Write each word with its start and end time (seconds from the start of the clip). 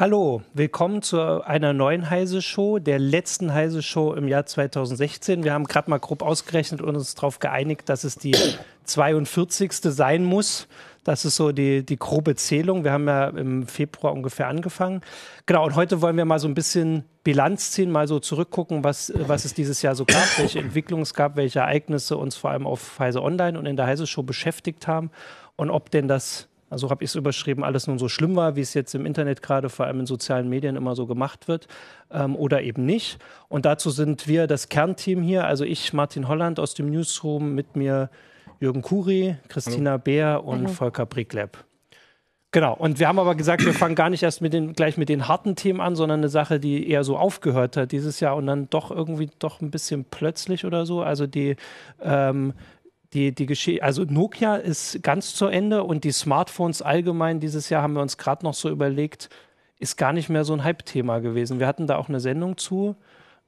Hallo, 0.00 0.42
willkommen 0.54 1.02
zu 1.02 1.42
einer 1.44 1.72
neuen 1.72 2.08
Heise-Show, 2.08 2.78
der 2.78 3.00
letzten 3.00 3.52
Heise-Show 3.52 4.12
im 4.12 4.28
Jahr 4.28 4.46
2016. 4.46 5.42
Wir 5.42 5.52
haben 5.52 5.64
gerade 5.64 5.90
mal 5.90 5.98
grob 5.98 6.22
ausgerechnet 6.22 6.80
und 6.80 6.94
uns 6.94 7.16
darauf 7.16 7.40
geeinigt, 7.40 7.88
dass 7.88 8.04
es 8.04 8.14
die 8.14 8.36
42. 8.84 9.72
sein 9.72 10.22
muss. 10.22 10.68
Das 11.02 11.24
ist 11.24 11.34
so 11.34 11.50
die, 11.50 11.84
die 11.84 11.98
grobe 11.98 12.36
Zählung. 12.36 12.84
Wir 12.84 12.92
haben 12.92 13.08
ja 13.08 13.26
im 13.26 13.66
Februar 13.66 14.12
ungefähr 14.12 14.46
angefangen. 14.46 15.00
Genau, 15.46 15.66
und 15.66 15.74
heute 15.74 16.00
wollen 16.00 16.16
wir 16.16 16.24
mal 16.24 16.38
so 16.38 16.46
ein 16.46 16.54
bisschen 16.54 17.02
Bilanz 17.24 17.72
ziehen, 17.72 17.90
mal 17.90 18.06
so 18.06 18.20
zurückgucken, 18.20 18.84
was, 18.84 19.12
was 19.16 19.44
es 19.44 19.52
dieses 19.52 19.82
Jahr 19.82 19.96
so 19.96 20.04
gab, 20.04 20.38
welche 20.38 20.60
Entwicklungen 20.60 21.02
es 21.02 21.12
gab, 21.12 21.34
welche 21.34 21.58
Ereignisse 21.58 22.16
uns 22.16 22.36
vor 22.36 22.50
allem 22.50 22.68
auf 22.68 23.00
Heise 23.00 23.20
Online 23.20 23.58
und 23.58 23.66
in 23.66 23.74
der 23.74 23.86
Heise-Show 23.86 24.22
beschäftigt 24.22 24.86
haben 24.86 25.10
und 25.56 25.70
ob 25.70 25.90
denn 25.90 26.06
das 26.06 26.46
also 26.70 26.90
habe 26.90 27.04
ich 27.04 27.10
es 27.10 27.14
überschrieben, 27.14 27.64
alles 27.64 27.86
nun 27.86 27.98
so 27.98 28.08
schlimm 28.08 28.36
war, 28.36 28.56
wie 28.56 28.60
es 28.60 28.74
jetzt 28.74 28.94
im 28.94 29.06
Internet 29.06 29.42
gerade, 29.42 29.68
vor 29.68 29.86
allem 29.86 30.00
in 30.00 30.06
sozialen 30.06 30.48
Medien 30.48 30.76
immer 30.76 30.94
so 30.94 31.06
gemacht 31.06 31.48
wird 31.48 31.68
ähm, 32.10 32.36
oder 32.36 32.62
eben 32.62 32.84
nicht. 32.84 33.18
Und 33.48 33.64
dazu 33.64 33.90
sind 33.90 34.28
wir 34.28 34.46
das 34.46 34.68
Kernteam 34.68 35.22
hier, 35.22 35.46
also 35.46 35.64
ich, 35.64 35.92
Martin 35.92 36.28
Holland 36.28 36.60
aus 36.60 36.74
dem 36.74 36.90
Newsroom, 36.90 37.54
mit 37.54 37.76
mir 37.76 38.10
Jürgen 38.60 38.82
Kuri, 38.82 39.36
Christina 39.48 39.92
Hallo. 39.92 40.02
Beer 40.02 40.44
und 40.44 40.64
Hallo. 40.64 40.68
Volker 40.68 41.06
Brickleb. 41.06 41.64
Genau, 42.50 42.74
und 42.74 42.98
wir 42.98 43.08
haben 43.08 43.18
aber 43.18 43.34
gesagt, 43.34 43.62
wir 43.66 43.74
fangen 43.74 43.94
gar 43.94 44.08
nicht 44.08 44.22
erst 44.22 44.40
mit 44.40 44.54
den, 44.54 44.72
gleich 44.72 44.96
mit 44.96 45.10
den 45.10 45.28
harten 45.28 45.54
Themen 45.54 45.82
an, 45.82 45.96
sondern 45.96 46.20
eine 46.20 46.30
Sache, 46.30 46.58
die 46.58 46.88
eher 46.88 47.04
so 47.04 47.18
aufgehört 47.18 47.76
hat 47.76 47.92
dieses 47.92 48.20
Jahr 48.20 48.36
und 48.36 48.46
dann 48.46 48.70
doch 48.70 48.90
irgendwie 48.90 49.28
doch 49.38 49.60
ein 49.60 49.70
bisschen 49.70 50.06
plötzlich 50.10 50.64
oder 50.64 50.86
so. 50.86 51.02
Also 51.02 51.26
die 51.26 51.56
ähm, 52.00 52.54
die, 53.14 53.34
die 53.34 53.46
Geschichte, 53.46 53.82
also 53.82 54.04
Nokia 54.04 54.56
ist 54.56 55.02
ganz 55.02 55.34
zu 55.34 55.46
Ende 55.46 55.82
und 55.82 56.04
die 56.04 56.12
Smartphones 56.12 56.82
allgemein 56.82 57.40
dieses 57.40 57.70
Jahr 57.70 57.82
haben 57.82 57.94
wir 57.94 58.02
uns 58.02 58.18
gerade 58.18 58.44
noch 58.44 58.54
so 58.54 58.68
überlegt, 58.68 59.30
ist 59.78 59.96
gar 59.96 60.12
nicht 60.12 60.28
mehr 60.28 60.44
so 60.44 60.52
ein 60.52 60.64
Hype-Thema 60.64 61.20
gewesen. 61.20 61.58
Wir 61.58 61.66
hatten 61.66 61.86
da 61.86 61.96
auch 61.96 62.08
eine 62.08 62.20
Sendung 62.20 62.58
zu. 62.58 62.96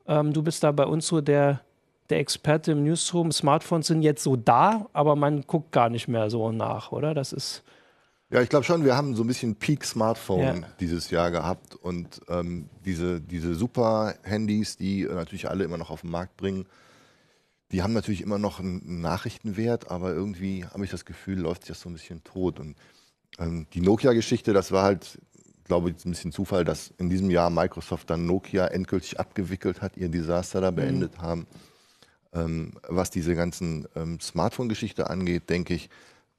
Ähm, 0.06 0.32
du 0.32 0.42
bist 0.42 0.62
da 0.62 0.72
bei 0.72 0.86
uns 0.86 1.06
so 1.06 1.20
der, 1.20 1.60
der 2.08 2.20
Experte 2.20 2.72
im 2.72 2.84
Newsroom. 2.84 3.32
Smartphones 3.32 3.88
sind 3.88 4.02
jetzt 4.02 4.22
so 4.22 4.36
da, 4.36 4.86
aber 4.92 5.16
man 5.16 5.42
guckt 5.42 5.72
gar 5.72 5.90
nicht 5.90 6.08
mehr 6.08 6.30
so 6.30 6.52
nach, 6.52 6.92
oder? 6.92 7.14
Das 7.14 7.32
ist. 7.32 7.62
Ja, 8.30 8.40
ich 8.40 8.48
glaube 8.48 8.64
schon, 8.64 8.84
wir 8.84 8.96
haben 8.96 9.16
so 9.16 9.24
ein 9.24 9.26
bisschen 9.26 9.56
Peak-Smartphone 9.56 10.40
ja. 10.40 10.68
dieses 10.78 11.10
Jahr 11.10 11.32
gehabt 11.32 11.74
und 11.74 12.20
ähm, 12.28 12.70
diese, 12.84 13.20
diese 13.20 13.56
super 13.56 14.14
Handys, 14.22 14.76
die 14.76 15.02
natürlich 15.04 15.50
alle 15.50 15.64
immer 15.64 15.78
noch 15.78 15.90
auf 15.90 16.02
den 16.02 16.10
Markt 16.10 16.36
bringen, 16.36 16.66
die 17.72 17.82
haben 17.82 17.92
natürlich 17.92 18.22
immer 18.22 18.38
noch 18.38 18.58
einen 18.58 19.00
Nachrichtenwert, 19.00 19.90
aber 19.90 20.12
irgendwie 20.12 20.64
habe 20.64 20.84
ich 20.84 20.90
das 20.90 21.04
Gefühl, 21.04 21.38
läuft 21.38 21.62
sich 21.62 21.68
das 21.68 21.80
so 21.80 21.88
ein 21.88 21.92
bisschen 21.92 22.24
tot. 22.24 22.58
Und 22.58 22.76
ähm, 23.38 23.66
die 23.72 23.80
Nokia-Geschichte, 23.80 24.52
das 24.52 24.72
war 24.72 24.82
halt, 24.82 25.20
glaube 25.64 25.90
ich, 25.90 26.04
ein 26.04 26.10
bisschen 26.10 26.32
Zufall, 26.32 26.64
dass 26.64 26.92
in 26.98 27.08
diesem 27.08 27.30
Jahr 27.30 27.48
Microsoft 27.50 28.10
dann 28.10 28.26
Nokia 28.26 28.66
endgültig 28.66 29.20
abgewickelt 29.20 29.82
hat, 29.82 29.96
ihr 29.96 30.08
Desaster 30.08 30.60
da 30.60 30.70
mhm. 30.70 30.76
beendet 30.76 31.18
mhm. 31.18 31.22
haben. 31.22 31.46
Ähm, 32.32 32.72
was 32.88 33.10
diese 33.10 33.34
ganzen 33.34 33.86
ähm, 33.94 34.18
Smartphone-Geschichte 34.20 35.08
angeht, 35.08 35.48
denke 35.48 35.74
ich, 35.74 35.90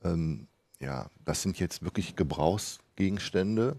ähm, 0.03 0.47
ja, 0.79 1.09
das 1.23 1.41
sind 1.41 1.59
jetzt 1.59 1.83
wirklich 1.83 2.15
Gebrauchsgegenstände. 2.15 3.77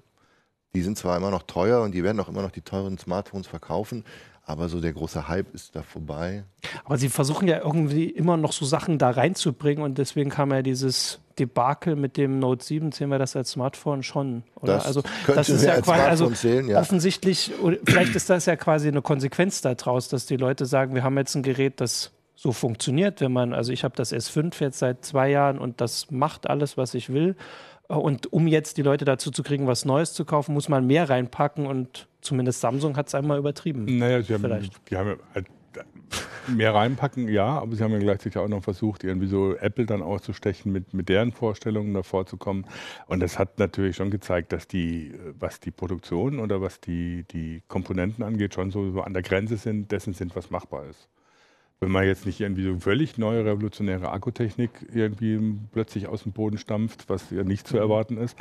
Die 0.75 0.83
sind 0.83 0.97
zwar 0.97 1.17
immer 1.19 1.31
noch 1.31 1.43
teuer 1.43 1.83
und 1.83 1.93
die 1.93 2.03
werden 2.03 2.21
auch 2.21 2.29
immer 2.29 2.43
noch 2.43 2.51
die 2.51 2.63
teuren 2.63 2.97
Smartphones 2.97 3.47
verkaufen, 3.47 4.05
aber 4.45 4.69
so 4.69 4.81
der 4.81 4.93
große 4.93 5.29
Hype 5.29 5.55
ist 5.55 5.77
da 5.77 5.83
vorbei. 5.83 6.45
Aber 6.85 6.99
sie 6.99 7.09
versuchen 7.09 7.47
ja 7.47 7.59
irgendwie 7.59 8.07
immer 8.07 8.37
noch 8.37 8.53
so 8.53 8.65
Sachen 8.65 8.99
da 8.99 9.11
reinzubringen 9.11 9.85
und 9.85 9.99
deswegen 9.99 10.31
kam 10.31 10.51
ja 10.51 10.63
dieses 10.63 11.21
Debakel 11.39 11.97
mit 11.97 12.17
dem 12.17 12.39
Note 12.39 12.65
7, 12.65 12.93
sehen 12.93 13.09
wir 13.11 13.19
das 13.19 13.37
als 13.37 13.53
Smartphone 13.53 14.03
schon. 14.03 14.43
Oder? 14.57 14.75
Das 14.75 14.87
also 14.87 15.03
das 15.27 15.49
ist 15.49 15.65
ja 15.65 15.81
quasi 15.81 16.03
also 16.03 16.31
zählen, 16.31 16.69
ja. 16.69 16.81
offensichtlich, 16.81 17.53
vielleicht 17.85 18.15
ist 18.17 18.29
das 18.31 18.47
ja 18.47 18.57
quasi 18.57 18.89
eine 18.89 19.01
Konsequenz 19.01 19.61
daraus, 19.61 20.09
dass 20.09 20.27
die 20.27 20.37
Leute 20.37 20.67
sagen, 20.67 20.95
wir 20.95 21.05
haben 21.05 21.17
jetzt 21.17 21.35
ein 21.35 21.43
Gerät, 21.43 21.81
das 21.81 22.11
so 22.35 22.51
funktioniert, 22.51 23.21
wenn 23.21 23.33
man, 23.33 23.55
also 23.55 23.73
ich 23.73 23.85
habe 23.85 23.95
das 23.95 24.13
S5 24.13 24.61
jetzt 24.61 24.81
seit 24.81 25.05
zwei 25.05 25.31
Jahren 25.31 25.59
und 25.59 25.81
das 25.81 26.11
macht 26.11 26.51
alles, 26.51 26.77
was 26.77 26.95
ich 26.95 27.13
will. 27.13 27.37
Und 27.99 28.33
um 28.33 28.47
jetzt 28.47 28.79
die 28.79 28.83
Leute 28.83 29.05
dazu 29.05 29.31
zu 29.31 29.43
kriegen, 29.43 29.67
was 29.67 29.85
Neues 29.85 30.15
zu 30.15 30.25
kaufen, 30.25 30.55
muss 30.55 30.69
man 30.69 30.87
mehr 30.87 31.11
reinpacken 31.11 31.67
und 31.67 32.09
zumindest 32.23 32.61
Samsung 32.61 32.97
hat 32.97 33.09
es 33.09 33.15
einmal 33.15 33.39
übertrieben. 33.39 33.85
Naja, 33.99 34.23
sie 34.23 34.33
haben, 34.33 34.43
Vielleicht. 34.43 34.91
die 34.91 34.97
haben 34.97 35.19
halt 35.35 35.47
mehr 36.49 36.75
reinpacken, 36.75 37.29
ja, 37.29 37.47
aber 37.47 37.77
sie 37.77 37.85
haben 37.85 37.93
ja 37.93 37.99
gleichzeitig 37.99 38.39
auch 38.39 38.49
noch 38.49 38.63
versucht, 38.63 39.05
irgendwie 39.05 39.27
so 39.27 39.55
Apple 39.57 39.87
dann 39.87 40.03
auszustechen, 40.03 40.73
mit, 40.73 40.95
mit 40.95 41.09
deren 41.09 41.33
Vorstellungen 41.33 41.93
davor 41.95 42.27
zu 42.27 42.37
kommen. 42.37 42.67
Und 43.07 43.21
das 43.21 43.39
hat 43.39 43.59
natürlich 43.59 43.97
schon 43.97 44.11
gezeigt, 44.11 44.53
dass 44.53 44.67
die, 44.67 45.15
was 45.39 45.61
die 45.61 45.71
Produktion 45.71 46.41
oder 46.41 46.61
was 46.61 46.81
die, 46.81 47.25
die 47.31 47.63
Komponenten 47.69 48.25
angeht, 48.25 48.55
schon 48.55 48.71
so, 48.71 48.91
so 48.91 49.03
an 49.03 49.13
der 49.13 49.23
Grenze 49.23 49.57
sind, 49.57 49.93
dessen 49.93 50.15
sind, 50.15 50.35
was 50.35 50.51
machbar 50.51 50.87
ist 50.87 51.09
wenn 51.83 51.91
man 51.91 52.07
jetzt 52.07 52.27
nicht 52.27 52.41
irgendwie 52.41 52.63
so 52.63 52.79
völlig 52.79 53.19
neue 53.19 53.45
revolutionäre 53.45 54.13
Akkutechnik 54.13 54.71
irgendwie 54.95 55.59
plötzlich 55.73 56.07
aus 56.07 56.23
dem 56.23 56.31
Boden 56.31 56.57
stampft, 56.57 57.09
was 57.09 57.29
ja 57.33 57.43
nicht 57.43 57.67
zu 57.67 57.75
mhm. 57.75 57.83
erwarten 57.83 58.17
ist, 58.19 58.39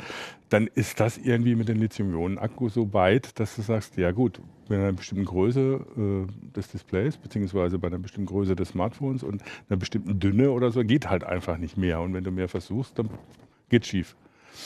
dann 0.48 0.68
ist 0.68 1.00
das 1.00 1.18
irgendwie 1.18 1.56
mit 1.56 1.68
den 1.68 1.78
Lithium-Ionen-Akkus 1.78 2.74
so 2.74 2.92
weit, 2.92 3.40
dass 3.40 3.56
du 3.56 3.62
sagst, 3.62 3.96
ja 3.96 4.12
gut, 4.12 4.40
bei 4.68 4.76
einer 4.76 4.92
bestimmten 4.92 5.24
Größe 5.24 5.80
äh, 5.96 6.52
des 6.54 6.68
Displays, 6.68 7.16
beziehungsweise 7.16 7.80
bei 7.80 7.88
einer 7.88 7.98
bestimmten 7.98 8.26
Größe 8.26 8.54
des 8.54 8.68
Smartphones 8.68 9.24
und 9.24 9.42
einer 9.68 9.76
bestimmten 9.76 10.20
Dünne 10.20 10.52
oder 10.52 10.70
so, 10.70 10.84
geht 10.84 11.10
halt 11.10 11.24
einfach 11.24 11.58
nicht 11.58 11.76
mehr. 11.76 12.00
Und 12.00 12.14
wenn 12.14 12.22
du 12.22 12.30
mehr 12.30 12.48
versuchst, 12.48 12.96
dann 12.96 13.10
geht 13.70 13.86
schief. 13.86 14.14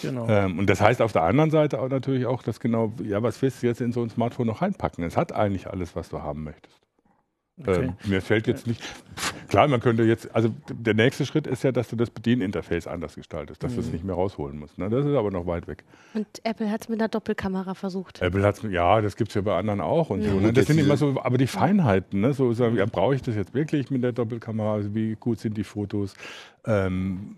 Genau. 0.02 0.28
Ähm, 0.28 0.58
und 0.58 0.68
das 0.68 0.82
heißt 0.82 1.00
auf 1.00 1.12
der 1.12 1.22
anderen 1.22 1.50
Seite 1.50 1.80
auch 1.80 1.88
natürlich 1.88 2.26
auch, 2.26 2.42
dass 2.42 2.60
genau, 2.60 2.92
ja, 3.02 3.22
was 3.22 3.40
willst 3.40 3.62
du 3.62 3.68
jetzt 3.68 3.80
in 3.80 3.92
so 3.92 4.02
ein 4.02 4.10
Smartphone 4.10 4.48
noch 4.48 4.60
reinpacken? 4.60 5.02
Es 5.02 5.16
hat 5.16 5.32
eigentlich 5.32 5.66
alles, 5.66 5.96
was 5.96 6.10
du 6.10 6.20
haben 6.20 6.44
möchtest. 6.44 6.85
Okay. 7.58 7.84
Ähm, 7.84 7.94
mir 8.04 8.20
fällt 8.20 8.46
jetzt 8.46 8.66
nicht. 8.66 8.82
Klar, 9.48 9.66
man 9.68 9.80
könnte 9.80 10.02
jetzt, 10.02 10.34
also 10.34 10.54
der 10.68 10.92
nächste 10.92 11.24
Schritt 11.24 11.46
ist 11.46 11.64
ja, 11.64 11.72
dass 11.72 11.88
du 11.88 11.96
das 11.96 12.10
Bedieninterface 12.10 12.86
anders 12.86 13.14
gestaltest, 13.14 13.62
dass 13.62 13.72
mhm. 13.72 13.76
du 13.76 13.80
es 13.80 13.86
mhm. 13.86 13.92
nicht 13.92 14.04
mehr 14.04 14.14
rausholen 14.14 14.58
musst. 14.58 14.76
Ne? 14.76 14.90
Das 14.90 15.06
ist 15.06 15.14
aber 15.14 15.30
noch 15.30 15.46
weit 15.46 15.66
weg. 15.66 15.84
Und 16.12 16.26
Apple 16.44 16.70
hat 16.70 16.82
es 16.82 16.88
mit 16.90 17.00
einer 17.00 17.08
Doppelkamera 17.08 17.74
versucht. 17.74 18.20
Apple 18.20 18.42
hat 18.42 18.62
es, 18.62 18.70
ja, 18.70 19.00
das 19.00 19.16
gibt 19.16 19.30
es 19.30 19.34
ja 19.34 19.40
bei 19.40 19.56
anderen 19.56 19.80
auch 19.80 20.10
und 20.10 20.22
ja. 20.22 20.30
so. 20.30 20.40
Ne? 20.40 20.52
Das 20.52 20.66
sind 20.66 20.78
immer 20.78 20.98
so, 20.98 21.18
aber 21.22 21.38
die 21.38 21.46
Feinheiten, 21.46 22.20
ne? 22.20 22.34
so, 22.34 22.52
so 22.52 22.66
ja, 22.68 22.84
brauche 22.84 23.14
ich 23.14 23.22
das 23.22 23.36
jetzt 23.36 23.54
wirklich 23.54 23.90
mit 23.90 24.02
der 24.02 24.12
Doppelkamera? 24.12 24.74
Also 24.74 24.94
wie 24.94 25.14
gut 25.14 25.38
sind 25.38 25.56
die 25.56 25.64
Fotos? 25.64 26.14
Ähm, 26.66 27.36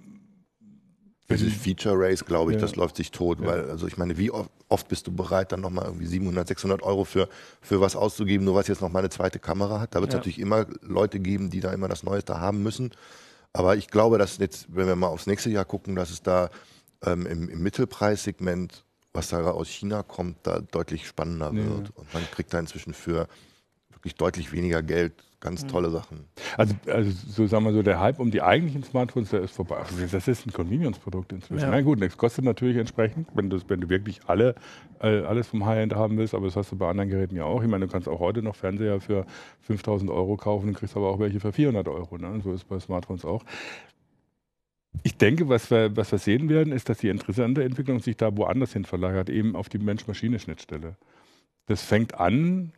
für 1.29 1.37
die 1.37 1.51
Feature 1.51 1.95
Race, 1.99 2.25
glaube 2.25 2.53
ich, 2.53 2.57
ja. 2.57 2.63
das 2.63 2.77
läuft 2.77 2.97
sich 2.97 3.11
tot, 3.11 3.41
ja. 3.41 3.47
weil, 3.47 3.71
also 3.71 3.87
ich 3.87 3.99
meine, 3.99 4.17
wie 4.17 4.31
oft 4.31 4.89
bist 4.89 5.07
du 5.07 5.13
bereit, 5.13 5.53
dann 5.53 5.61
nochmal 5.61 5.85
irgendwie 5.85 6.07
700, 6.07 6.49
600 6.49 6.83
Euro 6.83 7.05
für, 7.05 7.29
für 7.61 7.81
was 7.81 7.97
auszugeben, 7.97 8.47
nur 8.47 8.55
was 8.55 8.67
jetzt 8.67 8.81
noch 8.81 8.91
mal 8.91 9.01
eine 9.01 9.11
zweite 9.11 9.39
Kamera 9.39 9.81
hat? 9.81 9.95
Da 9.95 10.01
wird 10.01 10.11
es 10.11 10.15
ja. 10.15 10.19
natürlich 10.19 10.39
immer 10.39 10.67
Leute 10.81 11.21
geben, 11.21 11.51
die 11.51 11.61
da 11.61 11.73
immer 11.73 11.89
das 11.89 12.03
Neueste 12.03 12.41
haben 12.41 12.63
müssen. 12.63 12.93
Aber 13.53 13.77
ich 13.77 13.89
glaube, 13.89 14.17
dass 14.17 14.39
jetzt, 14.39 14.75
wenn 14.75 14.87
wir 14.87 14.97
mal 14.97 15.09
aufs 15.09 15.27
nächste 15.27 15.51
Jahr 15.51 15.67
gucken, 15.67 15.97
dass 15.97 16.11
es 16.11 16.23
da 16.23 16.49
ähm, 17.05 17.27
im, 17.27 17.49
im 17.49 17.63
Mittelpreissegment, 17.63 18.85
was 19.13 19.29
da 19.29 19.43
aus 19.51 19.69
China 19.69 20.03
kommt, 20.03 20.39
da 20.45 20.61
deutlich 20.61 21.07
spannender 21.07 21.53
wird. 21.53 21.91
Und 21.95 22.15
man 22.15 22.23
kriegt 22.31 22.55
da 22.55 22.59
inzwischen 22.59 22.95
für 22.95 23.29
wirklich 23.99 24.15
deutlich 24.15 24.53
weniger 24.53 24.83
Geld 24.83 25.13
ganz 25.41 25.63
mhm. 25.63 25.69
tolle 25.69 25.91
Sachen. 25.91 26.25
Also, 26.57 26.75
also 26.87 27.11
so 27.11 27.47
sagen 27.47 27.65
wir 27.65 27.73
so, 27.73 27.83
der 27.83 28.01
Hype 28.01 28.19
um 28.19 28.31
die 28.31 28.43
eigentlichen 28.43 28.83
Smartphones, 28.83 29.31
der 29.31 29.41
ist 29.41 29.53
vorbei. 29.53 29.77
Also 29.77 30.05
das 30.07 30.27
ist 30.27 30.47
ein 30.47 30.53
Convenience-Produkt 30.53 31.33
inzwischen. 31.33 31.63
Ja. 31.63 31.71
Na 31.71 31.81
gut, 31.81 32.03
das 32.03 32.17
kostet 32.17 32.45
natürlich 32.45 32.77
entsprechend, 32.77 33.29
wenn, 33.35 33.49
das, 33.49 33.69
wenn 33.69 33.81
du 33.81 33.89
wirklich 33.89 34.21
alle, 34.27 34.57
äh, 35.01 35.21
alles 35.21 35.47
vom 35.47 35.65
High-End 35.65 35.95
haben 35.95 36.17
willst, 36.17 36.35
aber 36.35 36.47
das 36.47 36.57
hast 36.57 36.73
du 36.73 36.77
bei 36.77 36.89
anderen 36.89 37.11
Geräten 37.11 37.37
ja 37.37 37.45
auch. 37.45 37.63
Ich 37.63 37.69
meine, 37.69 37.87
du 37.87 37.93
kannst 37.93 38.09
auch 38.09 38.19
heute 38.19 38.43
noch 38.43 38.57
Fernseher 38.57 39.01
für 39.01 39.27
5000 39.63 40.11
Euro 40.11 40.37
kaufen 40.37 40.69
und 40.69 40.75
kriegst 40.75 40.97
aber 40.97 41.09
auch 41.09 41.21
welche 41.21 41.39
für 41.39 41.53
400 41.53 41.87
Euro. 41.87 42.19
Ne? 42.19 42.41
So 42.43 42.53
ist 42.53 42.63
es 42.63 42.65
bei 42.65 42.81
Smartphones 42.81 43.25
auch. 43.25 43.45
Ich 45.05 45.17
denke, 45.17 45.49
was 45.49 45.71
wir, 45.71 45.97
was 45.97 46.11
wir 46.11 46.19
sehen 46.19 46.49
werden, 46.49 46.73
ist, 46.73 46.89
dass 46.89 46.99
die 46.99 47.09
interessante 47.09 47.63
Entwicklung 47.63 48.01
sich 48.01 48.17
da 48.17 48.37
woanders 48.37 48.73
hin 48.73 48.85
verlagert, 48.85 49.31
eben 49.31 49.55
auf 49.55 49.69
die 49.69 49.79
Mensch-Maschine-Schnittstelle. 49.79 50.97
Das 51.67 51.83
fängt 51.83 52.19
an 52.19 52.73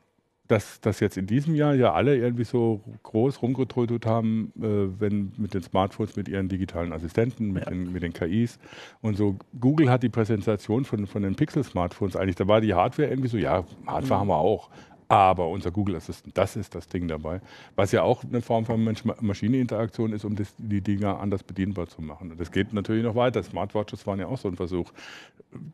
dass, 0.51 0.81
dass 0.81 0.99
jetzt 1.01 1.17
in 1.17 1.27
diesem 1.27 1.55
Jahr 1.55 1.75
ja 1.75 1.93
alle 1.93 2.17
irgendwie 2.17 2.45
so 2.45 2.81
groß 3.05 3.41
rumgetrödelt 3.43 4.05
haben, 4.05 4.53
äh, 4.59 5.01
wenn 5.01 5.33
mit 5.37 5.55
den 5.55 5.63
Smartphones, 5.63 6.17
mit 6.17 6.29
ihren 6.29 6.49
digitalen 6.49 6.93
Assistenten, 6.93 7.53
mit, 7.53 7.65
ja. 7.65 7.71
den, 7.71 7.93
mit 7.93 8.03
den 8.03 8.13
KIs 8.13 8.59
und 9.01 9.17
so. 9.17 9.37
Google 9.61 9.91
hat 9.91 10.03
die 10.03 10.09
Präsentation 10.09 10.85
von, 10.85 11.07
von 11.07 11.23
den 11.23 11.37
Pixel-Smartphones 11.37 12.17
eigentlich, 12.17 12.37
da 12.37 12.49
war 12.49 12.61
die 12.61 12.75
Hardware 12.75 13.09
irgendwie 13.09 13.29
so, 13.29 13.37
ja, 13.37 13.65
Hardware 13.87 14.17
mhm. 14.17 14.21
haben 14.21 14.29
wir 14.29 14.39
auch. 14.39 14.71
Aber 15.11 15.49
unser 15.49 15.73
Google 15.73 15.97
Assistant, 15.97 16.39
das 16.39 16.55
ist 16.55 16.73
das 16.77 16.87
Ding 16.87 17.09
dabei. 17.09 17.41
Was 17.75 17.91
ja 17.91 18.05
auch 18.05 18.23
eine 18.23 18.43
Form 18.43 18.65
von 18.65 18.85
Mensch-Maschine-Interaktion 18.85 20.13
ist, 20.13 20.25
um 20.25 20.37
das, 20.37 20.55
die 20.57 20.81
Dinger 20.81 21.19
anders 21.19 21.43
bedienbar 21.43 21.89
zu 21.89 22.01
machen. 22.01 22.31
Und 22.31 22.39
das 22.39 22.53
geht 22.53 22.73
natürlich 22.73 23.03
noch 23.03 23.17
weiter. 23.17 23.43
Smartwatches 23.43 24.07
waren 24.07 24.21
ja 24.21 24.29
auch 24.29 24.39
so 24.39 24.47
ein 24.47 24.55
Versuch, 24.55 24.93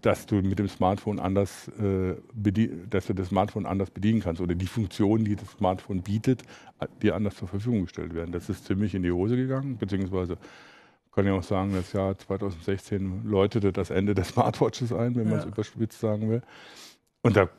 dass 0.01 0.25
du 0.25 0.37
mit 0.37 0.59
dem 0.59 0.69
Smartphone 0.69 1.19
anders, 1.19 1.69
äh, 1.79 2.15
dass 2.89 3.09
du 3.09 3.13
das 3.13 3.29
Smartphone 3.29 3.67
anders 3.67 3.91
bedienen 3.91 4.21
kannst 4.21 4.41
oder 4.41 4.55
die 4.55 4.67
Funktionen, 4.67 5.27
die 5.27 5.37
das 5.37 5.51
Smartphone 5.51 6.01
bietet, 6.01 6.43
dir 7.03 7.15
anders 7.15 7.37
zur 7.37 7.49
Verfügung 7.49 7.83
gestellt 7.83 8.15
werden. 8.15 8.33
Das 8.33 8.49
ist 8.49 8.65
ziemlich 8.65 8.95
in 8.95 9.03
die 9.03 9.13
Hose 9.13 9.37
gegangen, 9.37 9.77
beziehungsweise 9.77 10.39
kann 11.15 11.27
ich 11.27 11.33
auch 11.33 11.43
sagen, 11.43 11.75
das 11.75 11.93
Jahr 11.93 12.17
2016 12.17 13.25
läutete 13.27 13.71
das 13.71 13.91
Ende 13.91 14.15
der 14.15 14.25
Smartwatches 14.25 14.95
ein, 14.95 15.15
wenn 15.15 15.29
man 15.29 15.41
es 15.41 15.45
überspitzt 15.45 16.01
sagen 16.01 16.31
will. 16.31 16.41
Und 17.21 17.37
da 17.37 17.51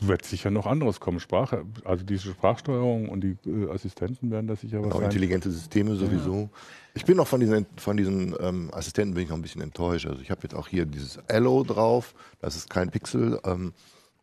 wird 0.00 0.24
sicher 0.24 0.50
noch 0.50 0.66
anderes 0.66 1.00
kommen. 1.00 1.20
Sprache, 1.20 1.64
also 1.84 2.04
diese 2.04 2.30
Sprachsteuerung 2.30 3.08
und 3.08 3.20
die 3.22 3.36
äh, 3.46 3.70
Assistenten 3.70 4.30
werden 4.30 4.46
da 4.46 4.56
sicher 4.56 4.78
was 4.78 4.84
Genau, 4.84 4.96
sein. 4.96 5.04
intelligente 5.04 5.50
Systeme 5.50 5.94
sowieso. 5.96 6.50
Ich 6.94 7.04
bin 7.04 7.16
noch 7.16 7.26
von 7.26 7.40
diesen, 7.40 7.66
von 7.76 7.96
diesen 7.96 8.34
ähm, 8.40 8.70
Assistenten 8.72 9.14
bin 9.14 9.24
ich 9.24 9.28
noch 9.30 9.36
ein 9.36 9.42
bisschen 9.42 9.62
enttäuscht. 9.62 10.06
Also 10.06 10.20
ich 10.20 10.30
habe 10.30 10.40
jetzt 10.42 10.54
auch 10.54 10.68
hier 10.68 10.86
dieses 10.86 11.18
Allo 11.28 11.64
drauf, 11.64 12.14
das 12.40 12.56
ist 12.56 12.70
kein 12.70 12.90
Pixel 12.90 13.40
ähm, 13.44 13.72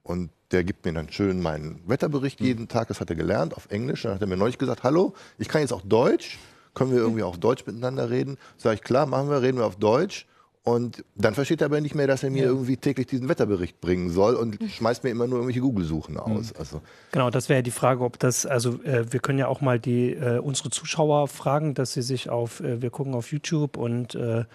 und 0.03 0.29
der 0.51 0.63
gibt 0.63 0.85
mir 0.85 0.94
dann 0.94 1.12
schön 1.12 1.41
meinen 1.41 1.81
Wetterbericht 1.88 2.41
jeden 2.41 2.68
Tag, 2.68 2.88
das 2.89 3.00
hat 3.00 3.09
er 3.09 3.15
gelernt 3.15 3.56
auf 3.56 3.69
Englisch. 3.71 4.03
Dann 4.03 4.15
hat 4.15 4.21
er 4.21 4.27
mir 4.27 4.38
neulich 4.38 4.57
gesagt, 4.57 4.83
hallo, 4.83 5.13
ich 5.38 5.47
kann 5.47 5.62
jetzt 5.62 5.71
auch 5.73 5.81
Deutsch, 5.81 6.39
können 6.73 6.91
wir 6.91 7.00
irgendwie 7.00 7.23
auch 7.23 7.38
Deutsch 7.38 7.65
miteinander 7.65 8.09
reden? 8.09 8.38
Sag 8.57 8.75
ich, 8.75 8.81
klar, 8.81 9.06
machen 9.06 9.29
wir, 9.29 9.41
reden 9.41 9.57
wir 9.57 9.65
auf 9.65 9.77
Deutsch. 9.77 10.25
Und 10.63 11.04
dann 11.16 11.34
versteht 11.34 11.62
er 11.62 11.66
aber 11.66 11.81
nicht 11.81 11.96
mehr, 11.96 12.06
dass 12.06 12.22
er 12.22 12.30
mir 12.30 12.44
irgendwie 12.46 12.78
täglich 12.78 13.08
diesen 13.08 13.28
Wetterbericht 13.30 13.81
bringen 13.81 14.12
soll 14.12 14.36
und 14.36 14.60
schmeißt 14.63 15.04
mir 15.04 15.10
immer 15.10 15.25
nur 15.25 15.40
irgendwelche 15.40 15.62
Google-Suchen 15.62 16.18
aus. 16.18 16.54
Also 16.54 16.81
Genau, 17.12 17.31
das 17.31 17.50
wäre 17.50 17.60
ja 17.60 17.63
die 17.63 17.72
Frage, 17.72 18.04
ob 18.04 18.19
das, 18.19 18.46
also 18.46 18.81
äh, 18.84 19.12
wir 19.12 19.19
können 19.22 19.40
ja 19.40 19.48
auch 19.48 19.62
mal 19.62 19.80
die 19.80 20.13
äh, 20.13 20.38
unsere 20.38 20.69
Zuschauer 20.69 21.28
fragen, 21.28 21.74
dass 21.74 21.94
sie 21.94 22.04
sich 22.04 22.30
auf, 22.30 22.60
äh, 22.60 22.80
wir 22.80 22.92
gucken 22.92 23.16
auf 23.16 23.31
YouTube 23.31 23.75
und 23.75 24.13
äh, 24.13 24.46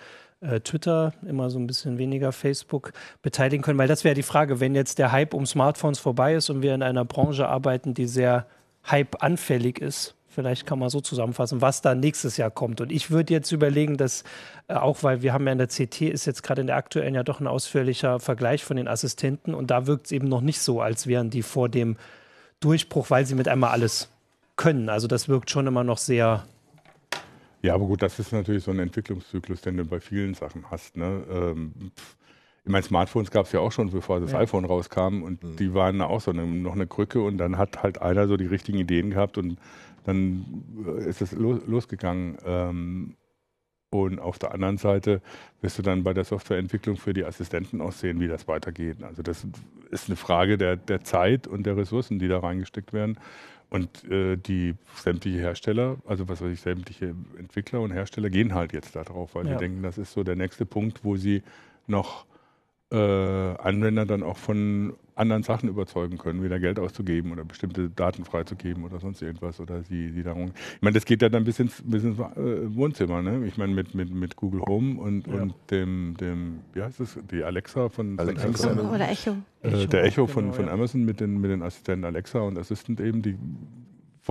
äh, 0.41 0.61
Twitter, 0.61 1.13
immer 1.27 1.51
so 1.51 1.59
ein 1.59 1.67
bisschen 1.67 1.99
weniger 1.99 2.31
Facebook, 2.31 2.93
beteiligen 3.23 3.63
können, 3.65 3.79
weil 3.79 3.89
das 3.89 4.05
wäre 4.05 4.15
die 4.15 4.23
Frage, 4.23 4.61
wenn 4.61 4.75
jetzt 4.75 4.99
der 4.99 5.11
Hype 5.11 5.35
um 5.35 5.47
Smartphones 5.47 5.99
vorbei 5.99 6.35
ist 6.35 6.51
und 6.51 6.63
wir 6.63 6.75
in 6.75 6.83
einer 6.83 7.05
Branche 7.05 7.49
arbeiten, 7.49 7.95
die 7.95 8.07
sehr 8.07 8.47
Hype-anfällig 8.89 9.81
ist, 9.81 10.16
vielleicht 10.37 10.67
kann 10.67 10.79
man 10.79 10.91
so 10.91 11.01
zusammenfassen, 11.01 11.63
was 11.63 11.81
da 11.81 11.95
nächstes 11.95 12.37
Jahr 12.37 12.51
kommt. 12.51 12.83
Und 12.83 12.93
ich 12.93 13.11
würde 13.11 13.33
jetzt 13.33 13.51
überlegen, 13.53 13.97
dass 13.97 14.23
äh, 14.69 14.75
auch, 14.75 15.03
weil 15.03 15.23
wir 15.23 15.33
haben 15.33 15.47
ja 15.47 15.53
in 15.53 15.59
der 15.59 15.69
CT, 15.69 16.03
ist 16.03 16.27
jetzt 16.27 16.43
gerade 16.43 16.61
in 16.61 16.67
der 16.67 16.77
aktuellen 16.77 17.15
ja 17.15 17.23
doch 17.23 17.41
ein 17.41 17.47
ausführlicher 17.47 18.21
Vergleich 18.21 18.63
von 18.63 18.77
den 18.77 18.87
Assistenten 18.87 19.55
und 19.55 19.71
da 19.71 19.87
wirkt 19.87 20.07
es 20.07 20.13
eben 20.13 20.29
noch 20.29 20.43
nicht 20.43 20.61
so, 20.61 20.83
als 20.83 21.07
wären 21.07 21.31
die 21.31 21.43
vor 21.43 21.71
dem 21.71 21.97
Durchbruch, 22.61 23.09
weil 23.09 23.25
sie 23.25 23.35
mit 23.35 23.49
einmal 23.49 23.71
alles 23.71 24.11
können. 24.57 24.91
Also 24.91 25.09
das 25.09 25.27
wirkt 25.27 25.51
schon 25.51 25.67
immer 25.67 25.85
noch 25.85 25.99
sehr 25.99 26.45
Ja, 27.63 27.75
aber 27.75 27.87
gut, 27.87 28.03
das 28.03 28.19
ist 28.19 28.33
natürlich 28.33 28.65
so 28.65 28.73
ein 28.73 28.79
Entwicklungszyklus, 28.79 29.63
den 29.63 29.79
du 29.79 29.87
bei 29.87 30.01
vielen 30.01 30.35
Sachen 30.35 30.71
hast. 30.71 30.99
Ne? 30.99 31.23
Ähm, 31.31 31.73
ich 32.67 32.73
meine, 32.73 32.83
Smartphones 32.83 33.31
gab 33.31 33.47
es 33.47 33.53
ja 33.53 33.61
auch 33.61 33.71
schon, 33.71 33.91
bevor 33.91 34.19
das 34.19 34.33
Ja. 34.33 34.41
iPhone 34.41 34.65
rauskam 34.65 35.23
und 35.23 35.39
die 35.61 35.73
waren 35.73 36.01
auch 36.01 36.21
so 36.21 36.33
eine, 36.33 36.45
noch 36.45 36.73
eine 36.75 36.89
Krücke 36.89 37.23
und 37.23 37.39
dann 37.39 37.59
hat 37.59 37.85
halt 37.85 38.03
einer 38.03 38.27
so 38.27 38.37
die 38.37 38.47
richtigen 38.47 38.79
Ideen 38.79 39.11
gehabt 39.11 39.39
und 39.39 39.57
dann 40.07 40.65
äh, 40.87 41.09
ist 41.09 41.21
es 41.21 41.33
los, 41.33 41.61
losgegangen. 41.67 42.39
Ähm, 42.45 43.17
und 43.91 44.19
auf 44.19 44.39
der 44.39 44.53
anderen 44.53 44.79
Seite 44.79 45.23
wirst 45.61 45.79
du 45.79 45.83
dann 45.83 46.03
bei 46.03 46.13
der 46.13 46.25
Softwareentwicklung 46.25 46.97
für 46.97 47.15
die 47.15 47.25
Assistenten 47.25 47.81
auch 47.81 47.93
sehen, 47.93 48.21
wie 48.21 48.27
das 48.29 48.49
weitergeht. 48.49 49.03
Also 49.03 49.23
das 49.23 49.47
ist 49.91 50.09
eine 50.09 50.17
Frage 50.17 50.59
der, 50.59 50.77
der 50.77 51.05
Zeit 51.05 51.47
und 51.47 51.65
der 51.65 51.77
Ressourcen, 51.77 52.19
die 52.19 52.29
da 52.29 52.41
reingesteckt 52.41 52.93
werden. 52.93 53.19
Und 53.71 54.05
äh, 54.11 54.37
die 54.37 54.75
sämtliche 54.95 55.39
Hersteller, 55.39 55.97
also 56.07 56.29
was 56.29 56.41
weiß 56.41 56.53
ich, 56.53 56.61
sämtliche 56.61 57.15
Entwickler 57.39 57.81
und 57.81 57.93
Hersteller 57.93 58.29
gehen 58.31 58.55
halt 58.55 58.73
jetzt 58.73 58.95
da 58.97 59.03
drauf, 59.05 59.35
weil 59.35 59.47
Ja. 59.47 59.53
sie 59.53 59.59
denken, 59.59 59.83
das 59.83 59.99
ist 59.99 60.13
so 60.13 60.23
der 60.25 60.37
nächste 60.37 60.67
Punkt, 60.67 61.05
wo 61.05 61.17
sie 61.17 61.43
noch 61.87 62.27
äh, 62.91 62.97
Anwender 62.97 64.07
dann 64.07 64.23
auch 64.23 64.37
von 64.37 64.95
anderen 65.17 65.43
Sachen 65.43 65.69
überzeugen 65.69 66.19
können, 66.19 66.43
wieder 66.43 66.61
Geld 66.61 66.79
auszugeben 66.79 67.33
oder 67.33 67.43
bestimmte 67.43 67.89
Daten 67.89 68.25
freizugeben 68.25 68.85
oder 68.85 69.01
sonst 69.01 69.23
irgendwas 69.23 69.59
oder 69.61 69.83
sie, 69.83 70.11
sie 70.11 70.23
darum. 70.23 70.53
Ich 70.75 70.83
meine, 70.83 70.95
das 70.95 71.05
geht 71.07 71.23
ja 71.23 71.29
dann 71.31 71.45
bis 71.45 71.59
ins, 71.59 71.83
bis 71.85 72.05
ins 72.05 72.19
äh, 72.19 72.77
Wohnzimmer, 72.77 73.23
ne? 73.23 73.45
Ich 73.47 73.57
meine, 73.57 73.73
mit, 73.73 73.95
mit, 73.95 74.15
mit 74.15 74.37
Google 74.37 74.61
Home 74.61 75.01
und, 75.01 75.27
Ja. 75.27 75.35
und 75.35 75.55
dem, 75.71 76.17
dem, 76.21 76.61
wie 76.75 76.83
heißt 76.83 77.01
es, 77.01 77.19
die 77.31 77.43
Alexa 77.43 77.89
von, 77.89 78.19
Alexa 78.19 78.53
von 78.53 78.71
Amazon. 78.79 78.95
Oder 78.95 79.09
Echo. 79.11 79.37
Äh, 79.63 79.87
der 79.87 80.05
Echo 80.05 80.27
von, 80.27 80.45
genau, 80.45 80.55
von. 80.55 80.69
Amazon 80.69 81.05
mit 81.05 81.21
den, 81.21 81.41
mit 81.41 81.51
den 81.51 81.63
Assistenten 81.63 82.05
Alexa 82.05 82.41
und 82.41 82.59
Assistant 82.59 83.01
eben, 83.01 83.23
die 83.23 83.37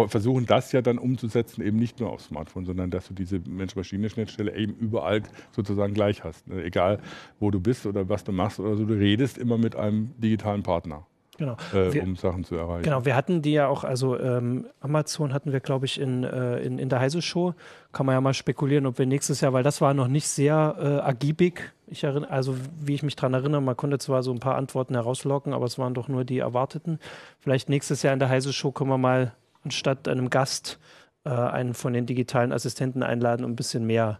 versuchen 0.08 0.46
das 0.46 0.72
ja 0.72 0.82
dann 0.82 0.98
umzusetzen, 0.98 1.62
eben 1.62 1.78
nicht 1.78 2.00
nur 2.00 2.12
aufs 2.12 2.26
Smartphone, 2.26 2.66
sondern 2.66 2.92
dass 2.92 3.08
du 3.08 3.14
diese 3.14 3.40
Mensch-Maschine-Schnittstelle 3.48 4.56
eben 4.56 4.74
überall 4.76 5.22
sozusagen 5.52 5.94
gleich 5.94 6.24
hast. 6.24 6.48
Ne? 6.48 6.64
Egal, 6.64 7.00
wo 7.40 7.52
du 7.52 7.60
bist 7.60 7.86
oder 7.86 8.08
was 8.10 8.24
du 8.24 8.32
machst 8.32 8.60
oder 8.60 8.76
so, 8.76 8.86
du 8.86 8.94
redest 8.94 9.38
immer 9.38 9.58
mit 9.58 9.76
einem 9.76 10.12
digitalen 10.20 10.64
Partner, 10.64 11.06
Genau. 11.38 11.58
äh, 11.74 11.94
Wir- 11.94 12.04
um 12.04 12.16
Sachen 12.16 12.44
zu 12.46 12.56
erreichen. 12.56 12.84
Genau, 12.84 13.04
wir 13.06 13.16
hatten 13.16 13.42
die 13.42 13.52
ja 13.54 13.68
auch, 13.68 13.84
also 13.84 14.18
ähm, 14.20 14.68
Amazon 14.80 15.34
hatten 15.34 15.52
wir, 15.52 15.60
glaube 15.60 15.86
ich, 15.86 16.00
in, 16.00 16.24
äh, 16.24 16.60
in, 16.60 16.80
in 16.80 16.88
der 16.90 17.00
Heise 17.02 17.22
Show. 17.22 17.54
Kann 17.92 18.06
man 18.06 18.14
ja 18.16 18.22
mal 18.22 18.34
spekulieren, 18.34 18.86
ob 18.86 19.00
wir 19.00 19.06
nächstes 19.06 19.42
Jahr, 19.42 19.52
weil 19.54 19.64
das 19.64 19.82
war 19.82 19.94
noch 19.94 20.08
nicht 20.08 20.28
sehr 20.28 20.76
äh, 20.80 21.06
ergiebig. 21.06 21.74
Ich 21.88 22.04
erinnere, 22.06 22.32
also 22.32 22.56
wie 22.82 22.94
ich 22.96 23.04
mich 23.04 23.16
daran 23.16 23.34
erinnere, 23.34 23.62
man 23.62 23.76
konnte 23.78 24.00
zwar 24.00 24.24
so 24.24 24.32
ein 24.32 24.40
paar 24.40 24.56
Antworten 24.56 24.94
herauslocken, 24.96 25.54
aber 25.54 25.66
es 25.66 25.78
waren 25.78 25.94
doch 25.94 26.08
nur 26.08 26.24
die 26.24 26.40
erwarteten. 26.40 27.00
Vielleicht 27.40 27.68
nächstes 27.70 28.02
Jahr 28.02 28.14
in 28.14 28.20
der 28.20 28.30
Heise 28.30 28.54
Show 28.54 28.72
können 28.72 28.90
wir 28.90 28.98
mal 28.98 29.34
anstatt 29.66 30.08
einem 30.08 30.30
Gast 30.30 30.80
äh, 31.26 31.30
einen 31.30 31.74
von 31.74 31.94
den 31.94 32.06
digitalen 32.06 32.52
Assistenten 32.52 33.04
einladen, 33.04 33.44
um 33.46 33.52
ein 33.52 33.56
bisschen 33.56 33.86
mehr. 33.86 34.20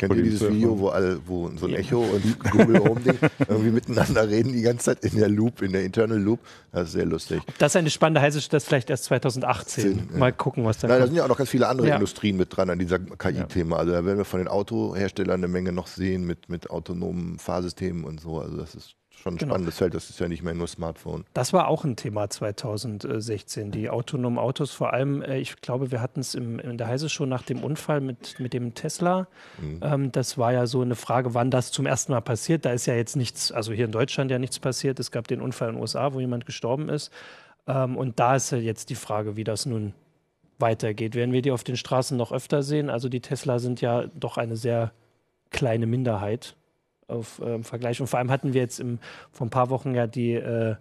Kennt 0.00 0.14
ihr 0.14 0.22
dieses 0.22 0.48
Video, 0.48 0.78
wo, 0.78 0.90
alle, 0.90 1.18
wo 1.26 1.50
so 1.56 1.66
ein 1.66 1.72
Ja. 1.72 1.78
Echo 1.78 1.98
und 2.02 2.38
Google 2.52 2.78
Home 2.84 3.00
Ding 3.00 3.18
irgendwie 3.48 3.70
miteinander 3.70 4.28
reden 4.28 4.52
die 4.52 4.62
ganze 4.62 4.84
Zeit 4.94 5.04
in 5.04 5.18
der 5.18 5.28
Loop, 5.28 5.60
in 5.60 5.72
der 5.72 5.82
Internal 5.84 6.20
Loop? 6.20 6.38
Das 6.70 6.84
ist 6.86 6.92
sehr 6.92 7.04
lustig. 7.04 7.42
Das 7.58 7.72
ist 7.72 7.76
eine 7.76 7.90
spannende 7.90 8.20
Show, 8.40 8.46
das 8.48 8.64
vielleicht 8.64 8.90
erst 8.90 9.04
2018. 9.06 9.82
Zehn, 9.82 10.08
ja. 10.12 10.18
Mal 10.18 10.32
gucken, 10.32 10.64
was 10.64 10.78
da 10.78 10.86
Nein, 10.86 10.98
da 10.98 11.00
kommt. 11.00 11.08
sind 11.08 11.16
ja 11.16 11.24
auch 11.24 11.28
noch 11.28 11.36
ganz 11.38 11.50
viele 11.50 11.66
andere 11.66 11.88
Ja. 11.88 11.94
Industrien 11.96 12.36
mit 12.36 12.56
dran 12.56 12.70
an 12.70 12.78
dieser 12.78 13.00
KI-Thema. 13.00 13.76
Also 13.76 13.90
da 13.90 14.04
werden 14.04 14.18
wir 14.18 14.24
von 14.24 14.38
den 14.38 14.46
Autoherstellern 14.46 15.40
eine 15.40 15.48
Menge 15.48 15.72
noch 15.72 15.88
sehen 15.88 16.24
mit, 16.24 16.48
mit 16.48 16.70
autonomen 16.70 17.40
Fahrsystemen 17.40 18.04
und 18.04 18.20
so. 18.20 18.38
Also 18.38 18.56
das 18.56 18.76
ist 18.76 18.94
schon 19.22 19.34
ein 19.34 19.36
Genau. 19.38 19.52
spannendes 19.52 19.76
Feld. 19.78 19.94
Das 19.94 20.10
ist 20.10 20.20
ja 20.20 20.28
nicht 20.28 20.42
mehr 20.42 20.54
nur 20.54 20.66
Smartphone. 20.66 21.24
Das 21.34 21.52
war 21.52 21.68
auch 21.68 21.84
ein 21.84 21.96
Thema 21.96 22.28
2016, 22.30 23.70
die 23.70 23.90
autonomen 23.90 24.38
Autos. 24.38 24.72
Vor 24.72 24.92
allem, 24.92 25.22
äh, 25.22 25.38
ich 25.38 25.60
glaube, 25.60 25.90
wir 25.90 26.00
hatten 26.00 26.20
es 26.20 26.34
in 26.34 26.78
der 26.78 26.86
Heise 26.86 27.08
schon 27.08 27.28
nach 27.28 27.42
dem 27.42 27.62
Unfall 27.62 28.00
mit, 28.00 28.38
mit 28.40 28.52
dem 28.52 28.74
Tesla. 28.74 29.28
Ähm, 29.82 30.12
das 30.12 30.38
war 30.38 30.52
ja 30.52 30.66
so 30.66 30.80
eine 30.82 30.94
Frage, 30.94 31.34
wann 31.34 31.50
das 31.50 31.70
zum 31.70 31.86
ersten 31.86 32.12
Mal 32.12 32.20
passiert. 32.20 32.64
Da 32.64 32.72
ist 32.72 32.86
ja 32.86 32.94
jetzt 32.94 33.16
nichts, 33.16 33.52
also 33.52 33.72
hier 33.72 33.84
in 33.86 33.92
Deutschland 33.92 34.30
ja 34.30 34.38
nichts 34.38 34.58
passiert. 34.58 34.98
Es 35.00 35.10
gab 35.10 35.28
den 35.28 35.40
Unfall 35.40 35.68
in 35.68 35.74
den 35.74 35.80
USA, 35.80 36.12
wo 36.12 36.20
jemand 36.20 36.46
gestorben 36.46 36.88
ist. 36.88 37.12
Ähm, 37.66 37.96
und 37.96 38.18
da 38.18 38.36
ist 38.36 38.50
ja 38.50 38.58
jetzt 38.58 38.90
die 38.90 38.94
Frage, 38.94 39.36
wie 39.36 39.44
das 39.44 39.66
nun 39.66 39.94
weitergeht. 40.58 41.14
Werden 41.14 41.32
wir 41.32 41.42
die 41.42 41.52
auf 41.52 41.64
den 41.64 41.76
Straßen 41.76 42.16
noch 42.16 42.32
öfter 42.32 42.62
sehen? 42.62 42.90
Also 42.90 43.08
die 43.08 43.20
Tesla 43.20 43.58
sind 43.58 43.80
ja 43.80 44.06
doch 44.14 44.38
eine 44.38 44.56
sehr 44.56 44.92
kleine 45.50 45.86
Minderheit 45.86 46.56
auf, 47.08 47.40
äh, 47.40 47.54
im 47.54 47.64
Vergleich. 47.64 48.00
Und 48.00 48.06
vor 48.06 48.18
allem 48.18 48.30
hatten 48.30 48.52
wir 48.52 48.60
jetzt 48.60 48.78
im, 48.78 48.98
vor 49.32 49.46
ein 49.46 49.50
paar 49.50 49.70
Wochen 49.70 49.94
ja 49.94 50.06
die, 50.06 50.34
äh, 50.34 50.76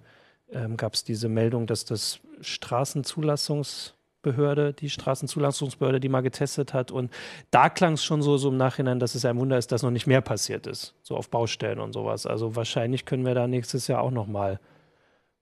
ähm, 0.51 0.77
gab 0.77 0.93
es 0.93 1.03
diese 1.03 1.29
Meldung, 1.29 1.67
dass 1.67 1.85
das 1.85 2.19
Straßenzulassungsbehörde, 2.41 4.73
die 4.73 4.89
Straßenzulassungsbehörde, 4.89 5.99
die 5.99 6.09
mal 6.09 6.21
getestet 6.21 6.73
hat. 6.73 6.91
Und 6.91 7.11
da 7.51 7.69
klang 7.69 7.93
es 7.93 8.03
schon 8.03 8.21
so, 8.21 8.37
so 8.37 8.49
im 8.49 8.57
Nachhinein, 8.57 8.99
dass 8.99 9.15
es 9.15 9.25
ein 9.25 9.37
Wunder 9.37 9.57
ist, 9.57 9.71
dass 9.71 9.83
noch 9.83 9.91
nicht 9.91 10.07
mehr 10.07 10.21
passiert 10.21 10.67
ist. 10.67 10.95
So 11.01 11.17
auf 11.17 11.29
Baustellen 11.29 11.79
und 11.79 11.93
sowas. 11.93 12.25
Also 12.25 12.55
wahrscheinlich 12.55 13.05
können 13.05 13.25
wir 13.25 13.35
da 13.35 13.47
nächstes 13.47 13.87
Jahr 13.87 14.01
auch 14.01 14.11
noch 14.11 14.27
mal. 14.27 14.59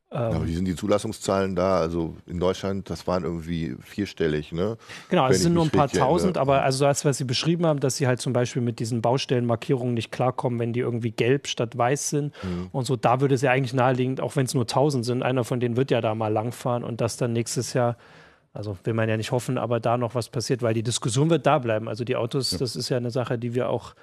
Aber 0.09 0.35
Ähm, 0.35 0.47
wie 0.47 0.53
sind 0.55 0.65
die 0.65 0.75
Zulassungszahlen 0.75 1.55
da? 1.55 1.79
Also 1.79 2.15
in 2.27 2.39
Deutschland, 2.39 2.89
das 2.89 3.07
waren 3.07 3.23
irgendwie 3.23 3.75
vierstellig, 3.81 4.51
ne? 4.51 4.77
genau, 5.09 5.25
wenn 5.25 5.31
es 5.31 5.41
sind 5.41 5.53
nur 5.53 5.63
ein 5.63 5.71
paar 5.71 5.89
tausend, 5.89 6.37
aber 6.37 6.61
also 6.61 6.85
das, 6.85 7.03
was 7.05 7.17
Sie 7.17 7.23
beschrieben 7.23 7.65
haben, 7.65 7.79
dass 7.79 7.97
Sie 7.97 8.05
halt 8.07 8.21
zum 8.21 8.31
Beispiel 8.31 8.61
mit 8.61 8.79
diesen 8.79 9.01
Baustellenmarkierungen 9.01 9.93
nicht 9.93 10.11
klarkommen, 10.11 10.59
wenn 10.59 10.73
die 10.73 10.79
irgendwie 10.81 11.11
gelb 11.11 11.47
statt 11.47 11.77
weiß 11.77 12.09
sind 12.11 12.33
Mhm. 12.43 12.69
und 12.71 12.85
so, 12.85 12.95
da 12.95 13.19
würde 13.19 13.35
es 13.35 13.41
ja 13.41 13.51
eigentlich 13.51 13.73
naheliegend, 13.73 14.21
auch 14.21 14.35
wenn 14.35 14.45
es 14.45 14.53
nur 14.53 14.67
tausend 14.67 15.05
sind, 15.05 15.23
einer 15.23 15.43
von 15.43 15.59
denen 15.59 15.75
wird 15.75 15.91
ja 15.91 16.01
da 16.01 16.13
mal 16.15 16.31
langfahren 16.31 16.83
und 16.83 17.01
das 17.01 17.17
dann 17.17 17.33
nächstes 17.33 17.73
Jahr, 17.73 17.97
also 18.53 18.77
will 18.83 18.93
man 18.93 19.09
ja 19.09 19.17
nicht 19.17 19.31
hoffen, 19.31 19.57
aber 19.57 19.79
da 19.79 19.97
noch 19.97 20.15
was 20.15 20.29
passiert, 20.29 20.61
weil 20.61 20.73
die 20.75 20.83
Diskussion 20.83 21.29
wird 21.29 21.45
da 21.45 21.59
bleiben. 21.59 21.89
Also 21.89 22.03
die 22.03 22.15
Autos, 22.15 22.51
das 22.51 22.75
ist 22.75 22.89
ja 22.89 22.97
eine 22.97 23.11
Sache, 23.11 23.37
die 23.37 23.53
wir 23.55 23.69
auch 23.69 23.95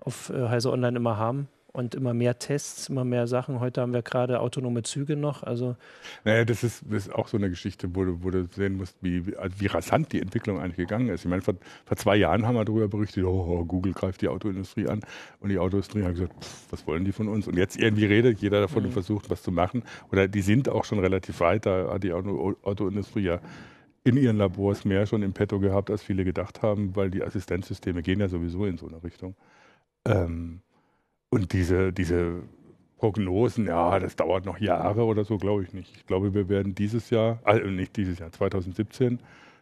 auf 0.00 0.30
äh, 0.30 0.48
Heise 0.48 0.70
Online 0.70 0.96
immer 0.96 1.16
haben 1.16 1.48
und 1.76 1.94
immer 1.94 2.14
mehr 2.14 2.38
Tests, 2.38 2.88
immer 2.88 3.04
mehr 3.04 3.26
Sachen. 3.26 3.60
Heute 3.60 3.82
haben 3.82 3.92
wir 3.92 4.00
gerade 4.00 4.40
autonome 4.40 4.82
Züge 4.82 5.14
noch, 5.14 5.42
also 5.42 5.76
Naja, 6.24 6.46
das 6.46 6.64
ist, 6.64 6.82
das 6.88 7.06
ist 7.06 7.14
auch 7.14 7.28
so 7.28 7.36
eine 7.36 7.50
Geschichte, 7.50 7.94
wo 7.94 8.04
du, 8.04 8.24
wo 8.24 8.30
du 8.30 8.46
sehen 8.46 8.78
musst, 8.78 8.96
wie, 9.02 9.26
wie, 9.26 9.66
rasant 9.66 10.10
die 10.12 10.22
Entwicklung 10.22 10.58
eigentlich 10.58 10.76
gegangen 10.76 11.10
ist. 11.10 11.24
Ich 11.24 11.30
meine, 11.30 11.42
vor, 11.42 11.54
vor 11.84 11.96
zwei 11.98 12.16
Jahren 12.16 12.46
haben 12.46 12.54
wir 12.54 12.64
darüber 12.64 12.88
berichtet, 12.88 13.24
oh, 13.24 13.62
Google 13.66 13.92
greift 13.92 14.22
die 14.22 14.28
Autoindustrie 14.28 14.88
an 14.88 15.02
und 15.40 15.50
die 15.50 15.58
Autoindustrie 15.58 16.02
hat 16.02 16.14
gesagt, 16.14 16.32
pff, 16.42 16.72
was 16.72 16.86
wollen 16.86 17.04
die 17.04 17.12
von 17.12 17.28
uns? 17.28 17.46
Und 17.46 17.58
jetzt 17.58 17.76
irgendwie 17.76 18.06
redet 18.06 18.38
jeder 18.40 18.62
davon 18.62 18.86
und 18.86 18.92
versucht, 18.92 19.28
was 19.28 19.42
zu 19.42 19.52
machen. 19.52 19.82
Oder 20.10 20.28
die 20.28 20.40
sind 20.40 20.70
auch 20.70 20.84
schon 20.84 20.98
relativ 20.98 21.40
weit, 21.40 21.66
da 21.66 21.92
hat 21.92 22.02
die 22.02 22.12
Auto, 22.12 22.56
Autoindustrie 22.62 23.24
ja 23.24 23.40
in 24.02 24.16
ihren 24.16 24.38
Labors 24.38 24.86
mehr 24.86 25.04
schon 25.04 25.22
im 25.22 25.34
Petto 25.34 25.58
gehabt, 25.58 25.90
als 25.90 26.02
viele 26.02 26.24
gedacht 26.24 26.62
haben, 26.62 26.96
weil 26.96 27.10
die 27.10 27.22
Assistenzsysteme 27.22 28.02
gehen 28.02 28.20
ja 28.20 28.28
sowieso 28.28 28.64
in 28.64 28.78
so 28.78 28.86
eine 28.86 29.02
Richtung. 29.02 29.34
Ähm, 30.06 30.60
und 31.36 31.52
diese, 31.52 31.92
diese 31.92 32.42
Prognosen, 32.96 33.66
ja, 33.66 33.98
das 33.98 34.16
dauert 34.16 34.46
noch 34.46 34.58
Jahre 34.58 35.04
oder 35.04 35.22
so, 35.24 35.36
glaube 35.36 35.64
ich 35.64 35.74
nicht. 35.74 35.94
Ich 35.94 36.06
glaube, 36.06 36.32
wir 36.32 36.48
werden 36.48 36.74
dieses 36.74 37.10
Jahr, 37.10 37.40
also 37.44 37.68
nicht 37.68 37.94
dieses 37.98 38.18
Jahr, 38.18 38.32
2017, 38.32 39.18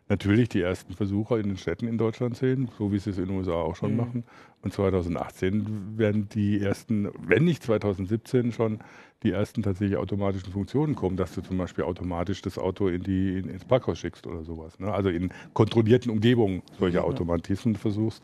natürlich 0.09 0.49
die 0.51 0.61
ersten 0.61 0.95
Versuche 0.95 1.41
in 1.41 1.49
den 1.49 1.57
Städten 1.57 1.89
in 1.89 1.99
Deutschland 1.99 2.37
sehen, 2.37 2.71
so 2.79 2.93
wie 2.93 3.01
sie 3.01 3.11
es 3.11 3.19
in 3.19 3.27
den 3.27 3.37
USA 3.37 3.55
auch 3.55 3.75
schon 3.75 3.93
mhm. 3.93 3.97
machen. 3.97 4.25
Und 4.63 4.73
2018 4.73 5.99
werden 5.99 6.29
die 6.29 6.61
ersten, 6.61 7.09
wenn 7.27 7.45
nicht 7.45 7.65
2017 7.65 8.53
schon, 8.53 8.79
die 9.25 9.33
ersten 9.33 9.63
tatsächlich 9.63 9.97
automatischen 9.97 10.53
Funktionen 10.53 10.95
kommen, 10.95 11.17
dass 11.17 11.35
du 11.35 11.41
zum 11.41 11.59
Beispiel 11.59 11.83
automatisch 11.83 12.41
das 12.41 12.57
Auto 12.57 12.87
in 12.87 13.03
die, 13.03 13.39
in, 13.39 13.49
ins 13.49 13.65
Parkhaus 13.65 13.99
schickst 13.99 14.29
oder 14.29 14.45
sowas. 14.45 14.79
Ne? 14.79 14.93
Also 14.93 15.09
in 15.09 15.33
kontrollierten 15.55 16.13
Umgebungen 16.13 16.63
solche 16.79 17.03
Automatismen 17.03 17.75
versuchst. 17.75 18.23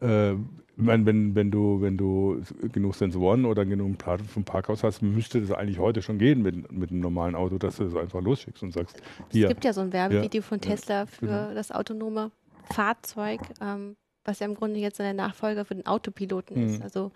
Äh, 0.00 0.34
meine, 0.80 1.06
wenn, 1.06 1.34
wenn, 1.34 1.50
du, 1.50 1.80
wenn 1.80 1.96
du 1.96 2.42
genug 2.72 2.94
Sensoren 2.94 3.44
oder 3.44 3.64
genug 3.64 3.98
Platten 3.98 4.24
vom 4.24 4.44
Parkhaus 4.44 4.82
hast, 4.82 5.02
müsste 5.02 5.40
das 5.40 5.52
eigentlich 5.52 5.78
heute 5.78 6.02
schon 6.02 6.18
gehen 6.18 6.42
mit, 6.42 6.70
mit 6.72 6.90
einem 6.90 7.00
normalen 7.00 7.34
Auto, 7.34 7.58
dass 7.58 7.76
du 7.76 7.84
das 7.84 7.96
einfach 7.96 8.20
losschickst 8.20 8.62
und 8.62 8.72
sagst, 8.72 9.00
hier. 9.30 9.46
Es 9.46 9.48
gibt 9.50 9.64
ja 9.64 9.72
so 9.72 9.80
ein 9.80 9.92
Werbevideo 9.92 10.40
ja, 10.40 10.46
von 10.46 10.60
Tesla 10.60 11.06
für 11.06 11.26
genau. 11.26 11.54
das 11.54 11.72
autonome 11.72 12.30
Fahrzeug, 12.72 13.40
ähm, 13.60 13.96
was 14.24 14.38
ja 14.38 14.46
im 14.46 14.54
Grunde 14.54 14.78
jetzt 14.80 14.98
der 14.98 15.14
Nachfolger 15.14 15.64
für 15.64 15.74
den 15.74 15.86
Autopiloten 15.86 16.56
mhm. 16.60 16.68
ist. 16.68 16.82
Also 16.82 17.10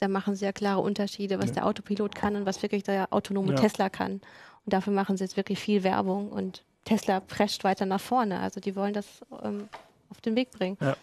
da 0.00 0.08
machen 0.08 0.34
sie 0.34 0.44
ja 0.44 0.52
klare 0.52 0.80
Unterschiede, 0.80 1.38
was 1.38 1.48
ja. 1.48 1.54
der 1.54 1.66
Autopilot 1.66 2.14
kann 2.14 2.36
und 2.36 2.46
was 2.46 2.62
wirklich 2.62 2.82
der 2.82 3.12
autonome 3.12 3.52
ja. 3.52 3.60
Tesla 3.60 3.88
kann. 3.90 4.12
Und 4.64 4.72
dafür 4.72 4.92
machen 4.92 5.16
sie 5.16 5.24
jetzt 5.24 5.36
wirklich 5.36 5.58
viel 5.58 5.84
Werbung 5.84 6.30
und 6.30 6.64
Tesla 6.84 7.20
prescht 7.20 7.64
weiter 7.64 7.86
nach 7.86 8.00
vorne. 8.00 8.40
Also 8.40 8.60
die 8.60 8.74
wollen 8.76 8.94
das 8.94 9.20
ähm, 9.42 9.68
auf 10.08 10.20
den 10.20 10.36
Weg 10.36 10.50
bringen. 10.50 10.76
Ja. 10.80 10.96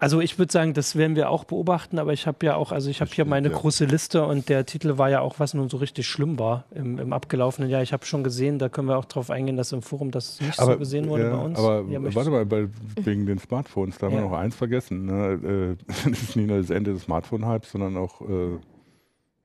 Also 0.00 0.20
ich 0.20 0.38
würde 0.38 0.52
sagen, 0.52 0.74
das 0.74 0.94
werden 0.94 1.16
wir 1.16 1.28
auch 1.28 1.42
beobachten, 1.42 1.98
aber 1.98 2.12
ich 2.12 2.28
habe 2.28 2.46
ja 2.46 2.54
auch, 2.54 2.70
also 2.70 2.88
ich 2.88 3.00
habe 3.00 3.10
hier 3.12 3.24
meine 3.24 3.48
ja. 3.48 3.56
große 3.56 3.84
Liste 3.84 4.24
und 4.24 4.48
der 4.48 4.64
Titel 4.64 4.96
war 4.96 5.10
ja 5.10 5.20
auch, 5.20 5.40
was 5.40 5.54
nun 5.54 5.68
so 5.68 5.78
richtig 5.78 6.06
schlimm 6.06 6.38
war 6.38 6.66
im, 6.72 7.00
im 7.00 7.12
abgelaufenen 7.12 7.68
Jahr. 7.68 7.82
Ich 7.82 7.92
habe 7.92 8.06
schon 8.06 8.22
gesehen, 8.22 8.60
da 8.60 8.68
können 8.68 8.86
wir 8.86 8.96
auch 8.96 9.06
darauf 9.06 9.28
eingehen, 9.28 9.56
dass 9.56 9.72
im 9.72 9.82
Forum 9.82 10.12
das 10.12 10.40
nicht 10.40 10.60
aber, 10.60 10.74
so 10.74 10.78
gesehen 10.78 11.08
wurde 11.08 11.24
ja, 11.24 11.36
bei 11.36 11.42
uns. 11.42 11.58
Aber 11.58 11.84
ja, 11.90 12.14
warte 12.14 12.30
mal, 12.30 12.46
bei, 12.46 12.68
wegen 13.02 13.26
den 13.26 13.38
Smartphones, 13.38 13.98
da 13.98 14.06
haben 14.06 14.14
wir 14.14 14.20
noch 14.20 14.32
eins 14.32 14.54
vergessen. 14.54 15.06
Ne? 15.06 15.76
Äh, 15.80 15.84
das 16.08 16.22
ist 16.22 16.36
nicht 16.36 16.46
nur 16.46 16.58
das 16.58 16.70
Ende 16.70 16.92
des 16.92 17.02
Smartphone-Hypes, 17.02 17.72
sondern 17.72 17.96
auch 17.96 18.20
äh, 18.20 18.58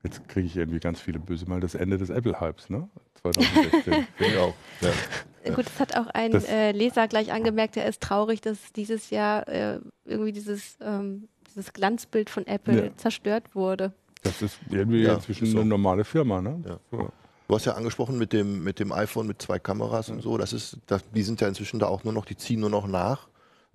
Jetzt 0.04 0.28
kriege 0.28 0.46
ich 0.46 0.56
irgendwie 0.56 0.80
ganz 0.80 1.00
viele 1.00 1.18
böse 1.18 1.48
Mal 1.48 1.60
das 1.60 1.74
Ende 1.74 1.96
des 1.96 2.10
Apple-Hypes, 2.10 2.68
ne? 2.68 2.88
2016. 3.32 4.06
ich 4.18 4.36
auch. 4.36 4.54
Ja. 4.80 5.54
Gut, 5.54 5.66
das 5.66 5.80
hat 5.80 5.96
auch 5.96 6.06
ein 6.08 6.32
äh, 6.32 6.72
Leser 6.72 7.06
gleich 7.08 7.32
angemerkt, 7.32 7.76
er 7.76 7.86
ist 7.86 8.00
traurig, 8.00 8.40
dass 8.40 8.72
dieses 8.72 9.10
Jahr 9.10 9.46
äh, 9.48 9.80
irgendwie 10.04 10.32
dieses, 10.32 10.78
ähm, 10.80 11.28
dieses 11.46 11.72
Glanzbild 11.72 12.30
von 12.30 12.46
Apple 12.46 12.86
ja. 12.86 12.96
zerstört 12.96 13.54
wurde. 13.54 13.92
Das 14.22 14.40
ist 14.40 14.58
irgendwie 14.70 15.02
ja, 15.02 15.14
inzwischen 15.14 15.46
so. 15.46 15.58
eine 15.58 15.68
normale 15.68 16.04
Firma, 16.04 16.40
ne? 16.40 16.62
Ja. 16.66 16.78
So. 16.90 17.10
Du 17.46 17.54
hast 17.54 17.66
ja 17.66 17.74
angesprochen 17.74 18.16
mit 18.16 18.32
dem, 18.32 18.64
mit 18.64 18.78
dem 18.80 18.90
iPhone 18.90 19.26
mit 19.26 19.42
zwei 19.42 19.58
Kameras 19.58 20.08
und 20.08 20.22
so. 20.22 20.38
Das 20.38 20.54
ist, 20.54 20.78
das, 20.86 21.02
die 21.14 21.22
sind 21.22 21.42
ja 21.42 21.48
inzwischen 21.48 21.78
da 21.78 21.86
auch 21.86 22.02
nur 22.04 22.14
noch, 22.14 22.24
die 22.24 22.36
ziehen 22.36 22.60
nur 22.60 22.70
noch 22.70 22.86
nach. 22.86 23.28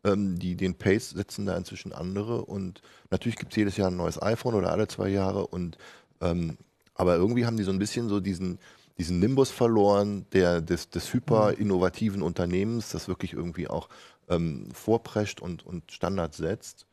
Ähm, 0.04 0.40
die, 0.40 0.56
den 0.56 0.74
Pace 0.74 1.12
setzen 1.12 1.46
da 1.46 1.56
inzwischen 1.56 1.94
andere. 1.94 2.46
Und 2.46 2.82
natürlich 3.12 3.38
gibt 3.38 3.52
es 3.52 3.58
jedes 3.58 3.78
Jahr 3.78 3.92
ein 3.92 3.98
neues 3.98 4.20
iPhone 4.20 4.56
oder 4.56 4.72
alle 4.72 4.88
zwei 4.88 5.10
Jahre. 5.10 5.46
Und 5.46 5.78
ähm, 6.20 6.58
aber 6.96 7.16
irgendwie 7.16 7.46
haben 7.46 7.58
die 7.58 7.64
so 7.64 7.72
ein 7.72 7.80
bisschen 7.80 8.10
so 8.10 8.20
diesen, 8.20 8.60
diesen 9.00 9.20
Nimbus 9.20 9.50
verloren, 9.50 10.26
der 10.34 10.62
des, 10.62 10.90
des 10.90 11.14
hyper 11.14 11.58
innovativen 11.58 12.22
Unternehmens, 12.22 12.90
das 12.90 13.08
wirklich 13.08 13.34
irgendwie 13.34 13.68
auch 13.68 13.90
ähm, 14.30 14.68
vorprescht 14.74 15.42
und, 15.42 15.66
und 15.66 15.92
Standards 15.92 16.38
setzt. 16.38 16.86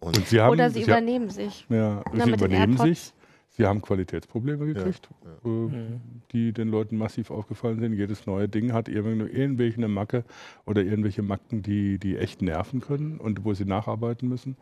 Und 0.00 0.16
und 0.18 0.26
sie 0.28 0.40
haben, 0.40 0.52
Oder 0.52 0.70
sie, 0.70 0.80
sie 0.80 0.90
übernehmen 0.90 1.30
sich. 1.30 1.66
Ja, 1.68 2.04
Na, 2.12 2.24
sie 2.24 2.30
übernehmen 2.32 2.76
sich. 2.76 3.12
Sie 3.50 3.66
haben 3.66 3.82
Qualitätsprobleme 3.82 4.66
gekriegt, 4.66 5.08
ja, 5.24 5.30
ja. 5.30 5.36
Äh, 5.44 5.48
mhm. 5.48 6.00
die 6.30 6.52
den 6.52 6.68
Leuten 6.68 6.96
massiv 6.96 7.32
aufgefallen 7.32 7.80
sind. 7.80 7.92
Jedes 7.94 8.24
neue 8.24 8.48
Ding 8.48 8.72
hat 8.72 8.88
irgendwelche 8.88 9.78
eine 9.78 9.88
Macke 9.88 10.24
oder 10.64 10.84
irgendwelche 10.84 11.22
Macken, 11.22 11.62
die, 11.62 11.98
die 11.98 12.16
echt 12.16 12.40
nerven 12.40 12.80
können 12.80 13.18
und 13.18 13.44
wo 13.44 13.54
sie 13.54 13.64
nacharbeiten 13.64 14.28
müssen. 14.28 14.56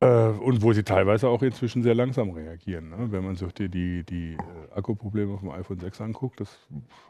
Äh, 0.00 0.28
und 0.28 0.62
wo 0.62 0.72
sie 0.72 0.84
teilweise 0.84 1.28
auch 1.28 1.42
inzwischen 1.42 1.82
sehr 1.82 1.94
langsam 1.94 2.30
reagieren. 2.30 2.90
Ne? 2.90 3.10
Wenn 3.10 3.24
man 3.24 3.34
sich 3.34 3.52
die, 3.52 3.68
die, 3.68 4.04
die 4.04 4.34
äh, 4.34 4.76
Akkuprobleme 4.76 5.36
vom 5.38 5.50
iPhone 5.50 5.80
6 5.80 6.00
anguckt, 6.00 6.40
das 6.40 6.56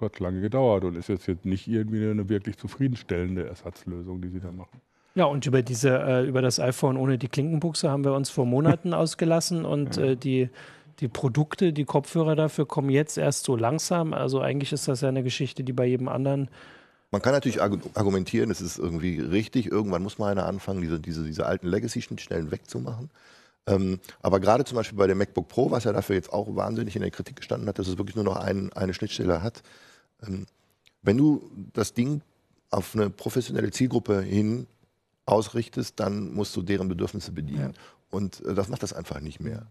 hat 0.01 0.19
lange 0.21 0.41
gedauert 0.41 0.85
und 0.85 0.97
ist 0.97 1.09
jetzt, 1.09 1.27
jetzt 1.27 1.45
nicht 1.45 1.69
irgendwie 1.69 2.09
eine 2.09 2.29
wirklich 2.31 2.57
zufriedenstellende 2.57 3.47
Ersatzlösung, 3.47 4.23
die 4.23 4.29
sie 4.29 4.41
da 4.41 4.51
machen. 4.51 4.81
Ja, 5.15 5.27
und 5.27 5.45
über 5.45 5.61
diese, 5.61 5.99
äh, 5.99 6.27
über 6.27 6.41
das 6.41 6.61
iPhone 6.61 6.97
ohne 6.97 7.19
die 7.19 7.29
Klinkenbuchse 7.29 7.91
haben 7.91 8.05
wir 8.05 8.15
uns 8.15 8.31
vor 8.31 8.47
Monaten 8.47 8.95
ausgelassen 8.95 9.67
und 9.67 9.97
ja. 9.97 10.05
äh, 10.05 10.17
die, 10.17 10.49
die 11.01 11.09
Produkte, 11.09 11.75
die 11.75 11.85
Kopfhörer 11.85 12.37
dafür 12.37 12.67
kommen 12.67 12.89
jetzt 12.89 13.19
erst 13.19 13.45
so 13.45 13.55
langsam. 13.55 14.15
Also 14.15 14.41
eigentlich 14.41 14.73
ist 14.73 14.89
das 14.89 15.03
ja 15.03 15.11
eine 15.11 15.23
Geschichte, 15.23 15.63
die 15.63 15.75
bei 15.75 15.85
jedem 15.85 16.09
anderen 16.09 16.49
man 17.11 17.23
kann 17.23 17.33
natürlich 17.33 17.63
argumentieren, 17.63 18.51
es 18.51 18.61
ist 18.61 18.79
irgendwie 18.79 19.21
richtig, 19.21 19.67
irgendwann 19.67 20.03
muss 20.03 20.19
man 20.19 20.31
einer 20.31 20.47
anfangen, 20.47 20.83
diese, 20.83 21.01
diese, 21.01 21.25
diese 21.25 21.47
alten 21.47 21.67
Legacy-Schnittstellen 21.67 22.51
wegzumachen. 22.51 23.11
Ähm, 23.67 24.01
aber 24.21 24.41
gerade 24.41 24.65
zum 24.65 24.77
Beispiel 24.77 24.99
bei 24.99 25.07
dem 25.07 25.19
MacBook 25.19 25.49
Pro, 25.49 25.71
was 25.71 25.85
ja 25.85 25.93
dafür 25.93 26.17
jetzt 26.17 26.33
auch 26.33 26.55
wahnsinnig 26.55 26.97
in 26.97 27.03
der 27.03 27.11
Kritik 27.11 27.37
gestanden 27.37 27.69
hat, 27.69 27.79
dass 27.79 27.89
es 27.89 27.99
wirklich 27.99 28.17
nur 28.17 28.25
noch 28.25 28.37
ein, 28.37 28.73
eine 28.73 28.95
Schnittstelle 28.95 29.43
hat. 29.43 29.63
Ähm, 30.27 30.47
wenn 31.03 31.17
du 31.17 31.51
das 31.73 31.95
Ding 31.95 32.23
auf 32.71 32.95
eine 32.95 33.11
professionelle 33.11 33.71
Zielgruppe 33.71 34.21
hin 34.21 34.67
ausrichtest, 35.27 36.01
dann 36.01 36.33
musst 36.33 36.57
du 36.57 36.63
deren 36.63 36.89
Bedürfnisse 36.89 37.33
bedienen. 37.33 37.73
Ja. 37.75 37.81
Und 38.11 38.45
äh, 38.45 38.55
das 38.55 38.69
macht 38.69 38.83
das 38.83 38.93
einfach 38.93 39.21
nicht 39.21 39.41
mehr. 39.41 39.67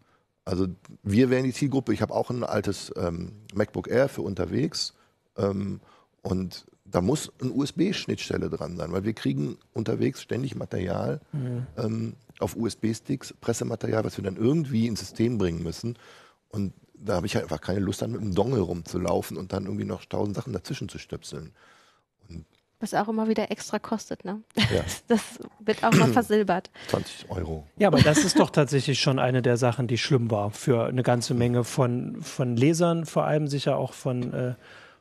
Also 0.46 0.68
wir 1.04 1.30
wären 1.30 1.44
die 1.44 1.54
Zielgruppe. 1.54 1.94
Ich 1.94 2.02
habe 2.02 2.14
auch 2.14 2.30
ein 2.30 2.44
altes 2.44 2.92
ähm, 2.96 3.34
MacBook 3.54 3.90
Air 3.90 4.10
für 4.10 4.22
unterwegs. 4.22 4.94
Ähm, 5.38 5.82
und 6.22 6.66
da 6.90 7.02
muss 7.02 7.32
eine 7.42 7.52
USB-Schnittstelle 7.52 8.50
dran 8.50 8.78
sein, 8.78 8.92
weil 8.92 9.04
wir 9.04 9.14
kriegen 9.14 9.58
unterwegs 9.74 10.22
ständig 10.22 10.56
Material 10.56 11.20
mhm. 11.32 11.68
ähm, 11.78 12.14
auf 12.40 12.56
USB-Sticks, 12.56 13.34
Pressematerial, 13.42 14.04
was 14.04 14.18
wir 14.18 14.24
dann 14.24 14.38
irgendwie 14.38 14.88
ins 14.88 15.00
System 15.00 15.38
bringen 15.38 15.64
müssen. 15.64 15.98
Und 16.50 16.74
da 16.94 17.16
habe 17.16 17.28
ich 17.28 17.36
halt 17.36 17.44
einfach 17.44 17.62
keine 17.62 17.80
Lust, 17.80 18.02
dann 18.02 18.12
mit 18.12 18.22
dem 18.22 18.34
Dongle 18.34 18.62
rumzulaufen 18.62 19.38
und 19.38 19.54
dann 19.54 19.66
irgendwie 19.66 19.86
noch 19.86 20.06
tausend 20.06 20.36
Sachen 20.36 20.54
dazwischen 20.54 20.90
zu 20.90 20.98
stöpseln. 20.98 21.54
Und 22.30 22.46
was 22.80 22.94
auch 22.94 23.08
immer 23.08 23.28
wieder 23.28 23.50
extra 23.50 23.80
kostet, 23.80 24.24
ne? 24.24 24.42
Ja. 24.56 24.84
Das 25.08 25.22
wird 25.60 25.84
auch 25.84 25.94
mal 25.94 26.12
versilbert. 26.14 26.70
20 26.90 27.30
Euro. 27.30 27.66
Ja, 27.78 27.88
aber 27.88 28.02
das 28.02 28.20
ist 28.20 28.40
doch 28.40 28.50
tatsächlich 28.52 29.00
schon 29.00 29.20
eine 29.20 29.42
der 29.42 29.58
Sachen, 29.58 29.88
die 29.88 29.98
schlimm 29.98 30.30
war 30.30 30.52
für 30.52 30.86
eine 30.86 31.04
ganze 31.04 31.34
Menge 31.34 31.64
von, 31.64 32.22
von 32.22 32.56
Lesern, 32.56 33.06
vor 33.06 33.26
allem 33.26 33.48
sicher 33.48 33.78
auch 33.78 33.94
von 33.94 34.34
äh, 34.34 34.56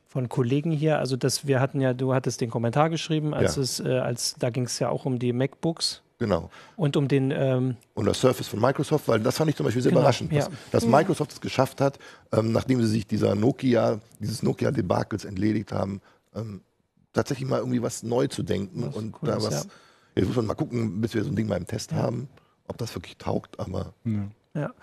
von 0.07 0.29
Kollegen 0.29 0.71
hier. 0.71 0.99
Also 0.99 1.15
dass 1.15 1.47
wir 1.47 1.59
hatten 1.59 1.81
ja, 1.81 1.93
du 1.93 2.13
hattest 2.13 2.41
den 2.41 2.49
Kommentar 2.49 2.89
geschrieben, 2.89 3.33
als 3.33 3.55
ja. 3.55 3.61
es, 3.61 3.79
äh, 3.79 3.97
als 3.99 4.35
da 4.39 4.49
ging 4.49 4.65
es 4.65 4.79
ja 4.79 4.89
auch 4.89 5.05
um 5.05 5.19
die 5.19 5.33
MacBooks. 5.33 6.01
Genau. 6.19 6.49
Und 6.75 6.97
um 6.97 7.07
den 7.07 7.31
ähm 7.31 7.75
und 7.93 8.05
das 8.05 8.19
Surface 8.19 8.47
von 8.47 8.59
Microsoft, 8.59 9.07
weil 9.07 9.19
das 9.19 9.37
fand 9.37 9.51
ich 9.51 9.55
zum 9.55 9.65
Beispiel 9.65 9.83
sehr 9.83 9.91
genau, 9.91 10.01
überraschend, 10.01 10.35
dass, 10.35 10.45
ja. 10.45 10.51
dass 10.71 10.85
Microsoft 10.85 11.33
es 11.33 11.41
geschafft 11.41 11.79
hat, 11.79 11.99
ähm, 12.31 12.51
nachdem 12.51 12.81
sie 12.81 12.87
sich 12.87 13.05
dieser 13.05 13.35
Nokia, 13.35 13.99
dieses 14.19 14.41
Nokia-Debakels 14.41 15.25
entledigt 15.25 15.71
haben, 15.71 16.01
ähm, 16.35 16.61
tatsächlich 17.13 17.47
mal 17.47 17.59
irgendwie 17.59 17.83
was 17.83 18.01
neu 18.01 18.27
zu 18.27 18.41
denken 18.41 18.87
was 18.87 18.95
und 18.95 19.15
da 19.21 19.37
was. 19.37 19.65
Ja. 19.65 19.71
Jetzt 20.15 20.27
muss 20.27 20.35
man 20.37 20.47
mal 20.47 20.55
gucken, 20.55 20.99
bis 21.01 21.13
wir 21.13 21.23
so 21.23 21.29
ein 21.29 21.35
Ding 21.35 21.47
mal 21.47 21.57
im 21.57 21.67
Test 21.67 21.93
haben, 21.93 22.27
ob 22.67 22.77
das 22.79 22.95
wirklich 22.95 23.17
taugt, 23.17 23.59
aber. 23.59 23.93
Ja. 24.55 24.73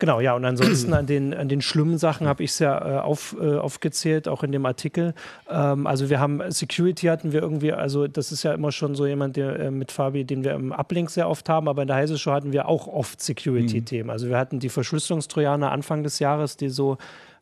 Genau, 0.00 0.20
ja, 0.20 0.34
und 0.34 0.44
ansonsten 0.44 0.92
an 0.94 1.06
den, 1.06 1.34
an 1.34 1.48
den 1.48 1.60
schlimmen 1.60 1.98
Sachen 1.98 2.28
habe 2.28 2.44
ich 2.44 2.50
es 2.50 2.58
ja 2.60 2.98
äh, 2.98 3.00
auf, 3.00 3.36
äh, 3.40 3.56
aufgezählt, 3.56 4.28
auch 4.28 4.44
in 4.44 4.52
dem 4.52 4.64
Artikel. 4.64 5.14
Ähm, 5.50 5.86
also 5.86 6.08
wir 6.08 6.20
haben 6.20 6.40
Security 6.50 7.06
hatten 7.06 7.32
wir 7.32 7.42
irgendwie, 7.42 7.72
also 7.72 8.06
das 8.06 8.30
ist 8.30 8.44
ja 8.44 8.52
immer 8.54 8.70
schon 8.70 8.94
so 8.94 9.06
jemand, 9.06 9.36
der 9.36 9.58
äh, 9.58 9.70
mit 9.70 9.90
Fabi, 9.90 10.24
den 10.24 10.44
wir 10.44 10.52
im 10.52 10.72
Uplink 10.72 11.10
sehr 11.10 11.28
oft 11.28 11.48
haben, 11.48 11.68
aber 11.68 11.82
in 11.82 11.88
der 11.88 11.96
Heise 11.96 12.16
Show 12.16 12.30
hatten 12.30 12.52
wir 12.52 12.68
auch 12.68 12.86
oft 12.86 13.20
Security-Themen. 13.20 14.04
Mhm. 14.04 14.10
Also 14.10 14.28
wir 14.28 14.38
hatten 14.38 14.60
die 14.60 14.68
Verschlüsselungstrojaner 14.68 15.72
Anfang 15.72 16.04
des 16.04 16.20
Jahres, 16.20 16.56
die 16.56 16.68
so 16.68 16.98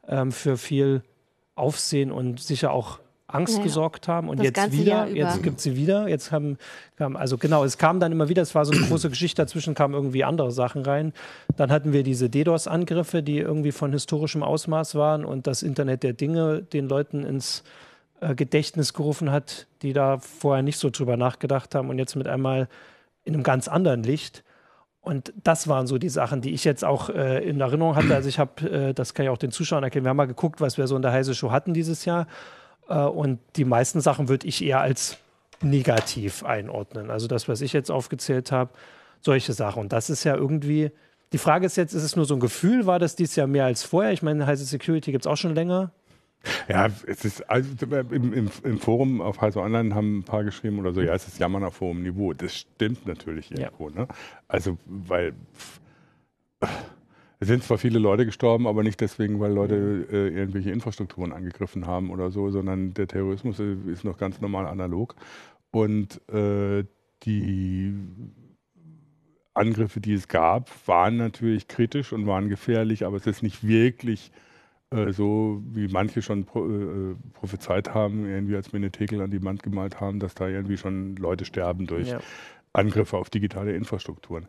ähm, 0.08 0.32
für 0.32 0.56
viel 0.56 1.02
Aufsehen 1.56 2.10
und 2.10 2.40
sicher 2.40 2.72
auch 2.72 3.00
Angst 3.28 3.58
ja, 3.58 3.62
gesorgt 3.62 4.06
haben. 4.06 4.28
Und 4.28 4.40
jetzt 4.42 4.72
wieder, 4.72 5.08
jetzt 5.08 5.42
gibt 5.42 5.60
sie 5.60 5.76
wieder. 5.76 6.08
Jetzt 6.08 6.30
haben, 6.30 6.58
also 6.98 7.38
genau, 7.38 7.64
es 7.64 7.76
kam 7.76 7.98
dann 7.98 8.12
immer 8.12 8.28
wieder, 8.28 8.42
es 8.42 8.54
war 8.54 8.64
so 8.64 8.72
eine 8.72 8.86
große 8.86 9.10
Geschichte, 9.10 9.42
dazwischen 9.42 9.74
kamen 9.74 9.94
irgendwie 9.94 10.22
andere 10.22 10.52
Sachen 10.52 10.82
rein. 10.82 11.12
Dann 11.56 11.72
hatten 11.72 11.92
wir 11.92 12.04
diese 12.04 12.30
DDoS-Angriffe, 12.30 13.22
die 13.22 13.38
irgendwie 13.38 13.72
von 13.72 13.92
historischem 13.92 14.42
Ausmaß 14.42 14.94
waren 14.94 15.24
und 15.24 15.46
das 15.46 15.62
Internet 15.62 16.04
der 16.04 16.12
Dinge 16.12 16.62
den 16.62 16.88
Leuten 16.88 17.24
ins 17.24 17.64
äh, 18.20 18.34
Gedächtnis 18.34 18.94
gerufen 18.94 19.32
hat, 19.32 19.66
die 19.82 19.92
da 19.92 20.18
vorher 20.18 20.62
nicht 20.62 20.78
so 20.78 20.90
drüber 20.90 21.16
nachgedacht 21.16 21.74
haben 21.74 21.90
und 21.90 21.98
jetzt 21.98 22.14
mit 22.14 22.28
einmal 22.28 22.68
in 23.24 23.34
einem 23.34 23.42
ganz 23.42 23.66
anderen 23.66 24.04
Licht. 24.04 24.44
Und 25.00 25.32
das 25.44 25.68
waren 25.68 25.86
so 25.86 25.98
die 25.98 26.08
Sachen, 26.08 26.40
die 26.40 26.52
ich 26.52 26.64
jetzt 26.64 26.84
auch 26.84 27.10
äh, 27.10 27.48
in 27.48 27.60
Erinnerung 27.60 27.94
hatte. 27.94 28.14
Also 28.14 28.28
ich 28.28 28.38
habe, 28.38 28.68
äh, 28.68 28.94
das 28.94 29.14
kann 29.14 29.24
ich 29.24 29.30
auch 29.30 29.38
den 29.38 29.50
Zuschauern 29.52 29.84
erkennen, 29.84 30.04
wir 30.04 30.10
haben 30.10 30.16
mal 30.16 30.26
geguckt, 30.26 30.60
was 30.60 30.78
wir 30.78 30.86
so 30.86 30.96
in 30.96 31.02
der 31.02 31.12
Heise 31.12 31.34
Show 31.34 31.50
hatten 31.50 31.74
dieses 31.74 32.04
Jahr. 32.04 32.26
Äh, 32.88 32.98
und 32.98 33.38
die 33.56 33.64
meisten 33.64 34.00
Sachen 34.00 34.28
würde 34.28 34.46
ich 34.46 34.62
eher 34.62 34.80
als 34.80 35.18
negativ 35.62 36.44
einordnen. 36.44 37.10
Also 37.10 37.26
das, 37.26 37.48
was 37.48 37.60
ich 37.60 37.72
jetzt 37.72 37.90
aufgezählt 37.90 38.52
habe, 38.52 38.70
solche 39.20 39.52
Sachen. 39.52 39.80
Und 39.80 39.92
das 39.92 40.10
ist 40.10 40.24
ja 40.24 40.36
irgendwie, 40.36 40.90
die 41.32 41.38
Frage 41.38 41.66
ist 41.66 41.76
jetzt, 41.76 41.94
ist 41.94 42.02
es 42.02 42.16
nur 42.16 42.24
so 42.24 42.34
ein 42.34 42.40
Gefühl, 42.40 42.86
war 42.86 42.98
das 42.98 43.16
dieses 43.16 43.36
Jahr 43.36 43.46
mehr 43.46 43.64
als 43.64 43.82
vorher? 43.82 44.12
Ich 44.12 44.22
meine, 44.22 44.46
heiße 44.46 44.64
Security 44.64 45.12
gibt 45.12 45.24
es 45.24 45.30
auch 45.30 45.36
schon 45.36 45.54
länger. 45.54 45.92
Ja, 46.68 46.88
es 47.06 47.24
ist 47.24 47.48
also 47.50 47.68
im, 47.90 48.32
im, 48.32 48.50
im 48.62 48.78
Forum 48.78 49.20
auf 49.20 49.40
Heise 49.40 49.60
Online 49.60 49.94
haben 49.94 50.18
ein 50.18 50.22
paar 50.22 50.44
geschrieben 50.44 50.78
oder 50.78 50.92
so, 50.92 51.00
ja, 51.00 51.12
es 51.12 51.26
ist 51.26 51.40
Jammern 51.40 51.64
auf 51.64 51.80
hohem 51.80 52.02
Niveau. 52.02 52.32
Das 52.34 52.54
stimmt 52.54 53.06
natürlich 53.06 53.50
irgendwo. 53.50 53.88
Ja. 53.88 54.02
Ne? 54.02 54.08
Also, 54.46 54.78
weil 54.86 55.32
es 57.38 57.48
sind 57.48 57.62
zwar 57.62 57.78
viele 57.78 57.98
Leute 57.98 58.24
gestorben, 58.24 58.66
aber 58.66 58.82
nicht 58.82 59.00
deswegen, 59.00 59.40
weil 59.40 59.52
Leute 59.52 60.06
äh, 60.10 60.28
irgendwelche 60.28 60.70
Infrastrukturen 60.70 61.32
angegriffen 61.32 61.86
haben 61.86 62.10
oder 62.10 62.30
so, 62.30 62.50
sondern 62.50 62.94
der 62.94 63.08
Terrorismus 63.08 63.58
ist 63.58 64.04
noch 64.04 64.16
ganz 64.16 64.40
normal 64.40 64.66
analog. 64.66 65.14
Und 65.70 66.20
äh, 66.30 66.84
die 67.24 67.94
Angriffe, 69.52 70.00
die 70.00 70.14
es 70.14 70.28
gab, 70.28 70.70
waren 70.86 71.16
natürlich 71.16 71.68
kritisch 71.68 72.12
und 72.12 72.26
waren 72.26 72.48
gefährlich, 72.48 73.04
aber 73.04 73.16
es 73.16 73.26
ist 73.26 73.42
nicht 73.42 73.66
wirklich 73.66 74.30
äh, 74.90 75.12
so, 75.12 75.62
wie 75.72 75.88
manche 75.88 76.22
schon 76.22 76.44
pro, 76.44 76.66
äh, 76.66 77.16
prophezeit 77.34 77.92
haben, 77.92 78.26
irgendwie 78.26 78.56
als 78.56 78.72
Menetekel 78.72 79.20
an 79.20 79.30
die 79.30 79.42
Wand 79.42 79.62
gemalt 79.62 80.00
haben, 80.00 80.20
dass 80.20 80.34
da 80.34 80.48
irgendwie 80.48 80.76
schon 80.76 81.16
Leute 81.16 81.44
sterben 81.44 81.86
durch 81.86 82.08
ja. 82.08 82.20
Angriffe 82.72 83.16
auf 83.16 83.28
digitale 83.28 83.74
Infrastrukturen. 83.74 84.46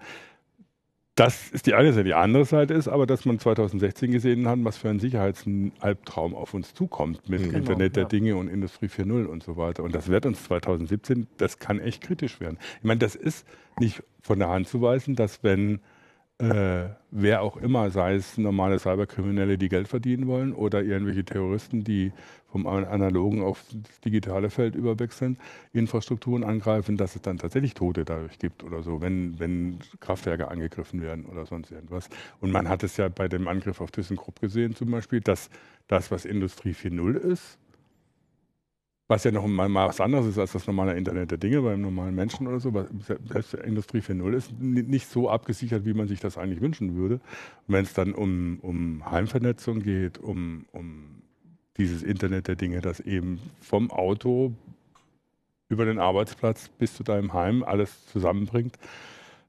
Das 1.17 1.49
ist 1.49 1.65
die 1.65 1.73
eine 1.73 1.93
Seite. 1.93 2.03
Die 2.03 2.13
andere 2.13 2.45
Seite 2.45 2.75
ist 2.75 2.87
aber, 2.87 3.07
dass 3.07 3.25
man 3.25 3.39
2016 3.39 4.11
gesehen 4.11 4.47
hat, 4.47 4.59
was 4.61 4.77
für 4.77 4.89
ein 4.89 4.99
Sicherheitsalbtraum 4.99 6.35
auf 6.35 6.53
uns 6.53 6.75
zukommt 6.75 7.27
mit 7.27 7.41
genau, 7.41 7.57
Internet 7.57 7.95
der 7.95 8.03
ja. 8.03 8.07
Dinge 8.07 8.35
und 8.35 8.47
Industrie 8.47 8.85
4.0 8.85 9.25
und 9.25 9.41
so 9.41 9.57
weiter. 9.57 9.81
Und 9.81 9.95
das 9.95 10.09
wird 10.09 10.27
uns 10.27 10.43
2017, 10.43 11.25
das 11.37 11.57
kann 11.57 11.79
echt 11.79 12.03
kritisch 12.03 12.39
werden. 12.39 12.59
Ich 12.77 12.83
meine, 12.83 12.99
das 12.99 13.15
ist 13.15 13.47
nicht 13.79 14.03
von 14.21 14.37
der 14.37 14.49
Hand 14.49 14.67
zu 14.67 14.79
weisen, 14.79 15.15
dass 15.15 15.43
wenn 15.43 15.79
äh, 16.39 16.89
wer 17.09 17.41
auch 17.41 17.57
immer, 17.57 17.89
sei 17.89 18.13
es 18.13 18.37
normale 18.37 18.77
Cyberkriminelle, 18.77 19.57
die 19.57 19.69
Geld 19.69 19.87
verdienen 19.87 20.27
wollen 20.27 20.53
oder 20.53 20.83
irgendwelche 20.83 21.25
Terroristen, 21.25 21.83
die 21.83 22.11
vom 22.51 22.67
analogen 22.67 23.41
auf 23.41 23.63
das 23.71 23.99
digitale 24.01 24.49
Feld 24.49 24.75
überwechseln, 24.75 25.37
Infrastrukturen 25.73 26.43
angreifen, 26.43 26.95
dass 26.95 27.15
es 27.15 27.23
dann 27.23 27.37
tatsächlich 27.37 27.73
Tote 27.73 28.05
dadurch 28.05 28.37
gibt 28.37 28.63
oder 28.63 28.83
so, 28.83 29.01
wenn, 29.01 29.39
wenn 29.39 29.79
Kraftwerke 29.99 30.47
angegriffen 30.47 31.01
werden 31.01 31.25
oder 31.25 31.45
sonst 31.45 31.71
irgendwas. 31.71 32.09
Und 32.39 32.51
man 32.51 32.69
hat 32.69 32.83
es 32.83 32.97
ja 32.97 33.09
bei 33.09 33.27
dem 33.27 33.47
Angriff 33.47 33.81
auf 33.81 33.91
ThyssenKrupp 33.91 34.39
gesehen 34.39 34.75
zum 34.75 34.91
Beispiel, 34.91 35.21
dass 35.21 35.49
das, 35.87 36.11
was 36.11 36.23
Industrie 36.23 36.71
4.0 36.71 37.17
ist, 37.17 37.57
was 39.07 39.23
ja 39.23 39.31
noch 39.31 39.47
mal 39.47 39.73
was 39.73 40.01
anderes 40.01 40.25
ist 40.25 40.37
als 40.37 40.51
das 40.51 40.67
normale 40.67 40.97
Internet 40.97 41.31
der 41.31 41.37
Dinge 41.37 41.61
beim 41.61 41.81
normalen 41.81 42.13
Menschen 42.13 42.45
oder 42.47 42.59
so. 42.59 42.73
Selbst 42.99 43.53
Industrie 43.53 43.99
4.0 43.99 44.33
ist 44.33 44.59
nicht 44.59 45.09
so 45.09 45.29
abgesichert, 45.29 45.85
wie 45.85 45.93
man 45.93 46.07
sich 46.07 46.19
das 46.19 46.37
eigentlich 46.37 46.61
wünschen 46.61 46.95
würde. 46.95 47.21
wenn 47.67 47.83
es 47.83 47.93
dann 47.93 48.13
um, 48.13 48.59
um 48.61 49.09
Heimvernetzung 49.09 49.81
geht, 49.81 50.17
um, 50.17 50.65
um 50.73 51.21
dieses 51.77 52.03
Internet 52.03 52.47
der 52.47 52.55
Dinge, 52.55 52.81
das 52.81 52.99
eben 52.99 53.39
vom 53.61 53.91
Auto 53.91 54.53
über 55.69 55.85
den 55.85 55.99
Arbeitsplatz 55.99 56.69
bis 56.69 56.93
zu 56.93 57.03
deinem 57.03 57.33
Heim 57.33 57.63
alles 57.63 58.07
zusammenbringt, 58.07 58.77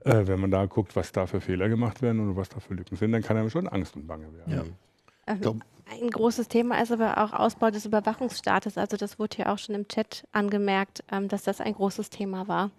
äh, 0.00 0.26
wenn 0.26 0.40
man 0.40 0.50
da 0.50 0.66
guckt, 0.66 0.94
was 0.94 1.10
da 1.10 1.26
für 1.26 1.40
Fehler 1.40 1.68
gemacht 1.68 2.02
werden 2.02 2.20
oder 2.20 2.36
was 2.36 2.48
da 2.48 2.60
für 2.60 2.74
Lücken 2.74 2.96
sind, 2.96 3.12
dann 3.12 3.22
kann 3.22 3.36
einem 3.36 3.50
schon 3.50 3.66
Angst 3.66 3.96
und 3.96 4.06
Bange 4.06 4.32
werden. 4.34 4.52
Ja. 4.52 5.34
Ähm, 5.34 5.62
ein 5.90 6.10
großes 6.10 6.48
Thema 6.48 6.80
ist 6.80 6.92
aber 6.92 7.18
auch 7.18 7.32
Ausbau 7.32 7.70
des 7.70 7.86
Überwachungsstaates. 7.86 8.78
Also 8.78 8.96
das 8.96 9.18
wurde 9.18 9.38
ja 9.38 9.52
auch 9.52 9.58
schon 9.58 9.74
im 9.74 9.88
Chat 9.88 10.24
angemerkt, 10.32 11.02
ähm, 11.10 11.28
dass 11.28 11.42
das 11.42 11.60
ein 11.60 11.74
großes 11.74 12.10
Thema 12.10 12.48
war. 12.48 12.70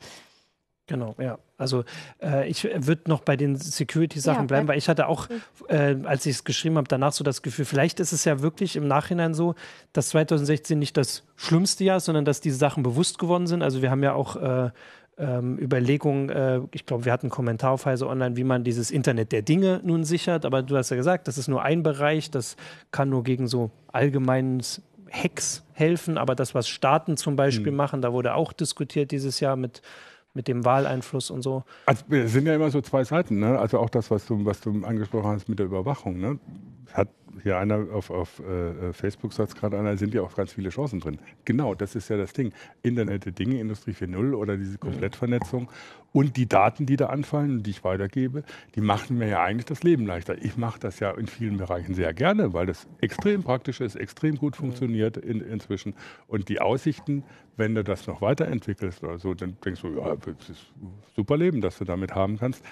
Genau, 0.89 1.13
ja. 1.19 1.37
Also 1.57 1.83
äh, 2.19 2.49
ich 2.49 2.63
würde 2.63 3.03
noch 3.07 3.21
bei 3.21 3.37
den 3.37 3.55
Security-Sachen 3.55 4.43
ja, 4.43 4.47
bleiben, 4.47 4.67
weil 4.67 4.77
ich 4.79 4.89
hatte 4.89 5.07
auch, 5.07 5.27
äh, 5.67 5.95
als 6.03 6.25
ich 6.25 6.37
es 6.37 6.43
geschrieben 6.43 6.77
habe, 6.77 6.87
danach 6.87 7.11
so 7.11 7.23
das 7.23 7.43
Gefühl, 7.43 7.65
vielleicht 7.65 7.99
ist 7.99 8.11
es 8.11 8.25
ja 8.25 8.41
wirklich 8.41 8.75
im 8.75 8.87
Nachhinein 8.87 9.35
so, 9.35 9.53
dass 9.93 10.09
2016 10.09 10.79
nicht 10.79 10.97
das 10.97 11.27
schlimmste 11.35 11.83
Jahr, 11.83 11.99
sondern 11.99 12.25
dass 12.25 12.41
diese 12.41 12.57
Sachen 12.57 12.81
bewusst 12.81 13.19
geworden 13.19 13.45
sind. 13.45 13.61
Also 13.61 13.83
wir 13.83 13.91
haben 13.91 14.01
ja 14.01 14.13
auch 14.13 14.35
äh, 14.35 14.71
ähm, 15.19 15.59
Überlegungen, 15.59 16.29
äh, 16.29 16.61
ich 16.71 16.85
glaube, 16.85 17.05
wir 17.05 17.11
hatten 17.11 17.27
einen 17.27 17.31
Kommentar 17.31 17.71
auf 17.71 17.85
Heise 17.85 18.07
Online, 18.07 18.37
wie 18.37 18.43
man 18.43 18.63
dieses 18.63 18.89
Internet 18.89 19.31
der 19.31 19.41
Dinge 19.41 19.81
nun 19.83 20.03
sichert, 20.05 20.45
aber 20.45 20.63
du 20.63 20.77
hast 20.77 20.89
ja 20.89 20.95
gesagt, 20.95 21.27
das 21.27 21.37
ist 21.37 21.47
nur 21.47 21.61
ein 21.61 21.83
Bereich, 21.83 22.31
das 22.31 22.55
kann 22.91 23.09
nur 23.09 23.23
gegen 23.23 23.47
so 23.47 23.69
allgemeines 23.91 24.81
Hacks 25.11 25.63
helfen, 25.73 26.17
aber 26.17 26.35
das, 26.35 26.55
was 26.55 26.69
Staaten 26.69 27.17
zum 27.17 27.35
Beispiel 27.35 27.71
mhm. 27.71 27.77
machen, 27.77 28.01
da 28.01 28.13
wurde 28.13 28.33
auch 28.35 28.53
diskutiert 28.53 29.11
dieses 29.11 29.39
Jahr 29.39 29.55
mit 29.55 29.81
mit 30.33 30.47
dem 30.47 30.63
Wahleinfluss 30.63 31.31
und 31.31 31.41
so. 31.41 31.63
Also 31.85 32.03
es 32.11 32.31
sind 32.33 32.45
ja 32.45 32.55
immer 32.55 32.69
so 32.69 32.81
zwei 32.81 33.03
Seiten, 33.03 33.39
ne? 33.39 33.57
Also 33.57 33.79
auch 33.79 33.89
das, 33.89 34.11
was 34.11 34.27
du, 34.27 34.45
was 34.45 34.61
du 34.61 34.83
angesprochen 34.85 35.31
hast 35.31 35.49
mit 35.49 35.59
der 35.59 35.65
Überwachung, 35.65 36.19
ne? 36.19 36.39
Hat 36.93 37.09
hier 37.43 37.57
einer 37.57 37.87
auf, 37.93 38.09
auf 38.09 38.39
äh, 38.39 38.93
Facebook 38.93 39.33
sagt 39.33 39.55
gerade 39.55 39.77
einer, 39.77 39.97
sind 39.97 40.13
ja 40.13 40.21
auch 40.21 40.35
ganz 40.35 40.53
viele 40.53 40.69
Chancen 40.69 40.99
drin. 40.99 41.19
Genau, 41.45 41.75
das 41.75 41.95
ist 41.95 42.09
ja 42.09 42.17
das 42.17 42.33
Ding. 42.33 42.53
Internet 42.83 43.25
der 43.25 43.31
Dinge, 43.31 43.59
Industrie 43.59 43.91
4.0 43.91 44.33
oder 44.33 44.57
diese 44.57 44.77
Komplettvernetzung 44.77 45.69
und 46.11 46.37
die 46.37 46.47
Daten, 46.47 46.85
die 46.85 46.95
da 46.95 47.07
anfallen, 47.07 47.61
die 47.61 47.71
ich 47.71 47.83
weitergebe, 47.83 48.43
die 48.75 48.81
machen 48.81 49.17
mir 49.17 49.27
ja 49.27 49.43
eigentlich 49.43 49.65
das 49.65 49.83
Leben 49.83 50.05
leichter. 50.05 50.35
Ich 50.43 50.57
mache 50.57 50.79
das 50.79 50.99
ja 50.99 51.11
in 51.11 51.27
vielen 51.27 51.57
Bereichen 51.57 51.93
sehr 51.93 52.13
gerne, 52.13 52.53
weil 52.53 52.65
das 52.65 52.87
extrem 53.01 53.43
praktisch 53.43 53.79
ist, 53.79 53.95
extrem 53.95 54.35
gut 54.35 54.55
funktioniert 54.55 55.17
in, 55.17 55.41
inzwischen. 55.41 55.93
Und 56.27 56.49
die 56.49 56.61
Aussichten, 56.61 57.23
wenn 57.57 57.75
du 57.75 57.83
das 57.83 58.07
noch 58.07 58.21
weiterentwickelst 58.21 59.03
oder 59.03 59.19
so, 59.19 59.33
dann 59.33 59.57
denkst 59.63 59.81
du, 59.81 59.99
ja, 59.99 60.15
das 60.15 60.49
ist 60.49 60.71
super 61.15 61.37
Leben, 61.37 61.61
das 61.61 61.77
du 61.77 61.85
damit 61.85 62.15
haben 62.15 62.37
kannst. 62.37 62.63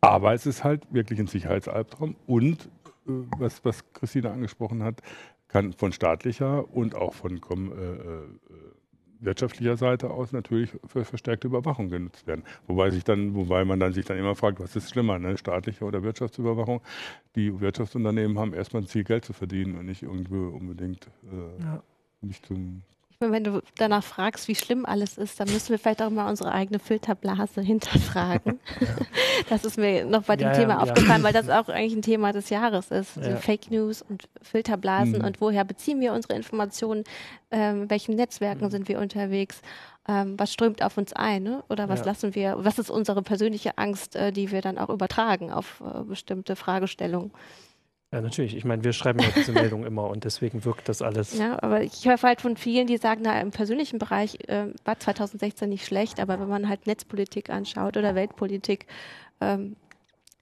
Aber 0.00 0.34
es 0.34 0.46
ist 0.46 0.64
halt 0.64 0.82
wirklich 0.90 1.20
ein 1.20 1.28
Sicherheitsalbtraum 1.28 2.16
und 2.26 2.68
was, 3.04 3.64
was 3.64 3.84
Christine 3.92 4.30
angesprochen 4.30 4.82
hat, 4.82 5.02
kann 5.48 5.72
von 5.72 5.92
staatlicher 5.92 6.72
und 6.72 6.94
auch 6.94 7.14
von 7.14 7.36
äh, 7.36 7.54
äh, 7.54 8.28
wirtschaftlicher 9.20 9.76
Seite 9.76 10.10
aus 10.10 10.32
natürlich 10.32 10.70
für 10.86 11.04
verstärkte 11.04 11.46
Überwachung 11.46 11.88
genutzt 11.88 12.26
werden. 12.26 12.42
Wobei 12.66 12.90
sich 12.90 13.04
dann, 13.04 13.34
wobei 13.34 13.64
man 13.64 13.78
dann 13.78 13.92
sich 13.92 14.04
dann 14.04 14.18
immer 14.18 14.34
fragt, 14.34 14.60
was 14.60 14.74
ist 14.76 14.90
schlimmer, 14.90 15.18
ne? 15.18 15.36
staatliche 15.36 15.84
oder 15.84 16.02
Wirtschaftsüberwachung? 16.02 16.80
Die 17.36 17.60
Wirtschaftsunternehmen 17.60 18.38
haben 18.38 18.52
erstmal 18.52 18.82
ein 18.82 18.86
Ziel, 18.86 19.04
Geld 19.04 19.24
zu 19.24 19.32
verdienen 19.32 19.76
und 19.76 19.86
nicht 19.86 20.02
irgendwie 20.02 20.36
unbedingt 20.36 21.06
äh, 21.24 21.62
ja. 21.62 21.82
nicht 22.20 22.46
zum 22.46 22.82
wenn 23.30 23.44
du 23.44 23.62
danach 23.76 24.02
fragst, 24.02 24.48
wie 24.48 24.54
schlimm 24.54 24.84
alles 24.84 25.18
ist, 25.18 25.38
dann 25.38 25.48
müssen 25.52 25.70
wir 25.70 25.78
vielleicht 25.78 26.02
auch 26.02 26.10
mal 26.10 26.28
unsere 26.28 26.50
eigene 26.52 26.78
Filterblase 26.78 27.60
hinterfragen. 27.62 28.58
Ja. 28.80 28.86
Das 29.48 29.64
ist 29.64 29.76
mir 29.76 30.04
noch 30.04 30.22
bei 30.22 30.36
dem 30.36 30.48
ja, 30.48 30.54
Thema 30.54 30.74
ja, 30.74 30.78
aufgefallen, 30.78 31.22
weil 31.22 31.32
das 31.32 31.48
auch 31.48 31.68
eigentlich 31.68 31.94
ein 31.94 32.02
Thema 32.02 32.32
des 32.32 32.48
Jahres 32.48 32.90
ist. 32.90 33.18
Also 33.18 33.36
Fake 33.36 33.70
News 33.70 34.00
und 34.00 34.28
Filterblasen 34.40 35.18
mhm. 35.18 35.24
und 35.24 35.40
woher 35.40 35.64
beziehen 35.64 36.00
wir 36.00 36.12
unsere 36.12 36.34
Informationen, 36.34 37.04
ähm, 37.50 37.90
welchen 37.90 38.14
Netzwerken 38.14 38.66
mhm. 38.66 38.70
sind 38.70 38.88
wir 38.88 38.98
unterwegs, 39.00 39.60
ähm, 40.08 40.38
was 40.38 40.52
strömt 40.52 40.82
auf 40.82 40.96
uns 40.96 41.12
ein 41.12 41.42
ne? 41.42 41.64
oder 41.68 41.88
was 41.88 42.04
lassen 42.04 42.34
wir, 42.34 42.56
was 42.58 42.78
ist 42.78 42.90
unsere 42.90 43.22
persönliche 43.22 43.78
Angst, 43.78 44.16
äh, 44.16 44.32
die 44.32 44.50
wir 44.50 44.60
dann 44.60 44.78
auch 44.78 44.88
übertragen 44.88 45.52
auf 45.52 45.80
äh, 45.80 46.02
bestimmte 46.02 46.56
Fragestellungen. 46.56 47.30
Ja, 48.12 48.20
natürlich. 48.20 48.54
Ich 48.54 48.64
meine, 48.66 48.84
wir 48.84 48.92
schreiben 48.92 49.20
ja 49.20 49.28
diese 49.34 49.52
Meldung 49.52 49.86
immer 49.86 50.08
und 50.08 50.24
deswegen 50.24 50.66
wirkt 50.66 50.88
das 50.90 51.00
alles. 51.00 51.38
Ja, 51.38 51.62
aber 51.62 51.82
ich 51.82 52.06
höre 52.06 52.20
halt 52.20 52.42
von 52.42 52.58
vielen, 52.58 52.86
die 52.86 52.98
sagen, 52.98 53.22
na, 53.24 53.40
im 53.40 53.50
persönlichen 53.50 53.98
Bereich 53.98 54.38
äh, 54.48 54.66
war 54.84 54.98
2016 54.98 55.68
nicht 55.68 55.86
schlecht, 55.86 56.20
aber 56.20 56.38
wenn 56.38 56.48
man 56.48 56.68
halt 56.68 56.86
Netzpolitik 56.86 57.48
anschaut 57.48 57.96
oder 57.96 58.14
Weltpolitik, 58.14 58.86
ähm, 59.40 59.76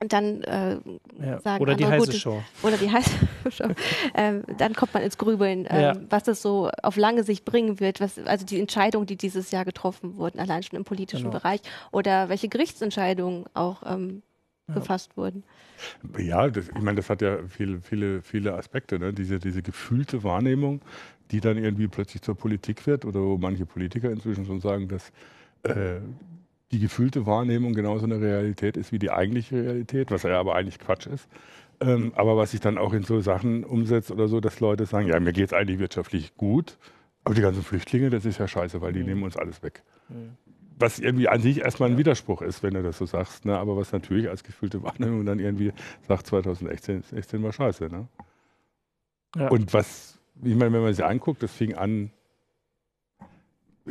dann 0.01 0.43
äh, 0.45 0.79
ja. 1.21 1.41
sagen 1.41 1.63
oder 1.63 1.75
die 1.75 1.87
heiße 1.87 2.11
gut, 2.11 2.15
Show 2.15 2.43
oder 2.63 2.77
die 2.77 2.91
heiße 2.91 3.11
Show, 3.51 3.69
ähm, 4.15 4.43
dann 4.57 4.75
kommt 4.75 4.95
man 4.95 5.03
ins 5.03 5.19
Grübeln, 5.19 5.67
ähm, 5.69 5.81
ja. 5.81 5.93
was 6.09 6.27
es 6.27 6.43
so 6.43 6.71
auf 6.83 6.97
lange 6.97 7.23
Sicht 7.23 7.45
bringen 7.45 7.79
wird, 7.81 8.01
was 8.01 8.19
also 8.19 8.47
die 8.47 8.59
Entscheidungen, 8.59 9.07
die 9.07 9.17
dieses 9.17 9.51
Jahr 9.51 9.65
getroffen 9.65 10.17
wurden, 10.17 10.41
allein 10.41 10.63
schon 10.63 10.79
im 10.79 10.85
politischen 10.85 11.27
genau. 11.27 11.39
Bereich 11.39 11.61
oder 11.93 12.31
welche 12.31 12.49
Gerichtsentscheidungen 12.49 13.45
auch 13.53 13.83
ähm, 13.87 14.23
gefasst 14.75 15.17
wurden. 15.17 15.43
Ja, 16.19 16.49
das, 16.49 16.69
ich 16.69 16.83
meine, 16.83 16.97
das 16.97 17.11
hat 17.11 17.23
ja 17.23 17.39
viele, 17.49 17.81
viele, 17.81 18.23
viele 18.23 18.55
Aspekte. 18.55 18.99
Ne? 18.99 19.13
Diese, 19.13 19.39
diese 19.39 19.63
gefühlte 19.63 20.23
Wahrnehmung, 20.23 20.81
die 21.31 21.41
dann 21.41 21.57
irgendwie 21.57 21.89
plötzlich 21.89 22.23
zur 22.23 22.37
Politik 22.37 22.87
wird 22.87 23.05
oder 23.05 23.21
wo 23.21 23.39
manche 23.39 23.67
Politiker 23.67 24.11
inzwischen 24.11 24.47
schon 24.47 24.61
sagen, 24.61 24.89
dass 24.89 25.13
äh, 25.63 26.01
die 26.73 26.79
gefühlte 26.79 27.27
Wahrnehmung 27.27 27.73
genauso 27.73 28.05
eine 28.05 28.21
Realität 28.21 28.77
ist 28.77 28.93
wie 28.93 28.99
die 28.99 29.11
eigentliche 29.11 29.63
Realität, 29.63 30.11
was 30.11 30.23
ja 30.23 30.39
aber 30.39 30.55
eigentlich 30.55 30.79
Quatsch 30.79 31.07
ist. 31.07 31.29
Ähm, 31.81 32.13
aber 32.15 32.37
was 32.37 32.51
sich 32.51 32.61
dann 32.61 32.79
auch 32.79 32.93
in 32.93 33.05
so 33.05 33.21
Sachen 33.21 33.65
umsetzt 33.65 34.11
oder 34.11 34.29
so, 34.29 34.41
dass 34.41 34.61
Leute 34.61 34.87
sagen, 34.87 35.09
ja, 35.09 35.19
mir 35.19 35.33
geht 35.33 35.47
es 35.47 35.53
eigentlich 35.53 35.79
wirtschaftlich 35.79 36.37
gut, 36.37 36.77
aber 37.25 37.35
die 37.35 37.41
ganzen 37.41 37.63
Flüchtlinge, 37.63 38.11
das 38.11 38.27
ist 38.27 38.39
ja 38.39 38.47
scheiße, 38.47 38.81
weil 38.81 38.93
die 38.93 39.01
mhm. 39.01 39.07
nehmen 39.07 39.23
uns 39.23 39.37
alles 39.37 39.63
weg. 39.63 39.83
Mhm 40.09 40.37
was 40.81 40.99
irgendwie 40.99 41.29
an 41.29 41.41
sich 41.41 41.61
erstmal 41.61 41.91
ein 41.91 41.99
Widerspruch 41.99 42.43
ist, 42.43 42.63
wenn 42.63 42.75
du 42.75 42.83
das 42.83 42.99
so 42.99 43.07
sagst, 43.07 43.45
ne? 43.45 43.59
aber 43.59 43.77
was 43.77 43.93
natürlich 43.93 44.29
als 44.29 44.43
gefühlte 44.43 44.83
Wahrnehmung 44.83 45.25
dann 45.27 45.39
irgendwie 45.39 45.73
sagt, 46.09 46.27
2016 46.27 47.03
16 47.03 47.43
war 47.43 47.53
scheiße. 47.53 47.89
Ne? 47.89 48.09
Ja. 49.37 49.49
Und 49.49 49.73
was, 49.75 50.19
ich 50.43 50.55
meine, 50.55 50.73
wenn 50.73 50.83
man 50.83 50.95
sich 50.95 51.05
anguckt, 51.05 51.43
das 51.43 51.53
fing 51.53 51.75
an, 51.75 52.11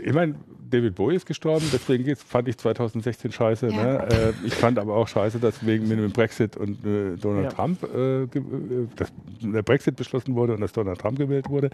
ich 0.03 0.13
meine, 0.13 0.35
David 0.69 0.95
Bowie 0.95 1.15
ist 1.15 1.25
gestorben, 1.25 1.65
deswegen 1.73 2.03
geht's, 2.03 2.23
fand 2.23 2.47
ich 2.47 2.57
2016 2.57 3.31
scheiße. 3.31 3.67
Ja. 3.67 3.83
Ne? 3.83 4.07
Äh, 4.09 4.33
ich 4.45 4.53
fand 4.53 4.77
aber 4.77 4.95
auch 4.95 5.07
scheiße, 5.07 5.39
dass 5.39 5.65
wegen 5.65 5.87
mit 5.87 5.97
dem 5.97 6.11
Brexit 6.11 6.57
und 6.57 6.85
äh, 6.85 7.15
Donald 7.17 7.45
ja. 7.45 7.51
Trump, 7.51 7.83
äh, 7.83 8.23
äh, 8.23 8.27
dass 8.95 9.11
der 9.41 9.63
Brexit 9.63 9.95
beschlossen 9.95 10.35
wurde 10.35 10.53
und 10.53 10.61
dass 10.61 10.71
Donald 10.71 10.99
Trump 10.99 11.17
gewählt 11.17 11.49
wurde. 11.49 11.69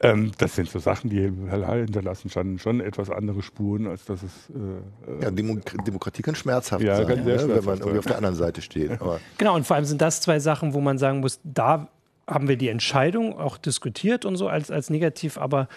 Ähm, 0.00 0.32
das 0.38 0.54
sind 0.54 0.68
so 0.68 0.78
Sachen, 0.78 1.10
die 1.10 1.20
hinterlassen 1.20 2.30
schon, 2.30 2.58
schon 2.58 2.80
etwas 2.80 3.10
andere 3.10 3.42
Spuren, 3.42 3.86
als 3.86 4.04
dass 4.04 4.22
es. 4.22 4.50
Äh, 4.50 5.24
ja, 5.24 5.30
Demo 5.30 5.58
Demokratie 5.86 6.22
kann 6.22 6.34
schmerzhaft 6.34 6.84
ja, 6.84 6.96
sein, 6.96 7.06
kann 7.06 7.24
ne? 7.24 7.48
wenn 7.48 7.64
man 7.64 7.78
irgendwie 7.78 7.98
auf 7.98 8.06
der 8.06 8.16
anderen 8.16 8.36
Seite 8.36 8.62
steht. 8.62 8.90
Aber 9.00 9.20
genau, 9.38 9.56
und 9.56 9.66
vor 9.66 9.76
allem 9.76 9.84
sind 9.84 10.00
das 10.00 10.20
zwei 10.20 10.38
Sachen, 10.38 10.74
wo 10.74 10.80
man 10.80 10.98
sagen 10.98 11.20
muss, 11.20 11.40
da 11.42 11.88
haben 12.26 12.48
wir 12.48 12.56
die 12.56 12.68
Entscheidung 12.68 13.38
auch 13.38 13.56
diskutiert 13.56 14.24
und 14.24 14.36
so 14.36 14.48
als, 14.48 14.70
als 14.70 14.90
negativ, 14.90 15.38
aber 15.38 15.68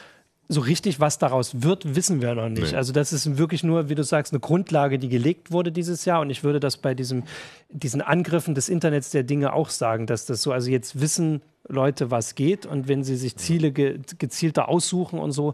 so 0.51 0.62
richtig, 0.62 0.99
was 0.99 1.19
daraus 1.19 1.62
wird, 1.62 1.95
wissen 1.95 2.21
wir 2.23 2.33
noch 2.33 2.49
nicht. 2.49 2.71
Nee. 2.71 2.77
Also 2.77 2.91
das 2.91 3.13
ist 3.13 3.38
wirklich 3.38 3.63
nur, 3.63 3.88
wie 3.88 3.95
du 3.95 4.03
sagst, 4.03 4.33
eine 4.33 4.39
Grundlage, 4.39 4.97
die 4.97 5.07
gelegt 5.07 5.51
wurde 5.51 5.71
dieses 5.71 6.05
Jahr. 6.05 6.21
Und 6.21 6.31
ich 6.31 6.43
würde 6.43 6.59
das 6.59 6.77
bei 6.77 6.95
diesem, 6.95 7.23
diesen 7.69 8.01
Angriffen 8.01 8.55
des 8.55 8.67
Internets 8.67 9.12
der 9.12 9.21
Dinge 9.21 9.53
auch 9.53 9.69
sagen, 9.69 10.07
dass 10.07 10.25
das 10.25 10.41
so, 10.41 10.51
also 10.51 10.71
jetzt 10.71 10.99
wissen 10.99 11.43
Leute, 11.67 12.09
was 12.09 12.33
geht. 12.33 12.65
Und 12.65 12.88
wenn 12.88 13.03
sie 13.03 13.15
sich 13.15 13.38
Ziele 13.38 13.71
ge 13.71 13.99
gezielter 14.17 14.69
aussuchen 14.69 15.19
und 15.19 15.33
so, 15.33 15.53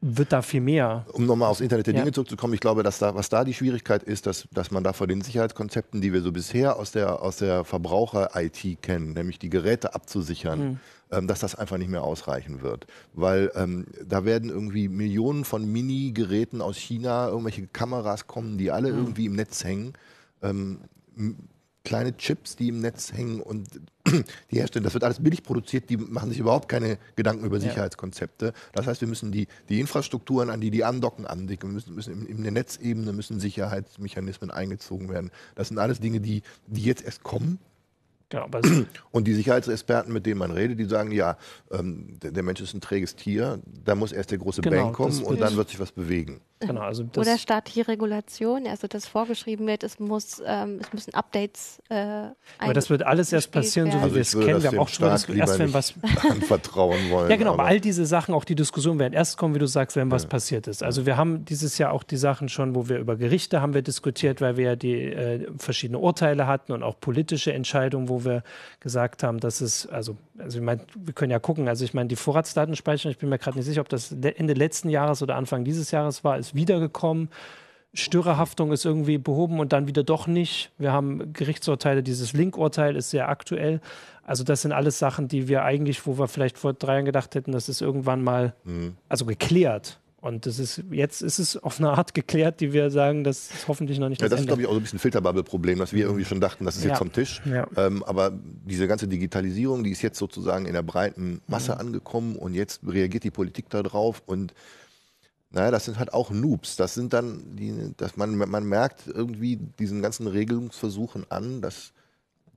wird 0.00 0.32
da 0.32 0.42
viel 0.42 0.60
mehr. 0.60 1.06
Um 1.12 1.26
nochmal 1.26 1.50
aufs 1.50 1.60
Internet 1.60 1.86
der 1.86 1.94
Dinge 1.94 2.12
zurückzukommen, 2.12 2.54
ich 2.54 2.60
glaube, 2.60 2.82
dass 2.82 2.98
da, 2.98 3.14
was 3.14 3.28
da 3.28 3.44
die 3.44 3.54
Schwierigkeit 3.54 4.02
ist, 4.02 4.26
dass, 4.26 4.46
dass 4.52 4.70
man 4.70 4.84
da 4.84 4.92
vor 4.92 5.06
den 5.06 5.22
Sicherheitskonzepten, 5.22 6.00
die 6.00 6.12
wir 6.12 6.20
so 6.20 6.32
bisher 6.32 6.76
aus 6.76 6.92
der, 6.92 7.22
aus 7.22 7.38
der 7.38 7.64
Verbraucher-IT 7.64 8.82
kennen, 8.82 9.14
nämlich 9.14 9.38
die 9.38 9.48
Geräte 9.48 9.94
abzusichern, 9.94 10.58
mhm. 10.58 10.78
ähm, 11.10 11.26
dass 11.26 11.40
das 11.40 11.54
einfach 11.54 11.78
nicht 11.78 11.90
mehr 11.90 12.02
ausreichen 12.02 12.60
wird. 12.60 12.86
Weil 13.14 13.50
ähm, 13.54 13.86
da 14.04 14.24
werden 14.24 14.50
irgendwie 14.50 14.88
Millionen 14.88 15.44
von 15.44 15.64
Mini-Geräten 15.64 16.60
aus 16.60 16.76
China, 16.76 17.28
irgendwelche 17.28 17.66
Kameras 17.66 18.26
kommen, 18.26 18.58
die 18.58 18.70
alle 18.70 18.92
mhm. 18.92 18.98
irgendwie 18.98 19.26
im 19.26 19.34
Netz 19.34 19.64
hängen. 19.64 19.94
Ähm, 20.42 20.80
kleine 21.86 22.16
Chips, 22.16 22.56
die 22.56 22.68
im 22.68 22.80
Netz 22.80 23.12
hängen 23.12 23.40
und 23.40 23.68
die 24.50 24.56
herstellen. 24.56 24.82
Das 24.82 24.92
wird 24.92 25.04
alles 25.04 25.22
billig 25.22 25.44
produziert, 25.44 25.88
die 25.88 25.96
machen 25.96 26.30
sich 26.30 26.40
überhaupt 26.40 26.68
keine 26.68 26.98
Gedanken 27.14 27.46
über 27.46 27.60
Sicherheitskonzepte. 27.60 28.52
Das 28.72 28.86
heißt, 28.86 29.00
wir 29.00 29.08
müssen 29.08 29.30
die, 29.30 29.46
die 29.68 29.78
Infrastrukturen, 29.78 30.50
an 30.50 30.60
die 30.60 30.72
die 30.72 30.84
andocken, 30.84 31.26
andicken. 31.26 31.70
Wir 31.70 31.74
müssen, 31.74 31.94
müssen 31.94 32.26
in, 32.26 32.42
der 32.42 32.52
Netzebene 32.52 33.12
müssen 33.12 33.38
Sicherheitsmechanismen 33.38 34.50
eingezogen 34.50 35.08
werden. 35.08 35.30
Das 35.54 35.68
sind 35.68 35.78
alles 35.78 36.00
Dinge, 36.00 36.20
die, 36.20 36.42
die 36.66 36.82
jetzt 36.82 37.04
erst 37.04 37.22
kommen 37.22 37.60
Genau, 38.28 38.48
und 39.12 39.28
die 39.28 39.34
Sicherheitsexperten, 39.34 40.12
mit 40.12 40.26
denen 40.26 40.38
man 40.38 40.50
redet, 40.50 40.80
die 40.80 40.86
sagen, 40.86 41.12
ja, 41.12 41.36
ähm, 41.70 42.18
der, 42.20 42.32
der, 42.32 42.42
Mensch 42.42 42.60
ist 42.60 42.74
ein 42.74 42.80
träges 42.80 43.14
Tier, 43.14 43.60
da 43.84 43.94
muss 43.94 44.10
erst 44.10 44.32
der 44.32 44.38
große 44.38 44.62
genau, 44.62 44.86
Bang 44.86 44.92
kommen 44.92 45.22
und 45.22 45.40
dann 45.40 45.56
wird 45.56 45.68
sich 45.68 45.78
was 45.78 45.92
bewegen. 45.92 46.40
Genau, 46.60 46.80
also 46.80 47.04
Oder 47.16 47.38
staatliche 47.38 47.86
Regulation, 47.86 48.66
also 48.66 48.88
dass 48.88 49.06
vorgeschrieben 49.06 49.66
wird, 49.66 49.84
es, 49.84 50.00
muss, 50.00 50.42
ähm, 50.44 50.80
es 50.80 50.92
müssen 50.92 51.14
Updates 51.14 51.80
äh, 51.88 51.94
Aber 52.58 52.74
das 52.74 52.90
wird 52.90 53.02
alles 53.02 53.32
erst 53.32 53.52
passieren, 53.52 53.90
so 53.92 53.98
wie 53.98 54.02
also 54.02 54.14
wir 54.14 54.22
es 54.22 54.32
kennen. 54.32 54.62
Wir 54.62 54.70
haben 54.70 54.78
auch 54.78 54.88
schon 54.88 55.06
das, 55.06 55.28
erst 55.28 55.58
wenn 55.58 55.72
was 55.72 55.94
anvertrauen 56.28 57.10
wollen. 57.10 57.30
ja, 57.30 57.36
genau, 57.36 57.52
aber 57.52 57.64
all 57.64 57.80
diese 57.80 58.06
Sachen, 58.06 58.34
auch 58.34 58.44
die 58.44 58.54
Diskussion 58.56 58.98
werden 58.98 59.12
erst 59.12 59.36
kommen, 59.38 59.54
wie 59.54 59.58
du 59.58 59.66
sagst, 59.66 59.96
wenn 59.96 60.10
was 60.10 60.24
ja. 60.24 60.28
passiert 60.30 60.66
ist. 60.66 60.82
Also 60.82 61.06
wir 61.06 61.16
haben 61.16 61.44
dieses 61.44 61.78
Jahr 61.78 61.92
auch 61.92 62.02
die 62.02 62.16
Sachen 62.16 62.48
schon, 62.48 62.74
wo 62.74 62.88
wir 62.88 62.98
über 62.98 63.16
Gerichte 63.16 63.60
haben 63.60 63.74
wir 63.74 63.82
diskutiert, 63.82 64.40
weil 64.40 64.56
wir 64.56 64.64
ja 64.64 64.76
die 64.76 64.94
äh, 64.94 65.46
verschiedene 65.58 65.98
Urteile 65.98 66.46
hatten 66.46 66.72
und 66.72 66.82
auch 66.82 66.98
politische 66.98 67.52
Entscheidungen, 67.52 68.08
wo 68.08 68.16
wo 68.16 68.24
wir 68.24 68.42
gesagt 68.80 69.22
haben, 69.22 69.40
dass 69.40 69.60
es, 69.60 69.86
also, 69.86 70.16
also 70.38 70.58
ich 70.58 70.64
meine, 70.64 70.80
wir 70.94 71.12
können 71.12 71.30
ja 71.30 71.38
gucken, 71.38 71.68
also 71.68 71.84
ich 71.84 71.92
meine, 71.92 72.08
die 72.08 72.16
Vorratsdatenspeicherung, 72.16 73.12
ich 73.12 73.18
bin 73.18 73.28
mir 73.28 73.38
gerade 73.38 73.58
nicht 73.58 73.66
sicher, 73.66 73.82
ob 73.82 73.88
das 73.88 74.12
Ende 74.12 74.54
letzten 74.54 74.88
Jahres 74.88 75.22
oder 75.22 75.36
Anfang 75.36 75.64
dieses 75.64 75.90
Jahres 75.90 76.24
war, 76.24 76.38
ist 76.48 76.54
wiedergekommen. 76.54 77.28
Störerhaftung 77.94 78.72
ist 78.72 78.84
irgendwie 78.84 79.18
behoben 79.18 79.58
und 79.58 79.72
dann 79.72 79.86
wieder 79.86 80.04
doch 80.04 80.26
nicht. 80.26 80.70
Wir 80.78 80.92
haben 80.92 81.32
Gerichtsurteile, 81.32 82.02
dieses 82.02 82.32
Link-Urteil 82.32 82.94
ist 82.94 83.10
sehr 83.10 83.28
aktuell. 83.28 83.80
Also 84.22 84.44
das 84.44 84.62
sind 84.62 84.72
alles 84.72 84.98
Sachen, 84.98 85.28
die 85.28 85.48
wir 85.48 85.64
eigentlich, 85.64 86.06
wo 86.06 86.18
wir 86.18 86.28
vielleicht 86.28 86.58
vor 86.58 86.74
drei 86.74 86.94
Jahren 86.94 87.04
gedacht 87.04 87.34
hätten, 87.34 87.52
das 87.52 87.68
ist 87.68 87.80
irgendwann 87.80 88.22
mal, 88.22 88.54
mhm. 88.64 88.96
also 89.08 89.24
geklärt. 89.24 89.98
Und 90.20 90.44
das 90.44 90.58
ist, 90.58 90.82
jetzt 90.90 91.22
ist 91.22 91.38
es 91.38 91.56
auf 91.56 91.78
eine 91.78 91.90
Art 91.90 92.12
geklärt, 92.12 92.60
die 92.60 92.72
wir 92.72 92.90
sagen, 92.90 93.22
das 93.22 93.50
ist 93.50 93.68
hoffentlich 93.68 94.00
noch 94.00 94.08
nicht 94.08 94.20
ja, 94.20 94.26
das, 94.26 94.32
das 94.32 94.40
ist, 94.40 94.46
glaube 94.48 94.62
ich, 94.62 94.66
auch 94.66 94.72
so 94.72 94.78
ein 94.78 94.82
bisschen 94.82 94.96
ein 94.96 95.00
Filterbubble-Problem, 95.00 95.78
dass 95.78 95.92
wir 95.92 96.04
irgendwie 96.04 96.24
schon 96.24 96.40
dachten, 96.40 96.64
das 96.64 96.76
ist 96.76 96.82
ja. 96.82 96.90
jetzt 96.90 96.98
vom 96.98 97.12
Tisch. 97.12 97.40
Ja. 97.44 97.66
Ähm, 97.76 98.02
aber 98.02 98.32
diese 98.64 98.88
ganze 98.88 99.06
Digitalisierung, 99.06 99.84
die 99.84 99.92
ist 99.92 100.02
jetzt 100.02 100.18
sozusagen 100.18 100.66
in 100.66 100.72
der 100.72 100.82
breiten 100.82 101.42
Masse 101.46 101.74
mhm. 101.74 101.80
angekommen 101.80 102.36
und 102.36 102.54
jetzt 102.54 102.80
reagiert 102.84 103.22
die 103.22 103.30
Politik 103.30 103.70
darauf 103.70 104.22
und 104.26 104.52
naja, 105.50 105.70
das 105.70 105.84
sind 105.84 105.98
halt 105.98 106.12
auch 106.12 106.30
Noobs. 106.30 106.76
Das 106.76 106.94
sind 106.94 107.12
dann, 107.12 107.56
die, 107.56 107.92
dass 107.96 108.16
man, 108.16 108.36
man 108.36 108.64
merkt 108.64 109.06
irgendwie 109.06 109.56
diesen 109.56 110.02
ganzen 110.02 110.26
Regelungsversuchen 110.26 111.30
an, 111.30 111.62
dass 111.62 111.92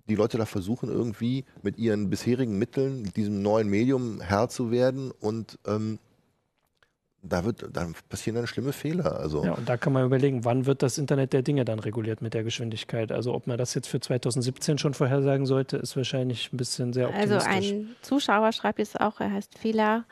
die 0.10 0.16
Leute 0.16 0.38
da 0.38 0.46
versuchen, 0.46 0.90
irgendwie 0.90 1.46
mit 1.62 1.78
ihren 1.78 2.10
bisherigen 2.10 2.58
Mitteln 2.58 3.04
diesem 3.16 3.42
neuen 3.42 3.70
Medium 3.70 4.22
Herr 4.22 4.50
zu 4.50 4.72
werden 4.72 5.12
und 5.12 5.60
ähm, 5.68 6.00
da, 7.22 7.44
wird, 7.44 7.66
da 7.74 7.88
passieren 8.08 8.36
dann 8.36 8.48
schlimme 8.48 8.72
Fehler. 8.72 9.20
Also. 9.20 9.44
Ja, 9.44 9.54
und 9.54 9.68
da 9.68 9.78
kann 9.78 9.94
man 9.94 10.06
überlegen, 10.06 10.46
wann 10.46 10.66
wird 10.66 10.82
das 10.82 10.98
Internet 10.98 11.34
der 11.34 11.42
Dinge 11.42 11.66
dann 11.66 11.80
reguliert 11.80 12.22
mit 12.22 12.34
der 12.34 12.44
Geschwindigkeit? 12.44 13.12
Also 13.12 13.34
ob 13.34 13.46
man 13.46 13.58
das 13.58 13.74
jetzt 13.74 13.88
für 13.88 14.00
2017 14.00 14.78
schon 14.78 14.94
vorhersagen 14.94 15.46
sollte, 15.46 15.78
ist 15.78 15.98
wahrscheinlich 15.98 16.52
ein 16.54 16.58
bisschen 16.58 16.94
sehr 16.94 17.08
also 17.08 17.36
optimistisch. 17.36 17.54
Also 17.54 17.76
ein 17.76 17.96
Zuschauer 18.02 18.52
schreibt 18.54 18.80
jetzt 18.80 19.00
auch, 19.00 19.20
er 19.20 19.32
heißt 19.32 19.58
Fehler. 19.58 20.06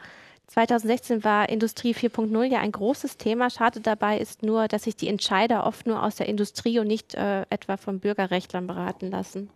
2016 0.48 1.24
war 1.24 1.50
Industrie 1.50 1.94
4.0 1.94 2.44
ja 2.46 2.60
ein 2.60 2.72
großes 2.72 3.18
Thema. 3.18 3.50
Schade 3.50 3.82
dabei 3.82 4.18
ist 4.18 4.44
nur, 4.44 4.68
dass 4.68 4.84
sich 4.84 4.96
die 4.96 5.10
Entscheider 5.10 5.66
oft 5.66 5.86
nur 5.86 6.02
aus 6.02 6.16
der 6.16 6.28
Industrie 6.28 6.80
und 6.80 6.88
nicht 6.88 7.16
äh, 7.16 7.42
etwa 7.50 7.78
von 7.78 8.00
Bürgerrechtlern 8.00 8.66
beraten 8.66 9.12
lassen. 9.12 9.50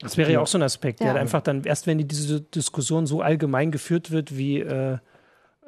Das 0.00 0.16
wäre 0.16 0.32
ja 0.32 0.40
auch 0.40 0.46
so 0.46 0.58
ein 0.58 0.62
Aspekt, 0.62 1.00
ja. 1.00 1.12
der 1.12 1.20
einfach 1.20 1.42
dann, 1.42 1.64
erst 1.64 1.86
wenn 1.86 1.98
diese 1.98 2.40
Diskussion 2.40 3.06
so 3.06 3.20
allgemein 3.20 3.70
geführt 3.70 4.10
wird, 4.10 4.36
wie 4.36 4.60
äh, 4.60 4.98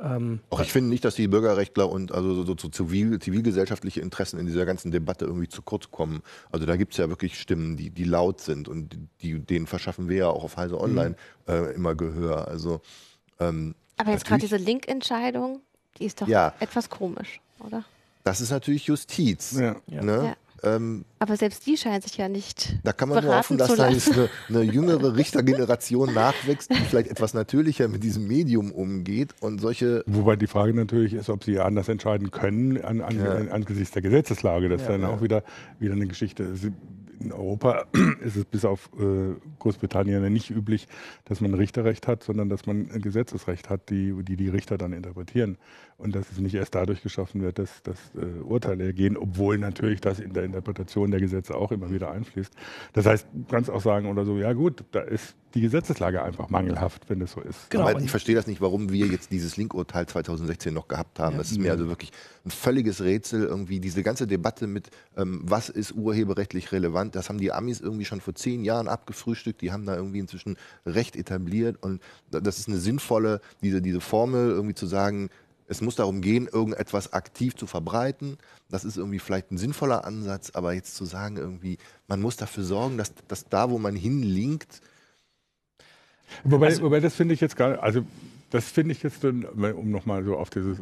ähm, 0.00 0.40
Auch 0.50 0.60
ich 0.60 0.72
finde 0.72 0.88
nicht, 0.88 1.04
dass 1.04 1.14
die 1.14 1.28
Bürgerrechtler 1.28 1.88
und 1.88 2.12
also 2.12 2.42
so, 2.42 2.56
so 2.58 2.68
zivil, 2.68 3.18
zivilgesellschaftliche 3.20 4.00
Interessen 4.00 4.38
in 4.38 4.46
dieser 4.46 4.66
ganzen 4.66 4.90
Debatte 4.90 5.26
irgendwie 5.26 5.48
zu 5.48 5.62
kurz 5.62 5.90
kommen. 5.90 6.22
Also 6.50 6.66
da 6.66 6.76
gibt 6.76 6.92
es 6.92 6.98
ja 6.98 7.08
wirklich 7.08 7.38
Stimmen, 7.38 7.76
die, 7.76 7.90
die 7.90 8.04
laut 8.04 8.40
sind 8.40 8.68
und 8.68 8.96
die, 9.20 9.38
denen 9.38 9.66
verschaffen 9.66 10.08
wir 10.08 10.16
ja 10.16 10.28
auch 10.28 10.42
auf 10.44 10.56
Heise 10.56 10.80
Online 10.80 11.14
mhm. 11.46 11.52
äh, 11.52 11.70
immer 11.72 11.94
Gehör. 11.94 12.48
Also, 12.48 12.80
ähm, 13.38 13.74
Aber 13.96 14.10
jetzt 14.10 14.24
gerade 14.24 14.40
diese 14.40 14.56
Link-Entscheidung, 14.56 15.60
die 15.98 16.06
ist 16.06 16.20
doch 16.20 16.28
ja, 16.28 16.54
etwas 16.60 16.88
komisch, 16.88 17.40
oder? 17.60 17.84
Das 18.24 18.40
ist 18.40 18.50
natürlich 18.50 18.86
Justiz. 18.86 19.52
Ja. 19.52 19.76
Ne? 19.86 20.24
Ja. 20.24 20.36
Ähm, 20.64 21.04
aber 21.18 21.36
selbst 21.36 21.66
die 21.66 21.76
scheinen 21.76 22.02
sich 22.02 22.16
ja 22.16 22.28
nicht. 22.28 22.76
Da 22.84 22.92
kann 22.92 23.08
man 23.08 23.24
nur 23.24 23.36
hoffen, 23.36 23.58
dass 23.58 23.74
da 23.74 23.88
jetzt 23.88 24.12
eine, 24.12 24.28
eine, 24.48 24.62
jüngere 24.62 25.16
Richtergeneration 25.16 26.14
nachwächst, 26.14 26.70
die 26.70 26.76
vielleicht 26.76 27.08
etwas 27.08 27.34
natürlicher 27.34 27.88
mit 27.88 28.04
diesem 28.04 28.28
Medium 28.28 28.70
umgeht 28.70 29.34
und 29.40 29.60
solche. 29.60 30.04
Wobei 30.06 30.36
die 30.36 30.46
Frage 30.46 30.72
natürlich 30.72 31.14
ist, 31.14 31.30
ob 31.30 31.42
sie 31.42 31.58
anders 31.58 31.88
entscheiden 31.88 32.30
können 32.30 32.80
an, 32.84 33.00
an, 33.00 33.18
ja. 33.18 33.52
angesichts 33.52 33.92
der 33.92 34.02
Gesetzeslage. 34.02 34.68
Das 34.68 34.82
ja, 34.82 34.86
ist 34.86 34.92
dann 34.92 35.02
ja. 35.02 35.08
auch 35.08 35.20
wieder, 35.20 35.42
wieder 35.80 35.94
eine 35.94 36.06
Geschichte. 36.06 36.54
In 37.22 37.32
Europa 37.32 37.86
ist 38.20 38.36
es 38.36 38.44
bis 38.44 38.64
auf 38.64 38.90
äh, 38.98 39.34
Großbritannien 39.58 40.32
nicht 40.32 40.50
üblich, 40.50 40.88
dass 41.24 41.40
man 41.40 41.54
Richterrecht 41.54 42.08
hat, 42.08 42.22
sondern 42.22 42.48
dass 42.48 42.66
man 42.66 42.88
Gesetzesrecht 43.00 43.70
hat, 43.70 43.90
die, 43.90 44.14
die 44.22 44.36
die 44.36 44.48
Richter 44.48 44.78
dann 44.78 44.92
interpretieren. 44.92 45.58
Und 45.98 46.14
dass 46.14 46.30
es 46.32 46.38
nicht 46.38 46.54
erst 46.54 46.74
dadurch 46.74 47.02
geschaffen 47.02 47.42
wird, 47.42 47.58
dass, 47.58 47.82
dass 47.82 47.98
äh, 48.16 48.40
Urteile 48.42 48.84
ergehen, 48.84 49.16
obwohl 49.16 49.58
natürlich 49.58 50.00
das 50.00 50.18
in 50.18 50.32
der 50.32 50.44
Interpretation 50.44 51.10
der 51.10 51.20
Gesetze 51.20 51.54
auch 51.54 51.72
immer 51.72 51.90
wieder 51.90 52.10
einfließt. 52.10 52.52
Das 52.92 53.06
heißt, 53.06 53.26
du 53.32 53.44
kannst 53.50 53.70
auch 53.70 53.82
sagen 53.82 54.08
oder 54.08 54.24
so, 54.24 54.36
ja 54.38 54.52
gut, 54.52 54.84
da 54.92 55.00
ist 55.00 55.36
die 55.54 55.60
Gesetzeslage 55.60 56.22
einfach 56.22 56.48
mangelhaft, 56.48 57.08
wenn 57.08 57.20
es 57.20 57.32
so 57.32 57.40
ist. 57.40 57.70
Genau. 57.70 57.88
Aber 57.88 58.00
ich 58.00 58.10
verstehe 58.10 58.34
das 58.34 58.46
nicht, 58.46 58.60
warum 58.60 58.90
wir 58.90 59.06
jetzt 59.06 59.30
dieses 59.30 59.56
Link-Urteil 59.56 60.06
2016 60.06 60.72
noch 60.72 60.88
gehabt 60.88 61.18
haben. 61.18 61.32
Ja. 61.32 61.38
Das 61.38 61.50
ist 61.50 61.58
mir 61.58 61.72
also 61.72 61.88
wirklich 61.88 62.10
ein 62.44 62.50
völliges 62.50 63.02
Rätsel, 63.02 63.44
irgendwie 63.44 63.78
diese 63.80 64.02
ganze 64.02 64.26
Debatte 64.26 64.66
mit, 64.66 64.90
ähm, 65.16 65.40
was 65.44 65.68
ist 65.68 65.92
urheberrechtlich 65.92 66.72
relevant, 66.72 67.14
das 67.14 67.28
haben 67.28 67.38
die 67.38 67.52
Amis 67.52 67.80
irgendwie 67.80 68.04
schon 68.04 68.20
vor 68.20 68.34
zehn 68.34 68.64
Jahren 68.64 68.88
abgefrühstückt, 68.88 69.60
die 69.60 69.72
haben 69.72 69.84
da 69.84 69.94
irgendwie 69.94 70.18
inzwischen 70.18 70.56
Recht 70.86 71.16
etabliert 71.16 71.82
und 71.82 72.02
das 72.30 72.58
ist 72.58 72.68
eine 72.68 72.78
sinnvolle, 72.78 73.40
diese, 73.62 73.82
diese 73.82 74.00
Formel 74.00 74.50
irgendwie 74.50 74.74
zu 74.74 74.86
sagen, 74.86 75.28
es 75.72 75.80
muss 75.80 75.96
darum 75.96 76.20
gehen, 76.20 76.46
irgendetwas 76.46 77.12
aktiv 77.12 77.56
zu 77.56 77.66
verbreiten. 77.66 78.38
Das 78.70 78.84
ist 78.84 78.96
irgendwie 78.96 79.18
vielleicht 79.18 79.50
ein 79.50 79.58
sinnvoller 79.58 80.04
Ansatz, 80.04 80.50
aber 80.50 80.72
jetzt 80.72 80.94
zu 80.94 81.04
sagen, 81.04 81.36
irgendwie, 81.36 81.78
man 82.06 82.20
muss 82.20 82.36
dafür 82.36 82.62
sorgen, 82.62 82.98
dass, 82.98 83.12
dass 83.26 83.48
da, 83.48 83.70
wo 83.70 83.78
man 83.78 83.96
hinlinkt. 83.96 84.80
Wobei, 86.44 86.66
also, 86.66 86.82
wobei 86.82 87.00
das 87.00 87.14
finde 87.14 87.34
ich 87.34 87.40
jetzt 87.40 87.56
gar 87.56 87.82
also 87.82 88.04
das 88.52 88.68
finde 88.68 88.92
ich 88.92 89.02
jetzt, 89.02 89.24
um 89.24 89.90
nochmal 89.90 90.24
so 90.24 90.36
auf 90.36 90.50
dieses 90.50 90.76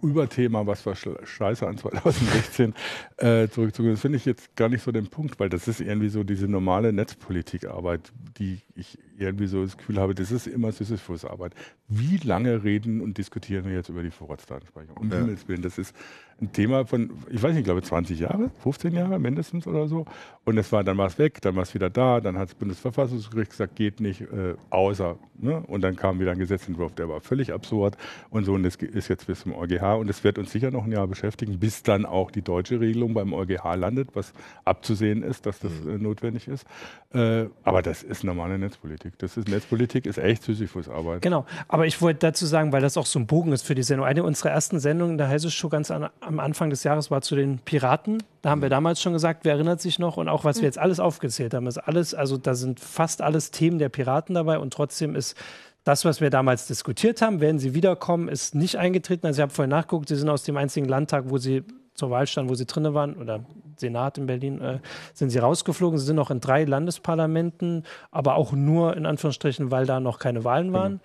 Überthema, 0.00 0.64
was 0.66 0.86
war 0.86 0.94
scheiße 0.94 1.66
an 1.66 1.76
2016 1.76 2.72
äh, 3.16 3.48
zurückzugehen, 3.48 3.94
das 3.94 4.00
finde 4.00 4.18
ich 4.18 4.24
jetzt 4.24 4.54
gar 4.54 4.68
nicht 4.68 4.82
so 4.82 4.92
den 4.92 5.08
Punkt, 5.08 5.40
weil 5.40 5.48
das 5.48 5.66
ist 5.66 5.80
irgendwie 5.80 6.08
so 6.08 6.22
diese 6.22 6.46
normale 6.46 6.92
Netzpolitikarbeit, 6.92 8.12
die 8.38 8.60
ich 8.76 8.98
irgendwie 9.18 9.46
so 9.46 9.62
das 9.62 9.76
Gefühl 9.76 9.98
habe, 9.98 10.14
das 10.14 10.30
ist 10.30 10.46
immer 10.46 10.72
Sisyphus-Arbeit. 10.72 11.54
Wie 11.88 12.16
lange 12.18 12.64
reden 12.64 13.00
und 13.00 13.18
diskutieren 13.18 13.64
wir 13.64 13.72
jetzt 13.72 13.88
über 13.88 14.02
die 14.02 14.10
Vorratsdatenspeicherung? 14.10 14.96
Um 14.96 15.10
ja. 15.10 15.18
Himmels 15.18 15.46
Willen, 15.48 15.62
das 15.62 15.78
ist 15.78 15.94
ein 16.40 16.52
Thema 16.52 16.84
von, 16.84 17.10
ich 17.30 17.42
weiß 17.42 17.52
nicht, 17.52 17.60
ich 17.60 17.64
glaube 17.64 17.82
20 17.82 18.20
Jahre, 18.20 18.50
15 18.62 18.92
Jahre 18.92 19.18
mindestens 19.18 19.66
oder 19.66 19.88
so. 19.88 20.04
Und 20.44 20.58
es 20.58 20.70
war, 20.70 20.84
dann 20.84 20.98
war 20.98 21.06
es 21.06 21.18
weg, 21.18 21.40
dann 21.40 21.56
war 21.56 21.62
es 21.62 21.74
wieder 21.74 21.88
da, 21.88 22.20
dann 22.20 22.36
hat 22.36 22.50
das 22.50 22.54
Bundesverfassungsgericht 22.56 23.50
gesagt, 23.50 23.74
geht 23.74 24.00
nicht, 24.00 24.20
äh, 24.20 24.54
außer. 24.68 25.16
Ne? 25.38 25.62
Und 25.66 25.80
dann 25.80 25.96
kam 25.96 26.20
wieder 26.20 26.32
ein 26.32 26.38
Gesetzentwurf, 26.38 26.94
der 26.94 27.08
war 27.08 27.20
völlig 27.20 27.52
absurd 27.52 27.96
und 28.28 28.44
so. 28.44 28.52
Und 28.52 28.64
das 28.64 28.76
ist 28.76 29.08
jetzt 29.08 29.26
bis 29.26 29.40
zum 29.40 29.54
EuGH 29.54 29.98
und 29.98 30.10
es 30.10 30.24
wird 30.24 30.38
uns 30.38 30.52
sicher 30.52 30.70
noch 30.70 30.84
ein 30.84 30.92
Jahr 30.92 31.06
beschäftigen, 31.06 31.58
bis 31.58 31.82
dann 31.82 32.04
auch 32.04 32.30
die 32.30 32.42
deutsche 32.42 32.80
Regelung 32.80 33.14
beim 33.14 33.32
EuGH 33.32 33.74
landet, 33.76 34.10
was 34.14 34.34
abzusehen 34.64 35.22
ist, 35.22 35.46
dass 35.46 35.58
das 35.60 35.72
mhm. 35.84 35.90
äh, 35.90 35.98
notwendig 35.98 36.48
ist. 36.48 36.66
Äh, 37.14 37.46
aber 37.64 37.80
das 37.80 38.02
ist 38.02 38.24
normale 38.24 38.58
Netzpolitik. 38.58 39.05
Das 39.18 39.36
ist 39.36 39.48
Netzpolitik, 39.48 40.06
ist 40.06 40.18
echt 40.18 40.42
Sisyphus-Arbeit. 40.42 41.22
Genau. 41.22 41.46
Aber 41.68 41.86
ich 41.86 42.00
wollte 42.00 42.20
dazu 42.20 42.46
sagen, 42.46 42.72
weil 42.72 42.82
das 42.82 42.96
auch 42.96 43.06
so 43.06 43.18
ein 43.18 43.26
Bogen 43.26 43.52
ist 43.52 43.66
für 43.66 43.74
die 43.74 43.82
Sendung. 43.82 44.06
Eine 44.06 44.22
unserer 44.22 44.50
ersten 44.50 44.80
Sendungen, 44.80 45.18
da 45.18 45.28
heißt 45.28 45.44
es 45.44 45.54
schon 45.54 45.70
ganz 45.70 45.90
an 45.90 46.08
am 46.20 46.40
Anfang 46.40 46.70
des 46.70 46.84
Jahres 46.84 47.10
war 47.10 47.22
zu 47.22 47.36
den 47.36 47.58
Piraten. 47.58 48.22
Da 48.42 48.50
haben 48.50 48.62
wir 48.62 48.68
mhm. 48.68 48.70
damals 48.70 49.00
schon 49.00 49.12
gesagt, 49.12 49.44
wer 49.44 49.54
erinnert 49.54 49.80
sich 49.80 49.98
noch? 49.98 50.16
Und 50.16 50.28
auch 50.28 50.44
was 50.44 50.58
wir 50.58 50.64
jetzt 50.64 50.78
alles 50.78 51.00
aufgezählt 51.00 51.54
haben, 51.54 51.66
ist 51.66 51.78
alles, 51.78 52.14
also 52.14 52.36
da 52.36 52.54
sind 52.54 52.80
fast 52.80 53.22
alles 53.22 53.50
Themen 53.50 53.78
der 53.78 53.88
Piraten 53.88 54.34
dabei 54.34 54.58
und 54.58 54.72
trotzdem 54.72 55.14
ist 55.14 55.36
das, 55.84 56.04
was 56.04 56.20
wir 56.20 56.30
damals 56.30 56.66
diskutiert 56.66 57.22
haben, 57.22 57.40
werden 57.40 57.60
sie 57.60 57.72
wiederkommen, 57.74 58.28
ist 58.28 58.56
nicht 58.56 58.76
eingetreten. 58.76 59.26
Also 59.26 59.38
ich 59.38 59.42
habe 59.42 59.52
vorhin 59.52 59.70
nachgeguckt, 59.70 60.08
sie 60.08 60.16
sind 60.16 60.28
aus 60.28 60.42
dem 60.42 60.56
einzigen 60.56 60.88
Landtag, 60.88 61.26
wo 61.28 61.38
sie 61.38 61.62
zur 61.94 62.10
Wahl 62.10 62.26
standen, 62.26 62.50
wo 62.50 62.54
sie 62.54 62.66
drinne 62.66 62.92
waren, 62.92 63.14
oder 63.14 63.44
Senat 63.80 64.18
in 64.18 64.26
Berlin, 64.26 64.60
äh, 64.60 64.78
sind 65.14 65.30
sie 65.30 65.38
rausgeflogen. 65.38 65.98
Sie 65.98 66.06
sind 66.06 66.16
noch 66.16 66.30
in 66.30 66.40
drei 66.40 66.64
Landesparlamenten, 66.64 67.84
aber 68.10 68.36
auch 68.36 68.52
nur 68.52 68.96
in 68.96 69.06
Anführungsstrichen, 69.06 69.70
weil 69.70 69.86
da 69.86 70.00
noch 70.00 70.18
keine 70.18 70.44
Wahlen 70.44 70.72
waren. 70.72 71.00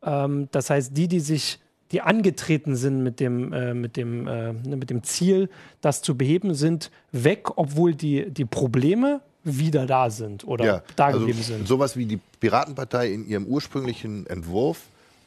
Genau. 0.00 0.24
Ähm, 0.24 0.48
das 0.50 0.70
heißt, 0.70 0.96
die, 0.96 1.08
die 1.08 1.20
sich 1.20 1.60
die 1.92 2.00
angetreten 2.00 2.74
sind 2.76 3.02
mit 3.02 3.20
dem, 3.20 3.52
äh, 3.52 3.74
mit, 3.74 3.96
dem, 3.96 4.26
äh, 4.26 4.52
ne, 4.52 4.76
mit 4.76 4.90
dem 4.90 5.02
Ziel, 5.04 5.48
das 5.80 6.02
zu 6.02 6.16
beheben, 6.16 6.54
sind 6.54 6.90
weg, 7.12 7.56
obwohl 7.56 7.94
die, 7.94 8.30
die 8.30 8.44
Probleme 8.44 9.20
wieder 9.44 9.86
da 9.86 10.10
sind 10.10 10.44
oder 10.44 10.64
ja, 10.64 10.82
da 10.96 11.06
also 11.06 11.20
geblieben 11.20 11.42
sind. 11.42 11.68
Sowas 11.68 11.96
wie 11.96 12.06
die 12.06 12.18
Piratenpartei 12.40 13.12
in 13.12 13.28
ihrem 13.28 13.46
ursprünglichen 13.46 14.26
Entwurf 14.26 14.80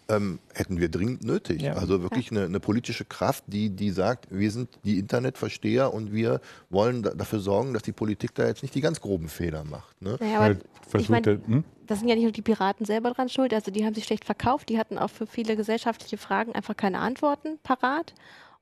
ähm, 0.10 0.40
hätten 0.54 0.80
wir 0.80 0.90
dringend 0.90 1.24
nötig. 1.24 1.62
Ja. 1.62 1.74
Also 1.74 2.02
wirklich 2.02 2.32
eine, 2.32 2.46
eine, 2.46 2.60
politische 2.60 3.06
Kraft, 3.06 3.44
die, 3.48 3.70
die 3.70 3.92
sagt, 3.92 4.28
wir 4.30 4.52
sind 4.52 4.70
die 4.84 5.00
Internetversteher 5.00 5.94
und 5.94 6.14
wir 6.14 6.42
wollen 6.70 7.04
da, 7.04 7.12
dafür 7.12 7.40
sorgen, 7.40 7.74
dass 7.74 7.84
die 7.84 7.92
Politik 7.92 8.34
da 8.36 8.48
jetzt 8.48 8.62
nicht 8.62 8.76
die 8.76 8.82
ganz 8.82 9.02
groben 9.02 9.30
Fehler 9.30 9.64
macht. 9.64 10.02
Ne? 10.02 10.18
Naja, 10.20 10.40
aber 10.40 11.00
ich 11.00 11.10
mein, 11.10 11.24
hm? 11.24 11.64
das 11.86 12.00
sind 12.00 12.08
ja 12.08 12.16
nicht 12.16 12.24
nur 12.24 12.32
die 12.32 12.42
Piraten 12.42 12.86
selber 12.86 13.12
dran 13.12 13.30
schuld, 13.30 13.54
also 13.54 13.72
die 13.72 13.86
haben 13.86 13.94
sich 13.94 14.06
schlecht 14.06 14.26
verkauft, 14.26 14.70
die 14.70 14.78
hatten 14.78 14.98
auch 14.98 15.10
für 15.10 15.28
viele 15.28 15.56
gesellschaftliche 15.56 16.18
Fragen 16.18 16.54
einfach 16.54 16.78
keine 16.78 17.00
Antworten 17.00 17.60
parat. 17.64 18.14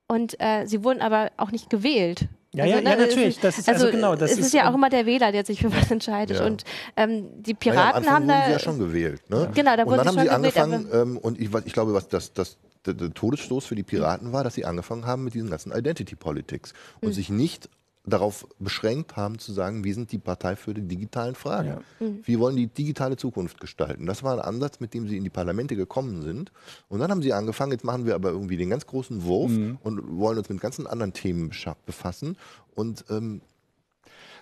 Und 0.07 0.39
äh, 0.39 0.65
sie 0.67 0.83
wurden 0.83 1.01
aber 1.01 1.31
auch 1.37 1.51
nicht 1.51 1.69
gewählt. 1.69 2.27
Ja, 2.55 2.63
also, 2.63 2.75
ja, 2.75 2.81
ne, 2.81 2.89
ja, 2.89 2.95
natürlich. 2.95 3.39
Das 3.39 3.57
ist 3.57 3.67
also, 3.67 3.85
also 3.85 3.95
genau. 3.95 4.15
Das 4.15 4.31
es 4.31 4.39
ist, 4.39 4.45
ist 4.47 4.53
ja 4.53 4.69
auch 4.69 4.73
immer 4.75 4.89
der 4.89 5.05
Wähler, 5.05 5.31
der 5.31 5.45
sich 5.45 5.59
für 5.59 5.73
was 5.73 5.91
entscheidet. 5.91 6.37
Ja. 6.37 6.45
Und 6.45 6.63
ähm, 6.95 7.27
die 7.41 7.53
Piraten 7.53 8.03
naja, 8.03 8.15
haben 8.15 8.27
da. 8.27 8.45
Sie 8.45 8.51
ja 8.51 8.59
schon 8.59 8.79
gewählt. 8.79 9.29
Ne? 9.29 9.49
Genau, 9.53 9.75
da 9.75 9.85
wurden 9.85 9.99
und 9.99 10.05
dann 10.05 10.17
haben 10.17 10.23
sie 10.23 10.29
angefangen. 10.29 10.87
Ähm, 10.91 11.17
und 11.17 11.39
ich, 11.39 11.49
ich, 11.65 11.73
glaube, 11.73 11.93
was 11.93 12.07
das, 12.07 12.33
das 12.33 12.57
der, 12.85 12.93
der, 12.93 13.13
Todesstoß 13.13 13.65
für 13.65 13.75
die 13.75 13.83
Piraten 13.83 14.31
war, 14.31 14.43
dass 14.43 14.55
sie 14.55 14.65
angefangen 14.65 15.05
haben 15.05 15.23
mit 15.23 15.33
diesen 15.33 15.49
ganzen 15.49 15.71
Identity 15.71 16.15
Politics 16.15 16.73
und 17.01 17.09
mhm. 17.09 17.13
sich 17.13 17.29
nicht 17.29 17.69
darauf 18.05 18.47
beschränkt 18.59 19.15
haben 19.15 19.39
zu 19.39 19.51
sagen, 19.51 19.83
wir 19.83 19.93
sind 19.93 20.11
die 20.11 20.17
Partei 20.17 20.55
für 20.55 20.73
die 20.73 20.81
digitalen 20.81 21.35
Fragen. 21.35 21.67
Ja. 21.67 21.81
Mhm. 21.99 22.19
Wir 22.23 22.39
wollen 22.39 22.55
die 22.55 22.67
digitale 22.67 23.17
Zukunft 23.17 23.59
gestalten. 23.59 24.05
Das 24.05 24.23
war 24.23 24.33
ein 24.33 24.39
Ansatz, 24.39 24.79
mit 24.79 24.93
dem 24.93 25.07
sie 25.07 25.17
in 25.17 25.23
die 25.23 25.29
Parlamente 25.29 25.75
gekommen 25.75 26.21
sind. 26.21 26.51
Und 26.87 26.99
dann 26.99 27.11
haben 27.11 27.21
sie 27.21 27.33
angefangen, 27.33 27.71
jetzt 27.71 27.83
machen 27.83 28.05
wir 28.05 28.15
aber 28.15 28.29
irgendwie 28.29 28.57
den 28.57 28.69
ganz 28.69 28.85
großen 28.85 29.23
Wurf 29.23 29.51
mhm. 29.51 29.77
und 29.83 30.17
wollen 30.17 30.37
uns 30.37 30.49
mit 30.49 30.61
ganzen 30.61 30.87
anderen 30.87 31.13
Themen 31.13 31.51
befassen. 31.85 32.37
Und 32.75 33.05
ähm, 33.09 33.41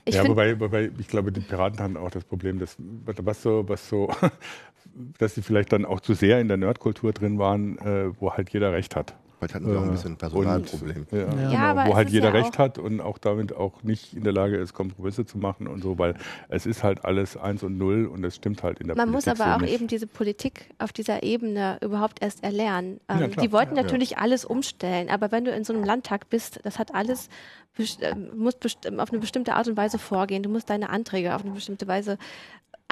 ich 0.06 0.15
ja, 0.15 0.28
wobei, 0.28 0.60
wobei, 0.60 0.91
ich 0.97 1.08
glaube, 1.08 1.32
die 1.32 1.39
Piraten 1.39 1.80
haben 1.80 1.95
auch 1.95 2.12
das 2.12 2.26
Problem, 2.26 2.60
dass 2.60 2.76
was 2.78 3.41
so, 3.41 3.63
was 3.67 3.88
so, 3.88 4.12
dass 5.17 5.36
sie 5.36 5.41
vielleicht 5.41 5.71
dann 5.71 5.86
auch 5.86 6.02
zu 6.02 6.13
sehr 6.13 6.41
in 6.41 6.49
der 6.49 6.58
Nerdkultur 6.58 7.13
drin 7.13 7.39
waren, 7.39 7.78
äh, 7.80 8.12
wo 8.19 8.34
halt 8.34 8.52
jeder 8.52 8.73
Recht 8.73 8.95
hat. 8.95 9.15
Vielleicht 9.43 9.56
hatten 9.56 9.71
wir 9.71 9.79
auch 9.79 9.84
ein 9.84 9.91
bisschen 9.91 10.13
ein 10.13 10.17
Personalproblem. 10.17 11.06
Und, 11.12 11.12
ja, 11.12 11.51
ja 11.51 11.73
genau, 11.73 11.89
wo 11.89 11.95
halt 11.95 12.10
jeder 12.10 12.34
ja 12.34 12.41
recht 12.41 12.58
hat 12.58 12.77
und 12.77 13.01
auch 13.01 13.17
damit 13.17 13.53
auch 13.53 13.84
nicht 13.84 14.13
in 14.13 14.23
der 14.23 14.32
Lage 14.32 14.56
ist, 14.58 14.73
Kompromisse 14.73 15.25
zu 15.25 15.38
machen 15.38 15.67
und 15.67 15.82
so, 15.82 15.99
weil 15.99 16.15
es 16.47 16.65
ist 16.65 16.84
halt 16.84 17.03
alles 17.03 17.36
eins 17.36 17.62
und 17.63 17.77
null 17.77 18.06
und 18.06 18.23
es 18.23 18.36
stimmt 18.36 18.63
halt 18.63 18.79
in 18.79 18.88
der 18.88 18.95
Man 18.95 19.12
Politik 19.12 19.27
muss 19.27 19.41
aber 19.41 19.51
so 19.51 19.56
auch 19.58 19.62
nicht. 19.62 19.73
eben 19.73 19.88
diese 19.88 20.08
Politik 20.08 20.69
auf 20.79 20.93
dieser 20.93 21.23
Ebene 21.23 21.77
überhaupt 21.82 22.21
erst 22.21 22.43
erlernen. 22.43 23.01
Ähm, 23.10 23.19
ja, 23.19 23.27
die 23.27 23.51
wollten 23.51 23.75
natürlich 23.75 24.17
alles 24.17 24.45
umstellen, 24.45 25.10
aber 25.10 25.32
wenn 25.32 25.43
du 25.43 25.51
in 25.51 25.63
so 25.65 25.73
einem 25.73 25.84
Landtag 25.84 26.29
bist, 26.29 26.60
das 26.63 26.79
hat 26.79 26.95
alles 26.95 27.27
äh, 27.77 28.15
muss 28.15 28.56
auf 28.97 29.12
eine 29.12 29.19
bestimmte 29.19 29.56
Art 29.56 29.67
und 29.67 29.77
Weise 29.77 29.97
vorgehen. 29.97 30.43
Du 30.43 30.49
musst 30.49 30.69
deine 30.69 30.89
Anträge 30.89 31.36
auf 31.36 31.43
eine 31.43 31.51
bestimmte 31.51 31.88
Weise 31.88 32.17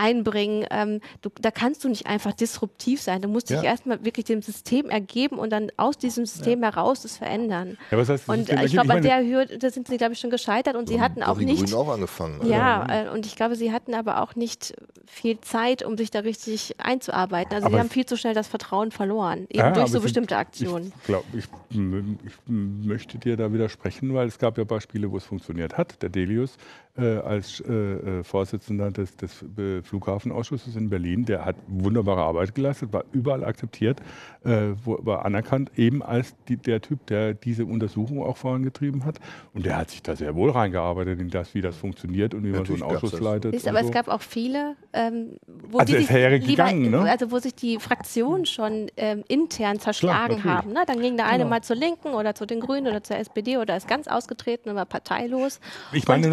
einbringen. 0.02 0.66
Ähm, 0.72 1.00
du, 1.22 1.30
da 1.40 1.52
kannst 1.52 1.84
du 1.84 1.90
nicht 1.90 2.08
einfach 2.08 2.34
disruptiv 2.34 3.02
sein. 3.02 3.22
Du 3.22 3.28
musst 3.28 3.50
dich 3.50 3.62
erstmal 3.62 4.04
wirklich 4.04 4.26
dem 4.26 4.42
System 4.42 4.90
ergeben 4.90 5.38
und 5.38 5.52
dann 5.52 5.72
aus 5.78 5.98
diesem 5.98 6.26
System 6.26 6.62
ja. 6.62 6.72
heraus 6.72 7.04
das 7.04 7.18
verändern. 7.18 7.78
Ja, 7.92 7.98
was 7.98 8.10
heißt, 8.10 8.28
und 8.28 8.50
ich 8.50 8.72
glaube, 8.72 8.94
an 8.94 9.04
der 9.04 9.24
Höhe, 9.24 9.46
da 9.46 9.70
sind 9.70 9.88
sie, 9.88 9.98
glaube 9.98 10.14
ich, 10.14 10.20
schon 10.20 10.32
gescheitert 10.32 10.76
und 10.76 10.90
sie 10.90 10.96
ja, 10.96 11.02
hatten 11.02 11.22
auch 11.22 11.38
die 11.38 11.46
nicht. 11.46 11.64
Grünen 11.64 11.76
auch 11.76 11.90
angefangen. 11.90 12.48
Ja, 12.48 13.06
äh, 13.06 13.10
und 13.10 13.26
ich 13.26 13.36
glaube, 13.36 13.56
sie 13.56 13.72
hatten 13.72 13.94
aber 13.94 14.22
auch 14.22 14.36
nicht 14.36 14.74
viel 15.06 15.40
Zeit, 15.42 15.84
um 15.84 15.98
sich 15.98 16.10
da 16.10 16.20
richtig 16.20 16.76
einzuarbeiten. 16.80 17.54
Also 17.54 17.68
aber 17.68 17.76
sie 17.76 17.80
haben 17.82 17.90
viel 17.90 18.06
zu 18.06 18.18
schnell 18.18 18.34
das 18.34 18.48
Vertrauen 18.48 18.92
verloren, 18.92 19.46
eben 19.50 19.60
ja, 19.60 19.72
durch 19.72 19.90
so 19.90 20.00
bestimmte 20.00 20.38
Aktionen. 20.38 20.94
Ich 21.02 21.04
glaube, 21.04 21.26
ich, 21.34 21.46
ich, 21.70 22.34
möchte 22.48 23.18
dir 23.18 23.38
da 23.38 23.54
widersprechen, 23.54 24.14
weil 24.14 24.28
es 24.28 24.40
gab 24.40 24.58
ja 24.58 24.64
Beispiele, 24.64 25.12
wo 25.12 25.18
es 25.18 25.26
funktioniert 25.26 25.78
hat. 25.78 26.02
Der 26.02 26.10
Delius 26.10 26.58
äh, 26.98 27.18
als 27.18 27.62
äh, 27.62 27.74
äh 27.74 28.24
Vorsitzender 28.24 28.92
des, 28.92 29.16
des 29.18 29.44
äh, 29.58 29.82
Flughafenausschusses 29.82 30.76
in 30.76 30.90
Berlin, 30.90 31.26
der 31.26 31.46
hat 31.46 31.56
wunderbare 31.68 32.22
Arbeit 32.22 32.56
geleistet, 32.56 32.92
war 32.94 33.06
überall 33.12 33.44
akzeptiert, 33.44 34.02
äh, 34.44 34.74
war 34.84 35.26
anerkannt, 35.26 35.72
eben 35.78 36.04
als 36.04 36.36
die, 36.48 36.58
der 36.58 36.82
Typ, 36.82 37.06
der 37.08 37.34
diese 37.34 37.66
Untersuchung 37.66 38.24
auch 38.24 38.38
vorangetrieben 38.38 39.06
hat. 39.06 39.20
Und 39.54 39.66
der 39.66 39.78
hat 39.78 39.92
sich 39.92 40.02
da 40.02 40.16
sehr 40.16 40.36
wohl 40.36 40.52
reingearbeitet 40.52 41.20
in 41.20 41.30
das, 41.30 41.54
wie 41.54 41.62
das 41.62 41.76
funktioniert 41.76 42.34
und 42.34 42.44
wie 42.44 42.50
man 42.50 42.66
so 42.66 42.74
einen 42.74 42.84
Ausschuss 42.84 43.20
leitet. 43.20 43.54
Ist, 43.54 43.68
aber 43.68 43.82
so. 43.82 43.88
es 43.88 43.92
gab 43.92 44.08
auch 44.08 44.22
viele, 44.22 44.76
ähm, 44.94 45.38
wo, 45.48 45.80
also 45.80 45.94
die 45.94 46.04
sich 46.04 46.48
gegangen, 46.48 46.92
ne? 46.92 47.10
also 47.10 47.32
wo 47.32 47.40
sich 47.40 47.56
die 47.56 47.80
Fraktionen 47.80 48.46
schon 48.46 48.88
ähm, 48.98 49.24
intern 49.28 49.80
zerschlagen 49.80 50.42
Klar, 50.42 50.58
haben. 50.58 50.74
Ne? 50.74 50.84
Dann 50.86 51.00
ging 51.00 51.18
der 51.18 51.28
eine 51.28 51.40
genau. 51.40 51.50
mal 51.50 51.62
zur 51.62 51.76
Linken 51.76 52.10
oder 52.10 52.36
zu 52.36 52.46
den 52.46 52.60
Grünen 52.60 52.88
oder 52.88 53.04
zur 53.04 53.18
SPD 53.18 53.58
oder 53.58 53.78
ist 53.78 53.88
ganz 53.88 54.08
ausgetreten 54.08 54.70
und 54.70 54.76
war 54.76 54.86
parteilos. 54.86 55.60
Ich 55.94 56.08
meine, 56.08 56.30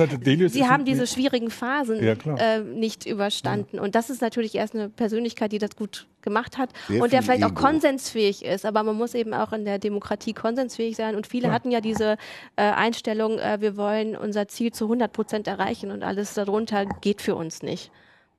Delius 0.53 0.67
Sie 0.67 0.73
haben 0.73 0.85
diese 0.85 1.07
schwierigen 1.07 1.51
Phasen 1.51 2.03
ja, 2.03 2.15
äh, 2.37 2.61
nicht 2.61 3.07
überstanden. 3.07 3.77
Ja. 3.77 3.83
Und 3.83 3.95
das 3.95 4.11
ist 4.11 4.23
natürlich 4.23 4.55
erst 4.55 4.75
eine 4.75 4.89
Persönlichkeit, 4.89 5.53
die 5.53 5.59
das 5.59 5.77
gut 5.77 6.07
gemacht 6.23 6.59
hat 6.59 6.71
Sehr 6.89 7.03
und 7.03 7.13
der 7.13 7.23
vielleicht 7.23 7.43
Ego. 7.43 7.51
auch 7.51 7.55
konsensfähig 7.55 8.45
ist. 8.45 8.65
Aber 8.65 8.83
man 8.83 8.97
muss 8.97 9.15
eben 9.15 9.35
auch 9.35 9.53
in 9.53 9.65
der 9.65 9.79
Demokratie 9.79 10.33
konsensfähig 10.33 10.97
sein. 10.97 11.15
Und 11.15 11.27
viele 11.27 11.49
ja. 11.49 11.55
hatten 11.55 11.71
ja 11.71 11.81
diese 11.81 12.17
äh, 12.57 12.63
Einstellung, 12.63 13.39
äh, 13.39 13.61
wir 13.61 13.77
wollen 13.77 14.17
unser 14.17 14.49
Ziel 14.49 14.73
zu 14.73 14.85
100 14.85 15.13
Prozent 15.13 15.47
erreichen 15.47 15.91
und 15.91 16.03
alles 16.03 16.35
darunter 16.35 16.87
geht 17.01 17.23
für 17.23 17.35
uns 17.35 17.63
nicht. 17.63 17.91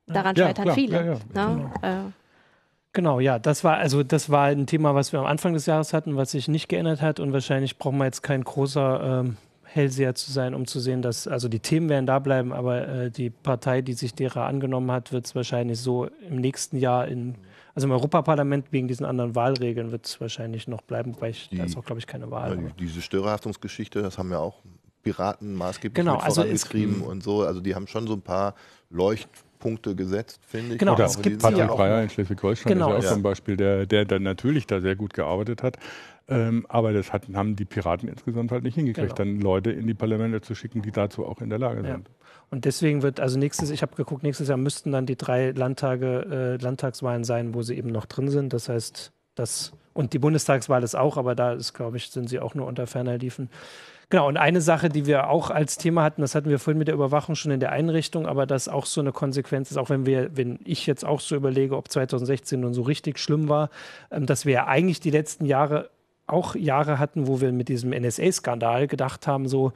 Daran 0.06 0.36
scheitern 0.36 0.64
klar. 0.64 0.74
viele. 0.74 1.20
Genau. 1.28 1.70
Äh. 1.82 2.10
Genau, 2.92 3.20
ja, 3.20 3.38
das 3.38 3.62
war 3.62 3.76
also 3.76 4.02
das 4.02 4.30
war 4.30 4.46
ein 4.46 4.66
Thema, 4.66 4.96
was 4.96 5.12
wir 5.12 5.20
am 5.20 5.26
Anfang 5.26 5.52
des 5.52 5.66
Jahres 5.66 5.92
hatten, 5.92 6.16
was 6.16 6.32
sich 6.32 6.48
nicht 6.48 6.68
geändert 6.68 7.00
hat 7.00 7.20
und 7.20 7.32
wahrscheinlich 7.32 7.78
brauchen 7.78 7.98
wir 7.98 8.06
jetzt 8.06 8.22
kein 8.22 8.42
großer 8.42 9.20
ähm, 9.20 9.36
Hellseher 9.72 10.14
zu 10.14 10.32
sein, 10.32 10.54
um 10.54 10.66
zu 10.66 10.80
sehen, 10.80 11.00
dass, 11.00 11.28
also 11.28 11.48
die 11.48 11.60
Themen 11.60 11.88
werden 11.88 12.06
da 12.06 12.18
bleiben, 12.18 12.52
aber 12.52 12.88
äh, 12.88 13.10
die 13.10 13.30
Partei, 13.30 13.82
die 13.82 13.92
sich 13.92 14.14
derer 14.14 14.46
angenommen 14.46 14.90
hat, 14.90 15.12
wird 15.12 15.26
es 15.26 15.34
wahrscheinlich 15.34 15.78
so 15.78 16.08
im 16.28 16.36
nächsten 16.36 16.76
Jahr 16.76 17.06
in, 17.06 17.36
also 17.74 17.86
im 17.86 17.92
Europaparlament 17.92 18.72
wegen 18.72 18.88
diesen 18.88 19.06
anderen 19.06 19.36
Wahlregeln 19.36 19.92
wird 19.92 20.06
es 20.06 20.20
wahrscheinlich 20.20 20.66
noch 20.66 20.82
bleiben, 20.82 21.14
weil 21.20 21.30
ich, 21.30 21.48
die, 21.50 21.58
da 21.58 21.64
ist 21.64 21.76
auch, 21.76 21.84
glaube 21.84 22.00
ich, 22.00 22.08
keine 22.08 22.30
Wahl. 22.32 22.60
Ja, 22.60 22.70
diese 22.80 23.00
Störerhaftungsgeschichte, 23.00 24.02
das 24.02 24.18
haben 24.18 24.32
ja 24.32 24.38
auch 24.38 24.60
Piraten 25.04 25.54
maßgeblich 25.54 25.94
genau, 25.94 26.16
also 26.16 26.42
vorangetrieben 26.42 27.02
und 27.02 27.22
so, 27.22 27.42
also 27.42 27.60
die 27.60 27.74
haben 27.74 27.86
schon 27.86 28.08
so 28.08 28.14
ein 28.14 28.22
paar 28.22 28.54
Leuchtpunkte 28.90 29.94
gesetzt, 29.94 30.40
finde 30.46 30.74
ich. 30.74 30.78
Genau, 30.80 30.94
Oder 30.94 31.04
es 31.04 31.22
gibt 31.22 31.40
Patrick 31.40 31.68
Breyer 31.68 32.02
in 32.02 32.10
Schleswig-Holstein 32.10 32.72
genau, 32.72 32.88
ist 32.88 32.92
ja 32.92 32.98
auch 32.98 33.04
ja. 33.04 33.12
zum 33.12 33.22
Beispiel, 33.22 33.56
der, 33.56 33.86
der 33.86 34.04
dann 34.04 34.24
natürlich 34.24 34.66
da 34.66 34.80
sehr 34.80 34.96
gut 34.96 35.14
gearbeitet 35.14 35.62
hat. 35.62 35.78
Ähm, 36.30 36.64
aber 36.68 36.92
das 36.92 37.12
hat, 37.12 37.26
haben 37.34 37.56
die 37.56 37.64
Piraten 37.64 38.08
insgesamt 38.08 38.52
halt 38.52 38.62
nicht 38.62 38.76
hingekriegt, 38.76 39.16
genau. 39.16 39.30
dann 39.30 39.40
Leute 39.40 39.70
in 39.72 39.86
die 39.86 39.94
Parlamente 39.94 40.40
zu 40.40 40.54
schicken, 40.54 40.82
die 40.82 40.92
dazu 40.92 41.26
auch 41.26 41.40
in 41.40 41.50
der 41.50 41.58
Lage 41.58 41.82
ja. 41.82 41.94
sind. 41.94 42.08
Und 42.50 42.64
deswegen 42.64 43.02
wird, 43.02 43.20
also 43.20 43.38
nächstes, 43.38 43.70
ich 43.70 43.82
habe 43.82 43.94
geguckt, 43.96 44.22
nächstes 44.22 44.48
Jahr 44.48 44.56
müssten 44.56 44.92
dann 44.92 45.06
die 45.06 45.16
drei 45.16 45.50
Landtage, 45.50 46.56
äh, 46.58 46.62
Landtagswahlen 46.62 47.24
sein, 47.24 47.54
wo 47.54 47.62
sie 47.62 47.76
eben 47.76 47.90
noch 47.90 48.06
drin 48.06 48.28
sind. 48.28 48.52
Das 48.52 48.68
heißt, 48.68 49.12
Das, 49.36 49.72
und 49.92 50.12
die 50.12 50.18
Bundestagswahl 50.18 50.82
ist 50.82 50.94
auch, 50.94 51.16
aber 51.16 51.34
da 51.34 51.52
ist, 51.52 51.72
glaube 51.72 51.96
ich, 51.96 52.10
sind 52.10 52.28
sie 52.28 52.40
auch 52.40 52.54
nur 52.54 52.66
unter 52.66 52.86
ferner 52.86 53.18
Liefen. 53.18 53.48
Genau, 54.10 54.26
und 54.26 54.36
eine 54.36 54.60
Sache, 54.60 54.88
die 54.88 55.06
wir 55.06 55.30
auch 55.30 55.50
als 55.50 55.78
Thema 55.78 56.02
hatten, 56.02 56.20
das 56.20 56.34
hatten 56.34 56.50
wir 56.50 56.58
vorhin 56.58 56.78
mit 56.78 56.88
der 56.88 56.96
Überwachung 56.96 57.36
schon 57.36 57.52
in 57.52 57.60
der 57.60 57.70
Einrichtung, 57.70 58.26
aber 58.26 58.44
das 58.44 58.68
auch 58.68 58.86
so 58.86 59.00
eine 59.00 59.12
Konsequenz 59.12 59.70
ist, 59.70 59.76
auch 59.76 59.88
wenn 59.88 60.04
wir, 60.04 60.36
wenn 60.36 60.58
ich 60.64 60.84
jetzt 60.86 61.04
auch 61.04 61.20
so 61.20 61.36
überlege, 61.36 61.76
ob 61.76 61.88
2016 61.88 62.58
nun 62.58 62.74
so 62.74 62.82
richtig 62.82 63.20
schlimm 63.20 63.48
war, 63.48 63.70
ähm, 64.10 64.26
dass 64.26 64.44
wir 64.44 64.52
ja 64.52 64.66
eigentlich 64.66 64.98
die 64.98 65.10
letzten 65.10 65.44
Jahre 65.44 65.90
auch 66.32 66.54
Jahre 66.54 66.98
hatten, 66.98 67.26
wo 67.26 67.40
wir 67.40 67.52
mit 67.52 67.68
diesem 67.68 67.90
NSA-Skandal 67.90 68.86
gedacht 68.86 69.26
haben, 69.26 69.48
so, 69.48 69.72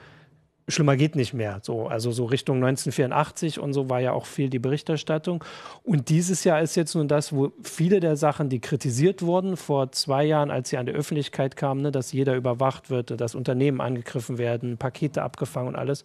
schlimmer 0.68 0.96
geht 0.96 1.16
nicht 1.16 1.34
mehr. 1.34 1.60
So, 1.62 1.86
also 1.86 2.10
so 2.10 2.24
Richtung 2.24 2.56
1984 2.56 3.60
und 3.60 3.72
so 3.72 3.90
war 3.90 4.00
ja 4.00 4.12
auch 4.12 4.26
viel 4.26 4.48
die 4.48 4.58
Berichterstattung. 4.58 5.44
Und 5.82 6.08
dieses 6.08 6.44
Jahr 6.44 6.60
ist 6.60 6.74
jetzt 6.74 6.94
nun 6.94 7.08
das, 7.08 7.34
wo 7.34 7.52
viele 7.62 8.00
der 8.00 8.16
Sachen, 8.16 8.48
die 8.48 8.60
kritisiert 8.60 9.22
wurden 9.22 9.56
vor 9.56 9.92
zwei 9.92 10.24
Jahren, 10.24 10.50
als 10.50 10.70
sie 10.70 10.78
an 10.78 10.86
die 10.86 10.92
Öffentlichkeit 10.92 11.56
kamen, 11.56 11.82
ne, 11.82 11.92
dass 11.92 12.12
jeder 12.12 12.34
überwacht 12.34 12.90
wird, 12.90 13.20
dass 13.20 13.34
Unternehmen 13.34 13.80
angegriffen 13.80 14.38
werden, 14.38 14.78
Pakete 14.78 15.22
abgefangen 15.22 15.68
und 15.68 15.76
alles. 15.76 16.04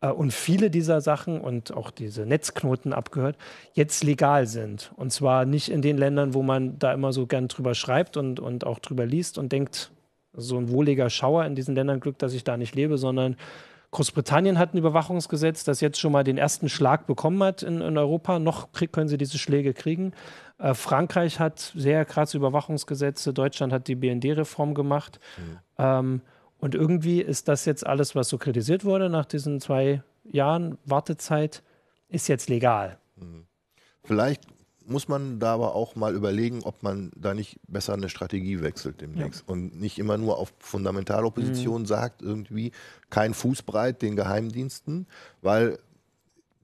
Äh, 0.00 0.10
und 0.10 0.32
viele 0.32 0.70
dieser 0.70 1.00
Sachen 1.00 1.40
und 1.40 1.72
auch 1.72 1.90
diese 1.90 2.26
Netzknoten 2.26 2.92
abgehört, 2.92 3.36
jetzt 3.72 4.04
legal 4.04 4.46
sind. 4.46 4.92
Und 4.96 5.12
zwar 5.12 5.44
nicht 5.44 5.70
in 5.70 5.82
den 5.82 5.98
Ländern, 5.98 6.34
wo 6.34 6.42
man 6.42 6.78
da 6.78 6.92
immer 6.92 7.12
so 7.12 7.26
gern 7.26 7.48
drüber 7.48 7.74
schreibt 7.74 8.16
und, 8.16 8.40
und 8.40 8.66
auch 8.66 8.78
drüber 8.78 9.06
liest 9.06 9.38
und 9.38 9.52
denkt, 9.52 9.90
so 10.36 10.58
ein 10.58 10.68
wohliger 10.68 11.10
Schauer 11.10 11.44
in 11.44 11.54
diesen 11.54 11.74
Ländern 11.74 12.00
Glück, 12.00 12.18
dass 12.18 12.34
ich 12.34 12.42
da 12.44 12.56
nicht 12.56 12.74
lebe, 12.74 12.98
sondern 12.98 13.36
Großbritannien 13.92 14.58
hat 14.58 14.74
ein 14.74 14.78
Überwachungsgesetz, 14.78 15.62
das 15.62 15.80
jetzt 15.80 16.00
schon 16.00 16.10
mal 16.10 16.24
den 16.24 16.36
ersten 16.36 16.68
Schlag 16.68 17.06
bekommen 17.06 17.40
hat 17.44 17.62
in, 17.62 17.80
in 17.80 17.96
Europa. 17.96 18.40
Noch 18.40 18.68
können 18.72 19.08
sie 19.08 19.18
diese 19.18 19.38
Schläge 19.38 19.72
kriegen. 19.72 20.12
Äh, 20.58 20.74
Frankreich 20.74 21.38
hat 21.38 21.72
sehr 21.76 22.04
krasse 22.04 22.36
Überwachungsgesetze. 22.36 23.32
Deutschland 23.32 23.72
hat 23.72 23.86
die 23.86 23.94
BND-Reform 23.94 24.74
gemacht. 24.74 25.20
Mhm. 25.36 25.58
Ähm, 25.78 26.20
und 26.64 26.74
irgendwie 26.74 27.20
ist 27.20 27.48
das 27.48 27.66
jetzt 27.66 27.86
alles, 27.86 28.14
was 28.14 28.30
so 28.30 28.38
kritisiert 28.38 28.86
wurde 28.86 29.10
nach 29.10 29.26
diesen 29.26 29.60
zwei 29.60 30.02
Jahren 30.24 30.78
Wartezeit, 30.86 31.62
ist 32.08 32.26
jetzt 32.26 32.48
legal. 32.48 32.96
Mhm. 33.16 33.44
Vielleicht 34.02 34.44
muss 34.86 35.06
man 35.06 35.40
da 35.40 35.52
aber 35.52 35.74
auch 35.74 35.94
mal 35.94 36.14
überlegen, 36.14 36.62
ob 36.62 36.82
man 36.82 37.12
da 37.16 37.34
nicht 37.34 37.60
besser 37.68 37.92
eine 37.92 38.08
Strategie 38.08 38.62
wechselt 38.62 39.02
demnächst 39.02 39.44
ja. 39.46 39.52
und 39.52 39.78
nicht 39.78 39.98
immer 39.98 40.16
nur 40.16 40.38
auf 40.38 40.54
Fundamentalopposition 40.58 41.82
mhm. 41.82 41.86
sagt, 41.86 42.22
irgendwie 42.22 42.72
kein 43.10 43.34
Fußbreit 43.34 44.00
den 44.00 44.16
Geheimdiensten, 44.16 45.06
weil 45.42 45.78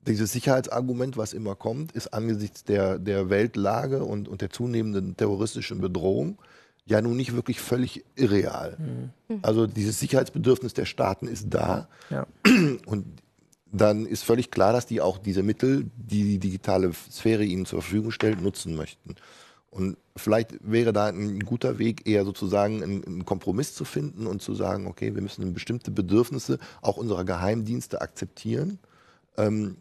dieses 0.07 0.33
Sicherheitsargument, 0.33 1.19
was 1.19 1.35
immer 1.35 1.57
kommt, 1.57 1.93
ist 1.93 2.15
angesichts 2.15 2.65
der, 2.65 2.99
der 2.99 3.29
Weltlage 3.29 4.03
und, 4.03 4.29
und 4.29 4.41
der 4.41 4.49
zunehmenden 4.49 5.15
terroristischen 5.19 5.83
Bedrohung 5.83 6.39
ja 6.91 7.01
nun 7.01 7.17
nicht 7.17 7.35
wirklich 7.35 7.61
völlig 7.61 8.05
irreal. 8.17 8.77
Mhm. 9.29 9.39
Also 9.43 9.67
dieses 9.67 10.01
Sicherheitsbedürfnis 10.01 10.75
der 10.75 10.85
Staaten 10.85 11.29
ist 11.29 11.47
da. 11.49 11.89
Ja. 12.11 12.27
Und 12.87 13.07
dann 13.73 14.05
ist 14.05 14.25
völlig 14.25 14.51
klar, 14.51 14.73
dass 14.73 14.87
die 14.87 15.01
auch 15.01 15.19
diese 15.19 15.45
Mittel, 15.45 15.89
die 15.97 16.25
die 16.25 16.39
digitale 16.39 16.93
Sphäre 16.93 17.45
ihnen 17.45 17.65
zur 17.65 17.81
Verfügung 17.83 18.11
stellt, 18.11 18.43
nutzen 18.43 18.75
möchten. 18.75 19.15
Und 19.71 19.97
vielleicht 20.17 20.59
wäre 20.69 20.93
da 20.93 21.07
ein 21.07 21.39
guter 21.39 21.79
Weg, 21.79 22.09
eher 22.09 22.25
sozusagen 22.25 22.83
einen 22.83 23.25
Kompromiss 23.25 23.73
zu 23.73 23.85
finden 23.85 24.27
und 24.27 24.43
zu 24.43 24.57
sagen, 24.57 24.89
okay, 24.89 25.15
wir 25.15 25.23
müssen 25.23 25.55
bestimmte 25.55 25.93
Bedürfnisse 25.93 26.59
auch 26.83 26.97
unserer 26.97 27.25
Geheimdienste 27.25 28.01
akzeptieren, 28.01 28.81
ähm, 29.37 29.77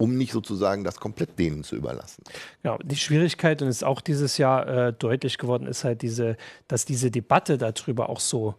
um 0.00 0.16
nicht 0.16 0.32
sozusagen 0.32 0.82
das 0.82 0.98
komplett 0.98 1.38
denen 1.38 1.62
zu 1.62 1.76
überlassen. 1.76 2.24
Ja, 2.64 2.78
die 2.82 2.96
Schwierigkeit, 2.96 3.60
und 3.60 3.68
es 3.68 3.76
ist 3.76 3.84
auch 3.84 4.00
dieses 4.00 4.38
Jahr 4.38 4.66
äh, 4.66 4.92
deutlich 4.94 5.36
geworden, 5.36 5.66
ist 5.66 5.84
halt 5.84 6.00
diese, 6.00 6.36
dass 6.68 6.86
diese 6.86 7.10
Debatte 7.10 7.58
darüber 7.58 8.08
auch 8.08 8.20
so 8.20 8.54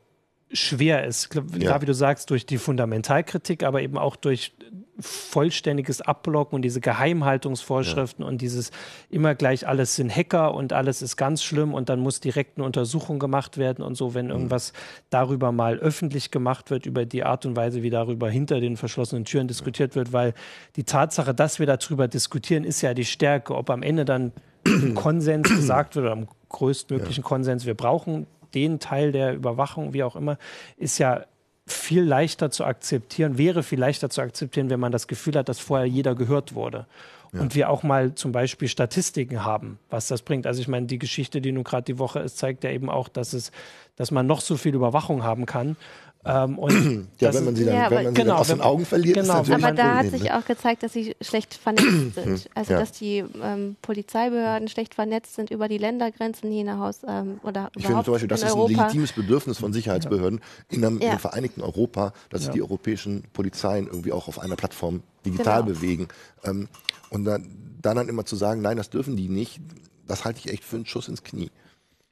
schwer 0.54 1.06
ist. 1.06 1.30
Klar, 1.30 1.82
wie 1.82 1.86
du 1.86 1.94
sagst, 1.94 2.30
durch 2.30 2.46
die 2.46 2.58
Fundamentalkritik, 2.58 3.64
aber 3.64 3.82
eben 3.82 3.98
auch 3.98 4.16
durch 4.16 4.54
vollständiges 5.00 6.02
Abblocken 6.02 6.56
und 6.56 6.62
diese 6.62 6.82
Geheimhaltungsvorschriften 6.82 8.24
ja. 8.24 8.30
und 8.30 8.42
dieses 8.42 8.72
immer 9.10 9.36
gleich 9.36 9.68
alles 9.68 9.96
sind 9.96 10.16
Hacker 10.16 10.54
und 10.54 10.74
alles 10.74 11.02
ist 11.02 11.18
ganz 11.18 11.44
schlimm 11.44 11.74
und 11.74 11.90
dann 11.90 12.00
muss 12.00 12.20
direkt 12.20 12.58
eine 12.58 12.66
Untersuchung 12.66 13.20
gemacht 13.20 13.58
werden 13.58 13.84
und 13.84 13.96
so, 13.96 14.14
wenn 14.14 14.26
mhm. 14.26 14.32
irgendwas 14.32 14.74
darüber 15.10 15.52
mal 15.52 15.78
öffentlich 15.78 16.32
gemacht 16.32 16.70
wird, 16.70 16.86
über 16.86 17.06
die 17.06 17.24
Art 17.24 17.46
und 17.46 17.56
Weise, 17.56 17.84
wie 17.84 17.90
darüber 17.90 18.30
hinter 18.30 18.60
den 18.60 18.78
verschlossenen 18.78 19.26
Türen 19.26 19.48
diskutiert 19.48 19.96
wird, 19.96 20.14
weil 20.14 20.34
die 20.76 20.84
Tatsache, 20.84 21.34
dass 21.34 21.60
wir 21.60 21.66
darüber 21.66 22.08
diskutieren, 22.08 22.64
ist 22.64 22.82
ja 22.82 22.94
die 22.94 23.06
Stärke. 23.06 23.56
Ob 23.56 23.70
am 23.70 23.84
Ende 23.84 24.06
dann 24.06 24.32
Konsens 24.96 25.50
gesagt 25.50 25.96
wird 25.96 26.06
oder 26.06 26.14
am 26.14 26.28
größtmöglichen 26.50 27.24
ja. 27.24 27.28
Konsens, 27.28 27.66
wir 27.66 27.74
brauchen 27.74 28.28
den 28.54 28.80
Teil 28.80 29.12
der 29.12 29.34
Überwachung, 29.34 29.94
wie 29.94 30.04
auch 30.04 30.16
immer, 30.16 30.38
ist 30.78 30.98
ja 30.98 31.26
viel 31.68 32.04
leichter 32.04 32.52
zu 32.52 32.66
akzeptieren, 32.66 33.38
wäre 33.38 33.64
viel 33.64 33.80
leichter 33.80 34.10
zu 34.10 34.22
akzeptieren, 34.22 34.70
wenn 34.70 34.80
man 34.80 34.92
das 34.92 35.08
Gefühl 35.08 35.36
hat, 35.36 35.50
dass 35.50 35.60
vorher 35.60 35.88
jeder 35.88 36.16
gehört 36.16 36.54
wurde. 36.54 36.86
Ja. 37.34 37.40
Und 37.40 37.56
wir 37.56 37.70
auch 37.70 37.84
mal 37.84 38.14
zum 38.14 38.34
Beispiel 38.34 38.68
Statistiken 38.68 39.46
haben, 39.46 39.80
was 39.90 40.08
das 40.08 40.22
bringt. 40.22 40.46
Also 40.46 40.60
ich 40.62 40.68
meine, 40.68 40.88
die 40.88 41.00
Geschichte, 41.00 41.40
die 41.40 41.54
nun 41.54 41.64
gerade 41.64 41.84
die 41.84 41.98
Woche 41.98 42.20
ist, 42.20 42.38
zeigt 42.38 42.64
ja 42.66 42.72
eben 42.72 42.90
auch, 42.90 43.08
dass 43.08 43.32
es, 43.32 43.52
dass 43.96 44.12
man 44.12 44.28
noch 44.28 44.42
so 44.42 44.58
viel 44.58 44.76
Überwachung 44.76 45.24
haben 45.24 45.46
kann. 45.46 45.78
Ähm, 46.24 46.60
ja, 47.20 47.34
wenn 47.34 47.46
man 47.46 47.56
sie 47.56 47.66
dann, 47.66 47.76
ja, 47.76 47.90
wenn 47.90 48.04
man 48.04 48.16
sie 48.16 48.22
genau, 48.22 48.34
dann 48.34 48.42
aus 48.42 48.48
den 48.48 48.62
Augen 48.62 48.86
verliert, 48.86 49.16
genau, 49.16 49.42
ist 49.42 49.50
natürlich 49.50 49.66
Aber 49.66 49.76
da 49.76 49.96
hat 49.98 50.12
sich 50.12 50.24
ne? 50.24 50.38
auch 50.38 50.46
gezeigt, 50.46 50.84
dass 50.84 50.94
sie 50.94 51.16
schlecht 51.20 51.56
vernetzt 51.56 52.16
sind. 52.16 52.50
Also, 52.54 52.74
ja. 52.74 52.80
dass 52.80 52.92
die 52.92 53.24
ähm, 53.42 53.76
Polizeibehörden 53.82 54.68
schlecht 54.68 54.94
vernetzt 54.94 55.36
sind 55.36 55.50
über 55.50 55.68
die 55.68 55.80
Ländergrenzen 55.80 56.52
hinaus. 56.52 57.00
Ähm, 57.08 57.40
oder 57.44 57.72
ich 57.76 57.88
finde 57.88 58.04
zum 58.04 58.14
Beispiel, 58.14 58.28
das 58.28 58.44
ist 58.44 58.52
Europa. 58.52 58.66
ein 58.66 58.78
legitimes 58.78 59.14
Bedürfnis 59.14 59.58
von 59.58 59.74
Sicherheitsbehörden 59.74 60.42
in 60.70 60.86
einem, 60.86 61.02
ja. 61.02 61.14
im 61.14 61.20
Vereinigten 61.20 61.62
Europa, 61.62 62.14
dass 62.30 62.44
sich 62.44 62.52
die 62.52 62.62
europäischen 62.62 63.24
Polizeien 63.34 63.88
irgendwie 63.88 64.12
auch 64.12 64.28
auf 64.28 64.40
einer 64.40 64.56
Plattform 64.56 65.02
digital 65.26 65.64
genau. 65.64 65.74
bewegen. 65.74 66.08
Ähm, 66.44 66.68
und 67.10 67.26
dann, 67.26 67.48
dann 67.82 68.08
immer 68.08 68.26
zu 68.26 68.36
sagen, 68.36 68.62
nein, 68.62 68.78
das 68.78 68.90
dürfen 68.90 69.16
die 69.16 69.28
nicht, 69.28 69.60
das 70.08 70.24
halte 70.24 70.40
ich 70.40 70.52
echt 70.52 70.64
für 70.64 70.76
einen 70.76 70.86
Schuss 70.86 71.08
ins 71.08 71.24
Knie. 71.24 71.50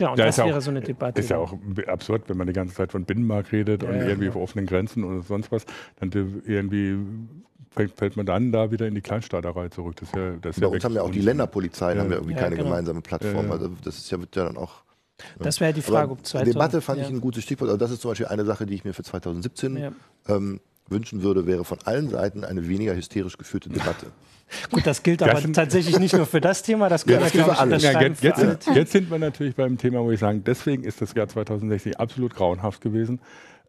Ja, 0.02 0.12
und 0.12 0.20
da 0.20 0.26
das 0.26 0.38
wäre 0.38 0.56
auch, 0.56 0.62
so 0.62 0.72
eine 0.72 0.82
Debatte. 0.82 1.20
Ist 1.20 1.30
ja 1.30 1.38
auch 1.38 1.54
absurd, 1.88 2.24
wenn 2.28 2.38
man 2.38 2.48
die 2.48 2.54
ganze 2.54 2.74
Zeit 2.74 2.92
von 2.92 3.04
Binnenmarkt 3.04 3.52
redet 3.52 3.84
ja, 3.84 3.90
und 3.90 3.96
irgendwie 3.96 4.28
ja. 4.28 4.36
offenen 4.36 4.66
Grenzen 4.66 5.04
oder 5.04 5.22
sonst 5.24 5.52
was, 5.52 5.66
dann 6.00 6.10
irgendwie 6.46 6.98
fällt, 7.72 8.16
man 8.16 8.26
dann 8.26 8.52
da 8.52 8.72
wieder 8.72 8.88
in 8.88 8.96
die 8.96 9.02
Kleinstaaterei 9.02 9.70
zurück. 9.70 9.98
Das 9.98 10.10
ist 10.10 10.16
ja, 10.16 10.32
das 10.42 10.58
ist 10.58 10.62
Bei 10.62 10.68
uns 10.68 10.84
haben 10.84 10.96
ja 10.96 11.02
auch 11.02 11.12
die 11.12 11.22
Länderpolizeien 11.22 11.98
ja. 11.98 12.04
haben 12.04 12.12
ja 12.12 12.18
irgendwie 12.18 12.36
keine 12.36 12.56
genau. 12.56 12.70
gemeinsame 12.70 13.02
Plattform. 13.02 13.52
Also 13.52 13.70
das 13.84 13.98
ist 13.98 14.10
ja, 14.10 14.20
wird 14.20 14.36
ja 14.36 14.46
dann 14.46 14.58
auch. 14.58 14.84
Das 15.38 15.60
wäre 15.60 15.74
die 15.74 15.82
Frage, 15.82 16.12
ob 16.12 16.26
2000, 16.26 16.56
Debatte 16.56 16.82
fand 16.82 17.02
ich 17.02 17.08
ein 17.08 17.20
gutes 17.20 17.44
Stichwort. 17.44 17.70
Also 17.70 17.78
das 17.78 17.92
ist 17.92 18.02
zum 18.02 18.12
Beispiel 18.12 18.28
eine 18.28 18.46
Sache, 18.46 18.66
die 18.66 18.76
ich 18.76 18.86
mir 18.86 18.94
für 18.94 19.04
2017 19.04 19.94
ähm, 20.30 20.62
wünschen 20.88 21.24
würde, 21.24 21.46
wäre 21.46 21.66
von 21.66 21.78
allen 21.84 22.10
Seiten 22.10 22.46
eine 22.46 22.68
weniger 22.68 22.96
hysterisch 22.96 23.38
geführte 23.38 23.70
Debatte. 23.70 24.08
Gut, 24.72 24.86
das 24.86 25.04
gilt 25.04 25.22
aber 25.22 25.34
das 25.34 25.52
tatsächlich 25.52 26.00
nicht 26.00 26.16
nur 26.16 26.26
für 26.26 26.42
das 26.42 26.64
Thema, 26.64 26.90
das 26.90 27.06
gilt 27.06 27.22
ja, 27.22 27.28
für 27.28 27.58
alles. 27.58 27.84
Ja, 27.84 28.02
jetzt, 28.02 28.24
jetzt, 28.24 28.40
sind, 28.40 28.76
jetzt, 28.76 28.92
sind, 28.92 29.12
wir 29.12 29.20
natürlich 29.20 29.56
beim 29.56 29.78
Thema, 29.78 30.02
wo 30.02 30.12
ich 30.12 30.20
sagen, 30.20 30.44
deswegen 30.44 30.84
ist 30.84 31.02
das 31.02 31.14
Jahr 31.14 31.28
2060 31.28 32.00
absolut 32.00 32.36
grauenhaft 32.36 32.82
gewesen, 32.82 33.20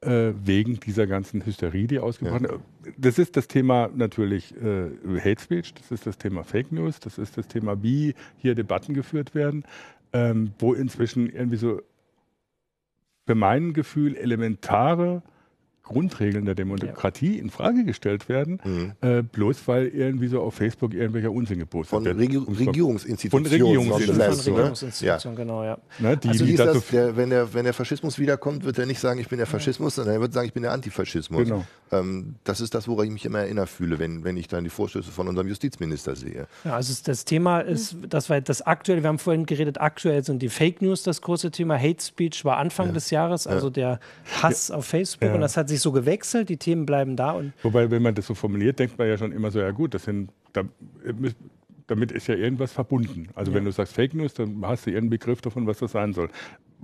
äh, 0.02 0.32
wegen 0.44 0.80
dieser 0.80 1.06
ganzen 1.06 1.44
Hysterie, 1.44 1.86
die 1.86 1.98
ausgebrochen 1.98 2.44
ist. 2.44 2.52
Ja. 2.52 2.92
Das 2.96 3.18
ist 3.18 3.36
das 3.36 3.48
Thema 3.48 3.90
natürlich 3.94 4.54
äh, 4.56 4.90
Hate 5.18 5.40
Speech, 5.40 5.74
das 5.74 5.90
ist 5.90 6.06
das 6.06 6.16
Thema 6.18 6.44
Fake 6.44 6.72
News, 6.72 7.00
das 7.00 7.18
ist 7.18 7.36
das 7.36 7.48
Thema, 7.48 7.82
wie 7.82 8.14
hier 8.38 8.54
Debatten 8.54 8.94
geführt 8.94 9.34
werden, 9.34 9.64
ähm, 10.12 10.52
wo 10.58 10.72
inzwischen 10.72 11.28
irgendwie 11.28 11.58
so 11.58 11.82
für 13.26 13.34
mein 13.34 13.74
Gefühl 13.74 14.16
elementare 14.16 15.22
Grundregeln 15.90 16.44
der 16.44 16.54
Demokratie 16.54 17.36
ja. 17.36 17.42
in 17.42 17.50
Frage 17.50 17.84
gestellt 17.84 18.28
werden, 18.28 18.60
mhm. 18.64 18.92
äh, 19.00 19.22
bloß 19.22 19.66
weil 19.66 19.88
irgendwie 19.88 20.28
so 20.28 20.40
auf 20.40 20.54
Facebook 20.54 20.94
irgendwelcher 20.94 21.32
Unsinn 21.32 21.58
gepostet 21.58 21.90
Von 21.90 22.04
wird. 22.04 22.16
Regi 22.16 22.36
Regierungsinstitutionen. 22.36 23.46
Von 23.46 23.52
Regierungsinstitutionen, 23.52 24.40
Regierungsinstitutionen 24.40 25.36
ja. 25.36 25.44
genau, 25.44 25.64
ja. 25.64 25.78
Na, 25.98 26.14
die, 26.14 26.28
also 26.28 26.44
die 26.44 26.54
das, 26.54 26.86
der, 26.88 27.16
wenn, 27.16 27.30
der, 27.30 27.52
wenn 27.52 27.64
der 27.64 27.74
Faschismus 27.74 28.18
wiederkommt, 28.20 28.64
wird 28.64 28.78
er 28.78 28.86
nicht 28.86 29.00
sagen, 29.00 29.18
ich 29.18 29.28
bin 29.28 29.38
der 29.38 29.48
Faschismus, 29.48 29.96
sondern 29.96 30.14
er 30.14 30.20
wird 30.20 30.32
sagen, 30.32 30.46
ich 30.46 30.52
bin 30.52 30.62
der 30.62 30.72
Antifaschismus. 30.72 31.44
Genau. 31.44 31.64
Ähm, 31.90 32.36
das 32.44 32.60
ist 32.60 32.74
das, 32.74 32.86
woran 32.86 33.06
ich 33.06 33.12
mich 33.12 33.24
immer 33.24 33.40
erinnert 33.40 33.68
fühle, 33.68 33.98
wenn, 33.98 34.22
wenn 34.22 34.36
ich 34.36 34.46
dann 34.46 34.62
die 34.62 34.70
Vorstöße 34.70 35.10
von 35.10 35.26
unserem 35.26 35.48
Justizminister 35.48 36.14
sehe. 36.14 36.46
Ja, 36.64 36.76
also 36.76 36.94
das 37.04 37.24
Thema 37.24 37.60
ist, 37.60 37.96
das 38.08 38.30
war 38.30 38.40
das 38.40 38.62
aktuelle, 38.62 39.02
wir 39.02 39.08
haben 39.08 39.18
vorhin 39.18 39.44
geredet, 39.46 39.80
aktuell 39.80 40.22
sind 40.22 40.40
die 40.40 40.48
Fake 40.48 40.82
News 40.82 41.02
das 41.02 41.20
große 41.20 41.50
Thema. 41.50 41.76
Hate 41.76 42.02
Speech 42.02 42.44
war 42.44 42.58
Anfang 42.58 42.88
ja. 42.88 42.92
des 42.92 43.10
Jahres, 43.10 43.46
also 43.46 43.70
der 43.70 43.98
Hass 44.40 44.70
auf 44.70 44.86
Facebook 44.86 45.32
und 45.34 45.40
das 45.40 45.56
hat 45.56 45.68
sich 45.68 45.79
so 45.82 45.92
gewechselt, 45.92 46.48
die 46.48 46.56
Themen 46.56 46.86
bleiben 46.86 47.16
da. 47.16 47.32
Und 47.32 47.52
Wobei, 47.62 47.90
wenn 47.90 48.02
man 48.02 48.14
das 48.14 48.26
so 48.26 48.34
formuliert, 48.34 48.78
denkt 48.78 48.98
man 48.98 49.08
ja 49.08 49.18
schon 49.18 49.32
immer 49.32 49.50
so, 49.50 49.60
ja 49.60 49.70
gut, 49.70 49.94
das 49.94 50.04
sind, 50.04 50.30
da, 50.52 50.62
damit 51.90 52.12
ist 52.12 52.28
ja 52.28 52.36
irgendwas 52.36 52.72
verbunden. 52.72 53.28
Also 53.34 53.50
ja. 53.50 53.56
wenn 53.56 53.64
du 53.64 53.72
sagst 53.72 53.94
Fake 53.94 54.14
News, 54.14 54.34
dann 54.34 54.64
hast 54.64 54.86
du 54.86 54.90
irgendeinen 54.90 55.10
Begriff 55.10 55.40
davon, 55.40 55.66
was 55.66 55.78
das 55.78 55.92
sein 55.92 56.12
soll. 56.12 56.28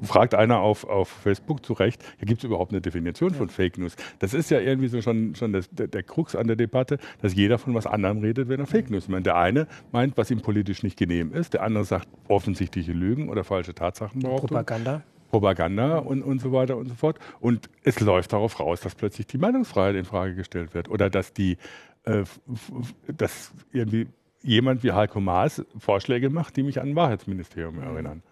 fragt 0.02 0.34
einer 0.34 0.58
auf, 0.58 0.84
auf 0.84 1.08
Facebook 1.08 1.64
zu 1.64 1.74
Recht, 1.74 2.02
ja, 2.18 2.26
gibt 2.26 2.40
es 2.40 2.44
überhaupt 2.44 2.72
eine 2.72 2.80
Definition 2.80 3.32
von 3.32 3.48
Fake 3.48 3.78
News? 3.78 3.94
Das 4.18 4.34
ist 4.34 4.50
ja 4.50 4.58
irgendwie 4.58 4.88
so 4.88 5.00
schon, 5.00 5.34
schon 5.36 5.52
das, 5.52 5.70
der, 5.70 5.86
der, 5.86 6.02
Krux 6.02 6.34
an 6.34 6.48
der 6.48 6.56
Debatte, 6.56 6.98
dass 7.22 7.34
jeder 7.34 7.58
von 7.58 7.74
was 7.74 7.86
anderem 7.86 8.18
redet, 8.18 8.48
wenn 8.48 8.58
er 8.58 8.66
Fake 8.66 8.90
News 8.90 9.08
meint. 9.08 9.26
Der 9.26 9.36
eine 9.36 9.68
meint, 9.92 10.16
was 10.16 10.30
ihm 10.30 10.40
politisch 10.40 10.82
nicht 10.82 10.98
genehm 10.98 11.32
ist, 11.32 11.54
der 11.54 11.62
andere 11.62 11.84
sagt 11.84 12.08
offensichtliche 12.28 12.92
Lügen 12.92 13.28
oder 13.28 13.44
falsche 13.44 13.74
Tatsachen. 13.74 14.20
Propaganda. 14.20 15.02
Propaganda 15.30 15.98
und, 15.98 16.22
und 16.22 16.40
so 16.40 16.52
weiter 16.52 16.76
und 16.76 16.88
so 16.88 16.94
fort. 16.94 17.18
Und 17.40 17.68
es 17.82 18.00
läuft 18.00 18.32
darauf 18.32 18.58
raus, 18.60 18.80
dass 18.80 18.94
plötzlich 18.94 19.26
die 19.26 19.38
Meinungsfreiheit 19.38 19.96
in 19.96 20.04
Frage 20.04 20.34
gestellt 20.34 20.74
wird 20.74 20.88
oder 20.88 21.10
dass 21.10 21.32
die, 21.32 21.56
äh, 22.04 22.24
dass 23.16 23.52
irgendwie 23.72 24.08
jemand 24.42 24.82
wie 24.82 24.92
Heiko 24.92 25.20
Maas 25.20 25.64
Vorschläge 25.78 26.30
macht, 26.30 26.56
die 26.56 26.62
mich 26.62 26.80
an 26.80 26.90
ein 26.90 26.96
Wahrheitsministerium 26.96 27.80
erinnern. 27.80 28.22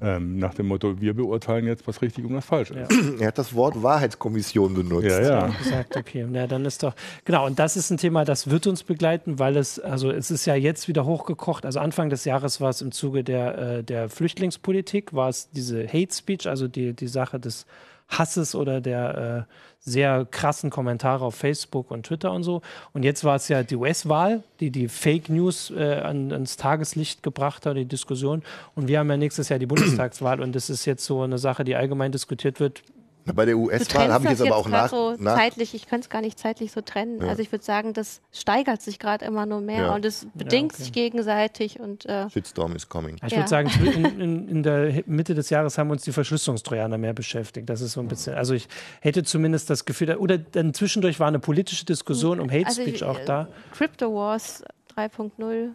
Ähm, 0.00 0.38
nach 0.38 0.54
dem 0.54 0.68
Motto, 0.68 1.00
wir 1.00 1.14
beurteilen 1.14 1.66
jetzt, 1.66 1.86
was 1.88 2.02
richtig 2.02 2.24
und 2.24 2.34
was 2.34 2.44
falsch 2.44 2.70
ist. 2.70 2.92
Ja. 2.92 2.98
Er 3.20 3.26
hat 3.28 3.38
das 3.38 3.54
Wort 3.54 3.82
Wahrheitskommission 3.82 4.74
benutzt. 4.74 5.06
Ja, 5.06 5.20
ja. 5.20 5.46
Gesagt, 5.48 5.96
okay. 5.96 6.26
Ja, 6.32 6.46
dann 6.46 6.64
ist 6.64 6.82
doch, 6.82 6.94
genau, 7.24 7.46
und 7.46 7.58
das 7.58 7.76
ist 7.76 7.90
ein 7.90 7.96
Thema, 7.96 8.24
das 8.24 8.48
wird 8.48 8.66
uns 8.66 8.84
begleiten, 8.84 9.38
weil 9.38 9.56
es, 9.56 9.80
also 9.80 10.10
es 10.10 10.30
ist 10.30 10.46
ja 10.46 10.54
jetzt 10.54 10.86
wieder 10.86 11.04
hochgekocht. 11.04 11.66
Also 11.66 11.80
Anfang 11.80 12.10
des 12.10 12.24
Jahres 12.24 12.60
war 12.60 12.70
es 12.70 12.80
im 12.80 12.92
Zuge 12.92 13.24
der, 13.24 13.58
äh, 13.58 13.82
der 13.84 14.08
Flüchtlingspolitik, 14.08 15.12
war 15.12 15.28
es 15.28 15.50
diese 15.50 15.86
Hate 15.86 16.14
Speech, 16.14 16.48
also 16.48 16.68
die, 16.68 16.92
die 16.92 17.08
Sache 17.08 17.40
des 17.40 17.66
Hasses 18.08 18.54
oder 18.54 18.80
der 18.80 19.46
äh, 19.48 19.52
sehr 19.84 20.26
krassen 20.30 20.70
Kommentare 20.70 21.24
auf 21.24 21.34
Facebook 21.34 21.90
und 21.90 22.06
Twitter 22.06 22.32
und 22.32 22.44
so. 22.44 22.62
Und 22.92 23.02
jetzt 23.02 23.24
war 23.24 23.36
es 23.36 23.48
ja 23.48 23.62
die 23.62 23.76
US-Wahl, 23.76 24.42
die 24.60 24.70
die 24.70 24.88
Fake 24.88 25.28
News 25.28 25.70
äh, 25.70 26.00
an, 26.02 26.32
ans 26.32 26.56
Tageslicht 26.56 27.22
gebracht 27.22 27.66
hat, 27.66 27.76
die 27.76 27.84
Diskussion. 27.84 28.42
Und 28.76 28.86
wir 28.86 29.00
haben 29.00 29.10
ja 29.10 29.16
nächstes 29.16 29.48
Jahr 29.48 29.58
die 29.58 29.66
Bundestagswahl 29.66 30.40
und 30.40 30.54
das 30.54 30.70
ist 30.70 30.84
jetzt 30.84 31.04
so 31.04 31.22
eine 31.22 31.38
Sache, 31.38 31.64
die 31.64 31.74
allgemein 31.74 32.12
diskutiert 32.12 32.60
wird. 32.60 32.82
Bei 33.24 33.44
der 33.44 33.56
US-Wahl 33.56 34.12
habe 34.12 34.24
ich 34.24 34.30
jetzt 34.30 34.42
aber 34.42 34.56
auch 34.56 34.68
nach, 34.68 34.90
so 34.90 35.14
nach 35.18 35.36
zeitlich, 35.36 35.74
ich 35.74 35.86
könnte 35.86 36.06
es 36.06 36.10
gar 36.10 36.20
nicht 36.20 36.38
zeitlich 36.38 36.72
so 36.72 36.80
trennen. 36.80 37.20
Ja. 37.20 37.28
Also 37.28 37.42
ich 37.42 37.52
würde 37.52 37.64
sagen, 37.64 37.92
das 37.92 38.20
steigert 38.32 38.82
sich 38.82 38.98
gerade 38.98 39.24
immer 39.24 39.46
nur 39.46 39.60
mehr 39.60 39.82
Ja. 39.82 39.94
und 39.94 40.04
es 40.04 40.26
bedingt 40.34 40.72
okay. 40.72 40.82
sich 40.82 40.92
gegenseitig 40.92 41.80
und 41.80 42.06
äh, 42.06 42.28
Shitstorm 42.30 42.74
is 42.74 42.88
coming. 42.88 43.16
Ich 43.24 43.32
Ja. 43.32 43.38
würde 43.38 43.48
sagen, 43.48 43.70
in, 43.84 44.20
in, 44.20 44.48
in 44.48 44.62
der 44.62 45.02
Mitte 45.06 45.34
des 45.34 45.50
Jahres 45.50 45.78
haben 45.78 45.90
uns 45.90 46.02
die 46.02 46.12
Verschlüsselungstrojaner 46.12 46.98
mehr 46.98 47.12
beschäftigt. 47.12 47.68
Das 47.68 47.80
ist 47.80 47.92
so 47.92 48.00
ein 48.00 48.08
bisschen, 48.08 48.34
also 48.34 48.54
ich 48.54 48.68
hätte 49.00 49.22
zumindest 49.22 49.70
das 49.70 49.84
Gefühl, 49.84 50.16
oder 50.16 50.38
dann 50.38 50.74
zwischendurch 50.74 51.20
war 51.20 51.28
eine 51.28 51.38
politische 51.38 51.84
Diskussion 51.84 52.40
um 52.40 52.50
Hate 52.50 52.66
also, 52.66 52.82
Speech 52.82 53.04
auch 53.04 53.18
äh, 53.18 53.24
da. 53.24 53.48
Crypto 53.72 54.12
Wars 54.14 54.64
3.0, 54.96 55.70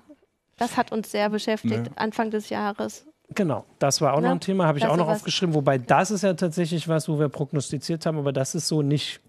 das 0.58 0.78
hat 0.78 0.92
uns 0.92 1.12
sehr 1.12 1.30
beschäftigt 1.30 1.88
Ja. 1.88 1.92
Anfang 1.96 2.32
des 2.32 2.50
Jahres. 2.50 3.06
Genau, 3.36 3.66
das 3.80 4.00
war 4.02 4.14
auch 4.14 4.22
noch 4.22 4.28
Ja, 4.28 4.32
ein 4.32 4.40
Thema, 4.40 4.68
habe 4.68 4.78
ich 4.78 4.84
das 4.84 4.92
auch 4.92 4.98
noch 4.98 5.10
aufgeschrieben. 5.10 5.54
Wobei 5.54 5.78
das 5.78 6.12
ist 6.12 6.24
ja 6.24 6.34
tatsächlich 6.34 6.88
was, 6.88 7.10
wo 7.10 7.20
wir 7.20 7.30
prognostiziert 7.30 8.06
haben, 8.06 8.18
aber 8.18 8.32
das 8.32 8.56
ist 8.56 8.68
so 8.68 8.82
nicht. 8.82 9.20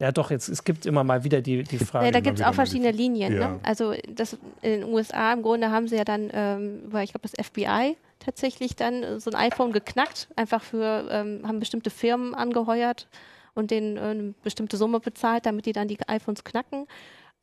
Ja, 0.00 0.12
doch, 0.12 0.30
jetzt, 0.30 0.48
es 0.48 0.64
gibt 0.64 0.86
immer 0.86 1.04
mal 1.04 1.24
wieder 1.24 1.42
die, 1.42 1.62
die 1.62 1.78
Frage. 1.78 2.06
Ja, 2.06 2.12
da 2.12 2.20
gibt 2.20 2.38
es 2.38 2.44
auch 2.44 2.54
verschiedene 2.54 2.90
Linien. 2.90 3.34
Ja. 3.34 3.48
Ne? 3.50 3.60
Also 3.62 3.94
das, 4.08 4.34
in 4.62 4.80
den 4.80 4.84
USA 4.84 5.32
im 5.32 5.42
Grunde 5.42 5.70
haben 5.70 5.88
sie 5.88 5.96
ja 5.96 6.04
dann 6.04 6.30
ähm, 6.32 6.84
über, 6.86 7.02
ich 7.02 7.12
glaube, 7.12 7.28
das 7.28 7.46
FBI 7.46 7.96
tatsächlich 8.18 8.76
dann 8.76 9.02
äh, 9.02 9.20
so 9.20 9.30
ein 9.30 9.36
iPhone 9.36 9.72
geknackt, 9.72 10.28
einfach 10.36 10.62
für, 10.62 11.06
ähm, 11.10 11.42
haben 11.46 11.58
bestimmte 11.58 11.90
Firmen 11.90 12.34
angeheuert 12.34 13.08
und 13.54 13.70
denen 13.70 13.96
äh, 13.96 14.00
eine 14.00 14.34
bestimmte 14.42 14.76
Summe 14.76 15.00
bezahlt, 15.00 15.44
damit 15.46 15.66
die 15.66 15.72
dann 15.72 15.88
die 15.88 15.98
iPhones 16.06 16.44
knacken. 16.44 16.86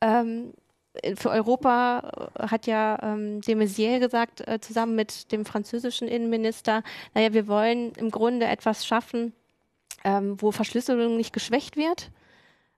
Ähm, 0.00 0.52
äh, 0.52 0.67
für 1.16 1.30
Europa 1.30 2.30
äh, 2.38 2.48
hat 2.48 2.66
ja 2.66 2.98
ähm, 3.02 3.40
de 3.40 3.54
Maizière 3.54 4.00
gesagt, 4.00 4.46
äh, 4.46 4.60
zusammen 4.60 4.94
mit 4.94 5.32
dem 5.32 5.44
französischen 5.44 6.08
Innenminister, 6.08 6.82
naja, 7.14 7.32
wir 7.32 7.48
wollen 7.48 7.92
im 7.96 8.10
Grunde 8.10 8.46
etwas 8.46 8.86
schaffen, 8.86 9.32
ähm, 10.04 10.40
wo 10.40 10.52
Verschlüsselung 10.52 11.16
nicht 11.16 11.32
geschwächt 11.32 11.76
wird. 11.76 12.10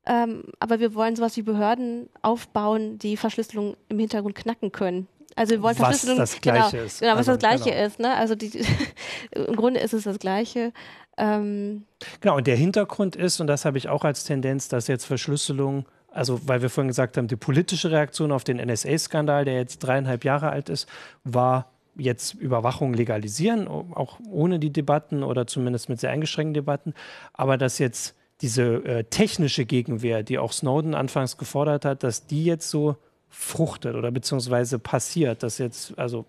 Ähm, 0.06 0.44
aber 0.58 0.80
wir 0.80 0.94
wollen 0.94 1.14
sowas 1.14 1.36
wie 1.36 1.42
Behörden 1.42 2.08
aufbauen, 2.22 2.98
die 2.98 3.16
Verschlüsselung 3.16 3.76
im 3.88 3.98
Hintergrund 3.98 4.34
knacken 4.34 4.72
können. 4.72 5.06
Also 5.36 5.52
wir 5.52 5.62
wollen 5.62 5.78
Was 5.78 5.86
Verschlüsselung, 5.86 6.18
das 6.18 6.40
Gleiche 6.40 6.70
genau, 6.70 6.84
ist. 6.84 7.00
Genau, 7.00 7.12
was 7.12 7.18
Also, 7.28 7.32
das 7.32 7.38
Gleiche 7.38 7.70
genau. 7.70 7.86
ist. 7.86 7.98
Ne? 8.00 8.14
Also 8.14 8.34
die, 8.34 8.50
im 9.30 9.56
Grunde 9.56 9.80
ist 9.80 9.92
es 9.92 10.04
das 10.04 10.18
Gleiche. 10.18 10.72
Ähm, 11.16 11.84
Genau, 12.20 12.36
und 12.36 12.46
der 12.46 12.56
Hintergrund 12.56 13.14
ist, 13.14 13.40
und 13.40 13.46
das 13.46 13.64
habe 13.64 13.78
ich 13.78 13.88
auch 13.88 14.04
als 14.04 14.24
Tendenz, 14.24 14.68
dass 14.68 14.88
jetzt 14.88 15.04
Verschlüsselung, 15.04 15.84
also 16.12 16.40
weil 16.46 16.62
wir 16.62 16.70
vorhin 16.70 16.88
gesagt 16.88 17.16
haben, 17.16 17.28
die 17.28 17.36
politische 17.36 17.90
Reaktion 17.90 18.32
auf 18.32 18.44
den 18.44 18.56
NSA-Skandal, 18.58 19.44
der 19.44 19.54
jetzt 19.54 19.78
dreieinhalb 19.78 20.24
Jahre 20.24 20.50
alt 20.50 20.68
ist, 20.68 20.88
war 21.24 21.70
jetzt 21.96 22.34
Überwachung 22.34 22.94
legalisieren, 22.94 23.68
auch 23.68 24.18
ohne 24.30 24.58
die 24.58 24.72
Debatten 24.72 25.22
oder 25.22 25.46
zumindest 25.46 25.88
mit 25.88 26.00
sehr 26.00 26.10
eingeschränkten 26.10 26.54
Debatten, 26.54 26.94
aber 27.32 27.58
dass 27.58 27.78
jetzt 27.78 28.14
diese 28.40 28.84
äh, 28.84 29.04
technische 29.04 29.66
Gegenwehr, 29.66 30.22
die 30.22 30.38
auch 30.38 30.52
Snowden 30.52 30.94
anfangs 30.94 31.36
gefordert 31.36 31.84
hat, 31.84 32.02
dass 32.02 32.26
die 32.26 32.44
jetzt 32.44 32.70
so 32.70 32.96
fruchtet 33.28 33.94
oder 33.94 34.10
beziehungsweise 34.10 34.78
passiert, 34.78 35.42
dass 35.42 35.58
jetzt, 35.58 35.98
also 35.98 36.24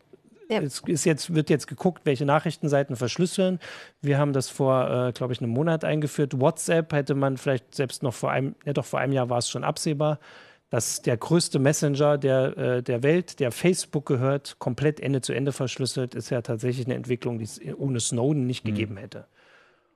Ja. 0.52 0.62
es 0.62 0.82
ist 0.86 1.06
jetzt, 1.06 1.34
wird 1.34 1.50
jetzt 1.50 1.68
geguckt, 1.68 2.02
welche 2.06 2.26
Nachrichtenseiten 2.26 2.96
verschlüsseln. 2.96 3.60
Wir 4.02 4.18
haben 4.18 4.34
das 4.34 4.50
vor, 4.50 5.08
äh, 5.08 5.12
glaube 5.14 5.34
ich, 5.34 5.42
einem 5.42 5.52
Monat 5.52 5.86
eingeführt. 5.86 6.40
WhatsApp 6.40 6.92
hätte 6.94 7.16
man 7.16 7.38
vielleicht 7.38 7.74
selbst 7.74 8.04
noch 8.04 8.14
vor 8.14 8.32
einem, 8.32 8.56
ja 8.66 8.74
doch 8.74 8.86
vor 8.86 9.00
einem 9.00 9.14
Jahr 9.14 9.30
war 9.30 9.38
es 9.38 9.50
schon 9.50 9.64
absehbar, 9.64 10.20
dass 10.70 11.02
der 11.02 11.18
größte 11.18 11.60
Messenger 11.60 12.18
der, 12.18 12.58
äh, 12.58 12.84
der 12.84 13.04
Welt, 13.04 13.40
der 13.40 13.52
Facebook 13.52 14.06
gehört, 14.06 14.58
komplett 14.60 15.00
Ende 15.00 15.22
zu 15.22 15.34
Ende 15.34 15.52
verschlüsselt, 15.52 16.16
ist 16.16 16.30
ja 16.30 16.42
tatsächlich 16.42 16.86
eine 16.86 16.96
Entwicklung, 16.96 17.38
die 17.40 17.46
es 17.46 17.60
ohne 17.78 18.00
Snowden 18.00 18.46
nicht 18.46 18.64
gegeben 18.64 18.98
hätte. 18.98 19.28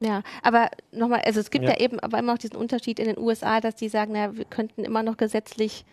Ja, 0.01 0.23
aber 0.43 0.69
nochmal, 0.91 1.21
also 1.21 1.39
es 1.39 1.49
gibt 1.49 1.65
ja. 1.65 1.71
Ja. 1.71 1.79
eben 1.79 1.99
aber 2.01 2.19
immer 2.19 2.33
noch 2.33 2.39
diesen 2.39 2.57
Unterschied 2.57 2.99
in 2.99 3.05
den 3.05 3.17
USA, 3.17 3.61
dass 3.61 3.75
die 3.75 3.89
sagen, 3.89 4.13
naja, 4.13 4.35
wir 4.35 4.45
könnten 4.45 4.83
immer 4.83 5.03
noch 5.03 5.17
gesetzlich 5.17 5.85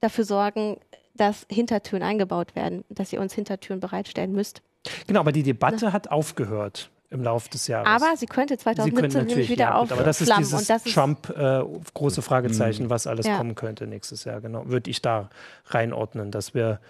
dafür 0.00 0.24
sorgen, 0.24 0.78
dass 1.14 1.46
Hintertüren 1.50 2.02
eingebaut 2.02 2.54
werden, 2.56 2.84
dass 2.88 3.12
ihr 3.12 3.20
uns 3.20 3.32
Hintertüren 3.34 3.80
bereitstellen 3.80 4.32
müsst. 4.32 4.62
Genau, 5.06 5.20
aber 5.20 5.32
die 5.32 5.42
Debatte 5.42 5.92
hat 5.92 6.10
aufgehört 6.10 6.90
im 7.10 7.22
Laufe 7.22 7.48
des 7.48 7.68
Jahres. 7.68 7.88
Aber 7.88 8.16
sie 8.16 8.26
könnte 8.26 8.54
Sie 8.58 8.64
können 8.64 8.76
2017 8.76 9.02
nämlich 9.02 9.14
natürlich, 9.28 9.50
wieder 9.50 9.64
ja, 9.66 9.80
gut, 9.80 9.92
aber 9.92 10.02
das 10.02 10.20
ist 10.20 10.36
dieses 10.36 10.66
das 10.66 10.84
ist, 10.84 10.94
Trump 10.94 11.30
äh, 11.30 11.62
große 11.94 12.22
Fragezeichen, 12.22 12.90
was 12.90 13.06
alles 13.06 13.26
Ja. 13.26 13.36
kommen 13.36 13.54
könnte 13.54 13.86
nächstes 13.86 14.24
Jahr. 14.24 14.40
Genau, 14.40 14.66
würde 14.68 14.90
ich 14.90 15.00
da 15.00 15.30
reinordnen, 15.66 16.30
dass 16.32 16.54
wir 16.54 16.80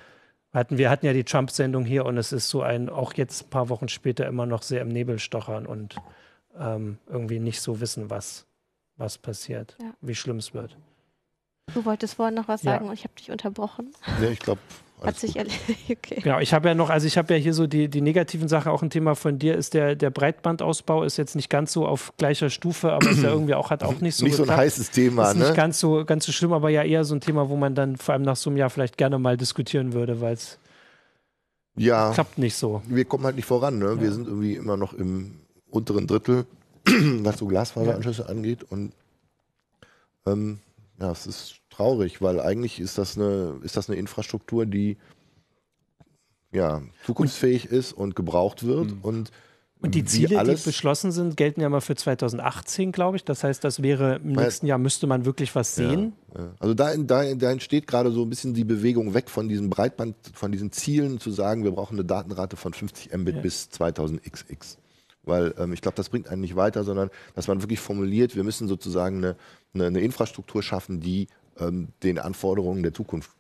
hatten, 0.55 0.79
wir 0.79 0.89
hatten 0.89 1.05
ja 1.05 1.13
die 1.13 1.25
Trump-Sendung 1.25 1.85
hier 1.85 2.07
und 2.07 2.17
es 2.17 2.33
ist 2.33 2.49
so 2.49 2.63
ein, 2.63 2.89
auch 2.89 3.13
jetzt 3.15 3.47
ein 3.47 3.51
paar 3.51 3.69
Wochen 3.69 3.89
später 3.89 4.27
immer 4.27 4.47
noch 4.47 4.63
sehr 4.63 4.81
im 4.81 4.89
Nebel 4.89 5.19
stochern 5.19 5.67
und 5.67 5.97
ähm, 6.59 6.99
irgendwie 7.09 7.41
nicht 7.41 7.61
so 7.61 7.81
wissen, 7.81 8.09
was, 8.09 8.47
was 8.97 9.19
passiert, 9.19 9.77
Ja. 9.83 9.91
wie 10.01 10.15
schlimm 10.15 10.39
es 10.39 10.55
wird. 10.55 10.77
Du 11.73 11.85
wolltest 11.85 12.15
vorhin 12.15 12.35
noch 12.35 12.49
was 12.49 12.63
Ja. 12.63 12.73
sagen 12.75 12.89
und 12.89 12.95
ich 12.95 13.05
habe 13.05 13.15
dich 13.19 13.31
unterbrochen. 13.31 13.93
Nee, 14.21 14.29
ich 14.33 14.39
glaube, 14.41 14.61
Hat 15.03 15.19
sich 15.19 15.37
erledigt. 15.37 15.61
Okay. 15.91 16.21
Genau, 16.23 16.39
ich 16.39 16.55
habe 16.55 16.69
ja 16.69 16.75
noch, 16.75 16.89
also 16.91 17.07
ich 17.07 17.19
habe 17.19 17.35
ja 17.35 17.39
hier 17.41 17.53
so 17.53 17.67
die, 17.67 17.89
die 17.89 18.01
negativen 18.01 18.49
Sachen, 18.49 18.71
auch 18.73 18.83
ein 18.83 18.89
Thema 18.91 19.15
von 19.15 19.39
dir 19.39 19.55
ist 19.55 19.75
der, 19.75 19.97
der 19.97 20.09
Breitbandausbau 20.11 21.03
ist 21.05 21.17
jetzt 21.19 21.37
nicht 21.37 21.51
ganz 21.51 21.73
so 21.73 21.87
auf 21.87 22.13
gleicher 22.17 22.49
Stufe, 22.49 22.93
aber 22.93 23.11
ist 23.11 23.23
ja 23.23 23.31
irgendwie 23.31 23.55
auch, 23.55 23.71
hat 23.71 23.83
auch 23.85 24.01
nicht 24.01 24.15
so 24.17 24.25
nicht 24.25 24.37
so 24.37 24.43
ein 24.43 24.47
geklappt. 24.47 24.61
heißes 24.61 24.91
Thema, 24.91 25.31
ist 25.31 25.37
nicht 25.37 25.49
ne? 25.49 25.55
ganz 25.55 25.79
so, 25.81 26.05
ganz 26.07 26.25
so 26.25 26.33
schlimm, 26.33 26.53
aber 26.55 26.71
ja 26.71 26.83
eher 26.83 27.05
so 27.05 27.15
ein 27.15 27.21
Thema, 27.21 27.49
wo 27.51 27.57
man 27.57 27.75
dann 27.75 27.97
vor 27.97 28.15
allem 28.15 28.23
nach 28.23 28.37
so 28.37 28.49
einem 28.51 28.57
Jahr 28.57 28.71
vielleicht 28.71 28.97
gerne 28.97 29.19
mal 29.19 29.37
diskutieren 29.37 29.93
würde, 29.93 30.21
weil 30.23 30.35
es 30.35 30.59
Ja, 31.77 32.13
klappt 32.13 32.39
nicht 32.39 32.55
so. 32.57 32.81
wir 32.87 33.05
kommen 33.05 33.25
halt 33.25 33.37
nicht 33.37 33.47
voran, 33.47 33.79
ne? 33.79 33.99
Wir 34.01 34.07
Ja. 34.07 34.13
sind 34.13 34.27
irgendwie 34.27 34.55
immer 34.55 34.77
noch 34.79 34.95
im 34.95 35.41
unteren 35.71 36.07
Drittel, 36.07 36.47
was 36.87 37.39
so 37.39 37.47
Glasfaseranschlüsse 37.47 38.27
angeht 38.29 38.63
und 38.71 38.93
ähm, 40.27 40.61
ja, 41.01 41.11
es 41.11 41.27
ist 41.27 41.57
traurig, 41.71 42.23
weil 42.23 42.41
eigentlich 42.41 42.81
ist 42.81 42.99
das 42.99 43.17
eine, 43.17 43.59
ist 43.63 43.77
das 43.77 43.89
eine 43.89 43.99
Infrastruktur, 43.99 44.67
die 44.67 44.97
ja, 46.53 46.83
zukunftsfähig 47.05 47.67
ist 47.67 47.93
und 47.93 48.15
gebraucht 48.15 48.65
wird 48.65 48.93
Mhm. 48.93 48.99
und 49.03 49.31
Und 49.81 49.95
die 49.95 50.05
Ziele, 50.05 50.39
alles, 50.39 50.63
die 50.63 50.69
beschlossen 50.71 51.11
sind, 51.13 51.37
gelten 51.37 51.61
ja 51.61 51.69
mal 51.69 51.81
für 51.83 51.95
2018, 51.97 52.91
glaube 52.93 53.17
ich. 53.19 53.25
Das 53.25 53.45
heißt, 53.45 53.63
das 53.65 53.83
wäre 53.83 54.17
im 54.25 54.35
Weil- 54.37 54.45
nächsten 54.45 54.67
Jahr 54.67 54.79
müsste 54.79 55.07
man 55.07 55.25
wirklich 55.27 55.55
was 55.55 55.75
sehen. 55.75 56.13
Ja. 56.35 56.55
Also 56.59 56.73
da, 56.75 56.97
da, 56.97 57.35
da 57.35 57.51
entsteht 57.51 57.87
gerade 57.87 58.11
so 58.13 58.23
ein 58.23 58.31
bisschen 58.31 58.55
die 58.55 58.65
Bewegung 58.65 59.13
weg 59.15 59.29
von 59.29 59.49
diesem 59.49 59.69
Breitband, 59.69 60.15
von 60.33 60.53
diesen 60.53 60.73
Zielen 60.73 61.19
zu 61.21 61.31
sagen, 61.33 61.65
wir 61.65 61.73
brauchen 61.73 61.97
eine 61.97 62.05
Datenrate 62.05 62.57
von 62.57 62.73
50 62.73 63.13
Mbit 63.15 63.35
Ja. 63.37 63.43
bis 63.43 63.69
2000xx. 63.73 64.79
Weil 65.25 65.55
ähm, 65.59 65.73
ich 65.73 65.81
glaube, 65.83 65.97
das 65.97 66.09
bringt 66.09 66.29
einen 66.29 66.41
nicht 66.43 66.55
weiter, 66.57 66.85
sondern 66.85 67.11
dass 67.35 67.49
man 67.49 67.61
wirklich 67.63 67.81
formuliert, 67.81 68.37
wir 68.37 68.45
müssen 68.45 68.69
sozusagen 68.69 69.19
eine, 69.19 69.37
eine, 69.75 69.87
eine 69.87 70.01
Infrastruktur 70.01 70.63
schaffen, 70.63 71.01
die 71.01 71.29
ähm, 71.59 71.89
den 72.03 72.19
Anforderungen 72.19 72.83
der 72.83 72.95
Zukunft, 72.95 73.31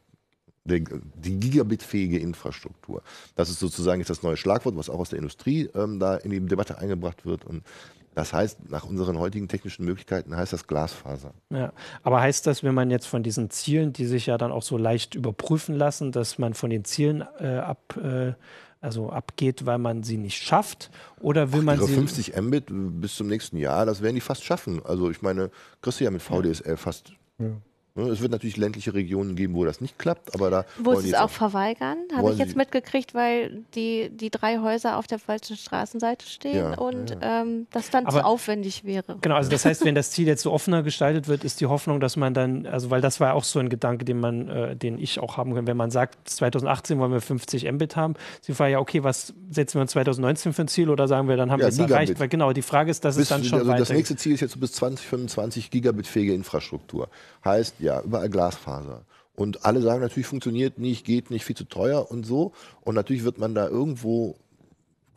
die 0.64 1.38
gigabitfähige 1.40 2.18
Infrastruktur. 2.18 3.02
Das 3.34 3.50
ist 3.50 3.60
sozusagen 3.60 4.00
jetzt 4.00 4.08
das 4.08 4.22
neue 4.22 4.36
Schlagwort, 4.36 4.76
was 4.76 4.88
auch 4.88 4.98
aus 4.98 5.10
der 5.10 5.18
Industrie 5.18 5.68
ähm, 5.74 5.98
da 5.98 6.16
in 6.16 6.30
die 6.30 6.40
Debatte 6.40 6.78
eingebracht 6.78 7.26
wird. 7.26 7.44
Und 7.44 7.64
das 8.14 8.32
heißt, 8.32 8.70
nach 8.70 8.84
unseren 8.84 9.18
heutigen 9.18 9.48
technischen 9.48 9.84
Möglichkeiten 9.84 10.36
heißt 10.36 10.52
das 10.52 10.66
Glasfaser. 10.66 11.32
Ja. 11.50 11.72
Aber 12.02 12.20
heißt 12.20 12.46
das, 12.46 12.62
wenn 12.62 12.74
man 12.74 12.90
jetzt 12.90 13.06
von 13.06 13.22
diesen 13.22 13.50
Zielen, 13.50 13.92
die 13.92 14.06
sich 14.06 14.26
ja 14.26 14.38
dann 14.38 14.52
auch 14.52 14.62
so 14.62 14.78
leicht 14.78 15.14
überprüfen 15.14 15.74
lassen, 15.74 16.12
dass 16.12 16.38
man 16.38 16.54
von 16.54 16.70
den 16.70 16.84
Zielen 16.84 17.24
äh, 17.40 17.56
ab, 17.56 17.98
äh, 18.02 18.32
also 18.84 19.10
abgeht, 19.10 19.66
weil 19.66 19.78
man 19.78 20.02
sie 20.02 20.16
nicht 20.16 20.40
schafft? 20.42 20.90
Oder 21.20 21.52
will 21.52 21.60
Ach, 21.60 21.64
man 21.64 21.78
ihre 21.78 21.88
sie. 21.88 21.94
50 21.94 22.36
Mbit 22.40 22.66
bis 22.68 23.16
zum 23.16 23.26
nächsten 23.26 23.56
Jahr, 23.56 23.86
das 23.86 24.02
werden 24.02 24.14
die 24.14 24.20
fast 24.20 24.44
schaffen. 24.44 24.80
Also 24.84 25.10
ich 25.10 25.22
meine, 25.22 25.50
kriegst 25.80 26.00
du 26.00 26.04
ja 26.04 26.10
mit 26.10 26.22
VDSL 26.22 26.76
fast 26.76 27.12
Ja. 27.38 27.46
Ne, 27.96 28.08
Es 28.08 28.20
wird 28.20 28.32
natürlich 28.32 28.56
ländliche 28.56 28.92
Regionen 28.92 29.36
geben, 29.36 29.54
wo 29.54 29.64
das 29.64 29.80
nicht 29.80 30.00
klappt, 30.00 30.34
aber 30.34 30.50
da 30.50 30.64
Wo 30.78 30.86
wollen 30.86 31.02
sie 31.04 31.10
es 31.10 31.14
auch 31.14 31.30
verweigern, 31.30 31.98
habe 32.12 32.32
ich 32.32 32.38
jetzt 32.38 32.56
mitgekriegt, 32.56 33.14
weil 33.14 33.62
die, 33.76 34.10
die 34.10 34.30
drei 34.30 34.58
Häuser 34.58 34.96
auf 34.98 35.06
der 35.06 35.20
falschen 35.20 35.56
Straßenseite 35.56 36.26
stehen 36.26 36.56
Ja, 36.56 36.74
und 36.78 37.16
Ähm, 37.20 37.68
das 37.70 37.90
dann 37.90 38.06
Aber- 38.06 38.18
zu 38.18 38.24
aufwendig 38.24 38.82
wäre. 38.82 39.16
Genau, 39.20 39.36
also 39.36 39.48
das 39.48 39.64
heißt, 39.64 39.84
wenn 39.84 39.94
das 39.94 40.10
Ziel 40.10 40.26
jetzt 40.26 40.42
so 40.42 40.50
offener 40.50 40.82
gestaltet 40.82 41.28
wird, 41.28 41.44
ist 41.44 41.60
die 41.60 41.66
Hoffnung, 41.66 42.00
dass 42.00 42.16
man 42.16 42.34
dann, 42.34 42.66
also 42.66 42.90
weil 42.90 43.00
das 43.00 43.20
war 43.20 43.34
auch 43.34 43.44
so 43.44 43.60
ein 43.60 43.68
Gedanke, 43.68 44.04
den 44.04 44.18
man, 44.18 44.48
äh, 44.48 44.74
den 44.74 44.98
ich 44.98 45.20
auch 45.20 45.36
haben 45.36 45.54
kann, 45.54 45.68
wenn 45.68 45.76
man 45.76 45.92
sagt, 45.92 46.28
2018 46.28 46.98
wollen 46.98 47.12
wir 47.12 47.20
50 47.20 47.70
Mbit 47.70 47.94
haben. 47.94 48.14
Sie 48.40 48.54
fragen 48.54 48.72
ja, 48.72 48.80
okay, 48.80 49.04
was 49.04 49.32
setzen 49.50 49.74
wir 49.76 49.82
uns 49.82 49.92
2019 49.92 50.52
für 50.52 50.62
ein 50.62 50.68
Ziel 50.68 50.90
oder 50.90 51.06
sagen 51.06 51.28
wir, 51.28 51.36
dann 51.36 51.52
haben 51.52 51.60
Ja, 51.60 51.66
wir 51.66 51.68
es 51.68 51.76
Gigabit. 51.76 51.92
erreicht? 51.94 52.18
Weil 52.20 52.28
genau, 52.28 52.52
die 52.52 52.62
Frage 52.62 52.90
ist, 52.90 53.04
dass 53.04 53.14
bis, 53.14 53.22
es 53.22 53.28
dann 53.28 53.44
schon 53.44 53.60
also 53.60 53.72
das 53.72 53.90
nächste 53.90 54.16
Ziel 54.16 54.34
ist 54.34 54.40
jetzt 54.40 54.58
bis 54.58 54.72
2025 54.72 55.70
Gigabit-fähige 55.70 56.34
Infrastruktur. 56.34 57.08
Heißt 57.44 57.76
ja, 57.84 58.00
überall 58.02 58.28
Glasfaser. 58.28 59.02
Und 59.36 59.64
alle 59.64 59.82
sagen 59.82 60.00
natürlich, 60.00 60.26
funktioniert 60.26 60.78
nicht, 60.78 61.04
geht 61.04 61.30
nicht, 61.30 61.44
viel 61.44 61.56
zu 61.56 61.64
teuer 61.64 62.10
und 62.10 62.24
so. 62.24 62.52
Und 62.82 62.94
natürlich 62.94 63.24
wird 63.24 63.38
man 63.38 63.54
da 63.54 63.68
irgendwo, 63.68 64.36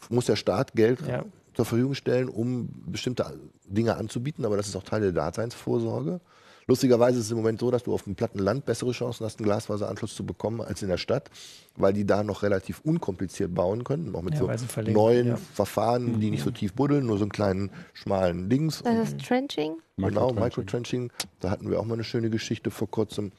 muss 0.09 0.26
der 0.26 0.36
Staat 0.36 0.74
Geld 0.74 0.99
Ja. 1.07 1.24
zur 1.53 1.65
Verfügung 1.65 1.93
stellen, 1.93 2.30
um 2.30 2.70
bestimmte 2.86 3.26
Dinge 3.65 3.95
anzubieten, 3.95 4.45
aber 4.45 4.57
das 4.57 4.68
ist 4.68 4.76
auch 4.76 4.84
Teil 4.84 5.01
der 5.01 5.11
Daseinsvorsorge. 5.11 6.20
Lustigerweise 6.68 7.20
ist 7.20 7.26
es 7.26 7.32
im 7.32 7.38
Moment 7.38 7.61
so, 7.61 7.72
dass 7.72 7.84
du 7.84 7.93
auf 7.93 8.03
dem 8.03 8.15
platten 8.15 8.39
Land 8.39 8.65
bessere 8.65 8.91
Chancen 8.91 9.26
hast, 9.26 9.39
einen 9.39 9.45
Glasfaseranschluss 9.45 10.13
zu 10.15 10.26
bekommen 10.26 10.59
als 10.59 10.82
in 10.82 10.89
der 10.89 10.97
Stadt, 10.97 11.30
weil 11.78 11.93
die 11.93 12.05
da 12.05 12.24
noch 12.24 12.43
relativ 12.43 12.82
unkompliziert 12.84 13.55
bauen 13.55 13.86
können, 13.86 14.13
auch 14.15 14.22
mit 14.22 14.34
Ja, 14.34 14.57
so 14.57 14.82
neuen 14.82 15.28
ja. 15.28 15.38
Verfahren, 15.38 16.20
die 16.20 16.30
nicht 16.30 16.43
so 16.43 16.51
tief 16.51 16.74
buddeln, 16.74 17.05
nur 17.05 17.18
so 17.18 17.24
einen 17.24 17.32
kleinen 17.32 17.72
schmalen 17.93 18.49
Dings. 18.49 18.82
Das 18.84 19.09
ist 19.13 19.26
Trenching. 19.26 19.78
Genau, 19.95 20.34
Microtrenching. 20.34 21.09
Da 21.39 21.49
hatten 21.49 21.70
wir 21.70 21.80
auch 21.80 21.86
mal 21.86 21.93
eine 21.93 22.03
schöne 22.03 22.30
Geschichte 22.30 22.70
vor 22.70 22.91
kurzem. 22.91 23.32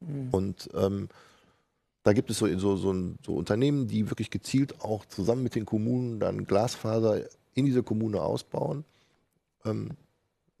Mhm. 0.00 0.28
Und 0.30 0.68
ähm, 0.74 1.08
da 2.04 2.12
gibt 2.12 2.30
es 2.30 2.38
so, 2.38 2.46
so, 2.56 2.76
so, 2.76 2.92
ein- 2.92 3.18
so 3.26 3.34
Unternehmen, 3.34 3.88
die 3.88 4.08
wirklich 4.10 4.30
gezielt 4.30 4.80
auch 4.80 5.04
zusammen 5.06 5.42
mit 5.42 5.56
den 5.56 5.66
Kommunen 5.66 6.20
dann 6.20 6.44
Glasfaser 6.46 7.22
in 7.54 7.66
diese 7.66 7.82
Kommune 7.82 8.22
ausbauen. 8.22 8.84
Ähm, 9.64 9.90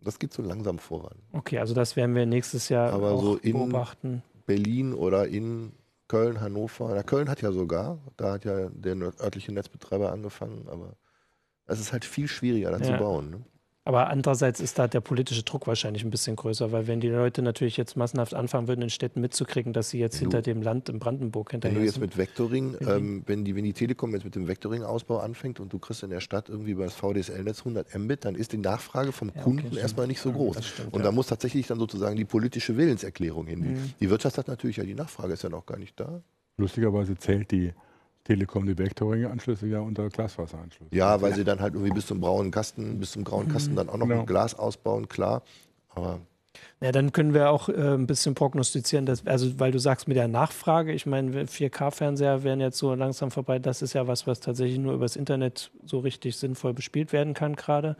das 0.02 0.18
geht 0.18 0.32
so 0.32 0.42
langsam 0.42 0.78
voran. 0.78 1.16
Okay, 1.32 1.58
also 1.58 1.74
das 1.74 1.96
werden 1.96 2.14
wir 2.14 2.26
nächstes 2.26 2.68
Jahr 2.68 2.92
Aber 2.92 3.10
auch 3.12 3.22
so 3.22 3.36
in- 3.36 3.52
beobachten. 3.52 4.22
Berlin 4.46 4.94
oder 4.94 5.28
in 5.28 5.72
Köln, 6.08 6.40
Hannover. 6.40 6.92
Na, 6.94 7.02
Köln 7.02 7.28
hat 7.28 7.40
ja 7.42 7.52
sogar, 7.52 7.98
da 8.16 8.32
hat 8.32 8.44
ja 8.44 8.68
der 8.70 8.96
örtliche 9.20 9.52
Netzbetreiber 9.52 10.10
angefangen, 10.12 10.66
aber 10.68 10.96
es 11.66 11.78
ist 11.80 11.92
halt 11.92 12.04
viel 12.04 12.26
schwieriger, 12.26 12.70
da 12.72 12.78
Ja. 12.78 12.84
zu 12.84 12.92
bauen. 12.98 13.30
Ne? 13.30 13.44
Aber 13.90 14.08
andererseits 14.08 14.60
ist 14.60 14.78
da 14.78 14.86
der 14.86 15.00
politische 15.00 15.42
Druck 15.42 15.66
wahrscheinlich 15.66 16.04
ein 16.04 16.10
bisschen 16.10 16.36
größer, 16.36 16.70
weil 16.70 16.86
wenn 16.86 17.00
die 17.00 17.08
Leute 17.08 17.42
natürlich 17.42 17.76
jetzt 17.76 17.96
massenhaft 17.96 18.34
anfangen 18.34 18.68
würden, 18.68 18.82
in 18.82 18.90
Städten 18.90 19.20
mitzukriegen, 19.20 19.72
dass 19.72 19.90
sie 19.90 19.98
jetzt 19.98 20.20
Wenn 20.20 20.30
du- 20.30 20.36
hinter 20.36 20.42
dem 20.42 20.62
Land 20.62 20.88
in 20.88 21.00
Brandenburg 21.00 21.48
Wenn 21.48 21.54
hinterher 21.62 21.80
du 21.80 21.84
jetzt 21.86 21.98
mit 21.98 22.16
Vectoring, 22.16 22.74
Wenn 22.78 22.86
die- 22.86 22.92
ähm, 22.92 23.22
wenn, 23.26 23.44
die, 23.44 23.56
wenn 23.56 23.64
die 23.64 23.72
Telekom 23.72 24.12
jetzt 24.12 24.22
mit 24.22 24.36
dem 24.36 24.46
Vectoring-Ausbau 24.46 25.18
anfängt 25.18 25.58
und 25.58 25.72
du 25.72 25.80
kriegst 25.80 26.04
in 26.04 26.10
der 26.10 26.20
Stadt 26.20 26.48
irgendwie 26.48 26.70
über 26.70 26.84
das 26.84 26.94
VDSL-Netz 26.94 27.64
100 27.64 27.92
Mbit, 27.98 28.24
dann 28.26 28.36
ist 28.36 28.52
die 28.52 28.58
Nachfrage 28.58 29.10
vom 29.10 29.30
okay, 29.30 29.40
Kunden 29.40 29.58
stimmt. 29.66 29.78
erstmal 29.80 30.06
nicht 30.06 30.20
so 30.20 30.28
Ja, 30.28 30.36
groß. 30.36 30.64
stimmt, 30.64 30.92
und 30.94 31.00
ja. 31.00 31.06
da 31.06 31.10
muss 31.10 31.26
tatsächlich 31.26 31.66
dann 31.66 31.80
sozusagen 31.80 32.14
die 32.14 32.24
politische 32.24 32.76
Willenserklärung 32.76 33.48
hin. 33.48 33.58
Mhm. 33.72 33.92
Die 33.98 34.08
Wirtschaft 34.08 34.38
hat 34.38 34.46
natürlich 34.46 34.76
ja 34.76 34.84
die 34.84 34.94
Nachfrage, 34.94 35.32
ist 35.32 35.42
ja 35.42 35.48
noch 35.48 35.66
gar 35.66 35.78
nicht 35.80 35.98
da. 35.98 36.22
Lustigerweise 36.58 37.16
zählt 37.18 37.50
die 37.50 37.72
Telekom 38.24 38.66
die 38.66 38.76
Vectoring-Anschlüsse 38.78 39.66
ja 39.66 39.80
unter 39.80 40.08
Glasfaseranschlüsse. 40.08 40.94
Ja, 40.94 41.20
weil 41.22 41.34
sie 41.34 41.44
dann 41.44 41.60
halt 41.60 41.74
irgendwie 41.74 41.92
bis 41.92 42.06
zum 42.06 42.20
braunen 42.20 42.50
Kasten, 42.50 42.98
bis 42.98 43.12
zum 43.12 43.24
grauen 43.24 43.48
Kasten 43.48 43.76
dann 43.76 43.88
auch 43.88 43.96
noch 43.96 44.06
Genau. 44.06 44.20
mit 44.20 44.26
Glas 44.28 44.54
ausbauen, 44.54 45.08
klar. 45.08 45.42
Aber 45.94 46.20
Ja, 46.80 46.92
dann 46.92 47.12
können 47.12 47.32
wir 47.34 47.50
auch 47.50 47.68
äh, 47.68 47.72
ein 47.94 48.06
bisschen 48.06 48.34
prognostizieren, 48.34 49.06
dass, 49.06 49.26
also 49.26 49.58
weil 49.58 49.72
du 49.72 49.78
sagst 49.78 50.06
mit 50.08 50.16
der 50.16 50.28
Nachfrage, 50.28 50.92
ich 50.92 51.06
meine, 51.06 51.44
4K-Fernseher 51.46 52.42
werden 52.44 52.60
jetzt 52.60 52.78
so 52.78 52.94
langsam 52.94 53.30
vorbei, 53.30 53.58
das 53.58 53.82
ist 53.82 53.94
ja 53.94 54.06
was, 54.06 54.26
was 54.26 54.40
tatsächlich 54.40 54.78
nur 54.78 54.92
übers 54.94 55.16
Internet 55.16 55.70
so 55.84 55.98
richtig 56.00 56.36
sinnvoll 56.36 56.74
bespielt 56.74 57.12
werden 57.12 57.34
kann 57.34 57.56
gerade. 57.56 57.96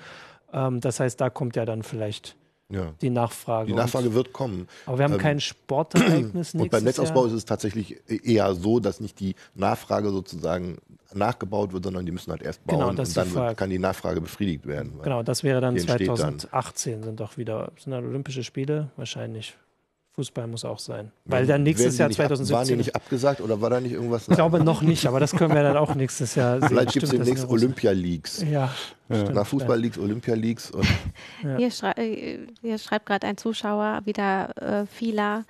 Ähm, 0.53 0.81
das 0.81 1.01
heißt, 1.01 1.21
da 1.21 1.31
kommt 1.31 1.57
ja 1.57 1.65
dann 1.65 1.83
vielleicht 1.83 2.37
ja, 2.71 2.93
die 3.01 3.11
Nachfrage. 3.11 3.67
die 3.67 3.73
Und- 3.73 3.79
Nachfrage 3.79 4.15
wird 4.15 4.33
kommen. 4.33 4.69
aber 4.87 4.99
wir 4.99 5.05
haben 5.05 5.13
ähm, 5.15 5.19
kein 5.19 5.41
Sportereignis 5.41 6.55
Und 6.55 6.71
beim 6.71 6.85
Netzausbau 6.85 7.21
Jahr. 7.21 7.29
ist 7.29 7.33
es 7.35 7.45
tatsächlich 7.45 8.01
eher 8.09 8.55
so, 8.55 8.81
dass 8.81 9.01
nicht 9.01 9.21
die 9.21 9.35
Nachfrage 9.55 10.11
sozusagen 10.11 10.79
nachgebaut 11.13 11.73
wird, 11.73 11.85
sondern 11.85 12.07
die 12.07 12.13
müssen 12.13 12.31
halt 12.31 12.43
erst 12.43 12.65
bauen 12.65 12.79
Genau, 12.79 12.89
und 12.91 12.99
dann 12.99 13.35
wird, 13.35 13.57
kann 13.57 13.71
die 13.71 13.79
Nachfrage 13.79 14.21
befriedigt 14.21 14.67
werden. 14.67 14.93
Genau, 15.03 15.23
das 15.23 15.43
wäre 15.43 15.61
dann 15.61 15.75
Die 15.75 15.81
entsteht 15.81 16.09
dann. 16.09 16.17
2018 16.39 17.03
sind 17.03 17.21
doch 17.21 17.37
wieder 17.37 17.73
sind 17.79 17.91
dann 17.93 18.05
Olympische 18.07 18.45
Spiele 18.45 18.91
wahrscheinlich. 18.97 19.57
Fußball 20.13 20.47
muss 20.49 20.65
auch 20.65 20.79
sein, 20.81 21.13
weil 21.25 21.47
dann 21.47 21.63
nächstes 21.63 21.97
Jahr 21.97 22.09
nicht 22.09 22.19
ab- 22.21 22.31
Waren 22.31 22.39
die 22.39 22.45
2017. 22.45 22.77
nicht 22.79 22.95
abgesagt 22.97 23.41
oder 23.41 23.61
war 23.61 23.71
da 23.71 23.81
nicht 23.81 23.93
irgendwas? 23.93 24.27
ich 24.29 24.35
glaube 24.35 24.63
noch 24.63 24.83
nicht, 24.83 25.07
aber 25.07 25.21
das 25.21 25.31
können 25.33 25.55
wir 25.55 25.63
dann 25.63 25.77
auch 25.77 25.95
nächstes 25.95 26.35
Jahr 26.35 26.59
sehen. 26.61 26.69
Vielleicht 26.69 26.93
gibt 26.93 27.05
es 27.05 27.11
demnächst 27.11 27.45
in 27.45 27.49
Russland. 27.49 27.63
Olympia-Leagues. 27.63 28.45
Ja, 28.51 28.75
stimmt, 29.09 29.35
Nach 29.35 29.47
Fußball-Leagues, 29.47 29.99
Olympia-Leagues. 29.99 30.73
Und 30.73 30.85
Ja. 31.45 31.57
Hier, 31.57 31.71
schrei 31.71 31.93
äh, 31.93 32.39
hier 32.61 32.79
schreibt 32.79 33.07
gerade 33.07 33.27
ein 33.27 33.37
Zuschauer 33.37 34.01
wieder 34.05 34.57
äh, 34.83 34.87
Fila. 34.87 35.45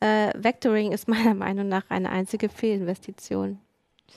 Äh, 0.00 0.30
Vectoring 0.36 0.92
ist 0.92 1.08
meiner 1.08 1.34
Meinung 1.46 1.66
nach 1.68 1.84
eine 1.88 2.08
einzige 2.10 2.48
Fehlinvestition. 2.48 3.58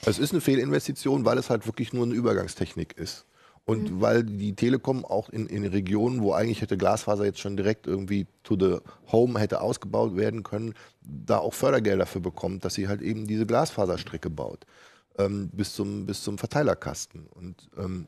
es 0.06 0.18
ist 0.20 0.32
eine 0.32 0.40
Fehlinvestition, 0.40 1.24
weil 1.24 1.38
es 1.38 1.50
halt 1.50 1.66
wirklich 1.66 1.92
nur 1.92 2.04
eine 2.06 2.14
Übergangstechnik 2.14 2.96
ist. 2.96 3.24
Und 3.68 4.00
weil 4.00 4.24
die 4.24 4.54
Telekom 4.54 5.04
auch 5.04 5.28
in, 5.28 5.46
in 5.46 5.66
Regionen, 5.66 6.22
wo 6.22 6.32
eigentlich 6.32 6.62
hätte 6.62 6.78
Glasfaser 6.78 7.26
jetzt 7.26 7.40
schon 7.40 7.54
direkt 7.56 7.86
irgendwie 7.86 8.26
to 8.42 8.56
the 8.58 8.78
home 9.12 9.38
hätte 9.38 9.60
ausgebaut 9.60 10.16
werden 10.16 10.42
können, 10.42 10.72
da 11.02 11.36
auch 11.38 11.52
Fördergelder 11.52 11.98
dafür 12.04 12.22
bekommt, 12.22 12.64
dass 12.64 12.74
sie 12.74 12.88
halt 12.88 13.02
eben 13.02 13.26
diese 13.26 13.44
Glasfaserstrecke 13.44 14.30
baut. 14.30 14.64
Ähm, 15.18 15.50
bis, 15.52 15.74
zum, 15.74 16.06
bis 16.06 16.22
zum 16.22 16.38
Verteilerkasten. 16.38 17.26
Und 17.26 17.68
ähm, 17.76 18.06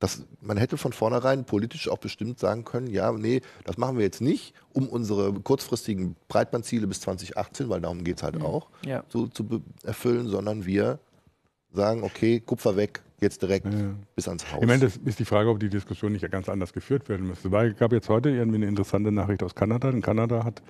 das, 0.00 0.22
man 0.42 0.58
hätte 0.58 0.76
von 0.76 0.92
vornherein 0.92 1.46
politisch 1.46 1.88
auch 1.88 1.96
bestimmt 1.98 2.38
sagen 2.38 2.64
können, 2.64 2.88
ja, 2.88 3.10
nee, 3.12 3.40
das 3.64 3.78
machen 3.78 3.96
wir 3.96 4.04
jetzt 4.04 4.20
nicht, 4.20 4.52
um 4.74 4.88
unsere 4.88 5.32
kurzfristigen 5.32 6.14
Breitbandziele 6.28 6.86
bis 6.86 7.00
2018, 7.00 7.70
weil 7.70 7.80
darum 7.80 8.04
geht 8.04 8.18
es 8.18 8.22
halt 8.22 8.42
auch, 8.42 8.68
Ja. 8.84 9.02
zu, 9.08 9.28
zu 9.28 9.62
erfüllen, 9.82 10.26
sondern 10.26 10.66
wir 10.66 10.98
sagen, 11.72 12.02
okay, 12.02 12.40
Kupfer 12.40 12.76
weg, 12.76 13.03
jetzt 13.20 13.42
direkt 13.42 13.66
Ja. 13.66 13.94
bis 14.14 14.28
ans 14.28 14.50
Haus. 14.52 14.60
Ich 14.60 14.66
meine, 14.66 14.80
das 14.80 14.96
ist 14.96 15.18
die 15.18 15.24
Frage, 15.24 15.50
ob 15.50 15.60
die 15.60 15.68
Diskussion 15.68 16.12
nicht 16.12 16.30
ganz 16.30 16.48
anders 16.48 16.72
geführt 16.72 17.08
werden 17.08 17.26
müsste. 17.26 17.50
Weil 17.52 17.72
es 17.72 17.76
gab 17.76 17.92
jetzt 17.92 18.08
heute 18.08 18.30
irgendwie 18.30 18.56
eine 18.56 18.66
interessante 18.66 19.12
Nachricht 19.12 19.42
aus 19.42 19.54
Kanada. 19.54 19.90
In 19.90 20.02
Kanada 20.02 20.44
hat 20.44 20.62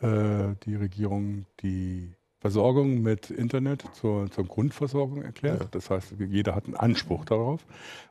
äh, 0.00 0.54
die 0.64 0.74
Regierung 0.74 1.46
die 1.62 2.12
Versorgung 2.40 3.02
mit 3.02 3.30
Internet 3.30 3.84
zur, 3.92 4.28
zur 4.32 4.44
Grundversorgung 4.44 5.22
erklärt. 5.22 5.60
Ja. 5.60 5.68
Das 5.70 5.90
heißt, 5.90 6.14
jeder 6.28 6.56
hat 6.56 6.64
einen 6.64 6.74
Anspruch 6.74 7.24
darauf. 7.24 7.64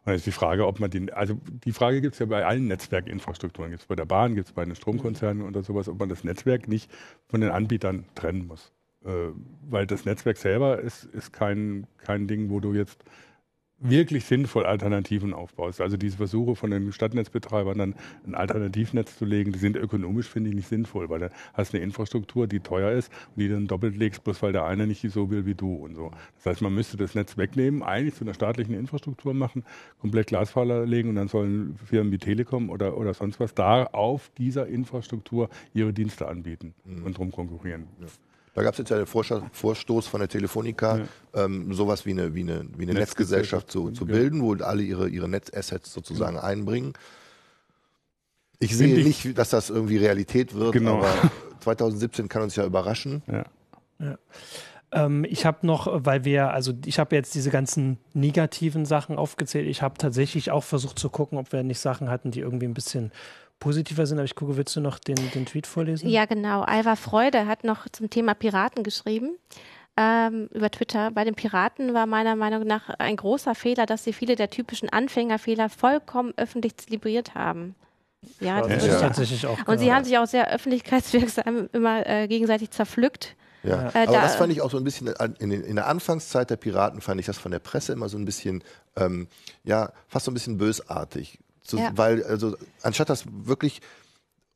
Und 0.06 0.14
jetzt 0.14 0.20
ist 0.22 0.28
die 0.28 0.32
Frage, 0.32 0.68
ob 0.68 0.80
man 0.80 0.90
den, 0.90 1.10
also 1.12 1.38
die 1.66 1.74
Frage 1.74 2.00
gibt 2.00 2.14
es 2.14 2.20
ja 2.20 2.28
bei 2.28 2.46
allen 2.46 2.68
Netzwerkinfrastrukturen, 2.68 3.72
gibt 3.72 3.82
es 3.82 3.88
bei 3.88 3.96
der 3.98 4.06
Bahn, 4.06 4.36
gibt 4.36 4.48
es 4.48 4.54
bei 4.54 4.64
den 4.64 4.74
Stromkonzernen 4.74 5.44
oder 5.46 5.64
sowas, 5.64 5.90
ob 5.90 6.00
man 6.00 6.08
das 6.08 6.24
Netzwerk 6.24 6.70
nicht 6.70 6.90
von 7.28 7.42
den 7.42 7.52
Anbietern 7.52 8.06
trennen 8.16 8.48
muss. 8.48 8.72
Äh, 9.04 9.10
weil 9.70 9.86
das 9.86 10.06
Netzwerk 10.06 10.38
selber 10.38 10.80
ist, 10.80 11.04
ist 11.04 11.34
kein, 11.34 11.88
kein 11.98 12.28
Ding, 12.28 12.50
wo 12.50 12.62
du 12.62 12.74
jetzt 12.74 13.04
wirklich 13.82 14.26
sinnvoll 14.26 14.66
Alternativen 14.66 15.34
aufbaust. 15.34 15.82
Also 15.82 15.98
diese 15.98 16.18
Versuche 16.18 16.56
von 16.56 16.72
den 16.72 16.92
Stadtnetzbetreibern 16.92 17.78
dann 17.78 17.96
ein 18.26 18.36
Alternativnetz 18.36 19.18
zu 19.18 19.26
legen, 19.26 19.52
die 19.52 19.60
sind 19.60 19.76
ökonomisch, 19.76 20.28
finde 20.28 20.50
ich, 20.50 20.56
nicht 20.56 20.68
sinnvoll, 20.68 21.10
weil 21.10 21.20
da 21.20 21.30
hast 21.54 21.74
du 21.74 21.78
eine 21.78 21.84
Infrastruktur, 21.84 22.48
die 22.48 22.60
teuer 22.60 22.92
ist 22.92 23.12
und 23.36 23.42
die 23.42 23.50
dann 23.50 23.68
doppelt 23.68 23.98
legst, 23.98 24.24
bloß 24.24 24.42
weil 24.44 24.54
der 24.54 24.66
eine 24.66 24.88
nicht 24.88 25.02
so 25.10 25.30
will 25.30 25.46
wie 25.46 25.56
du 25.56 25.74
und 25.74 25.96
so. 25.96 26.12
Das 26.38 26.46
heißt, 26.46 26.62
man 26.62 26.74
müsste 26.74 26.98
das 26.98 27.16
Netz 27.16 27.38
wegnehmen, 27.38 27.84
eigentlich 27.84 28.16
zu 28.16 28.24
einer 28.24 28.34
staatlichen 28.34 28.76
Infrastruktur 28.76 29.34
machen, 29.34 29.64
komplett 30.00 30.28
Glasfaser 30.28 30.86
legen 30.86 31.10
und 31.10 31.16
dann 31.16 31.28
sollen 31.28 31.78
Firmen 31.86 32.12
wie 32.12 32.18
Telekom 32.18 32.70
oder, 32.70 32.98
oder 32.98 33.14
sonst 33.14 33.40
was 33.40 33.54
da 33.56 33.86
auf 33.86 34.32
dieser 34.38 34.68
Infrastruktur 34.68 35.50
ihre 35.74 35.94
Dienste 35.94 36.28
anbieten 36.28 36.74
und 37.04 37.18
drum 37.18 37.32
konkurrieren. 37.32 37.88
Da 38.54 38.64
gab 38.64 38.74
es 38.74 38.80
jetzt 38.80 38.90
ja 38.90 38.98
den 38.98 39.06
Vorstoß 39.08 40.08
von 40.08 40.20
der 40.20 40.28
Telefonica, 40.28 41.00
ähm, 41.34 41.72
sowas 41.74 42.06
wie 42.06 42.12
eine, 42.12 42.36
wie 42.36 42.42
eine, 42.42 42.66
wie 42.78 42.84
eine 42.84 42.94
Netzgesellschaft. 42.94 43.68
Netzgesellschaft 43.68 43.72
zu, 43.72 43.92
zu 43.92 44.06
Ja. 44.06 44.12
bilden, 44.18 44.42
wo 44.42 44.54
alle 44.56 44.82
ihre, 44.84 45.08
ihre 45.08 45.30
Netzassets 45.30 45.94
sozusagen 45.94 46.38
einbringen. 46.38 46.94
Ich 48.60 48.76
sehe 48.76 48.96
ich- 48.98 49.06
nicht, 49.26 49.38
dass 49.38 49.50
das 49.52 49.70
irgendwie 49.70 49.98
Realität 49.98 50.54
wird, 50.54 50.74
Genau. 50.74 50.98
aber 50.98 51.08
2017 51.62 52.28
kann 52.30 52.42
uns 52.44 52.56
ja 52.56 52.66
überraschen. 52.66 53.24
Ja. 53.32 54.18
Ähm, 54.92 55.26
ich 55.30 55.46
habe 55.46 55.66
noch, 55.66 55.88
weil 56.06 56.26
wir, 56.26 56.52
also 56.52 56.74
ich 56.86 57.00
habe 57.00 57.16
jetzt 57.16 57.34
diese 57.34 57.50
ganzen 57.50 57.98
negativen 58.14 58.86
Sachen 58.86 59.16
aufgezählt. 59.18 59.68
Ich 59.68 59.82
habe 59.82 59.98
tatsächlich 59.98 60.52
auch 60.52 60.64
versucht 60.66 61.00
zu 61.00 61.10
gucken, 61.10 61.38
ob 61.38 61.54
wir 61.54 61.64
nicht 61.64 61.80
Sachen 61.80 62.10
hatten, 62.10 62.32
die 62.32 62.42
irgendwie 62.42 62.66
ein 62.68 62.74
bisschen 62.74 63.12
positiver 63.62 64.06
sind. 64.06 64.18
Aber 64.18 64.26
ich 64.26 64.36
gucke, 64.36 64.58
willst 64.58 64.76
du 64.76 64.82
noch 64.82 65.00
den, 65.00 65.16
den 65.32 65.46
Tweet 65.46 65.66
vorlesen? 65.66 66.10
Ja, 66.10 66.26
genau. 66.26 66.64
Alva 66.64 66.98
Freude 66.98 67.48
hat 67.48 67.64
noch 67.64 67.88
zum 67.90 68.10
Thema 68.10 68.34
Piraten 68.34 68.84
geschrieben. 68.84 69.38
ähm, 69.98 70.50
über 70.54 70.70
Twitter. 70.72 71.12
Bei 71.12 71.24
den 71.24 71.36
Piraten 71.36 71.94
war 71.94 72.06
meiner 72.06 72.36
Meinung 72.36 72.66
nach 72.66 72.90
ein 72.98 73.16
großer 73.16 73.56
Fehler, 73.56 73.86
dass 73.86 74.04
sie 74.04 74.14
viele 74.14 74.36
der 74.36 74.50
typischen 74.50 74.90
Anfängerfehler 74.90 75.70
vollkommen 75.70 76.34
öffentlich 76.38 76.78
zelebriert 76.78 77.36
haben. 77.36 77.76
Ja, 78.40 78.62
das 78.62 78.86
ja. 78.86 78.94
ist 78.94 79.02
tatsächlich 79.02 79.46
auch. 79.46 79.58
Und 79.68 79.80
sie 79.80 79.92
haben 79.92 80.06
sich 80.06 80.18
auch 80.18 80.28
sehr 80.28 80.52
öffentlichkeitswirksam 80.52 81.70
immer 81.74 82.08
äh, 82.08 82.28
gegenseitig 82.28 82.72
zerpflückt. 82.72 83.36
Ja, 83.64 83.90
äh, 83.90 84.04
aber 84.04 84.14
da 84.14 84.22
das 84.22 84.36
fand 84.36 84.52
ich 84.52 84.62
auch 84.62 84.72
so 84.72 84.78
ein 84.78 84.84
bisschen 84.84 85.14
in, 85.40 85.52
in, 85.52 85.76
der 85.76 85.88
Anfangszeit 85.88 86.50
der 86.50 86.56
Piraten 86.56 87.02
fand 87.02 87.20
ich 87.20 87.28
das 87.28 87.38
von 87.38 87.52
der 87.52 87.60
Presse 87.60 87.94
immer 87.94 88.10
so 88.10 88.18
ein 88.18 88.26
bisschen, 88.26 88.64
ähm, 88.96 89.28
ja, 89.64 89.92
fast 90.08 90.26
so 90.26 90.32
ein 90.32 90.34
bisschen 90.34 90.58
bösartig. 90.58 91.40
Zu, 91.64 91.78
ja. 91.78 91.92
Weil, 91.96 92.24
also, 92.24 92.56
anstatt 92.82 93.10
das 93.10 93.26
wirklich 93.30 93.82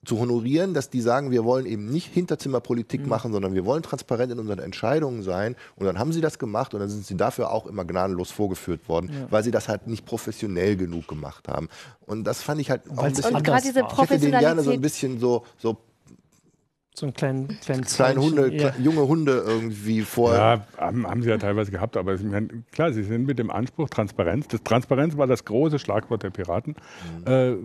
zu 0.05 0.19
honorieren, 0.19 0.73
dass 0.73 0.89
die 0.89 1.01
sagen, 1.01 1.31
wir 1.31 1.43
wollen 1.43 1.65
eben 1.65 1.85
nicht 1.89 2.13
Hinterzimmerpolitik 2.13 3.01
mhm. 3.01 3.09
machen, 3.09 3.33
sondern 3.33 3.53
wir 3.53 3.65
wollen 3.65 3.83
transparent 3.83 4.31
in 4.31 4.39
unseren 4.39 4.59
Entscheidungen 4.59 5.23
sein. 5.23 5.55
Und 5.75 5.85
dann 5.85 5.99
haben 5.99 6.13
sie 6.13 6.21
das 6.21 6.39
gemacht 6.39 6.73
und 6.73 6.79
dann 6.79 6.89
sind 6.89 7.05
sie 7.05 7.17
dafür 7.17 7.51
auch 7.51 7.65
immer 7.65 7.85
gnadenlos 7.85 8.31
vorgeführt 8.31 8.87
worden, 8.87 9.09
ja. 9.11 9.27
weil 9.31 9.43
sie 9.43 9.51
das 9.51 9.67
halt 9.67 9.87
nicht 9.87 10.05
professionell 10.05 10.77
genug 10.77 11.07
gemacht 11.07 11.47
haben. 11.47 11.69
Und 12.05 12.23
das 12.23 12.41
fand 12.41 12.61
ich 12.61 12.69
halt 12.69 12.83
auch 12.91 13.03
ein 13.03 13.13
bisschen. 13.13 13.35
Und 13.35 13.43
gerade 13.43 13.63
diese 13.63 13.79
Ich 13.79 13.97
hätte 13.97 14.19
den 14.19 14.31
gerne 14.31 14.61
so 14.63 14.71
ein 14.71 14.81
bisschen 14.81 15.19
so, 15.19 15.43
so 15.57 15.77
so 16.97 17.05
einen 17.05 17.13
kleinen, 17.13 17.59
kleinen 17.59 17.83
kleine 17.83 18.21
Hunde, 18.21 18.53
ja. 18.53 18.73
junge 18.79 19.07
Hunde 19.07 19.43
irgendwie 19.45 20.01
vor. 20.01 20.33
Ja, 20.33 20.65
haben, 20.77 21.07
haben, 21.07 21.21
sie 21.21 21.29
ja 21.29 21.37
teilweise 21.37 21.71
gehabt, 21.71 21.97
aber 21.97 22.17
klar, 22.71 22.93
sie 22.93 23.03
sind 23.03 23.25
mit 23.25 23.39
dem 23.39 23.51
Anspruch 23.51 23.89
Transparenz. 23.89 24.47
Das 24.47 24.63
Transparenz 24.63 25.17
war 25.17 25.27
das 25.27 25.45
große 25.45 25.79
Schlagwort 25.79 26.23
der 26.23 26.29
Piraten, 26.29 26.75
mhm. 27.19 27.31
äh, 27.31 27.55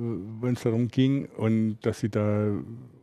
wenn 0.43 0.55
es 0.55 0.63
darum 0.63 0.89
ging 0.89 1.27
und 1.37 1.79
dass 1.83 2.01
sie 2.01 2.09
da 2.09 2.51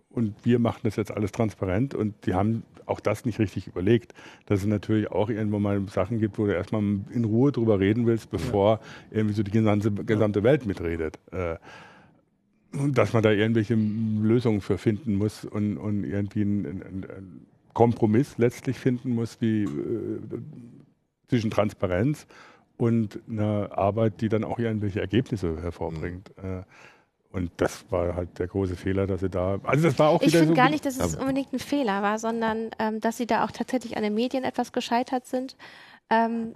und 0.09 0.33
wir 0.43 0.57
machen 0.57 0.79
das 0.83 0.95
jetzt 0.95 1.11
alles 1.11 1.31
transparent 1.31 1.93
und 1.93 2.25
die 2.25 2.33
haben 2.33 2.63
auch 2.87 2.99
das 2.99 3.25
nicht 3.25 3.39
richtig 3.39 3.67
überlegt, 3.67 4.13
dass 4.47 4.61
es 4.61 4.65
natürlich 4.65 5.11
auch 5.11 5.29
irgendwo 5.29 5.59
mal 5.59 5.87
Sachen 5.89 6.19
gibt, 6.19 6.39
wo 6.39 6.45
du 6.45 6.53
erstmal 6.53 6.81
in 6.81 7.25
Ruhe 7.25 7.51
drüber 7.51 7.79
reden 7.79 8.07
willst, 8.07 8.31
bevor 8.31 8.79
ja. 9.11 9.17
irgendwie 9.17 9.35
so 9.35 9.43
die 9.43 9.51
gesamte, 9.51 9.91
gesamte 9.91 10.43
Welt 10.43 10.65
mitredet. 10.65 11.19
Äh, 11.31 11.57
dass 12.93 13.13
man 13.13 13.23
da 13.23 13.31
irgendwelche 13.31 13.75
Lösungen 13.75 14.61
für 14.61 14.77
finden 14.77 15.15
muss 15.15 15.45
und, 15.45 15.77
und 15.77 16.03
irgendwie 16.03 16.41
einen, 16.41 16.83
einen, 16.83 17.47
Kompromiss 17.73 18.39
letztlich 18.39 18.79
finden 18.79 19.13
muss, 19.13 19.39
wie 19.39 19.63
äh, 19.63 19.67
zwischen 21.27 21.51
Transparenz 21.51 22.25
und 22.75 23.19
einer 23.29 23.77
Arbeit, 23.77 24.19
die 24.21 24.29
dann 24.29 24.43
auch 24.43 24.57
irgendwelche 24.57 24.99
Ergebnisse 24.99 25.61
hervorbringt. 25.61 26.31
Mhm. 26.41 26.59
Äh, 26.59 26.63
und 27.29 27.51
das 27.57 27.85
war 27.91 28.15
halt 28.15 28.39
der 28.39 28.47
große 28.47 28.75
Fehler, 28.75 29.05
dass 29.05 29.19
sie 29.19 29.29
da. 29.29 29.59
Also 29.63 29.87
das 29.87 29.99
war 29.99 30.09
auch 30.09 30.21
Ich 30.23 30.31
finde 30.31 30.47
so 30.47 30.53
gar 30.55 30.69
nicht, 30.69 30.85
dass 30.85 30.97
es 30.97 31.15
unbedingt 31.15 31.53
ein 31.53 31.59
Fehler 31.59 32.01
war, 32.01 32.17
sondern 32.17 32.71
ähm, 32.79 32.99
dass 32.99 33.17
sie 33.17 33.27
da 33.27 33.45
auch 33.45 33.51
tatsächlich 33.51 33.95
an 33.95 34.01
den 34.01 34.15
Medien 34.15 34.43
etwas 34.43 34.71
gescheitert 34.71 35.27
sind. 35.27 35.55
Ähm, 36.09 36.53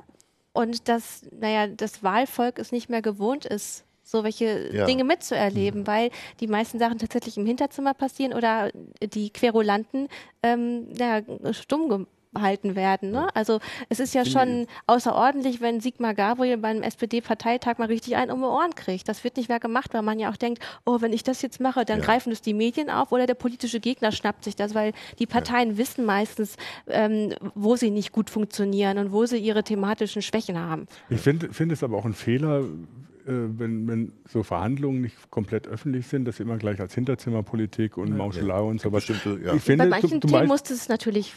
und 0.54 0.88
dass, 0.88 1.22
naja, 1.40 1.68
das 1.68 2.04
Wahlvolk 2.04 2.58
es 2.58 2.72
nicht 2.72 2.90
mehr 2.90 3.02
gewohnt 3.02 3.46
ist, 3.46 3.86
so 4.12 4.24
welche 4.24 4.76
ja. 4.76 4.86
Dinge 4.86 5.06
mitzuerleben, 5.06 5.82
mhm. 5.82 5.88
weil 5.88 6.10
die 6.40 6.48
meisten 6.48 6.80
Sachen 6.80 6.98
tatsächlich 6.98 7.38
im 7.38 7.46
Hinterzimmer 7.46 7.94
passieren 7.94 8.34
oder 8.34 8.70
die 9.02 9.32
Querulanten 9.32 10.10
ähm, 10.44 10.88
ja, 10.98 11.22
stumm 11.54 12.08
gehalten 12.34 12.76
werden. 12.76 13.12
Ne? 13.12 13.28
Also 13.34 13.60
es 13.90 14.00
ist 14.00 14.14
ja 14.14 14.26
schon 14.26 14.68
außerordentlich, 14.88 15.62
wenn 15.62 15.82
Sigmar 15.82 16.14
Gabriel 16.14 16.58
beim 16.58 16.82
SPD-Parteitag 16.82 17.78
mal 17.78 17.88
richtig 17.88 18.16
einen 18.16 18.32
um 18.32 18.40
die 18.40 18.46
Ohren 18.46 18.74
kriegt. 18.74 19.10
Das 19.10 19.24
wird 19.24 19.38
nicht 19.38 19.50
mehr 19.50 19.60
gemacht, 19.60 19.94
weil 19.94 20.02
man 20.02 20.20
ja 20.20 20.32
auch 20.32 20.38
denkt, 20.38 20.64
oh, 20.86 21.02
wenn 21.02 21.14
ich 21.14 21.24
das 21.24 21.42
jetzt 21.42 21.60
mache, 21.60 21.84
dann 21.84 22.00
ja. 22.00 22.06
greifen 22.06 22.32
es 22.32 22.42
die 22.42 22.54
Medien 22.54 22.90
auf 22.90 23.12
oder 23.12 23.28
der 23.28 23.34
politische 23.34 23.80
Gegner 23.80 24.12
schnappt 24.12 24.46
sich 24.46 24.56
das, 24.56 24.74
weil 24.74 24.94
die 25.20 25.26
Parteien 25.26 25.72
ja. 25.72 25.78
wissen 25.78 26.06
meistens, 26.06 26.56
ähm, 26.88 27.34
wo 27.54 27.76
sie 27.76 27.92
nicht 27.92 28.12
gut 28.12 28.30
funktionieren 28.30 28.98
und 28.98 29.12
wo 29.12 29.26
sie 29.26 29.38
ihre 29.38 29.64
thematischen 29.64 30.22
Schwächen 30.22 30.58
haben. 30.58 30.86
Ich 31.10 31.22
finde 31.22 31.54
find 31.54 31.72
es 31.72 31.84
aber 31.84 31.98
auch 31.98 32.06
ein 32.06 32.14
Fehler, 32.14 32.64
wenn, 33.26 33.88
wenn, 33.88 34.14
so 34.28 34.44
Verhandlungen 34.44 35.02
nicht 35.02 35.30
komplett 35.30 35.68
öffentlich 35.68 36.08
sind, 36.08 36.26
dass 36.26 36.38
sie 36.38 36.44
immer 36.44 36.58
gleich 36.58 36.80
als 36.80 36.96
Hinterzimmerpolitik 36.96 37.98
und 37.98 38.16
Mauschelei 38.16 38.60
und 38.60 38.82
so 38.82 38.92
was. 38.92 39.08
Ja. 39.08 39.54
Ich 39.54 39.62
finde, 39.62 39.86
Bei 39.86 39.90
manchen 39.90 40.20
du, 40.20 40.28
du 40.28 40.34
Themen 40.34 40.48
muss 40.48 40.70
es 40.70 40.90
natürlich 40.90 41.34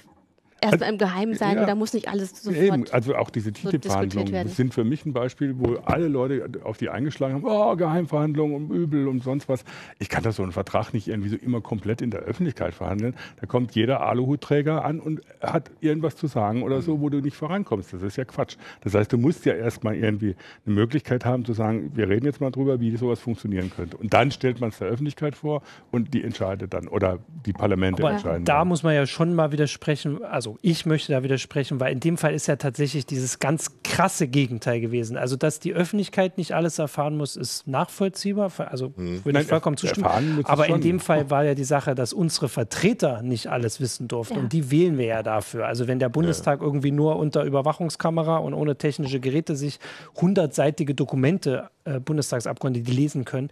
erstmal 0.60 0.90
im 0.90 0.98
Geheimen 0.98 1.34
sein 1.34 1.56
ja, 1.56 1.62
oder 1.62 1.74
muss 1.74 1.92
nicht 1.92 2.08
alles 2.08 2.42
sofort. 2.42 2.64
Eben, 2.64 2.84
also 2.90 3.14
auch 3.16 3.30
diese 3.30 3.52
TTIP-Verhandlungen 3.52 4.48
so 4.48 4.54
sind 4.54 4.74
für 4.74 4.84
mich 4.84 5.04
ein 5.04 5.12
Beispiel, 5.12 5.54
wo 5.58 5.76
alle 5.84 6.08
Leute 6.08 6.48
auf 6.64 6.78
die 6.78 6.88
eingeschlagen 6.88 7.34
haben, 7.34 7.44
oh, 7.44 7.76
Geheimverhandlungen 7.76 8.56
und 8.56 8.70
übel 8.70 9.08
und 9.08 9.22
sonst 9.22 9.48
was. 9.48 9.64
Ich 9.98 10.08
kann 10.08 10.22
das 10.22 10.36
so 10.36 10.42
einen 10.42 10.52
Vertrag 10.52 10.92
nicht 10.92 11.08
irgendwie 11.08 11.28
so 11.28 11.36
immer 11.36 11.60
komplett 11.60 12.02
in 12.02 12.10
der 12.10 12.20
Öffentlichkeit 12.20 12.74
verhandeln. 12.74 13.14
Da 13.40 13.46
kommt 13.46 13.74
jeder 13.74 14.00
Aluhutträger 14.00 14.84
an 14.84 15.00
und 15.00 15.20
hat 15.40 15.70
irgendwas 15.80 16.16
zu 16.16 16.26
sagen 16.26 16.62
oder 16.62 16.82
so, 16.82 17.00
wo 17.00 17.08
du 17.08 17.20
nicht 17.20 17.36
vorankommst. 17.36 17.92
Das 17.92 18.02
ist 18.02 18.16
ja 18.16 18.24
Quatsch. 18.24 18.56
Das 18.82 18.94
heißt, 18.94 19.12
du 19.12 19.18
musst 19.18 19.44
ja 19.44 19.54
erstmal 19.54 19.96
irgendwie 19.96 20.36
eine 20.66 20.74
Möglichkeit 20.74 21.24
haben 21.24 21.44
zu 21.44 21.52
sagen, 21.52 21.92
wir 21.94 22.08
reden 22.08 22.26
jetzt 22.26 22.40
mal 22.40 22.50
drüber, 22.50 22.80
wie 22.80 22.96
sowas 22.96 23.20
funktionieren 23.20 23.70
könnte. 23.74 23.96
Und 23.96 24.14
dann 24.14 24.30
stellt 24.30 24.60
man 24.60 24.70
es 24.70 24.78
der 24.78 24.88
Öffentlichkeit 24.88 25.34
vor 25.36 25.62
und 25.90 26.14
die 26.14 26.22
entscheidet 26.22 26.74
dann 26.74 26.88
oder 26.88 27.18
die 27.46 27.52
Parlamente 27.52 28.02
Aber 28.02 28.12
entscheiden. 28.12 28.44
Da 28.44 28.58
dann. 28.58 28.68
muss 28.68 28.82
man 28.82 28.94
ja 28.94 29.06
schon 29.06 29.34
mal 29.34 29.52
widersprechen, 29.52 30.22
also 30.24 30.43
ich 30.62 30.86
möchte 30.86 31.12
da 31.12 31.22
widersprechen, 31.22 31.80
weil 31.80 31.92
in 31.92 32.00
dem 32.00 32.16
Fall 32.16 32.34
ist 32.34 32.46
ja 32.46 32.56
tatsächlich 32.56 33.06
dieses 33.06 33.38
ganz 33.38 33.70
krasse 33.82 34.28
Gegenteil 34.28 34.80
gewesen. 34.80 35.16
Also, 35.16 35.36
dass 35.36 35.60
die 35.60 35.74
Öffentlichkeit 35.74 36.38
nicht 36.38 36.52
alles 36.52 36.78
erfahren 36.78 37.16
muss, 37.16 37.36
ist 37.36 37.66
nachvollziehbar. 37.66 38.52
Also, 38.70 38.92
mhm. 38.96 39.24
würde 39.24 39.40
ich 39.40 39.46
vollkommen 39.46 39.76
zustimmen. 39.76 40.44
Aber 40.44 40.66
in 40.68 40.80
dem 40.80 41.00
Fall 41.00 41.30
war 41.30 41.44
ja 41.44 41.54
die 41.54 41.64
Sache, 41.64 41.94
dass 41.94 42.12
unsere 42.12 42.48
Vertreter 42.48 43.22
nicht 43.22 43.48
alles 43.48 43.80
wissen 43.80 44.08
durften. 44.08 44.34
Ja. 44.34 44.40
Und 44.40 44.52
die 44.52 44.70
wählen 44.70 44.98
wir 44.98 45.06
ja 45.06 45.22
dafür. 45.22 45.66
Also, 45.66 45.88
wenn 45.88 45.98
der 45.98 46.08
Bundestag 46.08 46.60
ja. 46.60 46.66
irgendwie 46.66 46.92
nur 46.92 47.16
unter 47.16 47.44
Überwachungskamera 47.44 48.38
und 48.38 48.54
ohne 48.54 48.76
technische 48.76 49.20
Geräte 49.20 49.56
sich 49.56 49.78
hundertseitige 50.20 50.94
Dokumente 50.94 51.70
äh, 51.84 52.00
Bundestagsabgeordnete 52.00 52.90
lesen 52.90 53.24
können, 53.24 53.50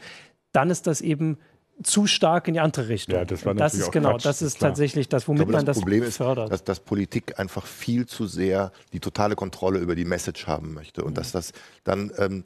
dann 0.53 0.71
ist 0.71 0.87
das 0.87 1.01
eben 1.01 1.39
zu 1.83 2.07
stark 2.07 2.49
in 2.49 2.55
die 2.55 2.61
andere 2.61 2.89
Richtung. 2.89 3.17
Ja, 3.17 3.25
das, 3.25 3.45
war 3.45 3.55
das 3.55 3.75
ist 3.75 3.93
genau, 3.93 4.13
Quatsch, 4.13 4.25
das 4.25 4.43
ist 4.43 4.59
klar. 4.59 4.71
tatsächlich 4.71 5.09
das, 5.09 5.27
womit 5.27 5.41
glaube, 5.41 5.53
man 5.53 5.65
das, 5.65 5.79
Problem 5.79 6.03
ist, 6.03 6.17
fördert. 6.17 6.53
Dass, 6.53 6.65
dass 6.65 6.81
Politik 6.81 7.39
einfach 7.39 7.67
viel 7.67 8.07
zu 8.07 8.27
sehr 8.27 8.73
die 8.93 9.01
totale 9.01 9.35
Kontrolle 9.35 9.79
über 9.79 9.95
die 9.95 10.05
Message 10.05 10.47
haben 10.47 10.75
möchte 10.75 11.03
und 11.05 11.13
mhm. 11.13 11.15
dass 11.15 11.33
das 11.33 11.53
dann 11.85 12.13
ähm, 12.19 12.45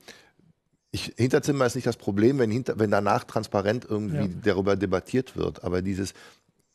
ich, 0.93 1.12
Hinterzimmer 1.16 1.66
ist 1.66 1.74
nicht 1.74 1.87
das 1.87 1.97
Problem, 1.97 2.39
wenn, 2.39 2.51
hinter, 2.51 2.79
wenn 2.79 2.91
danach 2.91 3.24
transparent 3.24 3.87
irgendwie 3.89 4.16
ja. 4.16 4.29
darüber 4.45 4.77
debattiert 4.77 5.37
wird. 5.37 5.62
Aber 5.62 5.83
dieses, 5.83 6.14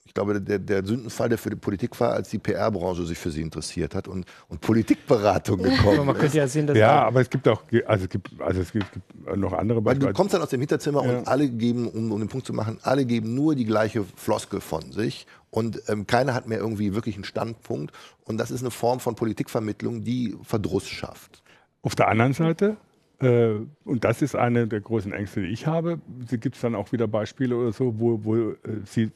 ich 0.06 0.14
glaube, 0.14 0.41
der, 0.41 0.60
der 0.60 0.86
Sündenfall, 0.86 1.30
der 1.30 1.38
für 1.38 1.52
die 1.52 1.56
Politik 1.56 1.97
war, 1.99 2.14
als 2.14 2.30
die 2.30 2.39
PR-Branche 2.39 3.06
sich 3.06 3.18
für 3.18 3.32
sie 3.32 3.41
interessiert 3.41 3.95
hat 3.95 4.08
und, 4.08 4.26
und 4.49 4.60
Politikberatung 4.60 5.62
gekommen 5.62 5.99
aber 5.99 6.06
man 6.06 6.18
könnte 6.18 6.38
ja 6.38 6.47
sehen, 6.47 6.68
dass 6.68 6.78
Ja, 6.78 7.04
aber 7.04 7.22
es 7.22 7.30
gibt 7.30 7.47
auch, 7.47 7.62
also 7.86 8.04
es 8.06 8.10
gibt, 8.10 8.30
also 8.39 8.62
es 8.62 8.72
gibt, 8.72 8.88
noch 9.36 9.54
andere 9.54 9.82
Beispiele. 9.82 10.08
Weil 10.08 10.14
du 10.14 10.18
kommst 10.18 10.34
dann 10.34 10.41
aus 10.41 10.49
dem 10.49 10.60
Hinterzimmer 10.60 11.06
ja. 11.06 11.20
und 11.20 11.28
alle 11.28 11.47
geben, 11.47 11.88
um, 11.88 12.12
um 12.12 12.20
den 12.20 12.30
Punkt 12.30 12.47
zu 12.47 12.54
machen, 12.54 12.80
alle 12.82 13.06
geben 13.06 13.36
nur 13.36 13.56
die 13.56 13.66
gleiche 13.66 14.04
Floskel 14.16 14.60
von 14.60 14.91
sich 14.91 15.28
und 15.49 15.82
ähm, 15.88 16.08
keiner 16.08 16.34
hat 16.34 16.47
mehr 16.47 16.60
irgendwie 16.60 16.95
wirklich 16.95 17.16
einen 17.16 17.24
Standpunkt. 17.24 17.93
Und 18.26 18.38
das 18.38 18.52
ist 18.52 18.62
eine 18.62 18.72
Form 18.72 18.99
von 18.99 19.16
Politikvermittlung, 19.16 20.04
die 20.04 20.36
Verdruss 20.43 20.88
schafft. 20.88 21.43
Auf 21.84 21.95
der 21.95 22.08
anderen 22.08 22.34
Seite 22.34 22.78
äh, 23.22 23.60
und 23.86 24.04
das 24.04 24.22
ist 24.22 24.36
eine 24.36 24.68
der 24.68 24.82
großen 24.82 25.14
Ängste, 25.14 25.41
die 25.41 25.47
ich 25.47 25.68
habe. 25.68 25.99
Gibt 26.30 26.56
es 26.56 26.62
dann 26.62 26.76
auch 26.76 26.91
wieder 26.91 27.08
Beispiele 27.08 27.56
oder 27.56 27.72
so, 27.72 27.99
wo, 27.99 28.24
wo 28.24 28.36
äh, 28.36 28.58
sie 28.86 29.12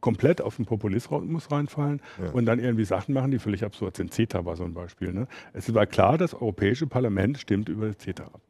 komplett 0.00 0.40
auf 0.40 0.56
den 0.56 0.64
Populismus 0.64 1.50
reinfallen 1.50 2.00
ja. 2.22 2.30
und 2.30 2.46
dann 2.46 2.58
irgendwie 2.58 2.84
Sachen 2.84 3.14
machen, 3.14 3.30
die 3.30 3.38
völlig 3.38 3.64
absurd 3.64 3.96
sind. 3.96 4.12
CETA 4.12 4.44
war 4.44 4.56
so 4.56 4.64
ein 4.64 4.74
Beispiel. 4.74 5.12
Ne? 5.12 5.26
Es 5.52 5.72
war 5.74 5.86
klar, 5.86 6.18
das 6.18 6.34
Europäische 6.34 6.86
Parlament 6.86 7.38
stimmt 7.38 7.68
über 7.68 7.86
das 7.86 7.98
CETA 7.98 8.24
ab. 8.24 8.40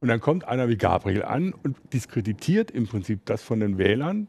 Und 0.00 0.08
dann 0.08 0.20
kommt 0.20 0.46
einer 0.46 0.68
wie 0.68 0.76
Gabriel 0.76 1.22
an 1.22 1.52
und 1.52 1.76
diskreditiert 1.92 2.70
im 2.70 2.86
Prinzip 2.86 3.24
das 3.24 3.42
von 3.42 3.60
den 3.60 3.78
Wählern 3.78 4.28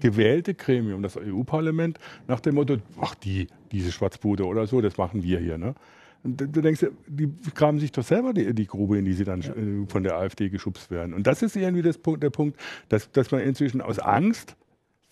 gewählte 0.00 0.54
Gremium, 0.54 1.02
das 1.02 1.16
EU-Parlament, 1.16 1.98
nach 2.26 2.40
dem 2.40 2.54
Motto, 2.54 2.78
ach 3.00 3.14
die, 3.14 3.48
diese 3.70 3.92
Schwarzbude 3.92 4.46
oder 4.46 4.66
so, 4.66 4.80
das 4.80 4.96
machen 4.96 5.22
wir 5.22 5.38
hier. 5.38 5.58
Ne? 5.58 5.74
Und 6.22 6.38
du 6.38 6.62
denkst, 6.62 6.86
die 7.06 7.30
graben 7.54 7.78
sich 7.78 7.92
doch 7.92 8.02
selber 8.02 8.32
die, 8.32 8.54
die 8.54 8.66
Grube, 8.66 8.98
in 8.98 9.04
die 9.04 9.12
sie 9.12 9.24
dann 9.24 9.42
ja. 9.42 9.54
Äh, 9.54 9.86
von 9.86 10.02
der 10.02 10.16
AfD 10.16 10.48
geschubst 10.48 10.90
werden. 10.90 11.12
Und 11.12 11.26
das 11.26 11.42
ist 11.42 11.54
irgendwie 11.54 11.82
das 11.82 12.00
der 12.02 12.30
Punkt, 12.30 12.58
dass, 12.88 13.10
dass 13.12 13.30
man 13.30 13.42
inzwischen 13.42 13.82
aus 13.82 13.98
Angst 13.98 14.56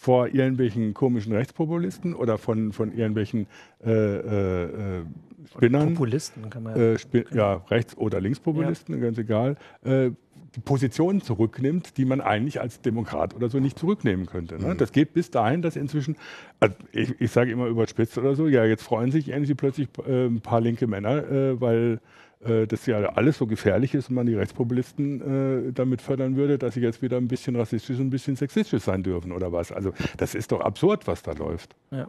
vor 0.02 0.26
irgendwelchen 0.34 0.94
komischen 0.94 1.32
Rechtspopulisten 1.32 2.12
oder 2.12 2.36
von, 2.36 2.72
von 2.72 2.92
irgendwelchen 2.92 3.46
äh, 3.84 3.92
äh, 3.92 4.64
äh 4.64 5.04
Spinnern. 5.54 5.94
Populisten 5.94 6.50
kann 6.50 6.64
man 6.64 6.74
äh, 6.74 6.98
Spin 6.98 7.24
ja, 7.32 7.62
Rechts- 7.70 7.96
oder 7.96 8.20
Linkspopulisten, 8.20 8.96
ja. 8.96 9.00
ganz 9.00 9.18
egal. 9.18 9.56
Äh, 9.84 10.10
Positionen 10.64 11.20
zurücknimmt, 11.20 11.96
die 11.98 12.04
man 12.04 12.20
eigentlich 12.20 12.60
als 12.60 12.80
Demokrat 12.80 13.34
oder 13.34 13.48
so 13.48 13.60
nicht 13.60 13.78
zurücknehmen 13.78 14.26
könnte. 14.26 14.58
Ne? 14.58 14.74
Mhm. 14.74 14.78
Das 14.78 14.90
geht 14.90 15.14
bis 15.14 15.30
dahin, 15.30 15.62
dass 15.62 15.76
inzwischen, 15.76 16.16
also 16.58 16.74
ich, 16.90 17.20
ich 17.20 17.30
sage 17.30 17.52
immer 17.52 17.66
überspitzt 17.66 18.18
oder 18.18 18.34
so, 18.34 18.48
ja, 18.48 18.64
jetzt 18.64 18.82
freuen 18.82 19.12
sich 19.12 19.28
irgendwie 19.28 19.54
plötzlich 19.54 19.88
ein 20.04 20.40
paar 20.40 20.60
linke 20.60 20.88
Männer, 20.88 21.60
weil 21.60 22.00
äh, 22.44 22.66
dass 22.66 22.86
ja 22.86 22.98
alles 23.14 23.38
so 23.38 23.46
gefährlich 23.46 23.94
ist 23.94 24.08
und 24.08 24.16
man 24.16 24.26
die 24.26 24.34
Rechtspopulisten 24.34 25.68
äh, 25.68 25.72
damit 25.72 26.02
fördern 26.02 26.36
würde, 26.36 26.58
dass 26.58 26.74
sie 26.74 26.80
jetzt 26.80 27.02
wieder 27.02 27.16
ein 27.16 27.28
bisschen 27.28 27.56
rassistisch 27.56 27.98
und 27.98 28.06
ein 28.06 28.10
bisschen 28.10 28.36
sexistisch 28.36 28.82
sein 28.82 29.02
dürfen 29.02 29.32
oder 29.32 29.52
was. 29.52 29.72
Also 29.72 29.92
das 30.16 30.34
ist 30.34 30.52
doch 30.52 30.60
absurd, 30.60 31.06
was 31.06 31.22
da 31.22 31.32
läuft. 31.32 31.74
Ja. 31.90 32.08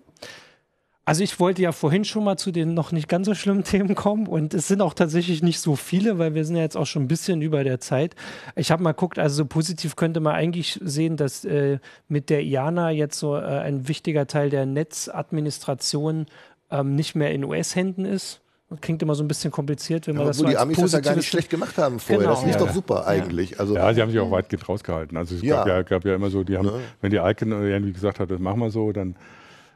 Also 1.05 1.21
ich 1.21 1.37
wollte 1.39 1.61
ja 1.61 1.73
vorhin 1.73 2.05
schon 2.05 2.23
mal 2.23 2.37
zu 2.37 2.51
den 2.51 2.73
noch 2.73 2.93
nicht 2.93 3.09
ganz 3.09 3.27
so 3.27 3.35
schlimmen 3.35 3.63
Themen 3.65 3.93
kommen 3.93 4.27
und 4.27 4.53
es 4.53 4.67
sind 4.67 4.81
auch 4.81 4.93
tatsächlich 4.93 5.43
nicht 5.43 5.59
so 5.59 5.75
viele, 5.75 6.17
weil 6.17 6.33
wir 6.33 6.45
sind 6.45 6.55
ja 6.55 6.61
jetzt 6.61 6.77
auch 6.77 6.85
schon 6.85 7.03
ein 7.03 7.07
bisschen 7.07 7.41
über 7.41 7.63
der 7.63 7.79
Zeit. 7.79 8.15
Ich 8.55 8.71
habe 8.71 8.81
mal 8.81 8.93
geguckt, 8.93 9.19
also 9.19 9.35
so 9.35 9.45
positiv 9.45 9.95
könnte 9.97 10.21
man 10.21 10.33
eigentlich 10.33 10.79
sehen, 10.81 11.17
dass 11.17 11.43
äh, 11.43 11.79
mit 12.07 12.29
der 12.29 12.43
IANA 12.43 12.91
jetzt 12.91 13.19
so 13.19 13.35
äh, 13.35 13.41
ein 13.41 13.87
wichtiger 13.89 14.27
Teil 14.27 14.49
der 14.49 14.65
Netzadministration 14.65 16.27
ähm, 16.71 16.95
nicht 16.95 17.15
mehr 17.15 17.31
in 17.31 17.43
US-Händen 17.43 18.05
ist. 18.05 18.42
Klingt 18.81 19.01
immer 19.01 19.15
so 19.15 19.23
ein 19.23 19.27
bisschen 19.27 19.51
kompliziert, 19.51 20.07
wenn 20.07 20.15
man 20.15 20.23
ja, 20.23 20.27
das 20.29 20.37
so 20.37 20.45
die 20.45 20.57
Amis 20.57 20.77
das 20.77 20.91
ja 20.91 20.99
gar 20.99 21.15
nicht 21.15 21.27
schlecht 21.27 21.49
gemacht 21.49 21.77
haben 21.77 21.99
vorher. 21.99 22.19
Genau. 22.19 22.31
Das 22.31 22.43
ist 22.43 22.59
ja. 22.59 22.65
doch 22.65 22.71
super 22.71 23.07
eigentlich. 23.07 23.59
Also 23.59 23.75
ja, 23.75 23.93
sie 23.93 24.01
haben 24.01 24.11
sich 24.11 24.19
auch 24.19 24.31
weitgehend 24.31 24.67
rausgehalten. 24.67 25.17
Also 25.17 25.35
es 25.35 25.41
ja. 25.41 25.57
Gab, 25.57 25.67
ja, 25.67 25.81
gab 25.83 26.05
ja 26.05 26.15
immer 26.15 26.29
so, 26.29 26.43
die 26.43 26.57
haben, 26.57 26.65
ne? 26.65 26.79
wenn 27.01 27.11
die 27.11 27.17
Icon 27.17 27.51
irgendwie 27.51 27.93
gesagt 27.93 28.19
hat, 28.19 28.31
das 28.31 28.39
machen 28.39 28.59
wir 28.59 28.71
so, 28.71 28.91
dann 28.91 29.15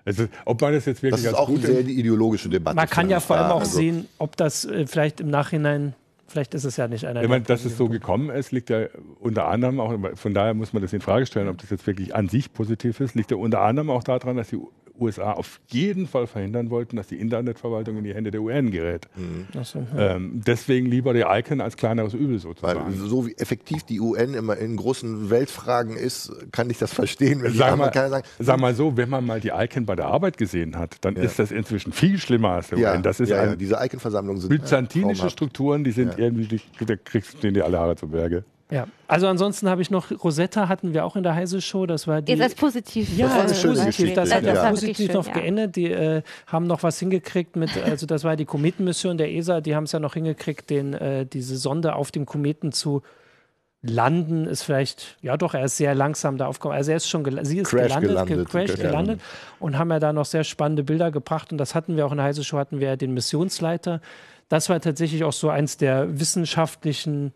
also, 0.05 0.25
ob 0.45 0.61
man 0.61 0.71
das 0.71 0.85
jetzt 0.85 1.03
wirklich 1.03 1.21
das 1.21 1.33
ist 1.33 1.37
auch 1.37 1.49
eine 1.49 1.59
sehr 1.59 1.81
ideologische 1.81 2.47
Debatte. 2.47 2.77
Man 2.77 2.87
kann 2.87 3.09
ja 3.09 3.19
vor 3.19 3.35
allem 3.35 3.51
auch 3.51 3.59
also 3.59 3.77
sehen, 3.77 4.07
ob 4.19 4.37
das 4.37 4.63
äh, 4.63 4.87
vielleicht 4.87 5.19
im 5.19 5.29
Nachhinein 5.29 5.95
Vielleicht 6.29 6.53
ist 6.53 6.65
es 6.65 6.75
ja 6.75 6.89
nicht 6.89 7.05
einer. 7.05 7.23
Ich 7.23 7.29
meine, 7.29 7.45
dass 7.45 7.63
es 7.63 7.77
so 7.77 7.87
gekommen 7.87 8.29
ist, 8.29 8.51
liegt 8.51 8.69
ja 8.69 8.87
unter 9.21 9.47
anderem 9.47 9.79
auch, 9.79 9.93
von 10.15 10.33
daher 10.33 10.53
muss 10.53 10.73
man 10.73 10.81
das 10.81 10.91
in 10.91 10.99
Frage 10.99 11.25
stellen, 11.25 11.47
ob 11.47 11.57
das 11.57 11.69
jetzt 11.69 11.87
wirklich 11.87 12.13
an 12.13 12.27
sich 12.27 12.51
positiv 12.51 12.99
ist, 12.99 13.15
liegt 13.15 13.31
ja 13.31 13.37
unter 13.37 13.61
anderem 13.61 13.89
auch 13.89 14.03
daran, 14.03 14.35
dass 14.35 14.49
die 14.49 14.59
USA 14.99 15.33
auf 15.33 15.59
jeden 15.67 16.07
Fall 16.07 16.27
verhindern 16.27 16.69
wollten, 16.69 16.95
dass 16.95 17.07
die 17.07 17.17
Internetverwaltung 17.17 17.97
in 17.97 18.03
die 18.03 18.13
Hände 18.13 18.31
der 18.31 18.41
UN 18.41 18.71
gerät. 18.71 19.07
Mhm. 19.15 19.47
So, 19.63 19.85
ja. 19.95 20.15
ähm, 20.15 20.41
deswegen 20.45 20.87
lieber 20.87 21.13
die 21.13 21.21
ICANN 21.21 21.61
als 21.61 21.77
kleineres 21.77 22.13
Übel 22.13 22.39
sozusagen. 22.39 22.79
Weil 22.85 22.93
so 22.93 23.27
wie 23.27 23.33
effektiv 23.37 23.83
die 23.83 23.99
UN 23.99 24.33
immer 24.33 24.57
in 24.57 24.75
großen 24.75 25.29
Weltfragen 25.29 25.97
ist, 25.97 26.31
kann 26.51 26.69
ich 26.69 26.77
das 26.77 26.93
verstehen. 26.93 27.41
Wenn 27.41 27.53
sag, 27.53 27.77
mal, 27.77 27.93
sagen, 27.93 28.25
sag 28.39 28.59
mal 28.59 28.73
so, 28.75 28.97
wenn 28.97 29.09
man 29.09 29.25
mal 29.25 29.39
die 29.39 29.49
ICANN 29.49 29.85
bei 29.85 29.95
der 29.95 30.07
Arbeit 30.07 30.37
gesehen 30.37 30.77
hat, 30.77 30.97
dann 31.01 31.15
ja. 31.15 31.23
ist 31.23 31.39
das 31.39 31.51
inzwischen 31.51 31.91
viel 31.91 32.17
schlimmer 32.17 32.51
als 32.51 32.69
der 32.69 32.79
ja, 32.79 32.93
UN. 32.93 33.03
Das 33.03 33.19
ist 33.19 33.29
ja, 33.29 33.41
ein, 33.41 33.57
diese 33.57 33.75
ICANN-Versammlungen 33.75 34.41
sind 34.41 34.49
byzantinische 34.49 35.29
Strukturen, 35.29 35.83
die 35.83 35.91
sind 35.91 36.17
irgendwie, 36.17 36.59
da 36.85 36.95
kriegst 36.95 37.35
du 37.35 37.37
denen 37.39 37.53
die 37.53 37.61
alle 37.61 37.79
Haare 37.79 37.95
zu 37.95 38.07
Berge. 38.07 38.43
Ja, 38.70 38.88
also 39.07 39.28
ansonsten 39.28 39.70
habe 39.70 39.82
ich 39.82 39.89
noch 39.91 40.11
Rosetta 40.11 40.68
hatten 40.68 40.93
wir 40.93 41.05
auch 41.05 41.15
in 41.15 41.24
der 41.24 41.36
Heise 41.36 41.61
Show. 41.61 41.86
Das 41.86 42.05
war 42.05 42.22
die. 42.22 42.34
Ist 42.34 42.41
das 42.41 42.55
positiv? 42.55 43.18
Ja, 43.18 43.28
das, 43.28 43.36
das 43.36 43.63
ist 43.63 43.65
positiv. 43.65 44.13
Das 44.13 44.34
hat 44.34 44.43
ja, 44.43 44.70
positiv 44.70 45.13
noch 45.13 45.24
schön, 45.24 45.34
geendet. 45.34 45.76
Die 45.78 45.91
äh, 45.91 46.22
haben 46.47 46.68
noch 46.68 46.84
was 46.84 46.99
hingekriegt 46.99 47.55
mit, 47.55 47.70
also 47.82 48.05
das 48.05 48.26
war 48.26 48.36
die 48.36 48.43
Kometenmission 48.43 49.18
der 49.18 49.32
ESA. 49.32 49.61
Die 49.61 49.74
haben 49.74 49.86
es 49.86 49.93
ja 49.93 49.99
noch 49.99 50.15
hingekriegt, 50.15 50.70
den, 50.70 50.93
äh, 50.93 51.26
diese 51.26 51.55
Sonde 51.55 51.95
auf 51.95 52.11
dem 52.11 52.26
Kometen 52.26 52.74
zu 52.74 53.03
landen. 53.82 54.47
Ist 54.47 54.63
vielleicht, 54.63 55.15
ja 55.22 55.38
doch, 55.38 55.53
er 55.53 55.63
ist 55.63 55.78
sehr 55.78 55.95
langsam 55.95 56.38
da 56.38 56.47
aufgekommen. 56.47 56.76
Also 56.76 56.91
er 56.91 56.97
ist 56.97 57.07
schon, 57.07 57.24
sie 57.45 57.59
ist 57.59 57.70
Crash 57.70 57.88
gelandet, 57.88 58.09
gelandet, 58.09 58.49
Crash 58.49 58.76
gelandet 58.76 59.22
und 59.59 59.78
haben 59.78 59.91
ja 59.91 59.99
da 59.99 60.11
noch 60.11 60.26
sehr 60.26 60.43
spannende 60.43 60.84
Bilder 60.84 61.09
gebracht. 61.11 61.53
Und 61.53 61.57
das 61.57 61.74
hatten 61.74 61.95
wir 61.95 62.05
auch 62.05 62.11
in 62.11 62.18
der 62.18 62.26
Heise 62.26 62.43
Show. 62.43 62.57
Hatten 62.57 62.82
wir 62.82 62.97
den 62.97 63.13
Missionsleiter. 63.13 64.01
Das 64.49 64.68
war 64.68 64.82
tatsächlich 64.82 65.24
auch 65.24 65.32
so 65.32 65.49
eins 65.49 65.78
der 65.78 66.20
wissenschaftlichen 66.20 67.34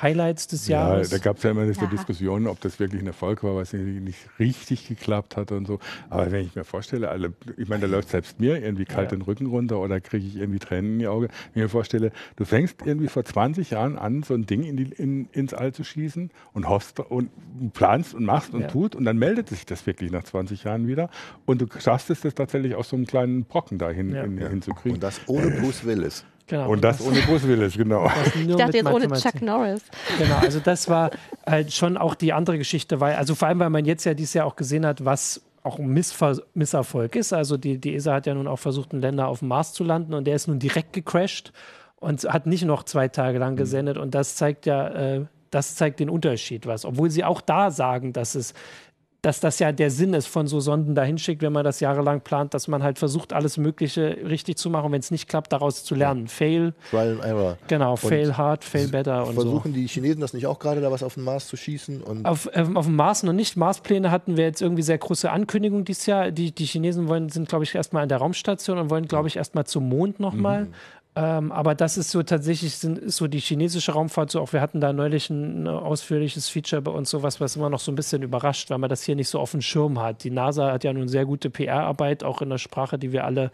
Highlights 0.00 0.46
des 0.46 0.68
Jahres. 0.68 1.10
Ja, 1.10 1.18
da 1.18 1.24
gab 1.24 1.38
es 1.38 1.42
ja 1.42 1.50
immer 1.50 1.64
diese 1.64 1.80
ja. 1.80 1.86
Diskussion, 1.86 2.46
ob 2.46 2.60
das 2.60 2.78
wirklich 2.78 3.00
ein 3.00 3.06
Erfolg 3.06 3.42
war, 3.42 3.54
weil 3.54 3.62
es 3.62 3.72
nicht 3.72 4.18
richtig 4.38 4.88
geklappt 4.88 5.36
hat 5.36 5.52
und 5.52 5.66
so. 5.66 5.78
Aber 6.10 6.30
wenn 6.30 6.44
ich 6.44 6.54
mir 6.54 6.64
vorstelle, 6.64 7.08
alle, 7.08 7.32
ich 7.56 7.68
meine, 7.68 7.82
da 7.82 7.86
läuft 7.86 8.10
selbst 8.10 8.38
mir 8.38 8.62
irgendwie 8.62 8.84
kalt 8.84 9.10
ja. 9.10 9.16
den 9.16 9.22
Rücken 9.22 9.46
runter 9.46 9.78
oder 9.78 10.00
kriege 10.00 10.26
ich 10.26 10.36
irgendwie 10.36 10.58
Tränen 10.58 10.94
in 10.94 10.98
die 10.98 11.06
Augen. 11.06 11.28
Wenn 11.28 11.62
ich 11.62 11.62
mir 11.62 11.68
vorstelle, 11.70 12.12
du 12.36 12.44
fängst 12.44 12.82
irgendwie 12.84 13.08
vor 13.08 13.24
20 13.24 13.70
Jahren 13.70 13.96
an, 13.96 14.22
so 14.22 14.34
ein 14.34 14.44
Ding 14.44 14.64
in 14.64 14.76
die, 14.76 14.84
in, 14.84 15.28
ins 15.32 15.54
All 15.54 15.72
zu 15.72 15.82
schießen 15.82 16.30
und 16.52 16.68
hoffst 16.68 17.00
und 17.00 17.30
planst 17.72 18.14
und 18.14 18.24
machst 18.24 18.52
und 18.52 18.62
ja. 18.62 18.66
tut 18.68 18.94
und 18.94 19.06
dann 19.06 19.16
meldet 19.16 19.48
sich 19.48 19.64
das 19.64 19.86
wirklich 19.86 20.10
nach 20.10 20.24
20 20.24 20.64
Jahren 20.64 20.86
wieder 20.86 21.08
und 21.46 21.62
du 21.62 21.66
schaffst 21.78 22.10
es, 22.10 22.20
das 22.20 22.34
tatsächlich 22.34 22.74
aus 22.74 22.90
so 22.90 22.96
einem 22.96 23.06
kleinen 23.06 23.44
Brocken 23.44 23.78
dahin 23.78 24.14
in, 24.14 24.38
hinzukriegen. 24.38 24.96
Und 24.96 25.02
das 25.02 25.20
ohne 25.26 25.50
Bruce 25.52 25.84
Willis. 25.84 26.24
Genau. 26.48 26.70
Und 26.70 26.84
das 26.84 27.04
ohne 27.04 27.20
Bruce 27.22 27.46
Willis, 27.46 27.76
genau. 27.76 28.08
Ich 28.34 28.54
dachte 28.54 28.76
jetzt 28.76 28.86
ohne 28.86 29.08
Chuck 29.12 29.42
Norris. 29.42 29.82
Genau, 30.18 30.36
also 30.36 30.60
das 30.60 30.88
war 30.88 31.10
halt 31.44 31.72
schon 31.72 31.96
auch 31.96 32.14
die 32.14 32.32
andere 32.32 32.58
Geschichte, 32.58 33.00
weil, 33.00 33.16
also 33.16 33.34
vor 33.34 33.48
allem, 33.48 33.58
weil 33.58 33.70
man 33.70 33.84
jetzt 33.84 34.04
ja 34.04 34.14
dieses 34.14 34.34
Jahr 34.34 34.46
auch 34.46 34.54
gesehen 34.54 34.86
hat, 34.86 35.04
was 35.04 35.42
auch 35.64 35.80
ein 35.80 35.88
Missver 35.88 36.36
Misserfolg 36.54 37.16
ist. 37.16 37.32
Also 37.32 37.56
die, 37.56 37.78
die 37.78 37.96
ESA 37.96 38.14
hat 38.14 38.26
ja 38.26 38.34
nun 38.34 38.46
auch 38.46 38.58
versucht, 38.58 38.92
einen 38.92 39.02
Länder 39.02 39.26
auf 39.26 39.40
dem 39.40 39.48
Mars 39.48 39.72
zu 39.72 39.82
landen 39.82 40.14
und 40.14 40.24
der 40.26 40.36
ist 40.36 40.46
nun 40.46 40.60
direkt 40.60 40.92
gecrashed 40.92 41.52
und 41.96 42.22
hat 42.24 42.46
nicht 42.46 42.64
noch 42.64 42.84
zwei 42.84 43.08
Tage 43.08 43.38
lang 43.38 43.54
mhm. 43.54 43.56
gesendet. 43.56 43.98
Und 43.98 44.14
das 44.14 44.36
zeigt 44.36 44.66
ja, 44.66 44.88
äh, 44.88 45.24
das 45.50 45.74
zeigt 45.74 45.98
den 45.98 46.08
Unterschied 46.08 46.66
was. 46.66 46.84
Obwohl 46.84 47.10
sie 47.10 47.24
auch 47.24 47.40
da 47.40 47.72
sagen, 47.72 48.12
dass 48.12 48.36
es 48.36 48.54
dass 49.26 49.40
das 49.40 49.58
ja 49.58 49.72
der 49.72 49.90
Sinn 49.90 50.14
ist 50.14 50.28
von 50.28 50.46
so 50.46 50.60
Sonden 50.60 50.94
dahin 50.94 51.18
schickt, 51.18 51.42
wenn 51.42 51.52
man 51.52 51.64
das 51.64 51.80
jahrelang 51.80 52.20
plant, 52.20 52.54
dass 52.54 52.68
man 52.68 52.84
halt 52.84 52.96
versucht, 52.96 53.32
alles 53.32 53.56
Mögliche 53.56 54.18
richtig 54.24 54.56
zu 54.56 54.70
machen, 54.70 54.92
wenn 54.92 55.00
es 55.00 55.10
nicht 55.10 55.28
klappt, 55.28 55.52
daraus 55.52 55.82
zu 55.82 55.96
lernen. 55.96 56.28
Fail. 56.28 56.74
Trial 56.90 57.14
and 57.14 57.24
Error. 57.24 57.58
Genau, 57.66 57.90
und 57.90 57.98
fail 57.98 58.36
hard, 58.36 58.62
fail 58.62 58.86
better 58.86 59.26
und 59.26 59.34
Versuchen 59.34 59.72
so. 59.72 59.80
die 59.80 59.88
Chinesen 59.88 60.20
das 60.20 60.32
nicht 60.32 60.46
auch 60.46 60.60
gerade, 60.60 60.80
da 60.80 60.92
was 60.92 61.02
auf 61.02 61.14
den 61.14 61.24
Mars 61.24 61.48
zu 61.48 61.56
schießen? 61.56 62.02
Und 62.02 62.24
auf, 62.24 62.48
ähm, 62.54 62.76
auf 62.76 62.86
dem 62.86 62.94
Mars 62.94 63.24
noch 63.24 63.32
nicht. 63.32 63.56
Marspläne 63.56 64.12
hatten 64.12 64.36
wir 64.36 64.44
jetzt 64.44 64.62
irgendwie 64.62 64.82
sehr 64.82 64.98
große 64.98 65.28
Ankündigungen 65.28 65.84
dieses 65.84 66.06
Jahr. 66.06 66.30
Die, 66.30 66.52
die 66.52 66.64
Chinesen 66.64 67.08
wollen, 67.08 67.28
sind, 67.28 67.48
glaube 67.48 67.64
ich, 67.64 67.74
erstmal 67.74 68.04
in 68.04 68.08
der 68.08 68.18
Raumstation 68.18 68.78
und 68.78 68.90
wollen, 68.90 69.08
glaube 69.08 69.26
ich, 69.26 69.38
erstmal 69.38 69.66
zum 69.66 69.88
Mond 69.88 70.20
nochmal. 70.20 70.66
Mhm. 70.66 70.74
Ähm, 71.18 71.50
aber 71.50 71.74
das 71.74 71.96
ist 71.96 72.10
so 72.10 72.22
tatsächlich 72.22 72.76
sind, 72.76 72.98
ist 72.98 73.16
so 73.16 73.26
die 73.26 73.38
chinesische 73.38 73.92
Raumfahrt 73.92 74.30
so 74.30 74.38
auch. 74.38 74.52
Wir 74.52 74.60
hatten 74.60 74.82
da 74.82 74.92
neulich 74.92 75.30
ein, 75.30 75.66
ausführliches 75.66 76.50
Feature 76.50 76.82
bei 76.82 76.90
uns, 76.90 77.08
sowas, 77.08 77.40
was 77.40 77.56
immer 77.56 77.70
noch 77.70 77.80
so 77.80 77.90
ein 77.90 77.94
bisschen 77.94 78.22
überrascht, 78.22 78.68
weil 78.68 78.76
man 78.76 78.90
das 78.90 79.02
hier 79.02 79.16
nicht 79.16 79.30
so 79.30 79.40
auf 79.40 79.52
dem 79.52 79.62
Schirm 79.62 79.98
hat. 79.98 80.24
Die 80.24 80.30
NASA 80.30 80.72
hat 80.72 80.84
ja 80.84 80.92
nun 80.92 81.08
sehr 81.08 81.24
gute 81.24 81.48
PR-Arbeit, 81.48 82.22
auch 82.22 82.42
in 82.42 82.50
der 82.50 82.58
Sprache, 82.58 82.98
die 82.98 83.12
wir 83.12 83.24
alle 83.24 83.50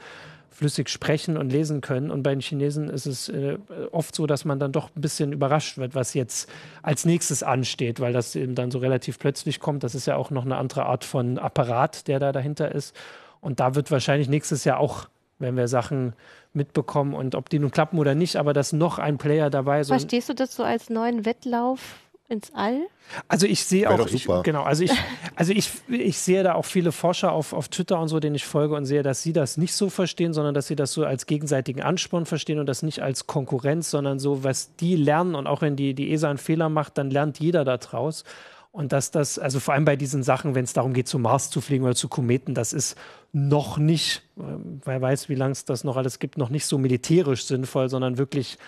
flüssig 0.50 0.88
sprechen 0.88 1.36
und 1.36 1.52
lesen 1.52 1.80
können. 1.80 2.10
Und 2.10 2.24
bei 2.24 2.30
den 2.30 2.40
Chinesen 2.40 2.90
ist 2.90 3.06
es 3.06 3.28
äh, 3.28 3.56
oft 3.92 4.16
so, 4.16 4.26
dass 4.26 4.44
man 4.44 4.58
dann 4.58 4.72
doch 4.72 4.90
ein 4.96 5.00
bisschen 5.00 5.32
überrascht 5.32 5.78
wird, 5.78 5.94
was 5.94 6.14
jetzt 6.14 6.50
als 6.82 7.04
nächstes 7.04 7.44
ansteht, 7.44 8.00
weil 8.00 8.12
das 8.12 8.34
eben 8.34 8.56
dann 8.56 8.72
so 8.72 8.78
relativ 8.78 9.20
plötzlich 9.20 9.60
kommt. 9.60 9.84
Das 9.84 9.94
ist 9.94 10.06
ja 10.06 10.16
auch 10.16 10.30
noch 10.30 10.44
eine 10.44 10.56
andere 10.56 10.86
Art 10.86 11.04
von 11.04 11.38
Apparat, 11.38 12.08
der 12.08 12.18
da 12.18 12.32
dahinter 12.32 12.72
ist. 12.72 12.96
Und 13.40 13.60
da 13.60 13.76
wird 13.76 13.92
wahrscheinlich 13.92 14.28
nächstes 14.28 14.64
Jahr 14.64 14.80
auch, 14.80 15.08
wenn 15.38 15.56
wir 15.56 15.68
Sachen 15.68 16.12
mitbekommen 16.54 17.14
und 17.14 17.34
ob 17.34 17.48
die 17.48 17.58
nun 17.58 17.70
klappen 17.70 17.98
oder 17.98 18.14
nicht, 18.14 18.36
aber 18.36 18.52
dass 18.52 18.72
noch 18.72 18.98
ein 18.98 19.18
Player 19.18 19.50
dabei 19.50 19.80
ist. 19.80 19.88
Verstehst 19.88 20.28
du 20.28 20.34
das 20.34 20.54
so 20.54 20.62
als 20.62 20.90
neuen 20.90 21.24
Wettlauf 21.24 21.80
ins 22.28 22.52
All? 22.54 22.80
Also 23.28 23.46
ich 23.46 23.64
sehe 23.64 23.90
auch, 23.90 24.06
ich, 24.06 24.26
genau, 24.42 24.62
also 24.62 24.84
ich, 24.84 24.92
also 25.36 25.52
ich, 25.52 25.70
ich 25.88 26.18
sehe 26.18 26.42
da 26.42 26.54
auch 26.54 26.64
viele 26.64 26.90
Forscher 26.90 27.32
auf, 27.32 27.52
auf 27.52 27.68
Twitter 27.68 28.00
und 28.00 28.08
so, 28.08 28.20
denen 28.20 28.34
ich 28.34 28.44
folge 28.44 28.74
und 28.74 28.86
sehe, 28.86 29.02
dass 29.02 29.22
sie 29.22 29.32
das 29.32 29.58
nicht 29.58 29.74
so 29.74 29.90
verstehen, 29.90 30.32
sondern 30.32 30.54
dass 30.54 30.66
sie 30.66 30.76
das 30.76 30.92
so 30.92 31.04
als 31.04 31.26
gegenseitigen 31.26 31.82
Ansporn 31.82 32.24
verstehen 32.24 32.58
und 32.58 32.66
das 32.66 32.82
nicht 32.82 33.00
als 33.02 33.26
Konkurrenz, 33.26 33.90
sondern 33.90 34.18
so, 34.18 34.44
was 34.44 34.74
die 34.76 34.96
lernen 34.96 35.34
und 35.34 35.46
auch 35.46 35.60
wenn 35.60 35.76
die, 35.76 35.94
die 35.94 36.12
ESA 36.12 36.30
einen 36.30 36.38
Fehler 36.38 36.68
macht, 36.68 36.96
dann 36.98 37.10
lernt 37.10 37.38
jeder 37.38 37.64
daraus. 37.64 38.24
Und 38.72 38.92
dass 38.92 39.10
das, 39.10 39.38
also 39.38 39.60
vor 39.60 39.74
allem 39.74 39.84
bei 39.84 39.96
diesen 39.96 40.22
Sachen, 40.22 40.54
wenn 40.54 40.64
es 40.64 40.72
darum 40.72 40.94
geht, 40.94 41.06
zum 41.06 41.22
Mars 41.22 41.50
zu 41.50 41.60
fliegen 41.60 41.84
oder 41.84 41.94
zu 41.94 42.08
Kometen, 42.08 42.54
das 42.54 42.72
ist 42.72 42.96
noch 43.32 43.76
nicht, 43.76 44.22
äh, 44.38 44.42
wer 44.84 45.00
weiß, 45.00 45.28
wie 45.28 45.34
lange 45.34 45.52
es 45.52 45.66
das 45.66 45.84
noch 45.84 45.98
alles 45.98 46.18
gibt, 46.18 46.38
noch 46.38 46.48
nicht 46.48 46.64
so 46.64 46.78
militärisch 46.78 47.44
sinnvoll, 47.44 47.90
sondern 47.90 48.16
wirklich 48.16 48.58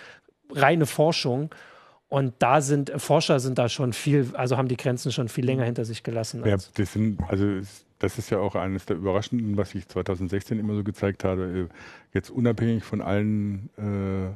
reine 0.51 0.85
Forschung. 0.85 1.53
Und 2.07 2.35
da 2.37 2.61
sind 2.61 2.91
Forscher 2.97 3.39
sind 3.39 3.57
da 3.57 3.67
schon 3.67 3.93
viel, 3.93 4.29
also 4.35 4.57
haben 4.57 4.67
die 4.67 4.77
Grenzen 4.77 5.11
schon 5.11 5.27
viel 5.27 5.43
länger 5.43 5.63
hinter 5.63 5.85
sich 5.85 6.03
gelassen. 6.03 6.43
Ja, 6.45 6.55
das 6.75 6.93
sind, 6.93 7.19
also 7.27 7.61
das 7.97 8.19
ist 8.19 8.29
ja 8.29 8.37
auch 8.37 8.53
eines 8.53 8.85
der 8.85 8.97
Überraschenden, 8.97 9.57
was 9.57 9.73
ich 9.73 9.87
2016 9.87 10.59
immer 10.59 10.75
so 10.75 10.83
gezeigt 10.83 11.23
habe. 11.23 11.67
Jetzt 12.13 12.29
unabhängig 12.29 12.83
von 12.83 13.01
allen 13.01 13.69
äh, 13.77 14.35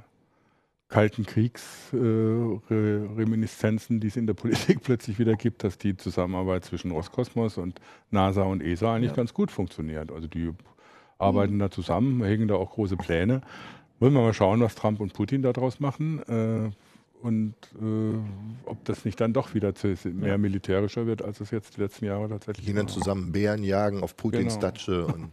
Kalten 0.90 1.26
Kriegsreminiszenzen, 1.26 3.98
äh, 3.98 4.00
die 4.00 4.08
es 4.08 4.18
in 4.18 4.26
der 4.26 4.34
Politik 4.34 4.82
plötzlich 4.84 5.20
wieder 5.20 5.36
gibt, 5.36 5.64
dass 5.64 5.78
die 5.78 5.96
Zusammenarbeit 5.96 6.66
zwischen 6.66 6.90
Roskosmos 6.92 7.60
und 7.60 7.80
NASA 8.10 8.42
und 8.42 8.64
ESA 8.64 8.96
eigentlich 8.96 9.12
ja. 9.12 9.16
ganz 9.16 9.36
gut 9.36 9.52
funktioniert. 9.52 10.12
Also 10.12 10.28
die 10.28 10.52
arbeiten 11.20 11.54
mhm. 11.56 11.60
da 11.60 11.70
zusammen, 11.70 12.24
hegen 12.24 12.48
da 12.48 12.56
auch 12.56 12.72
große 12.72 12.98
Pläne. 12.98 13.42
Wollen 14.00 14.14
wir 14.14 14.22
mal 14.22 14.34
schauen, 14.34 14.62
was 14.62 14.74
Trump 14.74 15.00
und 15.00 15.14
Putin 15.14 15.44
daraus 15.44 15.80
machen 15.80 16.24
äh, 16.28 16.72
und 17.22 17.54
äh, 17.80 18.18
ob 18.66 18.84
das 18.86 19.06
nicht 19.06 19.22
dann 19.22 19.34
doch 19.34 19.54
wieder 19.54 19.76
zu, 19.76 19.94
mehr 20.06 20.40
militärischer 20.40 21.06
wird, 21.06 21.22
als 21.22 21.40
es 21.40 21.52
jetzt 21.52 21.78
die 21.78 21.82
letzten 21.82 22.06
Jahre 22.06 22.30
tatsächlich 22.30 22.66
war. 22.66 22.74
Die 22.74 22.78
dann 22.78 22.88
zusammen 22.88 23.32
Bären 23.32 23.64
jagen 23.64 24.02
auf 24.02 24.18
Putins 24.18 24.56
genau. 24.56 24.62
Datsche 24.62 25.06
und 25.06 25.32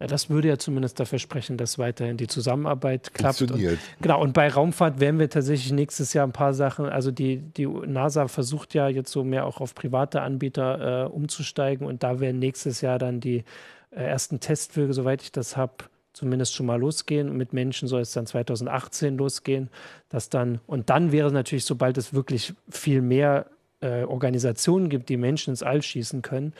ja, 0.00 0.06
das 0.06 0.30
würde 0.30 0.48
ja 0.48 0.58
zumindest 0.58 1.00
dafür 1.00 1.18
sprechen, 1.18 1.56
dass 1.56 1.78
weiterhin 1.78 2.16
die 2.16 2.28
Zusammenarbeit 2.28 3.12
klappt. 3.14 3.42
Und, 3.42 3.60
genau, 4.00 4.22
und 4.22 4.32
bei 4.32 4.48
Raumfahrt 4.48 5.00
werden 5.00 5.18
wir 5.18 5.28
tatsächlich 5.28 5.72
nächstes 5.72 6.12
Jahr 6.12 6.26
ein 6.26 6.32
paar 6.32 6.54
Sachen, 6.54 6.86
also 6.86 7.10
die, 7.10 7.38
die 7.38 7.66
NASA 7.66 8.28
versucht 8.28 8.74
ja 8.74 8.88
jetzt 8.88 9.10
so 9.10 9.24
mehr 9.24 9.44
auch 9.44 9.60
auf 9.60 9.74
private 9.74 10.22
Anbieter 10.22 11.06
äh, 11.06 11.08
umzusteigen 11.08 11.86
und 11.86 12.04
da 12.04 12.20
werden 12.20 12.38
nächstes 12.38 12.80
Jahr 12.80 12.98
dann 12.98 13.20
die 13.20 13.44
äh, 13.90 14.02
ersten 14.02 14.38
Testflüge, 14.38 14.92
soweit 14.92 15.22
ich 15.22 15.32
das 15.32 15.56
habe, 15.56 15.84
zumindest 16.12 16.54
schon 16.54 16.66
mal 16.66 16.78
losgehen. 16.78 17.36
Mit 17.36 17.52
Menschen 17.52 17.88
soll 17.88 18.02
es 18.02 18.12
dann 18.12 18.26
2018 18.26 19.16
losgehen. 19.16 19.70
Dass 20.08 20.28
dann, 20.28 20.60
und 20.66 20.90
dann 20.90 21.12
wäre 21.12 21.28
es 21.28 21.32
natürlich, 21.32 21.64
sobald 21.64 21.96
es 21.96 22.12
wirklich 22.12 22.54
viel 22.68 23.02
mehr 23.02 23.46
äh, 23.80 24.02
Organisationen 24.02 24.88
gibt, 24.88 25.08
die 25.08 25.16
Menschen 25.16 25.50
ins 25.50 25.62
All 25.62 25.80
schießen 25.80 26.22
können, 26.22 26.54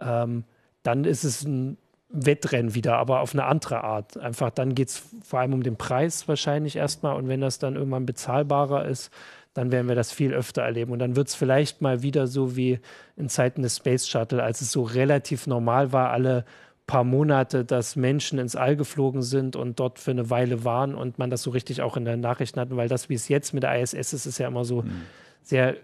ähm, 0.00 0.44
dann 0.82 1.04
ist 1.04 1.24
es 1.24 1.44
ein 1.44 1.76
Wettrennen 2.12 2.74
wieder, 2.74 2.98
aber 2.98 3.20
auf 3.20 3.32
eine 3.34 3.44
andere 3.44 3.82
Art. 3.84 4.18
Einfach 4.18 4.50
dann 4.50 4.74
geht 4.74 4.88
es 4.88 5.02
vor 5.24 5.40
allem 5.40 5.54
um 5.54 5.62
den 5.62 5.76
Preis 5.76 6.28
wahrscheinlich 6.28 6.76
erstmal 6.76 7.16
und 7.16 7.28
wenn 7.28 7.40
das 7.40 7.58
dann 7.58 7.74
irgendwann 7.74 8.06
bezahlbarer 8.06 8.84
ist, 8.86 9.10
dann 9.54 9.70
werden 9.70 9.88
wir 9.88 9.94
das 9.94 10.12
viel 10.12 10.32
öfter 10.32 10.62
erleben. 10.62 10.92
Und 10.92 10.98
dann 10.98 11.16
wird 11.16 11.28
es 11.28 11.34
vielleicht 11.34 11.82
mal 11.82 12.02
wieder 12.02 12.26
so 12.26 12.56
wie 12.56 12.80
in 13.16 13.28
Zeiten 13.28 13.62
des 13.62 13.76
Space 13.76 14.08
Shuttle, 14.08 14.42
als 14.42 14.60
es 14.60 14.72
so 14.72 14.82
relativ 14.82 15.46
normal 15.46 15.92
war, 15.92 16.10
alle 16.10 16.44
paar 16.86 17.04
Monate, 17.04 17.64
dass 17.64 17.96
Menschen 17.96 18.38
ins 18.38 18.56
All 18.56 18.76
geflogen 18.76 19.22
sind 19.22 19.56
und 19.56 19.78
dort 19.78 19.98
für 19.98 20.10
eine 20.10 20.30
Weile 20.30 20.64
waren 20.64 20.94
und 20.94 21.18
man 21.18 21.30
das 21.30 21.42
so 21.42 21.50
richtig 21.50 21.80
auch 21.80 21.96
in 21.96 22.04
den 22.04 22.20
Nachrichten 22.20 22.60
hatten, 22.60 22.76
weil 22.76 22.88
das, 22.88 23.08
wie 23.08 23.14
es 23.14 23.28
jetzt 23.28 23.54
mit 23.54 23.62
der 23.62 23.80
ISS 23.80 24.12
ist, 24.12 24.26
ist 24.26 24.38
ja 24.38 24.48
immer 24.48 24.64
so 24.64 24.82
mhm. 24.82 25.02
sehr, 25.42 25.76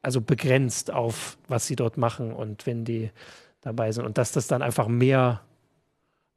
also 0.00 0.20
begrenzt 0.20 0.92
auf, 0.92 1.36
was 1.48 1.66
sie 1.66 1.76
dort 1.76 1.96
machen 1.96 2.32
und 2.32 2.66
wenn 2.66 2.84
die 2.84 3.10
dabei 3.60 3.92
sind. 3.92 4.06
Und 4.06 4.16
dass 4.16 4.32
das 4.32 4.46
dann 4.46 4.62
einfach 4.62 4.88
mehr 4.88 5.42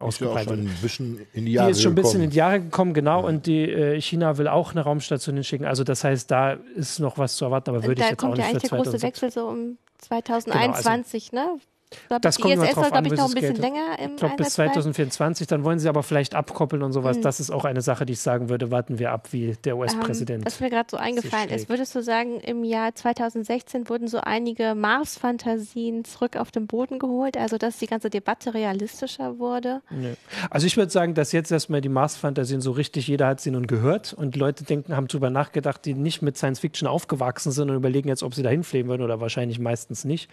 ausgebreitet. 0.02 0.60
Ist 0.60 0.66
ja 0.66 0.72
ein 0.72 0.82
bisschen 0.82 1.28
in 1.34 1.46
die 1.46 1.54
Jahre 1.54 1.68
Die 1.68 1.72
ist 1.72 1.82
schon 1.82 1.92
ein 1.94 1.96
bisschen 1.96 2.22
in 2.22 2.30
die 2.30 2.38
Jahre 2.38 2.60
gekommen, 2.60 2.94
genau. 2.94 3.22
Ja. 3.22 3.28
Und 3.28 3.46
die 3.46 3.70
äh, 3.70 4.02
China 4.02 4.38
will 4.38 4.48
auch 4.48 4.72
eine 4.72 4.82
Raumstation 4.82 5.36
hinschicken. 5.36 5.66
Also 5.66 5.84
das 5.84 6.04
heißt, 6.04 6.30
da 6.30 6.54
ist 6.76 7.00
noch 7.00 7.18
was 7.18 7.36
zu 7.36 7.46
erwarten, 7.46 7.70
aber 7.70 7.84
würde 7.84 8.02
ich 8.02 8.10
jetzt 8.10 8.24
auch 8.24 8.30
nicht 8.30 8.40
Da 8.40 8.44
kommt 8.44 8.54
ja 8.54 8.60
eigentlich 8.60 8.70
der 8.70 8.80
große 8.80 9.02
Wechsel 9.02 9.32
so 9.32 9.48
um 9.48 9.78
2021, 10.00 11.32
genau, 11.32 11.42
also, 11.42 11.56
ne? 11.56 11.62
Glaub, 12.08 12.22
das 12.22 12.40
kommt 12.40 12.56
ISS 12.56 12.76
soll, 12.76 12.90
glaube 12.90 13.08
ich, 13.08 13.14
noch 13.14 13.28
ein 13.28 13.34
bisschen 13.34 13.56
länger 13.56 14.00
im 14.00 14.12
Ich 14.12 14.18
glaube, 14.18 14.36
bis 14.38 14.54
2024. 14.54 15.48
Dann 15.48 15.64
wollen 15.64 15.80
sie 15.80 15.90
aber 15.90 16.04
vielleicht 16.04 16.36
abkoppeln 16.36 16.84
und 16.84 16.94
sowas. 16.94 17.18
Mhm. 17.18 17.22
Das 17.22 17.40
ist 17.40 17.52
auch 17.52 17.66
eine 17.66 17.82
Sache, 17.82 18.06
die 18.06 18.14
ich 18.14 18.22
sagen 18.22 18.50
würde. 18.50 18.72
Warten 18.72 19.00
wir 19.00 19.12
ab, 19.12 19.30
wie 19.32 19.56
der 19.64 19.78
US-Präsident. 19.78 20.40
Ähm, 20.40 20.46
was 20.46 20.60
mir 20.60 20.70
gerade 20.70 20.88
so 20.90 20.98
eingefallen 20.98 21.50
ist, 21.50 21.70
würdest 21.70 21.94
du 21.96 22.02
sagen, 22.02 22.40
im 22.40 22.64
Jahr 22.64 22.96
2016 22.96 23.90
wurden 23.90 24.08
so 24.08 24.20
einige 24.20 24.76
Mars-Fantasien 24.76 26.06
zurück 26.06 26.38
auf 26.38 26.52
den 26.52 26.68
Boden 26.68 27.00
geholt? 27.00 27.38
Also, 27.38 27.58
dass 27.58 27.78
die 27.78 27.88
ganze 27.88 28.10
Debatte 28.10 28.54
realistischer 28.54 29.40
wurde? 29.40 29.82
Nee. 29.90 30.16
Also, 30.50 30.68
ich 30.68 30.78
würde 30.78 30.92
sagen, 30.92 31.14
dass 31.14 31.32
jetzt 31.32 31.52
erstmal 31.52 31.82
die 31.82 31.90
Mars-Fantasien 31.90 32.62
so 32.62 32.72
richtig, 32.72 33.08
jeder 33.08 33.28
hat 33.28 33.42
sie 33.42 33.52
nun 33.52 33.68
gehört 33.68 34.14
und 34.14 34.36
Leute 34.36 34.64
denken, 34.64 34.96
haben 34.96 35.08
darüber 35.08 35.30
nachgedacht, 35.30 35.84
die 35.86 35.94
nicht 35.94 36.22
mit 36.22 36.38
Science 36.38 36.60
Fiction 36.60 36.88
aufgewachsen 36.88 37.52
sind 37.52 37.70
und 37.70 37.76
überlegen 37.76 38.08
jetzt, 38.08 38.24
ob 38.24 38.34
sie 38.34 38.44
dahin 38.44 38.64
fliegen 38.64 38.88
würden 38.88 39.02
oder 39.02 39.20
wahrscheinlich 39.20 39.60
meistens 39.60 40.06
nicht. 40.06 40.30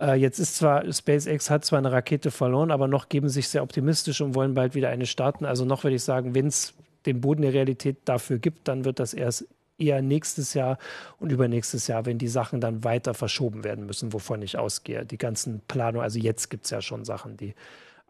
Äh, 0.00 0.14
jetzt 0.14 0.38
ist 0.38 0.56
zwar, 0.56 0.90
SpaceX 0.90 1.50
hat 1.50 1.64
zwar 1.64 1.78
eine 1.78 1.92
Rakete 1.92 2.30
verloren, 2.30 2.70
aber 2.70 2.88
noch 2.88 3.08
geben 3.08 3.28
sich 3.28 3.48
sehr 3.48 3.62
optimistisch 3.62 4.20
und 4.20 4.34
wollen 4.34 4.54
bald 4.54 4.74
wieder 4.74 4.88
eine 4.88 5.06
starten. 5.06 5.44
Also 5.44 5.64
noch 5.64 5.84
würde 5.84 5.96
ich 5.96 6.02
sagen, 6.02 6.34
wenn 6.34 6.46
es 6.46 6.74
den 7.06 7.20
Boden 7.20 7.42
der 7.42 7.52
Realität 7.52 7.98
dafür 8.04 8.38
gibt, 8.38 8.68
dann 8.68 8.84
wird 8.84 9.00
das 9.00 9.14
erst 9.14 9.46
eher 9.78 10.02
nächstes 10.02 10.54
Jahr 10.54 10.78
und 11.18 11.30
übernächstes 11.30 11.86
Jahr, 11.86 12.04
wenn 12.04 12.18
die 12.18 12.28
Sachen 12.28 12.60
dann 12.60 12.84
weiter 12.84 13.14
verschoben 13.14 13.64
werden 13.64 13.86
müssen, 13.86 14.12
wovon 14.12 14.42
ich 14.42 14.58
ausgehe. 14.58 15.06
Die 15.06 15.18
ganzen 15.18 15.60
Planungen, 15.68 16.02
also 16.02 16.18
jetzt 16.18 16.50
gibt 16.50 16.64
es 16.64 16.70
ja 16.70 16.82
schon 16.82 17.04
Sachen, 17.04 17.36
die 17.36 17.54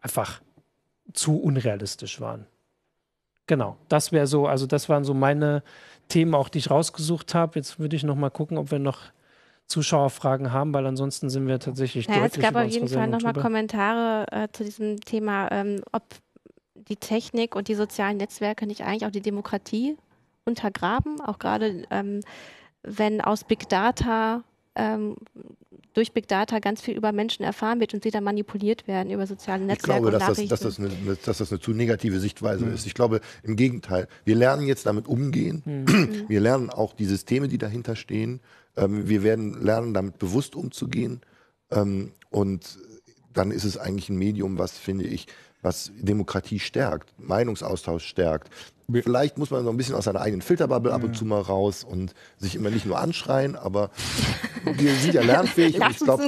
einfach 0.01 0.41
zu 1.13 1.39
unrealistisch 1.39 2.19
waren. 2.21 2.45
Genau, 3.47 3.77
das 3.87 4.11
wäre 4.11 4.27
so, 4.27 4.47
also 4.47 4.67
das 4.67 4.89
waren 4.89 5.03
so 5.03 5.13
meine 5.13 5.63
Themen 6.07 6.35
auch, 6.35 6.49
die 6.49 6.59
ich 6.59 6.69
rausgesucht 6.69 7.33
habe. 7.33 7.57
Jetzt 7.57 7.79
würde 7.79 7.95
ich 7.95 8.03
noch 8.03 8.15
mal 8.15 8.29
gucken, 8.29 8.57
ob 8.57 8.71
wir 8.71 8.79
noch 8.79 9.01
Zuschauerfragen 9.69 10.51
haben, 10.51 10.73
weil 10.73 10.85
ansonsten 10.85 11.29
sind 11.29 11.47
wir 11.47 11.59
tatsächlich 11.59 12.07
naja, 12.07 12.21
deutlich 12.21 12.43
Es 12.43 12.51
gab 12.51 12.61
auf 12.61 12.69
jeden 12.69 12.87
Fall 12.87 13.07
nochmal 13.07 13.33
Kommentare 13.33 14.25
äh, 14.31 14.47
zu 14.51 14.63
diesem 14.63 14.99
Thema, 14.99 15.51
ähm, 15.51 15.81
ob 15.91 16.03
die 16.73 16.95
Technik 16.97 17.55
und 17.55 17.67
die 17.67 17.75
sozialen 17.75 18.17
Netzwerke 18.17 18.65
nicht 18.65 18.83
eigentlich 18.83 19.05
auch 19.05 19.11
die 19.11 19.21
Demokratie 19.21 19.95
untergraben, 20.43 21.21
auch 21.21 21.37
gerade 21.37 21.83
ähm, 21.91 22.21
wenn 22.81 23.21
aus 23.21 23.43
Big 23.43 23.69
Data 23.69 24.43
ähm, 24.75 25.15
durch 25.93 26.13
Big 26.13 26.27
Data 26.27 26.59
ganz 26.59 26.81
viel 26.81 26.95
über 26.95 27.11
Menschen 27.11 27.43
erfahren 27.43 27.79
wird 27.79 27.93
und 27.93 28.03
sie 28.03 28.11
dann 28.11 28.23
manipuliert 28.23 28.87
werden 28.87 29.11
über 29.11 29.27
soziale 29.27 29.65
Netzwerke. 29.65 30.05
Ich 30.05 30.09
glaube, 30.09 30.11
dass 30.11 30.37
das, 30.37 30.47
dass, 30.47 30.59
das 30.61 30.79
eine, 30.79 30.89
dass 31.25 31.37
das 31.39 31.51
eine 31.51 31.59
zu 31.59 31.71
negative 31.71 32.19
Sichtweise 32.19 32.65
mhm. 32.65 32.73
ist. 32.73 32.85
Ich 32.85 32.93
glaube, 32.93 33.21
im 33.43 33.55
Gegenteil, 33.55 34.07
wir 34.23 34.35
lernen 34.35 34.65
jetzt 34.65 34.85
damit 34.85 35.07
umgehen. 35.07 35.61
Mhm. 35.65 36.25
Wir 36.27 36.39
lernen 36.39 36.69
auch 36.69 36.93
die 36.93 37.05
Systeme, 37.05 37.47
die 37.47 37.57
dahinter 37.57 37.95
stehen. 37.95 38.39
Ähm, 38.79 39.07
wir 39.09 39.23
werden 39.23 39.61
lernen, 39.61 39.93
damit 39.93 40.17
bewusst 40.17 40.55
umzugehen. 40.55 41.21
Ähm, 41.69 42.13
und 42.29 42.79
dann 43.33 43.51
ist 43.51 43.65
es 43.65 43.77
eigentlich 43.77 44.09
ein 44.09 44.17
Medium, 44.17 44.57
was, 44.57 44.77
finde 44.77 45.05
ich, 45.05 45.27
was 45.61 45.91
Demokratie 45.97 46.59
stärkt, 46.59 47.13
Meinungsaustausch 47.17 48.05
stärkt. 48.05 48.49
Vielleicht 48.91 49.37
muss 49.37 49.51
man 49.51 49.63
so 49.63 49.69
ein 49.69 49.77
bisschen 49.77 49.93
aus 49.93 50.05
seiner 50.05 50.21
eigenen 50.21 50.41
Filterbubble 50.41 50.91
ab 50.91 51.03
und 51.03 51.15
zu 51.15 51.23
mal 51.23 51.41
raus 51.41 51.83
und 51.83 52.15
sich 52.37 52.55
immer 52.55 52.71
nicht 52.71 52.87
nur 52.87 52.97
anschreien, 52.99 53.55
aber 53.55 53.91
wir 54.63 54.93
sind 54.95 55.13
ja 55.13 55.21
lernfähig 55.21 55.77
Lass 55.77 56.01
und 56.01 56.21
ich 56.21 56.27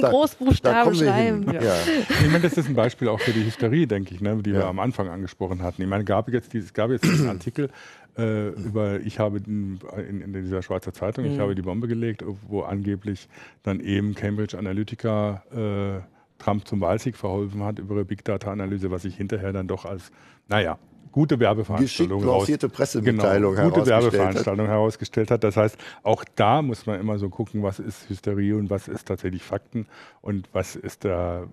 da, 0.62 0.72
da 0.72 0.84
kommen 0.84 1.00
wir 1.00 1.12
hin. 1.12 1.50
Ja. 1.52 1.60
Ja. 1.60 1.76
Ich 2.08 2.26
meine, 2.26 2.40
das 2.40 2.52
ist 2.52 2.68
ein 2.68 2.76
Beispiel 2.76 3.08
auch 3.08 3.18
für 3.18 3.32
die 3.32 3.44
Hysterie, 3.44 3.88
denke 3.88 4.14
ich, 4.14 4.20
ne, 4.20 4.40
die 4.42 4.50
ja. 4.50 4.58
wir 4.58 4.66
am 4.66 4.78
Anfang 4.78 5.08
angesprochen 5.08 5.62
hatten. 5.62 5.82
Ich 5.82 5.88
meine, 5.88 6.04
gab 6.04 6.28
jetzt 6.28 6.54
es 6.54 6.72
gab 6.72 6.90
jetzt 6.90 7.04
einen 7.04 7.28
Artikel 7.28 7.68
äh, 8.16 8.50
über, 8.50 9.00
ich 9.00 9.18
habe 9.18 9.38
in, 9.38 9.80
in, 10.06 10.32
dieser 10.32 10.62
Schweizer 10.62 10.92
Zeitung, 10.92 11.24
ich 11.24 11.32
mhm. 11.32 11.40
habe 11.40 11.54
die 11.54 11.62
Bombe 11.62 11.88
gelegt, 11.88 12.22
wo 12.46 12.62
angeblich 12.62 13.28
dann 13.62 13.80
eben 13.80 14.14
Cambridge 14.14 14.56
Analytica 14.56 15.42
äh, 15.50 16.00
Trump 16.42 16.66
zum 16.66 16.80
Wahlsieg 16.80 17.16
verholfen 17.16 17.62
hat 17.62 17.78
über 17.78 18.04
Big 18.04 18.24
Data 18.24 18.50
Analyse, 18.50 18.90
was 18.90 19.04
ich 19.04 19.16
hinterher 19.16 19.52
dann 19.52 19.68
doch 19.68 19.84
als, 19.84 20.10
naja, 20.48 20.78
gute 21.12 21.38
Werbeveranstaltung 21.38 22.24
raus, 22.24 22.50
Pressemitteilung 22.72 23.54
genau, 23.54 23.70
gute 23.70 23.86
Werbeveranstaltung 23.86 24.66
hat. 24.66 24.72
herausgestellt 24.72 25.30
hat. 25.30 25.44
Das 25.44 25.56
heißt, 25.56 25.76
auch 26.02 26.24
da 26.34 26.62
muss 26.62 26.86
man 26.86 26.98
immer 26.98 27.18
so 27.18 27.28
gucken, 27.28 27.62
was 27.62 27.78
ist 27.78 28.08
Hysterie 28.08 28.54
und 28.54 28.70
was 28.70 28.88
ist 28.88 29.06
tatsächlich 29.06 29.42
Fakten 29.42 29.86
und 30.22 30.48
was 30.52 30.74
ist 30.74 31.04
da 31.04 31.46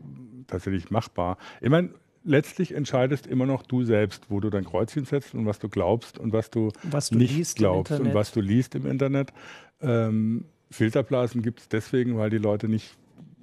tatsächlich 0.47 0.89
machbar. 0.89 1.37
Ich 1.61 1.69
meine, 1.69 1.89
letztlich 2.23 2.73
entscheidest 2.73 3.27
immer 3.27 3.45
noch 3.45 3.63
du 3.63 3.83
selbst, 3.83 4.25
wo 4.29 4.39
du 4.39 4.49
dein 4.49 4.65
Kreuzchen 4.65 5.05
setzt 5.05 5.35
und 5.35 5.45
was 5.45 5.59
du 5.59 5.69
glaubst 5.69 6.17
und 6.17 6.33
was 6.33 6.49
du, 6.49 6.71
was 6.83 7.09
du 7.09 7.17
nicht 7.17 7.57
glaubst 7.57 7.99
und 7.99 8.13
was 8.13 8.31
du 8.31 8.41
liest 8.41 8.75
im 8.75 8.85
Internet. 8.85 9.33
Ähm, 9.81 10.45
Filterblasen 10.71 11.41
gibt 11.41 11.59
es 11.61 11.69
deswegen, 11.69 12.17
weil 12.17 12.29
die 12.29 12.37
Leute 12.37 12.67
nicht 12.67 12.95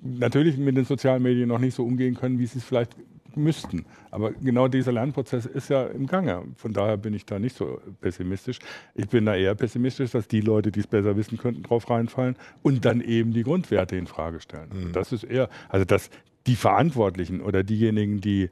natürlich 0.07 0.57
mit 0.57 0.77
den 0.77 0.85
sozialen 0.85 1.23
Medien 1.23 1.49
noch 1.49 1.59
nicht 1.59 1.75
so 1.75 1.85
umgehen 1.85 2.15
können, 2.15 2.39
wie 2.39 2.47
sie 2.47 2.59
es 2.59 2.65
vielleicht 2.65 2.97
müssten. 3.37 3.85
Aber 4.11 4.33
genau 4.33 4.69
dieser 4.69 4.93
Lernprozess 4.93 5.47
ist 5.47 5.69
ja 5.69 5.85
im 5.85 6.07
Gange. 6.07 6.43
Von 6.57 6.73
daher 6.73 6.97
bin 6.97 7.15
ich 7.15 7.27
da 7.27 7.39
nicht 7.39 7.57
so 7.57 7.81
pessimistisch. 8.01 8.59
Ich 8.95 9.09
bin 9.09 9.27
da 9.27 9.35
eher 9.35 9.55
pessimistisch, 9.55 10.13
dass 10.13 10.27
die 10.27 10.41
Leute, 10.41 10.73
die 10.73 10.81
es 10.81 10.87
besser 10.87 11.17
wissen 11.17 11.39
könnten, 11.39 11.63
drauf 11.63 11.89
reinfallen 11.91 12.37
und 12.63 12.85
dann 12.85 13.01
eben 13.01 13.33
die 13.33 13.43
Grundwerte 13.43 13.97
in 13.97 14.07
Frage 14.07 14.41
stellen. 14.41 14.71
Mhm. 14.73 14.93
Das 14.93 15.13
ist 15.13 15.25
eher, 15.25 15.49
also 15.69 15.85
dass 15.85 16.11
die 16.47 16.57
Verantwortlichen 16.57 17.41
oder 17.41 17.63
diejenigen, 17.63 18.21
die 18.21 18.49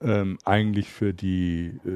ähm, 0.00 0.38
eigentlich 0.44 0.88
für 0.88 1.12
die 1.12 1.72
äh, 1.84 1.90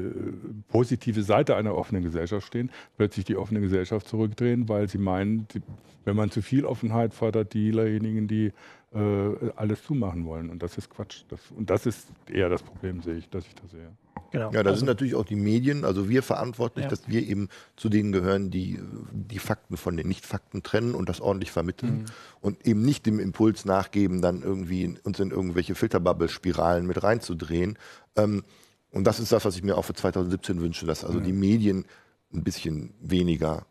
positive 0.67 1.23
Seite 1.23 1.55
einer 1.55 1.75
offenen 1.75 2.03
Gesellschaft 2.03 2.45
stehen, 2.45 2.69
plötzlich 2.97 3.25
die 3.25 3.37
offene 3.37 3.61
Gesellschaft 3.61 4.07
zurückdrehen, 4.07 4.67
weil 4.67 4.89
sie 4.89 4.97
meinen, 4.97 5.47
die, 5.53 5.61
wenn 6.03 6.17
man 6.17 6.29
zu 6.29 6.41
viel 6.41 6.65
Offenheit 6.65 7.13
fordert, 7.13 7.53
diejenigen, 7.53 8.27
die 8.27 8.51
äh, 8.93 9.51
alles 9.55 9.83
zumachen 9.83 10.25
wollen. 10.25 10.49
Und 10.49 10.61
das 10.61 10.77
ist 10.77 10.89
Quatsch. 10.89 11.23
Das, 11.29 11.39
und 11.55 11.69
das 11.69 11.85
ist 11.85 12.07
eher 12.31 12.49
das 12.49 12.61
Problem, 12.61 13.01
sehe 13.01 13.15
ich, 13.15 13.29
dass 13.29 13.45
ich 13.45 13.55
das 13.55 13.71
sehe. 13.71 13.89
Genau. 14.31 14.51
Ja, 14.51 14.63
da 14.63 14.71
also, 14.71 14.79
sind 14.79 14.87
natürlich 14.87 15.15
auch 15.15 15.25
die 15.25 15.35
Medien, 15.35 15.85
also 15.85 16.09
wir 16.09 16.23
verantwortlich, 16.23 16.85
ja. 16.85 16.89
dass 16.89 17.07
wir 17.07 17.21
eben 17.27 17.49
zu 17.75 17.89
denen 17.89 18.11
gehören, 18.11 18.49
die 18.49 18.79
die 19.11 19.39
Fakten 19.39 19.77
von 19.77 19.95
den 19.95 20.07
Nicht-Fakten 20.07 20.63
trennen 20.63 20.95
und 20.95 21.07
das 21.07 21.21
ordentlich 21.21 21.51
vermitteln 21.51 21.99
mhm. 21.99 22.05
und 22.41 22.67
eben 22.67 22.81
nicht 22.81 23.05
dem 23.05 23.19
Impuls 23.19 23.65
nachgeben, 23.65 24.21
dann 24.21 24.41
irgendwie 24.41 24.95
uns 25.03 25.19
in 25.19 25.31
irgendwelche 25.31 25.75
Filterbubble-Spiralen 25.75 26.87
mit 26.87 27.03
reinzudrehen. 27.03 27.77
Ähm, 28.15 28.43
und 28.91 29.05
das 29.05 29.19
ist 29.19 29.31
das, 29.31 29.45
was 29.45 29.55
ich 29.55 29.63
mir 29.63 29.77
auch 29.77 29.85
für 29.85 29.93
2017 29.93 30.61
wünsche, 30.61 30.85
dass 30.85 31.03
also 31.03 31.19
mhm. 31.19 31.23
die 31.23 31.33
Medien 31.33 31.85
ein 32.33 32.43
bisschen 32.43 32.93
weniger 33.01 33.65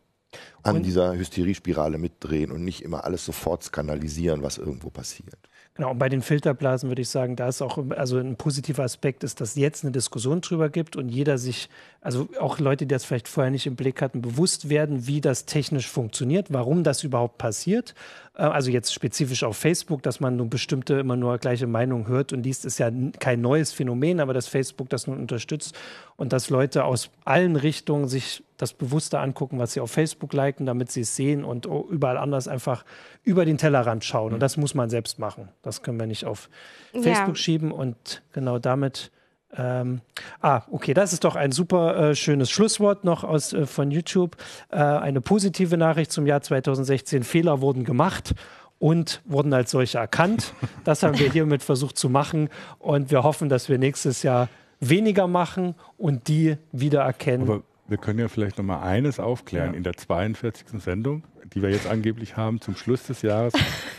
an 0.62 0.76
und 0.76 0.82
dieser 0.82 1.14
Hysteriespirale 1.16 1.98
mitdrehen 1.98 2.50
und 2.50 2.64
nicht 2.64 2.82
immer 2.82 3.04
alles 3.04 3.24
sofort 3.24 3.64
skandalisieren, 3.64 4.42
was 4.42 4.58
irgendwo 4.58 4.90
passiert. 4.90 5.38
Genau, 5.74 5.92
und 5.92 5.98
bei 5.98 6.10
den 6.10 6.20
Filterblasen 6.20 6.90
würde 6.90 7.00
ich 7.00 7.08
sagen, 7.08 7.34
da 7.34 7.48
ist 7.48 7.62
auch, 7.62 7.78
also 7.90 8.18
ein 8.18 8.36
positiver 8.36 8.82
Aspekt 8.82 9.24
ist, 9.24 9.40
dass 9.40 9.54
jetzt 9.54 9.84
eine 9.84 9.90
Diskussion 9.90 10.42
drüber 10.42 10.68
gibt 10.68 10.96
und 10.96 11.08
jeder 11.08 11.38
sich, 11.38 11.70
also 12.02 12.28
auch 12.38 12.58
Leute, 12.58 12.84
die 12.84 12.92
das 12.92 13.06
vielleicht 13.06 13.26
vorher 13.26 13.50
nicht 13.50 13.66
im 13.66 13.74
Blick 13.74 14.02
hatten, 14.02 14.20
bewusst 14.20 14.68
werden, 14.68 15.06
wie 15.06 15.22
das 15.22 15.46
technisch 15.46 15.88
funktioniert, 15.88 16.52
warum 16.52 16.84
das 16.84 17.04
überhaupt 17.04 17.38
passiert. 17.38 17.94
Äh, 18.34 18.42
also 18.42 18.70
jetzt 18.70 18.92
spezifisch 18.92 19.44
auf 19.44 19.56
Facebook, 19.56 20.02
dass 20.02 20.20
man 20.20 20.36
nur 20.36 20.50
bestimmte 20.50 20.94
immer 20.94 21.16
nur 21.16 21.38
gleiche 21.38 21.66
Meinungen 21.66 22.06
hört 22.06 22.34
und 22.34 22.42
liest, 22.42 22.66
ist 22.66 22.78
ja 22.78 22.90
kein 23.18 23.40
neues 23.40 23.72
Phänomen, 23.72 24.20
aber 24.20 24.34
dass 24.34 24.48
Facebook 24.48 24.90
das 24.90 25.06
nun 25.06 25.20
unterstützt 25.20 25.74
und 26.22 26.32
dass 26.32 26.50
Leute 26.50 26.84
aus 26.84 27.10
allen 27.24 27.56
Richtungen 27.56 28.06
sich 28.06 28.44
das 28.56 28.74
bewusster 28.74 29.20
angucken, 29.20 29.58
was 29.58 29.72
sie 29.72 29.80
auf 29.80 29.90
Facebook 29.90 30.32
liken, 30.32 30.66
damit 30.66 30.88
sie 30.88 31.00
es 31.00 31.16
sehen 31.16 31.42
und 31.42 31.66
überall 31.66 32.16
anders 32.16 32.46
einfach 32.46 32.84
über 33.24 33.44
den 33.44 33.58
Tellerrand 33.58 34.04
schauen. 34.04 34.32
Und 34.32 34.38
das 34.38 34.56
muss 34.56 34.72
man 34.72 34.88
selbst 34.88 35.18
machen. 35.18 35.48
Das 35.62 35.82
können 35.82 35.98
wir 35.98 36.06
nicht 36.06 36.24
auf 36.24 36.48
Facebook 36.92 37.34
ja. 37.34 37.34
schieben 37.34 37.72
und 37.72 38.22
genau 38.32 38.60
damit. 38.60 39.10
Ähm, 39.56 40.00
ah, 40.40 40.62
okay, 40.70 40.94
das 40.94 41.12
ist 41.12 41.24
doch 41.24 41.34
ein 41.34 41.50
super 41.50 42.10
äh, 42.10 42.14
schönes 42.14 42.52
Schlusswort 42.52 43.02
noch 43.02 43.24
aus, 43.24 43.52
äh, 43.52 43.66
von 43.66 43.90
YouTube. 43.90 44.36
Äh, 44.70 44.76
eine 44.76 45.20
positive 45.20 45.76
Nachricht 45.76 46.12
zum 46.12 46.28
Jahr 46.28 46.40
2016. 46.40 47.24
Fehler 47.24 47.60
wurden 47.60 47.82
gemacht 47.82 48.32
und 48.78 49.22
wurden 49.24 49.52
als 49.52 49.72
solche 49.72 49.98
erkannt. 49.98 50.54
Das 50.84 51.02
haben 51.02 51.18
wir 51.18 51.30
hiermit 51.32 51.64
versucht 51.64 51.98
zu 51.98 52.08
machen 52.08 52.48
und 52.78 53.10
wir 53.10 53.24
hoffen, 53.24 53.48
dass 53.48 53.68
wir 53.68 53.78
nächstes 53.78 54.22
Jahr 54.22 54.48
weniger 54.82 55.26
machen 55.26 55.74
und 55.96 56.28
die 56.28 56.56
wiedererkennen. 56.72 57.48
Aber 57.48 57.62
wir 57.88 57.98
können 57.98 58.18
ja 58.18 58.28
vielleicht 58.28 58.58
noch 58.58 58.64
mal 58.64 58.82
eines 58.82 59.20
aufklären. 59.20 59.72
Ja. 59.72 59.76
In 59.76 59.82
der 59.82 59.96
42. 59.96 60.80
Sendung, 60.80 61.24
die 61.54 61.62
wir 61.62 61.70
jetzt 61.70 61.86
angeblich 61.86 62.36
haben, 62.36 62.60
zum 62.60 62.76
Schluss 62.76 63.04
des 63.04 63.22
Jahres. 63.22 63.54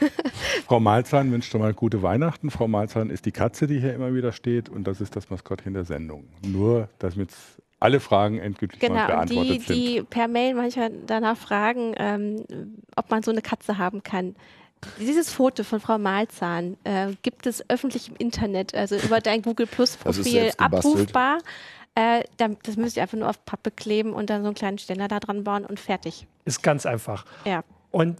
Frau 0.67 0.79
Malzahn 0.79 1.31
wünscht 1.31 1.51
schon 1.51 1.61
mal 1.61 1.73
gute 1.73 2.01
Weihnachten. 2.01 2.51
Frau 2.51 2.67
Malzahn 2.67 3.09
ist 3.09 3.25
die 3.25 3.31
Katze, 3.31 3.67
die 3.67 3.79
hier 3.79 3.93
immer 3.93 4.13
wieder 4.13 4.31
steht 4.31 4.69
und 4.69 4.85
das 4.85 5.01
ist 5.01 5.15
das 5.15 5.29
Maskottchen 5.29 5.73
der 5.73 5.85
Sendung. 5.85 6.25
Nur, 6.45 6.89
dass 6.99 7.15
mit 7.15 7.29
alle 7.79 7.99
Fragen 7.99 8.39
endgültig 8.39 8.79
genau, 8.79 9.07
beantwortet 9.07 9.51
die, 9.51 9.59
sind. 9.59 9.75
die 9.75 10.03
per 10.09 10.27
Mail 10.29 10.53
manchmal 10.53 10.91
danach 11.05 11.37
fragen, 11.37 11.93
ähm, 11.97 12.45
ob 12.95 13.11
man 13.11 13.23
so 13.23 13.31
eine 13.31 13.41
Katze 13.41 13.77
haben 13.77 14.03
kann. 14.03 14.35
Dieses 14.99 15.31
Foto 15.31 15.63
von 15.63 15.79
Frau 15.79 15.97
Malzahn 15.97 16.77
äh, 16.83 17.13
gibt 17.21 17.45
es 17.45 17.67
öffentlich 17.69 18.09
im 18.09 18.15
Internet, 18.17 18.75
also 18.75 18.95
über 18.95 19.21
dein 19.21 19.41
Google 19.41 19.67
Plus 19.67 19.97
Profil 19.97 20.51
abrufbar. 20.57 21.39
Äh, 21.95 22.23
das 22.37 22.77
müsst 22.77 22.97
ihr 22.97 23.03
einfach 23.03 23.17
nur 23.17 23.29
auf 23.29 23.45
Pappe 23.45 23.71
kleben 23.71 24.13
und 24.13 24.29
dann 24.29 24.41
so 24.41 24.47
einen 24.47 24.55
kleinen 24.55 24.77
Ständer 24.79 25.07
da 25.07 25.19
dran 25.19 25.43
bauen 25.43 25.65
und 25.65 25.79
fertig. 25.79 26.27
Ist 26.45 26.63
ganz 26.63 26.85
einfach. 26.85 27.25
Ja. 27.45 27.63
Und 27.91 28.19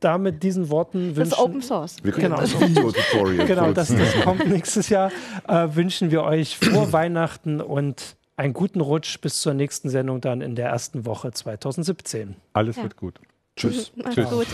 damit 0.00 0.42
diesen 0.42 0.68
Worten 0.68 1.16
wünschen 1.16 1.20
das 1.20 1.28
ist 1.30 1.38
Open 1.38 1.62
Source. 1.62 1.96
Wir 2.02 2.12
genau, 2.12 2.36
das 2.36 2.60
Video-Tutorial. 2.60 3.46
genau, 3.46 3.72
das, 3.72 3.88
das 3.88 4.20
kommt 4.22 4.46
nächstes 4.46 4.90
Jahr. 4.90 5.10
Äh, 5.48 5.68
wünschen 5.74 6.10
wir 6.10 6.22
euch 6.24 6.58
frohe 6.58 6.92
Weihnachten 6.92 7.62
und 7.62 8.16
einen 8.36 8.52
guten 8.52 8.82
Rutsch 8.82 9.18
bis 9.20 9.40
zur 9.40 9.54
nächsten 9.54 9.88
Sendung 9.88 10.20
dann 10.20 10.42
in 10.42 10.56
der 10.56 10.68
ersten 10.68 11.06
Woche 11.06 11.30
2017. 11.30 12.36
Alles 12.52 12.76
ja. 12.76 12.82
wird 12.82 12.96
gut. 12.96 13.18
Tschüss. 13.56 13.92
Mach's 13.96 14.14
Tschüss. 14.14 14.28
gut. 14.28 14.46